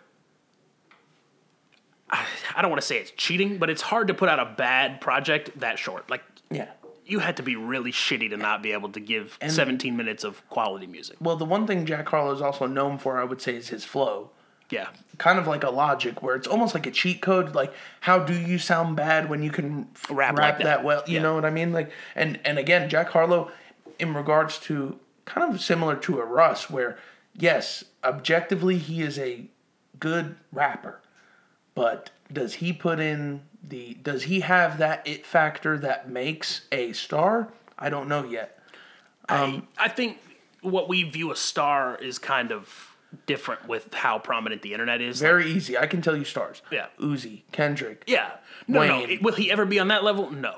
I, 2.09 2.25
I 2.55 2.61
don't 2.61 2.71
want 2.71 2.81
to 2.81 2.87
say 2.87 2.97
it's 2.97 3.11
cheating, 3.11 3.57
but 3.57 3.69
it's 3.69 3.81
hard 3.81 4.07
to 4.07 4.13
put 4.13 4.29
out 4.29 4.39
a 4.39 4.45
bad 4.45 5.01
project 5.01 5.59
that 5.59 5.77
short. 5.77 6.09
Like 6.09 6.23
Yeah. 6.49 6.69
You 7.11 7.19
had 7.19 7.35
to 7.37 7.43
be 7.43 7.57
really 7.57 7.91
shitty 7.91 8.29
to 8.29 8.37
not 8.37 8.63
be 8.63 8.71
able 8.71 8.87
to 8.89 8.99
give 9.01 9.37
17 9.45 9.97
minutes 9.97 10.23
of 10.23 10.47
quality 10.49 10.87
music. 10.87 11.17
Well, 11.19 11.35
the 11.35 11.43
one 11.45 11.67
thing 11.67 11.85
Jack 11.85 12.07
Harlow 12.07 12.33
is 12.33 12.41
also 12.41 12.65
known 12.65 12.97
for, 12.97 13.19
I 13.19 13.25
would 13.25 13.41
say, 13.41 13.55
is 13.55 13.67
his 13.67 13.83
flow. 13.83 14.29
Yeah. 14.69 14.87
Kind 15.17 15.37
of 15.37 15.45
like 15.45 15.65
a 15.65 15.69
logic 15.69 16.23
where 16.23 16.35
it's 16.37 16.47
almost 16.47 16.73
like 16.73 16.85
a 16.85 16.91
cheat 16.91 17.21
code. 17.21 17.53
Like, 17.53 17.73
how 17.99 18.19
do 18.19 18.33
you 18.33 18.57
sound 18.57 18.95
bad 18.95 19.29
when 19.29 19.43
you 19.43 19.51
can 19.51 19.89
Rap 20.09 20.37
rap, 20.37 20.37
like 20.37 20.57
that. 20.59 20.63
that. 20.63 20.83
well? 20.85 21.03
You 21.05 21.15
Yeah. 21.15 21.23
know 21.23 21.35
what 21.35 21.43
I 21.43 21.49
mean? 21.49 21.73
Like, 21.73 21.91
and 22.15 22.39
and 22.45 22.57
again, 22.57 22.89
Jack 22.89 23.09
Harlow, 23.09 23.51
in 23.99 24.13
regards 24.13 24.57
to 24.59 24.97
kind 25.25 25.53
of 25.53 25.59
similar 25.61 25.97
to 25.97 26.19
a 26.21 26.25
Russ, 26.25 26.69
where 26.69 26.97
yes, 27.37 27.83
objectively 28.05 28.77
he 28.77 29.01
is 29.01 29.19
a 29.19 29.47
good 29.99 30.37
rapper, 30.53 31.01
but 31.75 32.11
does 32.31 32.55
he 32.55 32.71
put 32.71 33.01
in 33.01 33.41
the? 33.67 33.95
Does 33.95 34.23
he 34.23 34.41
have 34.41 34.77
that 34.77 35.07
it 35.07 35.25
factor 35.25 35.77
that 35.79 36.09
makes 36.09 36.61
a 36.71 36.93
star? 36.93 37.49
I 37.77 37.89
don't 37.89 38.07
know 38.07 38.23
yet. 38.23 38.57
I, 39.27 39.61
I 39.77 39.87
think 39.87 40.17
what 40.61 40.89
we 40.89 41.03
view 41.03 41.31
a 41.31 41.35
star 41.35 41.95
is 41.95 42.19
kind 42.19 42.51
of 42.51 42.97
different 43.25 43.67
with 43.67 43.93
how 43.93 44.19
prominent 44.19 44.61
the 44.61 44.73
internet 44.73 45.01
is. 45.01 45.19
Very 45.19 45.49
easy. 45.51 45.77
I 45.77 45.87
can 45.87 46.01
tell 46.01 46.15
you 46.15 46.23
stars. 46.23 46.61
Yeah. 46.71 46.87
Uzi, 46.99 47.43
Kendrick. 47.51 48.03
yeah. 48.07 48.31
No, 48.67 48.85
no. 48.85 48.99
Wayne. 48.99 49.19
Will 49.21 49.33
he 49.33 49.51
ever 49.51 49.65
be 49.65 49.79
on 49.79 49.87
that 49.89 50.03
level? 50.03 50.31
No. 50.31 50.57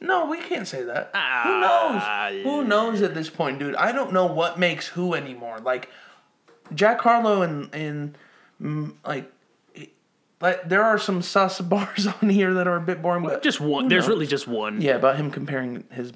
No, 0.00 0.26
we 0.26 0.38
can't 0.38 0.66
say 0.66 0.82
that. 0.82 1.10
Ah, 1.14 1.42
who 1.44 1.60
knows? 1.60 2.44
Who 2.44 2.64
knows 2.64 3.02
at 3.02 3.14
this 3.14 3.30
point, 3.30 3.60
dude? 3.60 3.76
I 3.76 3.92
don't 3.92 4.12
know 4.12 4.26
what 4.26 4.58
makes 4.58 4.88
who 4.88 5.14
anymore. 5.14 5.60
Like 5.60 5.88
Jack 6.74 7.00
Harlow 7.00 7.42
and 7.42 7.72
and 7.74 8.18
mm, 8.60 8.94
like. 9.06 9.30
Like 10.42 10.68
there 10.68 10.82
are 10.82 10.98
some 10.98 11.22
sus 11.22 11.60
bars 11.74 12.06
on 12.06 12.28
here 12.28 12.52
that 12.54 12.66
are 12.66 12.76
a 12.76 12.80
bit 12.80 13.00
boring, 13.00 13.22
but 13.24 13.42
Just 13.42 13.60
one. 13.60 13.88
There's 13.88 14.02
knows? 14.04 14.08
really 14.10 14.26
just 14.26 14.46
one. 14.48 14.80
yeah 14.82 14.96
about 14.96 15.16
him 15.16 15.30
comparing 15.30 15.84
his 15.90 16.12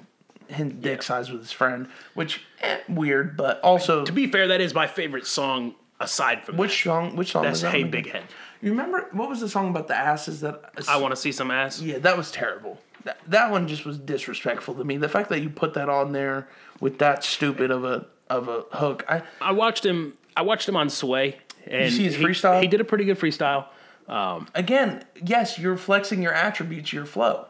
his 0.49 0.71
dick 0.73 1.01
size 1.03 1.31
with 1.31 1.41
his 1.41 1.51
friend, 1.51 1.87
which 2.13 2.41
eh, 2.61 2.77
weird, 2.87 3.35
but 3.35 3.59
also 3.61 4.05
To 4.05 4.11
be 4.11 4.27
fair, 4.27 4.47
that 4.49 4.61
is 4.61 4.73
my 4.73 4.85
favorite 4.87 5.25
song 5.25 5.73
aside 5.99 6.43
from 6.45 6.57
which 6.57 6.83
song? 6.83 7.15
Which 7.15 7.31
song? 7.31 7.43
that. 7.43 7.49
That's 7.49 7.61
that 7.61 7.71
Hey 7.73 7.81
one 7.83 7.91
Big? 7.91 8.11
Head. 8.11 8.23
You 8.61 8.71
remember 8.71 9.07
what 9.11 9.29
was 9.29 9.39
the 9.39 9.49
song 9.49 9.69
about 9.69 9.87
the 9.87 9.95
asses 9.95 10.41
that 10.41 10.71
I 10.87 10.97
want 10.97 11.11
to 11.13 11.15
see 11.15 11.31
some 11.31 11.49
ass. 11.51 11.81
Yeah, 11.81 11.99
that 11.99 12.17
was 12.17 12.31
terrible. 12.31 12.79
That, 13.03 13.17
that 13.27 13.51
one 13.51 13.67
just 13.67 13.85
was 13.85 13.97
disrespectful 13.97 14.73
to 14.75 14.83
me. 14.83 14.97
The 14.97 15.07
fact 15.09 15.29
that 15.29 15.41
you 15.41 15.49
put 15.49 15.73
that 15.75 15.87
on 15.89 16.11
there 16.11 16.47
with 16.81 16.97
that 16.99 17.23
stupid 17.23 17.71
of 17.71 17.85
a 17.85 18.05
of 18.29 18.47
a 18.49 18.61
hook, 18.73 19.05
I 19.07 19.21
I 19.41 19.51
watched 19.53 19.85
him. 19.85 20.13
I 20.35 20.41
watched 20.41 20.67
him 20.67 20.75
on 20.75 20.89
Sway. 20.89 21.37
And 21.65 21.91
see 21.93 22.03
his 22.03 22.15
he- 22.15 22.23
freestyle? 22.23 22.61
He 22.61 22.67
did 22.67 22.79
a 22.81 22.85
pretty 22.85 23.03
good 23.05 23.19
freestyle. 23.19 23.65
Um, 24.07 24.47
again, 24.55 25.03
yes, 25.23 25.59
you're 25.59 25.77
flexing 25.77 26.21
your 26.21 26.33
attributes, 26.33 26.93
your 26.93 27.05
flow. 27.05 27.45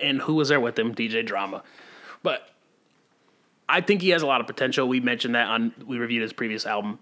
and 0.00 0.20
who 0.22 0.34
was 0.34 0.48
there 0.48 0.60
with 0.60 0.78
him? 0.78 0.94
DJ 0.94 1.24
Drama. 1.26 1.62
But 2.22 2.48
I 3.68 3.80
think 3.80 4.02
he 4.02 4.10
has 4.10 4.22
a 4.22 4.26
lot 4.26 4.40
of 4.40 4.46
potential. 4.46 4.86
We 4.88 5.00
mentioned 5.00 5.34
that 5.34 5.46
on 5.46 5.74
we 5.86 5.98
reviewed 5.98 6.22
his 6.22 6.32
previous 6.32 6.66
album. 6.66 6.98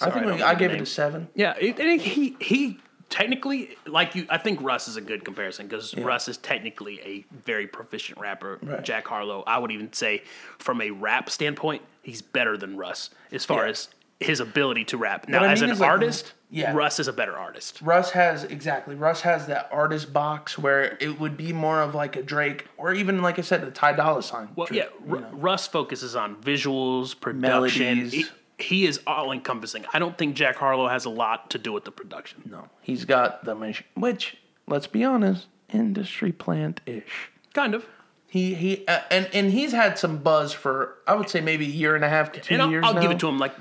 I 0.00 0.10
think 0.10 0.26
we, 0.26 0.42
I 0.42 0.54
gave 0.54 0.70
it 0.70 0.80
a 0.80 0.86
seven. 0.86 1.28
Yeah, 1.34 1.54
it, 1.60 1.78
and 1.78 2.00
he 2.00 2.36
he 2.40 2.78
technically 3.10 3.76
like 3.86 4.14
you. 4.14 4.26
I 4.30 4.38
think 4.38 4.62
Russ 4.62 4.88
is 4.88 4.96
a 4.96 5.00
good 5.00 5.24
comparison 5.24 5.66
because 5.66 5.94
Russ 5.96 6.28
is 6.28 6.38
technically 6.38 7.00
a 7.02 7.24
very 7.44 7.66
proficient 7.66 8.18
rapper. 8.18 8.58
Right. 8.62 8.82
Jack 8.82 9.06
Harlow, 9.06 9.44
I 9.46 9.58
would 9.58 9.70
even 9.70 9.92
say, 9.92 10.22
from 10.58 10.80
a 10.80 10.90
rap 10.90 11.28
standpoint, 11.28 11.82
he's 12.02 12.22
better 12.22 12.56
than 12.56 12.76
Russ 12.76 13.10
as 13.32 13.44
far 13.44 13.64
Yeah. 13.64 13.70
as 13.70 13.88
his 14.20 14.40
ability 14.40 14.84
to 14.86 14.96
rap. 14.96 15.28
Now, 15.28 15.42
I 15.44 15.52
as 15.52 15.60
mean 15.60 15.70
an 15.70 15.74
is, 15.74 15.80
like, 15.80 15.90
artist, 15.90 16.32
yeah. 16.52 16.74
Russ 16.74 17.00
is 17.00 17.08
a 17.08 17.12
better 17.14 17.36
artist. 17.36 17.80
Russ 17.80 18.10
has 18.10 18.44
exactly. 18.44 18.94
Russ 18.94 19.22
has 19.22 19.46
that 19.46 19.70
artist 19.72 20.12
box 20.12 20.58
where 20.58 20.98
it 21.00 21.18
would 21.18 21.36
be 21.36 21.52
more 21.52 21.80
of 21.80 21.94
like 21.94 22.14
a 22.14 22.22
Drake 22.22 22.66
or 22.76 22.92
even 22.92 23.22
like 23.22 23.38
I 23.38 23.42
said, 23.42 23.64
a 23.64 23.70
Ty 23.70 23.94
Dolla 23.94 24.22
Sign. 24.22 24.50
Well, 24.54 24.68
yeah, 24.70 24.84
know. 25.04 25.28
Russ 25.32 25.66
focuses 25.66 26.14
on 26.14 26.36
visuals, 26.36 27.18
production. 27.18 28.10
He, 28.10 28.26
he 28.58 28.84
is 28.84 29.00
all 29.06 29.32
encompassing. 29.32 29.86
I 29.94 29.98
don't 29.98 30.16
think 30.18 30.36
Jack 30.36 30.56
Harlow 30.56 30.88
has 30.88 31.06
a 31.06 31.10
lot 31.10 31.50
to 31.50 31.58
do 31.58 31.72
with 31.72 31.86
the 31.86 31.90
production. 31.90 32.42
no, 32.44 32.68
he's 32.82 33.06
got 33.06 33.44
the 33.44 33.54
machine. 33.54 33.86
Which, 33.94 34.36
let's 34.66 34.86
be 34.86 35.02
honest, 35.04 35.46
industry 35.70 36.32
plant 36.32 36.82
ish. 36.84 37.30
Kind 37.54 37.74
of. 37.74 37.86
He 38.26 38.54
he 38.54 38.86
uh, 38.86 39.00
and 39.10 39.28
and 39.32 39.50
he's 39.50 39.72
had 39.72 39.98
some 39.98 40.18
buzz 40.18 40.52
for 40.52 40.96
I 41.06 41.14
would 41.14 41.28
say 41.30 41.40
maybe 41.40 41.64
a 41.64 41.68
year 41.68 41.94
and 41.94 42.04
a 42.04 42.08
half 42.08 42.32
to 42.32 42.40
two 42.40 42.54
and 42.54 42.62
I'll, 42.62 42.70
years 42.70 42.84
I'll 42.86 43.00
give 43.00 43.10
it 43.10 43.18
to 43.20 43.28
him. 43.28 43.38
Like 43.38 43.52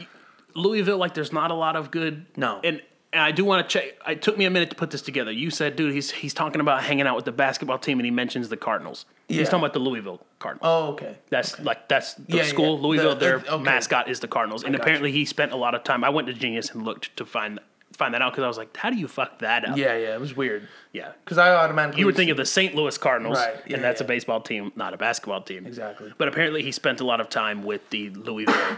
Louisville, 0.55 0.97
like 0.97 1.13
there's 1.13 1.31
not 1.33 1.51
a 1.51 1.55
lot 1.55 1.75
of 1.75 1.91
good. 1.91 2.25
No. 2.37 2.59
And 2.63 2.81
and 3.13 3.21
I 3.21 3.31
do 3.31 3.43
want 3.43 3.67
to 3.67 3.73
check. 3.79 3.93
It 4.07 4.21
took 4.21 4.37
me 4.37 4.45
a 4.45 4.49
minute 4.49 4.69
to 4.69 4.75
put 4.77 4.89
this 4.91 5.01
together. 5.01 5.31
You 5.33 5.49
said, 5.49 5.75
dude, 5.75 5.93
he's 5.93 6.11
he's 6.11 6.33
talking 6.33 6.61
about 6.61 6.83
hanging 6.83 7.07
out 7.07 7.15
with 7.17 7.25
the 7.25 7.31
basketball 7.33 7.77
team, 7.77 7.99
and 7.99 8.05
he 8.05 8.11
mentions 8.11 8.47
the 8.49 8.55
Cardinals. 8.57 9.05
Yeah. 9.27 9.39
He's 9.39 9.49
talking 9.49 9.59
about 9.63 9.73
the 9.73 9.79
Louisville 9.79 10.21
Cardinals. 10.39 10.61
Oh, 10.65 10.91
okay. 10.93 11.17
That's 11.29 11.59
like 11.59 11.87
that's 11.89 12.13
the 12.15 12.37
Yeah, 12.37 12.43
school 12.43 12.77
yeah. 12.77 12.83
Louisville. 12.87 13.13
The- 13.15 13.19
their 13.19 13.39
the- 13.39 13.53
okay. 13.55 13.63
mascot 13.63 14.09
is 14.09 14.19
the 14.21 14.27
Cardinals, 14.29 14.63
and 14.63 14.75
apparently 14.75 15.11
he 15.11 15.25
spent 15.25 15.51
a 15.51 15.57
lot 15.57 15.75
of 15.75 15.83
time. 15.83 16.03
I 16.05 16.09
went 16.09 16.27
to 16.27 16.33
Genius 16.33 16.71
and 16.71 16.83
looked 16.85 17.15
to 17.17 17.25
find 17.25 17.59
find 17.97 18.13
that 18.13 18.21
out 18.21 18.31
because 18.31 18.45
I 18.45 18.47
was 18.47 18.57
like, 18.57 18.75
how 18.77 18.89
do 18.89 18.95
you 18.95 19.07
fuck 19.09 19.39
that 19.39 19.67
up? 19.67 19.77
Yeah, 19.77 19.95
yeah, 19.97 20.15
it 20.15 20.19
was 20.21 20.35
weird. 20.35 20.67
yeah. 20.93 21.11
Because 21.25 21.37
I 21.37 21.53
automatically 21.53 21.99
You 21.99 22.05
would 22.07 22.15
think 22.15 22.31
of 22.31 22.37
the 22.37 22.45
St. 22.45 22.73
Louis 22.73 22.97
Cardinals, 22.97 23.37
Right, 23.37 23.55
yeah, 23.67 23.75
and 23.75 23.83
that's 23.83 23.99
a 23.99 24.05
baseball 24.05 24.39
team, 24.39 24.71
not 24.77 24.93
a 24.93 24.97
basketball 24.97 25.41
team. 25.41 25.67
Exactly. 25.67 26.11
But 26.17 26.29
apparently, 26.29 26.63
he 26.63 26.71
spent 26.71 27.01
a 27.01 27.05
lot 27.05 27.19
of 27.19 27.27
time 27.29 27.63
with 27.63 27.87
the 27.89 28.09
Louisville 28.11 28.77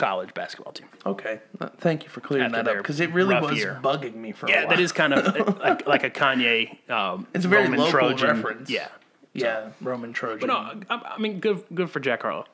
college 0.00 0.34
basketball 0.34 0.72
team. 0.72 0.88
Okay, 1.06 1.40
uh, 1.60 1.68
thank 1.78 2.02
you 2.02 2.08
for 2.08 2.20
clearing 2.20 2.50
that 2.52 2.66
up 2.66 2.76
because 2.78 2.98
it 3.00 3.12
really 3.12 3.38
was 3.38 3.56
year. 3.56 3.78
bugging 3.82 4.16
me 4.16 4.32
for 4.32 4.46
a 4.46 4.50
Yeah, 4.50 4.66
that 4.66 4.80
is 4.80 4.90
kind 4.92 5.14
of 5.14 5.58
like, 5.60 5.86
like 5.86 6.02
a 6.04 6.10
Kanye. 6.10 6.76
Um, 6.90 7.26
It's 7.34 7.44
a 7.44 7.48
very 7.48 7.64
Roman 7.64 7.78
local 7.80 7.92
Trojan. 7.92 8.28
reference. 8.28 8.68
Yeah. 8.70 8.88
yeah, 9.34 9.68
Roman 9.80 10.12
Trojan. 10.12 10.48
No, 10.48 10.56
I, 10.56 11.14
I 11.16 11.18
mean, 11.18 11.38
good, 11.38 11.62
good 11.74 11.90
for 11.90 12.00
Jack 12.00 12.22
Harlow. 12.22 12.46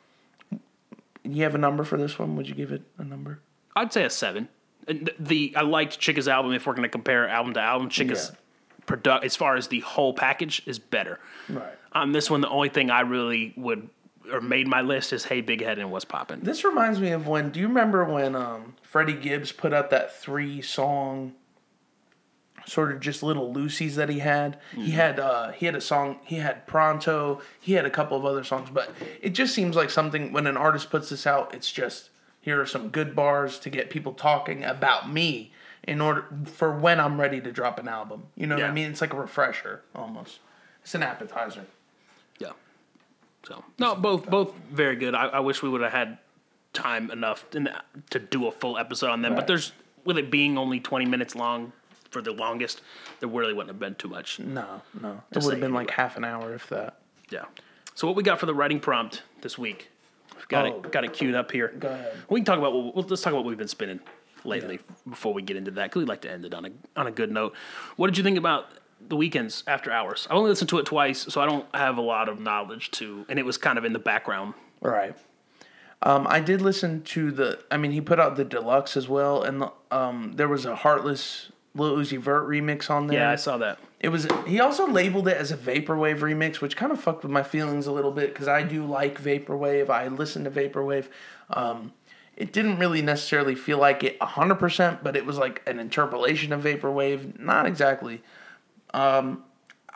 you 1.24 1.42
have 1.44 1.54
a 1.54 1.58
number 1.58 1.84
for 1.84 1.96
this 1.96 2.18
one? 2.18 2.36
Would 2.36 2.48
you 2.48 2.54
give 2.54 2.72
it 2.72 2.82
a 2.98 3.04
number? 3.04 3.40
I'd 3.74 3.92
say 3.92 4.04
a 4.04 4.10
seven. 4.10 4.48
And 4.88 5.06
the, 5.06 5.14
the 5.18 5.56
I 5.56 5.62
liked 5.62 5.98
Chika's 5.98 6.28
album. 6.28 6.52
If 6.52 6.66
we're 6.66 6.74
going 6.74 6.82
to 6.84 6.88
compare 6.88 7.28
album 7.28 7.54
to 7.54 7.60
album, 7.60 7.88
Chika's 7.88 8.30
Yeah. 8.32 8.94
produ- 8.96 9.24
as 9.24 9.34
far 9.36 9.56
as 9.56 9.68
the 9.68 9.80
whole 9.80 10.12
package 10.14 10.62
is 10.66 10.78
better. 10.78 11.18
Right. 11.48 11.72
On 11.92 12.12
this 12.12 12.30
one, 12.30 12.40
the 12.42 12.48
only 12.48 12.68
thing 12.68 12.90
I 12.90 13.00
really 13.00 13.52
would 13.56 13.88
or 14.32 14.40
made 14.40 14.66
my 14.66 14.80
list 14.80 15.12
is 15.12 15.24
Hey 15.24 15.40
Big 15.40 15.62
Head 15.62 15.78
and 15.78 15.90
What's 15.90 16.04
Poppin'. 16.04 16.40
This 16.42 16.64
reminds 16.64 17.00
me 17.00 17.10
of 17.10 17.26
when. 17.26 17.50
Do 17.50 17.60
you 17.60 17.68
remember 17.68 18.04
when 18.04 18.34
um, 18.34 18.74
Freddie 18.82 19.14
Gibbs 19.14 19.52
put 19.52 19.72
out 19.72 19.90
that 19.90 20.14
three 20.14 20.62
song, 20.62 21.34
sort 22.66 22.92
of 22.92 23.00
just 23.00 23.22
little 23.22 23.52
Lucy's 23.52 23.96
that 23.96 24.08
he 24.08 24.20
had? 24.20 24.58
He 24.74 24.92
had 24.92 25.18
uh, 25.20 25.52
he 25.52 25.66
had 25.66 25.76
a 25.76 25.80
song. 25.80 26.18
He 26.24 26.36
had 26.36 26.66
Pronto. 26.66 27.40
He 27.60 27.74
had 27.74 27.84
a 27.84 27.90
couple 27.90 28.16
of 28.16 28.24
other 28.24 28.44
songs, 28.44 28.68
but 28.72 28.90
it 29.20 29.30
just 29.30 29.54
seems 29.54 29.76
like 29.76 29.90
something 29.90 30.32
when 30.32 30.46
an 30.46 30.56
artist 30.56 30.90
puts 30.90 31.08
this 31.10 31.26
out, 31.26 31.54
it's 31.54 31.70
just 31.70 32.10
here 32.40 32.60
are 32.60 32.66
some 32.66 32.90
good 32.90 33.16
bars 33.16 33.58
to 33.58 33.70
get 33.70 33.90
people 33.90 34.12
talking 34.12 34.62
about 34.62 35.10
me 35.10 35.52
in 35.82 36.00
order 36.00 36.26
for 36.44 36.76
when 36.76 37.00
I'm 37.00 37.20
ready 37.20 37.40
to 37.40 37.50
drop 37.50 37.78
an 37.78 37.88
album. 37.88 38.24
You 38.36 38.46
know 38.46 38.54
what 38.54 38.64
I 38.64 38.72
mean? 38.72 38.90
It's 38.90 39.00
like 39.00 39.12
a 39.12 39.16
refresher 39.16 39.82
almost. 39.94 40.38
It's 40.82 40.94
an 40.94 41.02
appetizer. 41.02 41.66
Yeah. 43.48 43.56
So 43.56 43.64
no, 43.78 43.94
both 43.94 44.28
both 44.28 44.54
very 44.70 44.96
good. 44.96 45.14
I, 45.14 45.26
I 45.26 45.40
wish 45.40 45.62
we 45.62 45.68
would 45.68 45.80
have 45.82 45.92
had 45.92 46.18
time 46.72 47.10
enough 47.10 47.48
the, 47.50 47.72
to 48.10 48.18
do 48.18 48.46
a 48.46 48.52
full 48.52 48.76
episode 48.78 49.10
on 49.10 49.22
them. 49.22 49.34
But 49.34 49.46
there's 49.46 49.72
with 50.04 50.18
it 50.18 50.30
being 50.30 50.56
only 50.58 50.78
20 50.80 51.06
minutes 51.06 51.34
long 51.34 51.72
for 52.10 52.22
the 52.22 52.32
longest, 52.32 52.80
there 53.20 53.28
really 53.28 53.52
wouldn't 53.52 53.68
have 53.70 53.80
been 53.80 53.94
too 53.96 54.08
much. 54.08 54.38
No, 54.38 54.80
no. 55.00 55.22
It 55.32 55.42
would 55.42 55.52
have 55.52 55.60
been 55.60 55.74
like 55.74 55.90
half 55.90 56.16
an 56.16 56.24
hour 56.24 56.54
if 56.54 56.68
that. 56.68 56.98
Yeah. 57.30 57.44
So 57.94 58.06
what 58.06 58.14
we 58.16 58.22
got 58.22 58.38
for 58.38 58.46
the 58.46 58.54
writing 58.54 58.78
prompt 58.78 59.22
this 59.42 59.58
week? 59.58 59.90
We've 60.36 60.46
got 60.48 60.66
Oh. 60.66 60.76
it 60.84 60.92
got 60.92 61.04
it 61.04 61.12
queued 61.12 61.34
up 61.34 61.50
here. 61.50 61.68
Go 61.78 61.88
ahead. 61.88 62.12
We 62.28 62.40
can 62.40 62.44
talk 62.44 62.58
about 62.58 62.72
what, 62.72 62.94
well, 62.94 63.04
let's 63.08 63.22
talk 63.22 63.32
about 63.32 63.44
what 63.44 63.48
we've 63.48 63.58
been 63.58 63.68
spinning 63.68 64.00
lately 64.44 64.78
before 65.08 65.34
we 65.34 65.42
get 65.42 65.56
into 65.56 65.72
that. 65.72 65.90
Cause 65.90 66.00
we 66.02 66.06
like 66.06 66.20
to 66.22 66.30
end 66.30 66.44
it 66.44 66.54
on 66.54 66.66
a 66.66 66.70
on 66.96 67.06
a 67.06 67.10
good 67.10 67.32
note. 67.32 67.54
What 67.96 68.06
did 68.08 68.16
you 68.18 68.22
think 68.24 68.38
about 68.38 68.70
the 69.08 69.16
Weeknd's 69.16 69.64
after 69.66 69.90
hours? 69.90 70.26
I 70.30 70.34
only 70.34 70.50
listened 70.50 70.70
to 70.70 70.78
it 70.78 70.86
twice, 70.86 71.20
so 71.28 71.40
I 71.40 71.46
don't 71.46 71.66
have 71.74 71.98
a 71.98 72.02
lot 72.02 72.28
of 72.28 72.40
knowledge 72.40 72.90
to, 72.92 73.26
and 73.28 73.38
it 73.38 73.44
was 73.44 73.58
kind 73.58 73.78
of 73.78 73.84
in 73.84 73.92
the 73.92 73.98
background. 73.98 74.54
Right. 74.80 75.16
Um, 76.02 76.26
I 76.28 76.40
did 76.40 76.60
listen 76.60 77.02
to 77.02 77.30
the. 77.30 77.64
I 77.70 77.76
mean, 77.76 77.92
he 77.92 78.00
put 78.00 78.20
out 78.20 78.36
the 78.36 78.44
deluxe 78.44 78.96
as 78.96 79.08
well, 79.08 79.42
and 79.42 79.62
the, 79.62 79.72
um, 79.90 80.32
there 80.36 80.48
was 80.48 80.66
a 80.66 80.76
Heartless 80.76 81.50
Lil 81.74 81.96
Uzi 81.96 82.18
Vert 82.18 82.48
remix 82.48 82.90
on 82.90 83.06
there. 83.06 83.20
Yeah, 83.20 83.30
I 83.30 83.36
saw 83.36 83.58
that. 83.58 83.78
It 84.00 84.10
was. 84.10 84.28
He 84.46 84.60
also 84.60 84.86
labeled 84.86 85.26
it 85.28 85.36
as 85.36 85.50
a 85.50 85.56
vaporwave 85.56 86.18
remix, 86.18 86.60
which 86.60 86.76
kind 86.76 86.92
of 86.92 87.00
fucked 87.00 87.22
with 87.22 87.32
my 87.32 87.42
feelings 87.42 87.86
a 87.86 87.92
little 87.92 88.12
bit 88.12 88.32
because 88.32 88.48
I 88.48 88.62
do 88.62 88.84
like 88.84 89.20
vaporwave. 89.20 89.88
I 89.88 90.08
listen 90.08 90.44
to 90.44 90.50
vaporwave. 90.50 91.08
Um, 91.50 91.92
it 92.36 92.52
didn't 92.52 92.78
really 92.78 93.00
necessarily 93.00 93.54
feel 93.54 93.78
like 93.78 94.04
it 94.04 94.20
hundred 94.20 94.56
percent, 94.56 95.02
but 95.02 95.16
it 95.16 95.24
was 95.24 95.38
like 95.38 95.62
an 95.66 95.80
interpolation 95.80 96.52
of 96.52 96.62
vaporwave. 96.62 97.40
Not 97.40 97.66
exactly. 97.66 98.22
Um, 98.94 99.44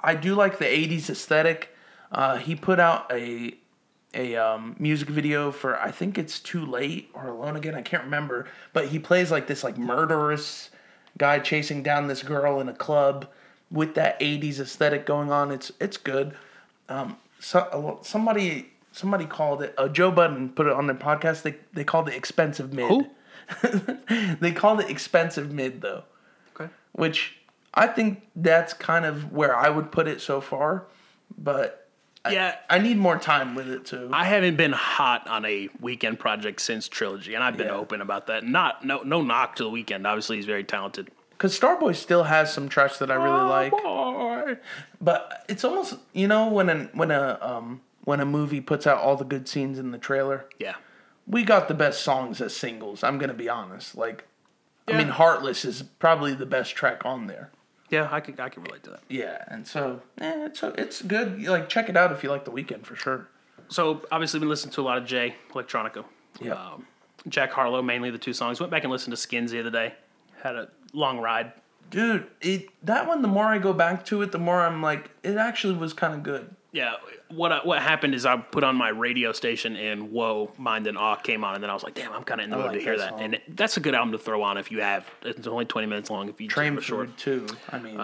I 0.03 0.15
do 0.15 0.35
like 0.35 0.59
the 0.59 0.65
'80s 0.65 1.11
aesthetic. 1.11 1.75
Uh, 2.13 2.37
he 2.39 2.55
put 2.55 2.81
out 2.81 3.11
a 3.13 3.55
a 4.15 4.35
um, 4.37 4.75
music 4.79 5.09
video 5.09 5.53
for 5.53 5.79
I 5.81 5.91
think 5.91 6.19
it's 6.19 6.41
Too 6.41 6.65
Late 6.67 7.11
or 7.15 7.29
Alone 7.29 7.57
Again. 7.57 7.75
I 7.75 7.83
can't 7.83 8.05
remember, 8.05 8.49
but 8.73 8.89
he 8.89 8.99
plays 8.99 9.31
like 9.31 9.47
this 9.47 9.63
like 9.63 9.79
murderous 9.79 10.71
guy 11.19 11.39
chasing 11.39 11.83
down 11.83 12.09
this 12.09 12.23
girl 12.23 12.61
in 12.61 12.69
a 12.69 12.75
club 12.75 13.29
with 13.71 13.95
that 13.95 14.19
'80s 14.21 14.59
aesthetic 14.59 15.07
going 15.07 15.31
on. 15.31 15.51
It's 15.51 15.71
it's 15.81 15.97
good. 15.97 16.35
Um, 16.89 17.17
so 17.39 18.01
somebody 18.03 18.71
somebody 18.93 19.27
called 19.27 19.63
it. 19.63 19.75
Uh, 19.79 19.89
Joe 19.89 20.11
Budden 20.11 20.51
put 20.51 20.67
it 20.67 20.73
on 20.73 20.87
their 20.87 20.97
podcast. 20.97 21.43
They 21.43 21.57
they 21.73 21.85
called 21.85 22.09
it 22.09 22.15
expensive 22.15 22.73
mid. 22.73 22.89
Who? 22.89 23.07
they 24.41 24.53
called 24.53 24.81
it 24.81 24.89
expensive 24.91 25.53
mid 25.53 25.81
though 25.81 26.05
Okay. 26.55 26.71
which 26.93 27.37
I 27.75 27.87
think 27.87 28.23
that's 28.35 28.73
kind 28.73 29.05
of 29.05 29.33
where 29.33 29.55
I 29.57 29.69
would 29.69 29.93
put 29.93 30.09
it 30.09 30.21
so 30.21 30.41
far. 30.41 30.87
But 31.37 31.89
Yeah, 32.29 32.57
I 32.69 32.79
need 32.79 32.99
more 32.99 33.19
time 33.19 33.55
with 33.55 33.69
it 33.71 33.85
too. 33.87 34.11
I 34.13 34.25
haven't 34.25 34.57
been 34.57 34.73
hot 34.73 35.27
on 35.29 35.45
a 35.45 35.69
Weeknd 35.81 36.19
project 36.19 36.61
since 36.61 36.89
Trilogy, 36.89 37.35
and 37.35 37.43
I've 37.45 37.57
been 37.57 37.69
Yeah. 37.69 37.75
open 37.75 38.01
about 38.01 38.27
that. 38.27 38.45
Not 38.45 38.85
no 38.85 39.03
no 39.03 39.23
knock 39.23 39.57
to 39.57 39.65
the 39.65 39.71
Weeknd. 39.71 40.07
Obviously, 40.07 40.37
he's 40.37 40.47
very 40.47 40.65
talented. 40.65 41.11
Because 41.31 41.59
Starboy 41.59 41.97
still 41.97 42.25
has 42.25 42.53
some 42.53 42.69
tracks 42.69 42.99
that 42.99 43.11
I 43.11 43.15
really 43.15 43.41
like. 43.49 43.73
But 45.01 45.45
it's 45.49 45.65
almost 45.65 45.97
you 46.13 46.29
know 46.29 46.49
when 46.49 46.69
a 46.69 46.85
when 46.93 47.11
a 47.11 47.39
um 47.41 47.81
when 48.05 48.21
a 48.21 48.27
movie 48.27 48.61
puts 48.61 48.87
out 48.87 48.99
all 48.99 49.17
the 49.17 49.25
good 49.25 49.47
scenes 49.49 49.79
in 49.79 49.91
the 49.93 49.99
trailer, 49.99 50.47
Yeah. 50.59 50.75
we 51.27 51.45
got 51.45 51.69
the 51.69 51.75
best 51.75 52.03
songs 52.03 52.41
as 52.41 52.55
singles. 52.57 53.05
I'm 53.05 53.19
gonna 53.19 53.35
be 53.35 53.49
honest. 53.49 53.95
Like, 53.97 54.25
I 54.89 54.93
mean, 54.95 55.09
Heartless 55.09 55.65
is 55.65 55.83
probably 55.83 56.35
the 56.35 56.47
best 56.47 56.75
track 56.75 57.03
on 57.05 57.27
there. 57.29 57.51
Yeah, 57.91 58.09
I 58.11 58.21
can 58.21 58.39
I 58.39 58.49
can 58.49 58.63
relate 58.63 58.85
to 58.85 58.91
that. 58.91 59.01
Yeah, 59.09 59.45
and 59.49 59.67
so 59.67 60.01
eh, 60.21 60.47
it's 60.47 60.63
it's 60.63 61.03
good. 61.03 61.43
Like, 61.43 61.69
check 61.69 61.89
it 61.89 61.97
out 61.97 62.13
if 62.13 62.23
you 62.23 62.31
like 62.31 62.45
the 62.45 62.53
Weeknd 62.53 62.85
for 62.85 62.97
sure. 62.97 63.29
So 63.69 64.03
obviously, 64.11 64.41
we 64.41 64.47
listened 64.47 64.73
to 64.75 64.81
a 64.81 64.83
lot 64.83 64.99
of 64.99 65.07
Jay 65.07 65.35
Electronica. 65.51 66.05
Yeah. 66.41 66.55
Um, 66.55 66.87
Jack 67.29 67.53
Harlow, 67.53 67.83
mainly 67.83 68.11
the 68.11 68.19
two 68.19 68.33
songs. 68.33 68.61
Went 68.61 68.71
back 68.71 68.85
and 68.85 68.91
listened 68.91 69.13
to 69.13 69.17
Skins 69.17 69.51
the 69.51 69.61
other 69.61 69.71
day. 69.71 69.95
Had 70.43 70.57
a 70.57 70.69
long 70.93 71.19
ride. 71.19 71.53
Dude, 71.91 72.29
it 72.41 72.69
that 72.85 73.09
one. 73.09 73.23
The 73.23 73.29
more 73.29 73.47
I 73.47 73.59
go 73.59 73.73
back 73.73 74.05
to 74.07 74.23
it, 74.23 74.31
the 74.33 74.39
more 74.39 74.61
I'm 74.61 74.81
like, 74.81 75.11
it 75.23 75.37
actually 75.37 75.75
was 75.75 75.93
kind 75.93 76.15
of 76.15 76.23
good. 76.23 76.55
Yeah, 76.73 76.95
what 77.29 77.51
I, 77.51 77.59
what 77.65 77.83
happened 77.83 78.15
is 78.15 78.25
I 78.25 78.37
put 78.37 78.63
on 78.63 78.77
my 78.77 78.91
radio 78.91 79.33
station 79.33 79.75
and 79.75 80.13
Whoa, 80.13 80.53
Mind 80.57 80.87
and 80.87 80.97
Awe 80.97 81.17
came 81.17 81.43
on, 81.43 81.55
and 81.55 81.63
then 81.63 81.69
I 81.71 81.75
was 81.75 81.83
like, 81.83 81.95
damn, 81.95 82.13
I'm 82.13 82.23
kind 82.23 82.41
of 82.41 82.45
in 82.45 82.51
the 82.51 82.57
I 82.57 82.59
mood 82.61 82.67
like 82.69 82.79
to 82.79 82.85
hear 82.85 82.97
that. 82.99 83.15
And 83.19 83.35
it, 83.35 83.57
that's 83.57 83.77
a 83.77 83.81
good 83.81 83.95
album 83.95 84.13
to 84.13 84.19
throw 84.19 84.43
on 84.43 84.57
if 84.57 84.71
you 84.71 84.81
have. 84.81 85.11
It's 85.23 85.47
only 85.49 85.65
20 85.65 85.89
minutes 85.89 86.11
long 86.11 86.29
if 86.29 86.41
you 86.41 86.47
Train 86.49 86.77
it 86.79 86.83
short. 86.83 87.17
too. 87.17 87.47
I 87.71 87.79
mean, 87.81 88.01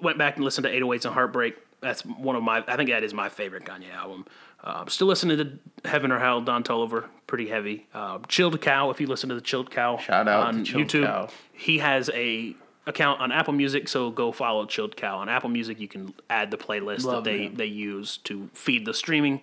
went 0.00 0.16
back 0.18 0.36
and 0.36 0.44
listened 0.44 0.64
to 0.64 0.72
808s 0.72 1.04
and 1.04 1.14
Heartbreak. 1.14 1.56
That's 1.80 2.02
one 2.02 2.34
of 2.34 2.42
my, 2.42 2.64
I 2.66 2.76
think 2.76 2.88
that 2.88 3.04
is 3.04 3.12
my 3.12 3.28
favorite 3.28 3.64
Kanye 3.64 3.92
album. 3.92 4.24
Uh, 4.62 4.86
still 4.86 5.06
listening 5.06 5.36
to 5.36 5.88
Heaven 5.88 6.10
or 6.10 6.18
Hell, 6.18 6.40
Don 6.40 6.64
Toliver, 6.64 7.04
pretty 7.26 7.46
heavy. 7.48 7.86
Uh, 7.92 8.20
Chilled 8.28 8.58
Cow, 8.62 8.88
if 8.88 8.98
you 9.02 9.06
listen 9.06 9.28
to 9.28 9.34
the 9.34 9.42
Chilled 9.42 9.70
Cow 9.70 9.98
Shout 9.98 10.26
out 10.26 10.46
on 10.46 10.64
to 10.64 10.78
YouTube, 10.78 11.04
Cow. 11.04 11.28
he 11.52 11.76
has 11.78 12.08
a 12.14 12.56
account 12.86 13.20
on 13.20 13.32
Apple 13.32 13.52
Music, 13.54 13.88
so 13.88 14.10
go 14.10 14.30
follow 14.32 14.66
Chilled 14.66 14.96
Cow 14.96 15.18
on 15.18 15.28
Apple 15.28 15.48
Music. 15.50 15.80
You 15.80 15.88
can 15.88 16.12
add 16.28 16.50
the 16.50 16.56
playlist 16.58 17.04
Love 17.04 17.24
that 17.24 17.30
they 17.30 17.44
him. 17.46 17.54
they 17.54 17.66
use 17.66 18.18
to 18.24 18.48
feed 18.54 18.84
the 18.86 18.94
streaming 18.94 19.40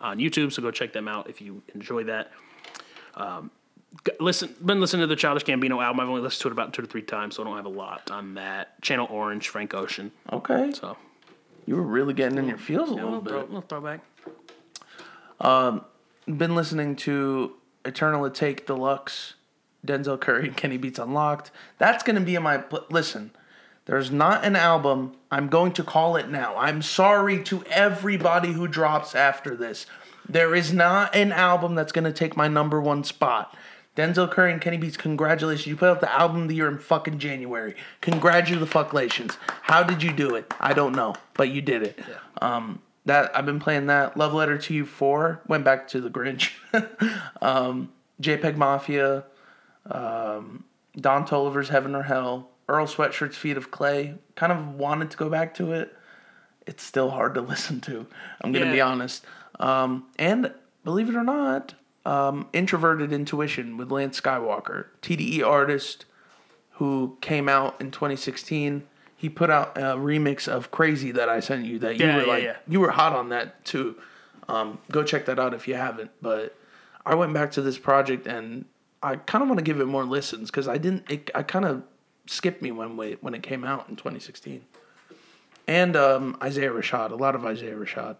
on 0.00 0.18
YouTube. 0.18 0.52
So 0.52 0.62
go 0.62 0.70
check 0.70 0.92
them 0.92 1.08
out 1.08 1.28
if 1.28 1.40
you 1.40 1.62
enjoy 1.74 2.04
that. 2.04 2.30
Um, 3.14 3.50
listen, 4.20 4.54
been 4.64 4.80
listening 4.80 5.00
to 5.02 5.06
the 5.06 5.16
Childish 5.16 5.44
Gambino 5.44 5.82
album. 5.82 6.00
I've 6.00 6.08
only 6.08 6.20
listened 6.20 6.42
to 6.42 6.48
it 6.48 6.52
about 6.52 6.74
two 6.74 6.82
to 6.82 6.88
three 6.88 7.02
times, 7.02 7.36
so 7.36 7.42
I 7.42 7.46
don't 7.46 7.56
have 7.56 7.66
a 7.66 7.70
lot 7.70 8.10
on 8.10 8.34
that. 8.34 8.80
Channel 8.82 9.06
Orange, 9.10 9.48
Frank 9.48 9.72
Ocean. 9.74 10.12
okay, 10.32 10.70
So 10.72 10.96
you 11.64 11.76
were 11.76 11.82
really 11.82 12.12
getting 12.14 12.36
in 12.38 12.46
your 12.46 12.58
feels 12.58 12.90
a 12.90 12.94
yeah, 12.94 13.04
little 13.04 13.20
little, 13.20 13.28
throw, 13.28 13.40
bit. 13.40 13.48
little 13.50 13.68
throwback. 13.68 14.00
Um, 15.40 15.84
Been 16.26 16.54
listening 16.54 16.96
to 16.96 17.54
Eternal 17.84 18.22
Atake 18.28 18.66
Deluxe, 18.66 19.34
Denzel 19.86 20.20
Curry, 20.20 20.48
and 20.48 20.56
Kenny 20.56 20.76
Beats 20.76 20.98
Unlocked. 20.98 21.50
That's 21.78 22.02
gonna 22.02 22.20
be 22.20 22.34
in 22.34 22.42
my 22.42 22.58
pl- 22.58 22.86
listen. 22.90 23.30
There's 23.86 24.10
not 24.10 24.44
an 24.44 24.56
album. 24.56 25.16
I'm 25.30 25.48
going 25.48 25.72
to 25.74 25.84
call 25.84 26.16
it 26.16 26.28
now. 26.28 26.56
I'm 26.56 26.82
sorry 26.82 27.42
to 27.44 27.64
everybody 27.66 28.52
who 28.52 28.66
drops 28.66 29.14
after 29.14 29.54
this. 29.54 29.86
There 30.28 30.56
is 30.56 30.72
not 30.72 31.14
an 31.14 31.30
album 31.30 31.76
that's 31.76 31.92
going 31.92 32.04
to 32.04 32.12
take 32.12 32.36
my 32.36 32.48
number 32.48 32.80
one 32.80 33.04
spot. 33.04 33.56
Denzel 33.96 34.30
Curry 34.30 34.52
and 34.52 34.60
Kenny 34.60 34.76
Beats, 34.76 34.96
congratulations. 34.96 35.66
You 35.66 35.76
put 35.76 35.88
out 35.88 36.00
the 36.00 36.12
album 36.12 36.42
of 36.42 36.48
the 36.48 36.56
year 36.56 36.68
in 36.68 36.78
fucking 36.78 37.18
January. 37.18 37.74
Congratulations. 38.02 39.38
How 39.62 39.82
did 39.82 40.02
you 40.02 40.12
do 40.12 40.34
it? 40.34 40.52
I 40.60 40.74
don't 40.74 40.94
know, 40.94 41.14
but 41.34 41.48
you 41.48 41.62
did 41.62 41.82
it. 41.82 41.98
Um, 42.42 42.82
that 43.06 43.34
I've 43.34 43.46
been 43.46 43.60
playing 43.60 43.86
that. 43.86 44.16
Love 44.16 44.34
Letter 44.34 44.58
to 44.58 44.74
You 44.74 44.84
4. 44.84 45.42
Went 45.46 45.64
back 45.64 45.88
to 45.88 46.00
the 46.00 46.10
Grinch. 46.10 46.50
um, 47.40 47.90
JPEG 48.20 48.56
Mafia. 48.56 49.24
Um, 49.90 50.64
Don 50.98 51.26
Toliver's 51.26 51.68
Heaven 51.68 51.94
or 51.94 52.02
Hell. 52.02 52.48
Earl 52.68 52.86
Sweatshirt's 52.86 53.36
Feet 53.36 53.56
of 53.56 53.70
Clay. 53.70 54.14
Kind 54.34 54.52
of 54.52 54.74
wanted 54.74 55.10
to 55.10 55.16
go 55.16 55.28
back 55.28 55.54
to 55.54 55.72
it. 55.72 55.94
It's 56.66 56.82
still 56.82 57.10
hard 57.10 57.34
to 57.34 57.40
listen 57.42 57.80
to. 57.82 58.06
I'm 58.40 58.52
going 58.52 58.66
to 58.66 58.72
be 58.72 58.80
honest. 58.80 59.24
Um, 59.60 60.06
and 60.18 60.52
believe 60.84 61.08
it 61.08 61.14
or 61.14 61.22
not, 61.24 61.74
um, 62.04 62.48
Introverted 62.52 63.12
Intuition 63.12 63.76
with 63.76 63.90
Lance 63.90 64.20
Skiiiwalker, 64.20 64.86
TDE 65.02 65.44
artist 65.46 66.04
who 66.72 67.16
came 67.20 67.48
out 67.48 67.80
in 67.80 67.90
2016. 67.90 68.82
He 69.16 69.28
put 69.30 69.48
out 69.48 69.78
a 69.78 69.96
remix 69.96 70.46
of 70.46 70.70
Crazy 70.70 71.10
that 71.12 71.28
I 71.28 71.40
sent 71.40 71.64
you 71.64 71.78
that 71.78 71.98
you 71.98 72.04
Yeah, 72.04 72.16
were 72.16 72.22
yeah, 72.22 72.28
like 72.28 72.42
yeah. 72.44 72.56
you 72.68 72.80
were 72.80 72.90
hot 72.90 73.12
on 73.14 73.30
that 73.30 73.64
too. 73.64 73.96
Um, 74.48 74.78
go 74.90 75.02
check 75.02 75.24
that 75.26 75.38
out 75.38 75.54
if 75.54 75.66
you 75.66 75.74
haven't. 75.74 76.10
But 76.20 76.54
I 77.04 77.14
went 77.14 77.32
back 77.32 77.52
to 77.52 77.62
this 77.62 77.78
project 77.78 78.26
and 78.26 78.66
I 79.06 79.16
kind 79.16 79.42
of 79.42 79.48
want 79.48 79.58
to 79.58 79.64
give 79.64 79.80
it 79.80 79.86
more 79.86 80.04
listens 80.04 80.50
because 80.50 80.66
I 80.66 80.78
didn't. 80.78 81.08
It, 81.10 81.30
I 81.34 81.42
kind 81.42 81.64
of 81.64 81.82
skipped 82.26 82.60
me 82.60 82.72
when 82.72 82.96
we, 82.96 83.16
when 83.20 83.34
it 83.34 83.42
came 83.42 83.64
out 83.64 83.88
in 83.88 83.94
2016. 83.96 84.62
And 85.68 85.96
um, 85.96 86.36
Isaiah 86.42 86.70
Rashad, 86.70 87.12
a 87.12 87.14
lot 87.14 87.34
of 87.34 87.44
Isaiah 87.46 87.76
Rashad. 87.76 88.16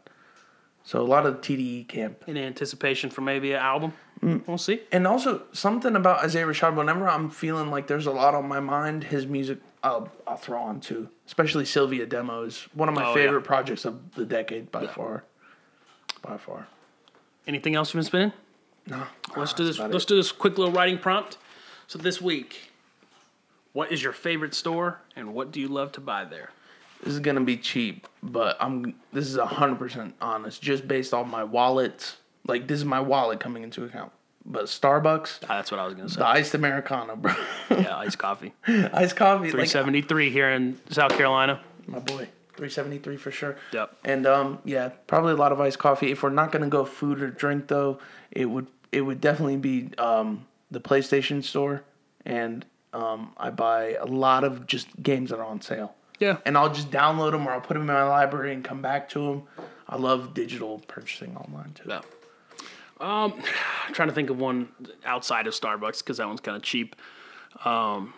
So 0.84 1.00
a 1.00 1.02
lot 1.02 1.26
of 1.26 1.40
TDE 1.40 1.88
camp. 1.88 2.22
In 2.28 2.36
anticipation 2.36 3.10
for 3.10 3.20
maybe 3.22 3.50
an 3.52 3.58
album. 3.58 3.92
Mm. 4.22 4.46
We'll 4.46 4.58
see. 4.58 4.82
And 4.92 5.06
also 5.08 5.42
something 5.52 5.96
about 5.96 6.22
Isaiah 6.24 6.46
Rashad. 6.46 6.76
Whenever 6.76 7.08
I'm 7.08 7.30
feeling 7.30 7.70
like 7.70 7.88
there's 7.88 8.06
a 8.06 8.12
lot 8.12 8.34
on 8.36 8.46
my 8.46 8.60
mind, 8.60 9.02
his 9.04 9.26
music 9.26 9.58
I'll 9.82 10.08
I'll 10.26 10.36
throw 10.36 10.62
on 10.62 10.78
too. 10.80 11.08
Especially 11.26 11.64
Cilvia 11.64 12.08
demos, 12.08 12.68
one 12.74 12.88
of 12.88 12.94
my 12.94 13.06
Oh, 13.06 13.14
favorite 13.14 13.40
yeah. 13.40 13.46
projects 13.46 13.84
of 13.84 14.14
the 14.14 14.24
decade 14.24 14.70
by 14.70 14.86
far. 14.86 15.24
By 16.22 16.36
far. 16.38 16.68
Anything 17.48 17.74
else 17.74 17.92
you've 17.92 17.98
been 17.98 18.04
spinning? 18.06 18.32
No. 18.86 19.02
Let's 19.36 19.52
do 19.52 19.64
this. 19.64 19.78
Let's 19.78 20.04
it. 20.04 20.08
do 20.08 20.16
this 20.16 20.32
quick 20.32 20.58
little 20.58 20.72
writing 20.72 20.98
prompt. 20.98 21.38
So 21.88 21.98
this 21.98 22.20
week, 22.20 22.70
what 23.72 23.92
is 23.92 24.02
your 24.02 24.12
favorite 24.12 24.54
store 24.54 25.00
and 25.14 25.34
what 25.34 25.50
do 25.52 25.60
you 25.60 25.68
love 25.68 25.92
to 25.92 26.00
buy 26.00 26.24
there? 26.24 26.50
This 27.02 27.12
is 27.12 27.20
gonna 27.20 27.42
be 27.42 27.56
cheap, 27.56 28.08
but 28.22 28.56
I'm. 28.58 28.94
This 29.12 29.28
is 29.28 29.38
hundred 29.38 29.76
percent 29.78 30.14
honest, 30.20 30.62
just 30.62 30.88
based 30.88 31.12
off 31.12 31.26
my 31.26 31.44
wallet. 31.44 32.16
Like 32.46 32.66
this 32.68 32.78
is 32.78 32.84
my 32.84 33.00
wallet 33.00 33.38
coming 33.40 33.62
into 33.62 33.84
account. 33.84 34.12
But 34.48 34.66
Starbucks, 34.66 35.40
Ah, 35.44 35.56
that's 35.56 35.70
what 35.72 35.80
I 35.80 35.84
was 35.84 35.94
gonna 35.94 36.08
say. 36.08 36.20
the 36.20 36.26
iced 36.26 36.54
americano, 36.54 37.16
bro. 37.16 37.34
yeah, 37.70 37.96
iced 37.96 38.18
coffee. 38.18 38.54
iced 38.66 39.16
coffee, 39.16 39.50
Three 39.50 39.66
like 40.26 40.32
here 40.32 40.50
in 40.50 40.78
South 40.90 41.12
Carolina. 41.12 41.60
my 41.86 41.98
boy. 41.98 42.28
373 42.56 43.16
for 43.18 43.30
sure. 43.30 43.56
Yep. 43.72 43.96
And 44.04 44.26
um 44.26 44.58
yeah, 44.64 44.88
probably 45.06 45.32
a 45.32 45.36
lot 45.36 45.52
of 45.52 45.60
iced 45.60 45.78
coffee. 45.78 46.10
If 46.12 46.22
we're 46.22 46.30
not 46.30 46.52
gonna 46.52 46.68
go 46.68 46.84
food 46.86 47.20
or 47.20 47.28
drink 47.30 47.68
though, 47.68 47.98
it 48.30 48.46
would 48.46 48.66
it 48.92 49.02
would 49.02 49.20
definitely 49.20 49.56
be 49.56 49.90
um 49.98 50.46
the 50.70 50.80
PlayStation 50.80 51.42
store 51.44 51.84
and 52.24 52.64
um, 52.92 53.32
I 53.36 53.50
buy 53.50 53.92
a 53.92 54.06
lot 54.06 54.42
of 54.42 54.66
just 54.66 54.88
games 55.02 55.30
that 55.30 55.38
are 55.38 55.44
on 55.44 55.60
sale. 55.60 55.94
Yeah. 56.18 56.38
And 56.46 56.56
I'll 56.56 56.72
just 56.72 56.90
download 56.90 57.32
them 57.32 57.46
or 57.46 57.52
I'll 57.52 57.60
put 57.60 57.74
them 57.74 57.82
in 57.82 57.88
my 57.88 58.04
library 58.04 58.52
and 58.54 58.64
come 58.64 58.80
back 58.80 59.08
to 59.10 59.18
them. 59.18 59.42
I 59.88 59.96
love 59.96 60.34
digital 60.34 60.78
purchasing 60.88 61.36
online 61.36 61.72
too. 61.74 61.88
Yeah. 61.88 62.00
Um, 63.00 63.34
trying 63.92 64.08
to 64.08 64.14
think 64.14 64.30
of 64.30 64.38
one 64.38 64.68
outside 65.04 65.46
of 65.46 65.52
Starbucks 65.52 65.98
because 65.98 66.16
that 66.16 66.26
one's 66.26 66.40
kind 66.40 66.56
of 66.56 66.62
cheap. 66.62 66.96
Um, 67.64 68.14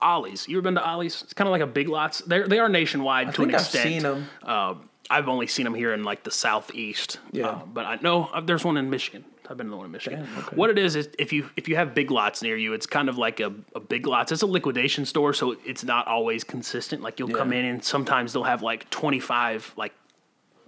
Ollie's. 0.00 0.46
You 0.48 0.56
ever 0.58 0.62
been 0.62 0.74
to 0.74 0.88
Ollie's? 0.88 1.22
It's 1.22 1.32
kind 1.32 1.48
of 1.48 1.52
like 1.52 1.62
a 1.62 1.66
Big 1.66 1.88
Lots. 1.88 2.20
They 2.20 2.42
they 2.42 2.58
are 2.58 2.68
nationwide 2.68 3.28
I 3.28 3.32
to 3.32 3.42
an 3.42 3.48
think 3.48 3.54
I've 3.54 3.66
extent. 3.66 3.84
seen 3.84 4.02
them. 4.02 4.28
Uh, 4.42 4.74
I've 5.10 5.28
only 5.28 5.46
seen 5.46 5.64
them 5.64 5.74
here 5.74 5.92
in 5.92 6.04
like 6.04 6.24
the 6.24 6.30
southeast. 6.30 7.18
Yeah. 7.32 7.48
Uh, 7.48 7.64
but 7.66 7.84
I 7.84 7.98
know 8.00 8.24
uh, 8.32 8.40
there's 8.40 8.64
one 8.64 8.76
in 8.76 8.90
Michigan. 8.90 9.24
I've 9.48 9.56
been 9.56 9.66
to 9.66 9.70
the 9.70 9.76
one 9.76 9.86
in 9.86 9.92
Michigan. 9.92 10.24
Damn, 10.24 10.38
okay. 10.38 10.56
What 10.56 10.70
it 10.70 10.78
is 10.78 10.96
is 10.96 11.08
if 11.18 11.32
you 11.32 11.48
if 11.56 11.68
you 11.68 11.76
have 11.76 11.94
Big 11.94 12.10
Lots 12.10 12.42
near 12.42 12.56
you, 12.56 12.72
it's 12.72 12.86
kind 12.86 13.08
of 13.08 13.16
like 13.16 13.38
a, 13.38 13.54
a 13.74 13.80
Big 13.80 14.06
Lots. 14.06 14.32
It's 14.32 14.42
a 14.42 14.46
liquidation 14.46 15.04
store, 15.04 15.32
so 15.32 15.56
it's 15.64 15.84
not 15.84 16.08
always 16.08 16.42
consistent. 16.42 17.02
Like 17.02 17.20
you'll 17.20 17.28
come 17.28 17.52
in 17.52 17.64
and 17.64 17.84
sometimes 17.84 18.32
they'll 18.32 18.42
have 18.44 18.62
like 18.62 18.90
25 18.90 19.74
like 19.76 19.92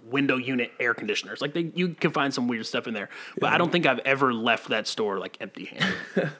window 0.05 0.37
unit 0.37 0.71
air 0.79 0.93
conditioners. 0.93 1.41
Like 1.41 1.53
they, 1.53 1.71
you 1.75 1.89
can 1.89 2.11
find 2.11 2.33
some 2.33 2.47
weird 2.47 2.65
stuff 2.65 2.87
in 2.87 2.93
there. 2.93 3.09
But 3.39 3.51
I 3.51 3.57
don't 3.57 3.71
think 3.71 3.85
I've 3.85 3.99
ever 3.99 4.33
left 4.33 4.69
that 4.69 4.87
store 4.87 5.19
like 5.19 5.37
empty 5.41 5.65
handed. 5.65 6.31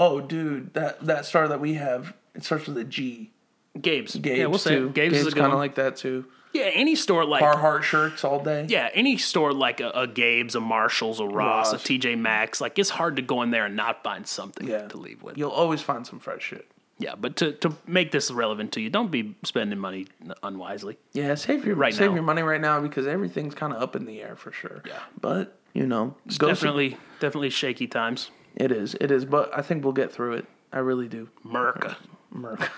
Oh, 0.00 0.20
dude, 0.20 0.74
that 0.74 1.04
that 1.06 1.26
star 1.26 1.48
that 1.48 1.60
we 1.60 1.74
have 1.74 2.14
it 2.32 2.44
starts 2.44 2.68
with 2.68 2.78
a 2.78 2.84
G. 2.84 3.32
Gabe's. 3.80 4.14
Gabe's 4.14 4.38
yeah, 4.38 4.46
we'll 4.46 4.58
say 4.60 4.76
it. 4.76 4.94
Gabe's, 4.94 5.26
is 5.26 5.34
kind 5.34 5.52
of 5.52 5.58
like 5.58 5.74
that 5.74 5.96
too. 5.96 6.24
Yeah, 6.52 6.64
any 6.74 6.94
store 6.94 7.24
like 7.24 7.42
Carhartt 7.42 7.82
shirts 7.82 8.24
all 8.24 8.42
day. 8.42 8.66
yeah, 8.68 8.88
any 8.94 9.16
store 9.16 9.52
like 9.52 9.80
a, 9.80 9.90
a 9.90 10.06
Gabe's, 10.06 10.54
a 10.54 10.60
Marshalls, 10.60 11.20
a 11.20 11.24
Ross, 11.26 11.72
Ross. 11.72 11.74
a 11.74 11.84
TJ 11.86 12.18
Maxx, 12.18 12.60
like 12.60 12.78
it's 12.78 12.90
hard 12.90 13.16
to 13.16 13.22
go 13.22 13.42
in 13.42 13.50
there 13.50 13.66
and 13.66 13.76
not 13.76 14.02
find 14.02 14.26
something 14.26 14.66
Yeah. 14.66 14.88
to 14.88 14.96
leave 14.96 15.22
with. 15.22 15.36
You'll 15.38 15.50
always 15.50 15.80
find 15.82 16.06
some 16.06 16.18
fresh 16.18 16.42
shit. 16.42 16.70
Yeah, 17.00 17.14
but 17.14 17.36
to, 17.36 17.52
to 17.52 17.76
make 17.86 18.10
this 18.10 18.28
relevant 18.30 18.72
to 18.72 18.80
you, 18.80 18.90
don't 18.90 19.10
be 19.10 19.36
spending 19.44 19.78
money 19.78 20.08
unwisely. 20.42 20.98
Yeah, 21.12 21.36
save 21.36 21.64
your 21.64 21.76
Right 21.76 21.94
save 21.94 22.08
now. 22.10 22.14
your 22.14 22.24
money 22.24 22.42
right 22.42 22.60
now 22.60 22.80
because 22.80 23.06
everything's 23.06 23.54
kind 23.54 23.72
of 23.72 23.80
up 23.80 23.94
in 23.94 24.04
the 24.04 24.20
air 24.20 24.34
for 24.34 24.50
sure. 24.50 24.82
Yeah. 24.84 24.98
but 25.20 25.56
you 25.74 25.86
know, 25.86 26.16
go 26.38 26.48
definitely, 26.48 26.96
definitely 27.20 27.50
shaky 27.50 27.86
times. 27.86 28.30
It 28.56 28.72
is. 28.72 28.96
It 29.00 29.12
is. 29.12 29.24
But 29.24 29.56
I 29.56 29.62
think 29.62 29.84
we'll 29.84 29.92
get 29.92 30.10
through 30.12 30.32
it. 30.32 30.46
I 30.72 30.78
really 30.80 31.06
do. 31.06 31.28
Merca, 31.46 31.94
Merc. 32.32 32.68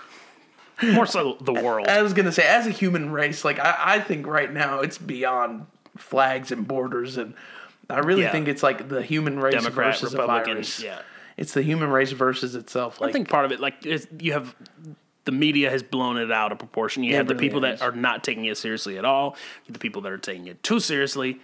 more 0.94 1.06
so 1.06 1.36
the 1.40 1.52
world. 1.52 1.86
I 1.88 2.02
was 2.02 2.12
gonna 2.12 2.32
say, 2.32 2.46
as 2.46 2.66
a 2.66 2.70
human 2.70 3.10
race, 3.10 3.44
like 3.44 3.58
I, 3.58 3.74
I 3.96 4.00
think 4.00 4.26
right 4.26 4.52
now 4.52 4.80
it's 4.80 4.98
beyond 4.98 5.66
flags 5.96 6.50
and 6.52 6.66
borders, 6.66 7.16
and 7.16 7.34
I 7.88 7.98
really 8.00 8.22
Yeah. 8.22 8.32
think 8.32 8.48
it's 8.48 8.62
like 8.62 8.88
the 8.88 9.02
human 9.02 9.38
race 9.38 9.54
Democrat, 9.54 9.94
versus 9.94 10.14
a 10.14 10.18
Republicans, 10.18 10.78
virus. 10.78 10.82
yeah. 10.82 11.02
It's 11.36 11.54
the 11.54 11.62
human 11.62 11.90
race 11.90 12.12
versus 12.12 12.54
itself. 12.54 13.00
Like 13.00 13.10
I 13.10 13.12
think 13.12 13.28
part 13.28 13.44
of 13.46 13.52
it, 13.52 13.60
like 13.60 13.86
is 13.86 14.06
you 14.18 14.32
have 14.32 14.54
the 15.24 15.32
media 15.32 15.70
has 15.70 15.82
blown 15.82 16.16
it 16.16 16.30
out 16.32 16.52
of 16.52 16.58
proportion. 16.58 17.02
You 17.04 17.16
have 17.16 17.26
the 17.28 17.34
really 17.34 17.48
people 17.48 17.62
has. 17.62 17.80
that 17.80 17.86
are 17.86 17.92
not 17.92 18.24
taking 18.24 18.44
it 18.46 18.56
seriously 18.56 18.98
at 18.98 19.04
all. 19.04 19.36
The 19.68 19.78
people 19.78 20.02
that 20.02 20.12
are 20.12 20.18
taking 20.18 20.46
it 20.48 20.62
too 20.62 20.80
seriously, 20.80 21.40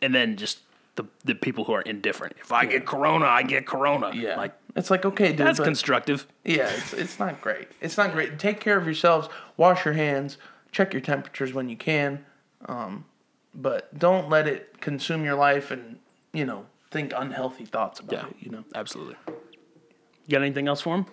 and 0.00 0.14
then 0.14 0.36
just 0.36 0.58
the 0.96 1.04
the 1.24 1.34
people 1.34 1.64
who 1.64 1.72
are 1.72 1.82
indifferent. 1.82 2.36
If 2.40 2.52
I 2.52 2.66
get 2.66 2.86
corona, 2.86 3.26
I 3.26 3.42
get 3.42 3.66
corona. 3.66 4.10
yeah, 4.14 4.36
like 4.36 4.52
it's 4.76 4.90
like 4.90 5.04
okay, 5.04 5.28
dude. 5.28 5.38
that's 5.46 5.58
but- 5.58 5.64
constructive. 5.64 6.26
Yeah, 6.44 6.68
it's 6.70 6.92
it's 6.92 7.18
not 7.18 7.40
great. 7.40 7.68
It's 7.80 7.96
not 7.96 8.12
great. 8.12 8.38
Take 8.38 8.60
care 8.60 8.76
of 8.76 8.84
yourselves. 8.84 9.28
Wash 9.56 9.84
your 9.84 9.94
hands. 9.94 10.38
Check 10.70 10.92
your 10.92 11.00
temperatures 11.02 11.52
when 11.52 11.68
you 11.68 11.76
can. 11.76 12.24
Um, 12.66 13.04
but 13.54 13.98
don't 13.98 14.28
let 14.30 14.46
it 14.48 14.80
consume 14.80 15.24
your 15.24 15.34
life 15.34 15.70
and 15.70 15.98
you 16.32 16.44
know 16.44 16.66
think 16.90 17.12
unhealthy 17.16 17.64
thoughts 17.64 18.00
about 18.00 18.12
Yeah. 18.12 18.26
it. 18.28 18.36
You 18.40 18.50
know. 18.50 18.64
Absolutely. 18.74 19.16
You 19.26 20.30
got 20.38 20.42
anything 20.42 20.68
else 20.68 20.80
for 20.82 20.94
him? 20.94 21.06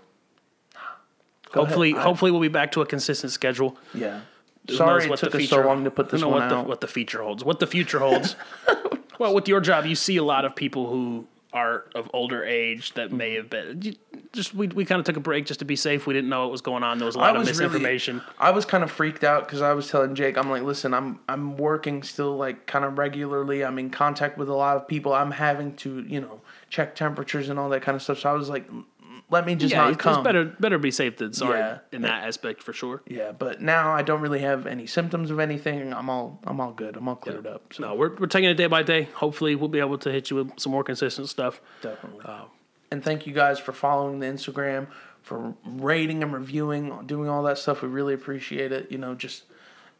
Go 1.52 1.62
hopefully, 1.66 1.92
ahead. 1.92 2.02
I- 2.02 2.04
hopefully 2.04 2.32
we'll 2.32 2.42
be 2.42 2.48
back 2.48 2.72
to 2.74 2.82
a 2.82 2.86
consistent 2.86 3.32
schedule. 3.32 3.76
Yeah. 3.94 4.22
Sorry 4.70 5.06
it 5.06 5.10
what 5.10 5.20
took 5.20 5.32
the 5.32 5.44
us 5.44 5.50
so 5.50 5.62
long 5.62 5.84
to 5.84 5.92
put 5.92 6.10
this 6.10 6.24
one 6.24 6.34
what 6.34 6.50
the, 6.50 6.56
out. 6.56 6.68
what 6.68 6.82
the 6.82 6.88
future 6.88 7.24
holds. 7.24 7.44
What 7.44 7.60
the 7.60 7.68
future 7.68 8.00
holds. 8.00 8.36
well, 9.20 9.34
with 9.34 9.48
your 9.48 9.62
job, 9.62 9.86
you 9.86 9.96
see 9.96 10.18
a 10.18 10.24
lot 10.24 10.46
of 10.46 10.56
people 10.56 10.90
who 10.90 11.28
are 11.52 11.86
of 11.96 12.10
older 12.14 12.44
age 12.44 12.94
that 12.94 13.12
may 13.12 13.34
have 13.34 13.50
been. 13.50 13.96
Just 14.34 14.54
we, 14.54 14.68
we 14.68 14.86
kind 14.86 15.00
of 15.00 15.06
took 15.06 15.18
a 15.18 15.22
break 15.22 15.48
just 15.48 15.60
to 15.60 15.66
be 15.66 15.76
safe. 15.76 16.06
We 16.06 16.14
didn't 16.14 16.30
know 16.30 16.44
what 16.44 16.52
was 16.52 16.62
going 16.62 16.84
on. 16.84 17.00
There 17.00 17.08
was 17.08 17.16
a 17.16 17.20
lot 17.20 17.36
of 17.36 17.46
misinformation. 17.46 18.18
Really, 18.18 18.28
I 18.38 18.52
was 18.52 18.66
kind 18.66 18.84
of 18.84 18.92
freaked 18.92 19.24
out 19.24 19.48
because 19.48 19.62
I 19.62 19.74
was 19.74 19.90
telling 19.90 20.14
Jake, 20.14 20.38
I'm 20.38 20.50
like, 20.50 20.62
listen, 20.62 20.94
I'm 20.94 21.20
I'm 21.28 21.58
working 21.58 22.04
still 22.04 22.38
like 22.38 22.68
kind 22.68 22.86
of 22.86 22.98
regularly. 22.98 23.64
I'm 23.64 23.80
in 23.80 23.90
contact 23.90 24.38
with 24.38 24.50
a 24.50 24.54
lot 24.54 24.78
of 24.78 24.88
people. 24.88 25.14
I'm 25.14 25.32
having 25.32 25.76
to 25.78 26.02
you 26.02 26.22
know 26.22 26.42
check 26.70 26.96
temperatures 26.96 27.50
and 27.50 27.58
all 27.58 27.70
that 27.70 27.82
kind 27.82 27.96
of 27.96 28.04
stuff. 28.04 28.20
So 28.20 28.30
I 28.30 28.34
was 28.34 28.50
like, 28.50 28.70
"Mm, 28.70 28.86
let 29.32 29.46
me 29.46 29.56
just 29.56 29.72
yeah, 29.72 29.82
not 29.82 29.90
it's, 29.94 29.98
come. 30.02 30.16
it's 30.20 30.24
better 30.24 30.46
better 30.46 30.78
be 30.78 30.92
safe 30.92 31.18
than 31.18 31.34
sorry 31.34 31.60
Yeah. 31.60 31.78
in 31.92 32.04
uh, 32.04 32.08
that 32.08 32.28
aspect 32.28 32.64
for 32.64 32.74
sure. 32.74 33.02
Yeah, 33.08 33.32
but 33.32 33.62
now 33.62 33.92
I 33.92 34.02
don't 34.02 34.22
really 34.22 34.40
have 34.40 34.66
any 34.66 34.88
symptoms 34.88 35.30
of 35.32 35.40
anything. 35.40 35.94
I'm 35.94 36.10
all 36.10 36.40
I'm 36.46 36.60
all 36.60 36.72
good. 36.72 36.96
I'm 36.98 37.08
all 37.08 37.16
cleared 37.16 37.46
up. 37.48 37.74
So 37.74 37.84
No, 37.84 37.96
we're, 37.96 38.16
we're 38.16 38.28
taking 38.28 38.50
it 38.50 38.56
day 38.56 38.68
by 38.68 38.84
day. 38.84 39.04
Hopefully, 39.16 39.56
we'll 39.56 39.70
be 39.70 39.80
able 39.80 39.98
to 40.00 40.12
hit 40.12 40.30
you 40.30 40.38
with 40.38 40.60
some 40.60 40.72
more 40.72 40.84
consistent 40.84 41.30
stuff. 41.30 41.62
definitely. 41.82 42.26
Uh, 42.26 42.46
and 42.92 43.04
thank 43.04 43.28
you 43.28 43.34
guys 43.34 43.60
for 43.60 43.72
following 43.72 44.20
the 44.20 44.26
Instagram, 44.26 44.88
for 45.22 45.54
rating 45.64 46.24
and 46.24 46.34
reviewing, 46.34 47.06
doing 47.06 47.30
all 47.30 47.44
that 47.44 47.60
stuff. 47.60 47.84
We 47.84 47.88
really 47.90 48.16
appreciate 48.16 48.72
it. 48.72 48.92
You 48.92 48.98
know, 48.98 49.14
just 49.14 49.44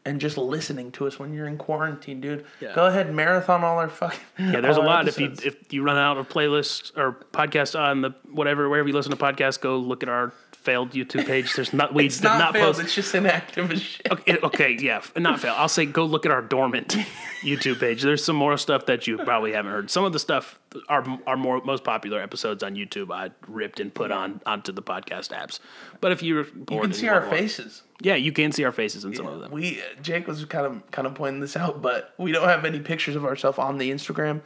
and 0.04 0.20
just 0.20 0.38
listening 0.38 0.90
to 0.92 1.06
us 1.06 1.18
when 1.18 1.34
you're 1.34 1.46
in 1.46 1.58
quarantine, 1.58 2.20
dude. 2.20 2.44
Yeah. 2.60 2.74
Go 2.74 2.86
ahead 2.86 3.12
marathon 3.14 3.62
all 3.64 3.78
our 3.78 3.88
fucking. 3.88 4.18
Yeah, 4.38 4.60
there's 4.60 4.76
a 4.76 4.80
all 4.80 4.88
our 4.88 5.04
lot. 5.04 5.08
If 5.08 5.18
you 5.18 5.32
if 5.44 5.72
you 5.72 5.82
run 5.82 5.98
out 5.98 6.16
of 6.16 6.28
playlists 6.28 6.96
or 6.96 7.12
podcasts 7.32 7.78
on 7.78 8.00
the 8.00 8.10
whatever 8.30 8.68
wherever 8.68 8.88
you 8.88 8.94
listen 8.94 9.10
to 9.12 9.18
podcasts, 9.18 9.60
go 9.60 9.76
look 9.76 10.02
at 10.02 10.08
our 10.08 10.32
failed 10.54 10.92
YouTube 10.92 11.26
page. 11.26 11.52
There's 11.56 11.72
not 11.72 11.92
we 11.94 12.06
it's 12.06 12.16
did 12.18 12.24
not, 12.24 12.38
not, 12.38 12.52
failed. 12.54 12.74
post. 12.76 12.84
It's 12.84 12.94
just 12.94 13.14
inactive 13.14 13.70
as 13.72 13.80
shit. 13.82 14.06
Okay, 14.10 14.38
okay, 14.42 14.76
yeah, 14.78 15.02
not 15.16 15.40
fail. 15.40 15.54
I'll 15.56 15.68
say 15.68 15.84
go 15.86 16.04
look 16.04 16.24
at 16.26 16.32
our 16.32 16.42
dormant 16.42 16.88
YouTube 17.42 17.80
page. 17.80 18.02
There's 18.02 18.24
some 18.24 18.36
more 18.36 18.56
stuff 18.56 18.86
that 18.86 19.06
you 19.06 19.16
probably 19.18 19.52
haven't 19.52 19.70
heard. 19.72 19.90
Some 19.90 20.04
of 20.04 20.12
the 20.12 20.18
stuff 20.18 20.58
our 20.88 21.04
our 21.26 21.36
more 21.36 21.60
most 21.64 21.84
popular 21.84 22.20
episodes 22.20 22.62
on 22.62 22.74
YouTube 22.76 23.12
I 23.12 23.30
ripped 23.48 23.80
and 23.80 23.92
put 23.92 24.10
on 24.10 24.40
onto 24.46 24.72
the 24.72 24.82
podcast 24.82 25.28
apps. 25.30 25.60
But 26.00 26.12
if 26.12 26.22
you're 26.22 26.44
bored, 26.44 26.70
You 26.70 26.80
can 26.80 26.92
see 26.94 27.06
you 27.06 27.12
our 27.12 27.20
want 27.20 27.30
more- 27.30 27.38
faces. 27.38 27.82
Yeah, 28.02 28.14
you 28.14 28.32
can 28.32 28.52
see 28.52 28.64
our 28.64 28.72
faces 28.72 29.04
in 29.04 29.14
some 29.14 29.26
of 29.26 29.40
them. 29.40 29.50
We 29.52 29.82
Jake 30.02 30.26
was 30.26 30.44
kind 30.46 30.66
of 30.66 30.90
kind 30.90 31.06
of 31.06 31.14
pointing 31.14 31.40
this 31.40 31.56
out, 31.62 31.82
but 31.82 32.14
we 32.18 32.32
don't 32.32 32.48
have 32.48 32.64
any 32.64 32.80
pictures 32.80 33.16
of 33.16 33.24
ourselves 33.24 33.58
on 33.58 33.78
the 33.78 33.90
Instagram, 33.90 34.40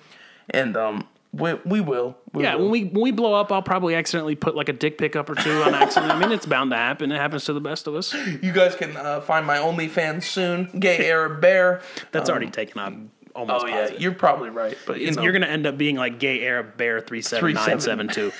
and 0.50 0.76
um, 0.76 1.08
we 1.32 1.54
we 1.64 1.80
will. 1.80 2.16
We 2.32 2.42
Yeah, 2.42 2.54
will. 2.56 2.64
when 2.64 2.70
we 2.70 2.84
when 2.84 3.02
we 3.02 3.10
blow 3.12 3.34
up, 3.34 3.52
I'll 3.52 3.62
probably 3.62 3.94
accidentally 3.94 4.34
put 4.34 4.56
like 4.56 4.68
a 4.68 4.72
dick 4.72 4.98
pic 4.98 5.14
up 5.16 5.30
or 5.30 5.34
two 5.36 5.62
on 5.62 5.74
accident. 5.74 6.12
I 6.12 6.18
mean, 6.18 6.32
it's 6.32 6.46
bound 6.46 6.70
to 6.72 6.76
happen. 6.76 7.12
It 7.12 7.16
happens 7.16 7.44
to 7.44 7.52
the 7.52 7.60
best 7.60 7.86
of 7.86 7.94
us. 7.94 8.14
You 8.42 8.52
guys 8.52 8.74
can 8.74 8.96
uh, 8.96 9.20
find 9.20 9.46
my 9.46 9.56
OnlyFans 9.58 10.24
soon. 10.24 10.70
Gay 10.78 11.08
Arab 11.10 11.40
Bear. 11.40 11.80
That's 12.12 12.28
already 12.28 12.50
taken 12.50 12.80
on 12.80 13.10
almost. 13.34 13.64
Oh 13.64 13.68
yeah, 13.68 13.90
you're 13.98 14.12
probably 14.12 14.50
right, 14.50 14.76
but 14.86 15.00
you 15.00 15.12
you're 15.22 15.32
gonna 15.32 15.46
end 15.46 15.66
up 15.66 15.76
being 15.78 15.96
like 15.96 16.18
gay 16.18 16.44
Arab 16.44 16.76
bear 16.76 17.00
three 17.00 17.22
seven 17.22 17.54
nine 17.54 17.80
seven 17.80 18.08
two 18.08 18.32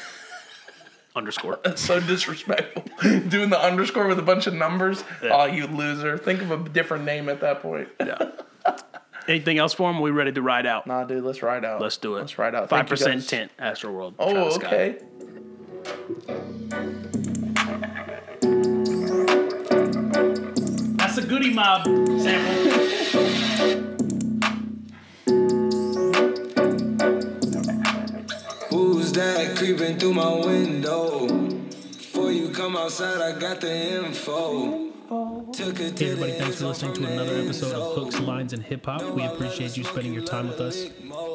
underscore. 1.15 1.61
That's 1.65 1.83
so 1.87 2.01
disrespectful. 2.01 2.85
Doing 3.29 3.51
the 3.51 3.61
underscore 3.61 4.07
with 4.09 4.19
a 4.19 4.23
bunch 4.23 4.47
of 4.47 4.55
numbers. 4.55 5.05
Oh, 5.23 5.45
you 5.45 5.67
loser! 5.67 6.19
Think 6.19 6.43
of 6.43 6.51
a 6.51 6.69
different 6.69 7.05
name 7.05 7.29
at 7.29 7.41
that 7.41 7.61
point. 7.63 7.89
Yeah. 8.01 8.31
Anything 9.27 9.57
else 9.57 9.73
for 9.73 9.91
him? 9.91 10.01
We 10.01 10.11
ready 10.11 10.33
to 10.33 10.43
ride 10.43 10.67
out? 10.67 10.87
Nah, 10.87 11.05
dude, 11.05 11.25
let's 11.25 11.43
ride 11.43 11.65
out. 11.65 11.81
Let's 11.81 11.97
do 11.97 12.17
it. 12.17 12.21
Let's 12.21 12.39
ride 12.39 12.55
out. 12.55 12.69
Five 12.69 12.87
percent 12.87 13.21
guys. 13.21 13.27
tint. 13.27 13.51
Astro 13.59 13.91
World. 13.91 14.15
Oh, 14.19 14.33
Travis 14.33 14.55
Scott. 14.57 14.73
okay. 14.73 14.99
That's 20.99 21.17
a 21.17 21.23
Goodie 21.27 21.55
Mob 21.55 21.85
sample. 22.21 23.04
That 29.15 29.57
creeping 29.57 29.99
through 29.99 30.15
my 30.15 30.35
window? 30.35 31.29
Before 31.29 32.33
you 32.33 32.49
come 32.51 32.77
outside, 32.77 33.21
I 33.21 33.39
got 33.39 33.61
the 33.61 34.05
info. 34.05 34.91
Hey 35.57 36.11
everybody, 36.11 36.33
thanks 36.33 36.59
for 36.59 36.67
listening 36.67 36.95
to 36.95 37.05
another 37.07 37.37
episode 37.37 37.75
of 37.75 37.95
Hooks, 37.95 38.19
Lines, 38.19 38.53
and 38.53 38.63
Hip 38.63 38.87
Hop. 38.87 39.03
We 39.15 39.23
appreciate 39.23 39.77
you 39.77 39.85
spending 39.85 40.13
your 40.13 40.25
time 40.25 40.49
with 40.49 40.61
us. 40.61 40.87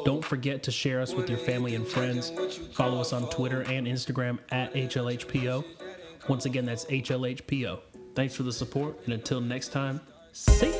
Don't 0.04 0.24
forget 0.24 0.62
to 0.64 0.70
share 0.70 1.00
us 1.00 1.14
with 1.14 1.30
your 1.30 1.38
family 1.38 1.74
and 1.74 1.86
friends. 1.86 2.30
Follow 2.72 3.00
us 3.00 3.12
on 3.12 3.30
Twitter 3.30 3.62
and 3.62 3.86
Instagram 3.86 4.38
at 4.50 4.74
HLHPO. 4.74 5.64
Once 6.28 6.44
again, 6.44 6.66
that's 6.66 6.84
HLHPO. 6.86 7.80
Thanks 8.14 8.34
for 8.34 8.42
the 8.42 8.52
support, 8.52 8.98
and 9.04 9.14
until 9.14 9.40
next 9.40 9.68
time, 9.68 10.00
see 10.32 10.70
ya. 10.70 10.79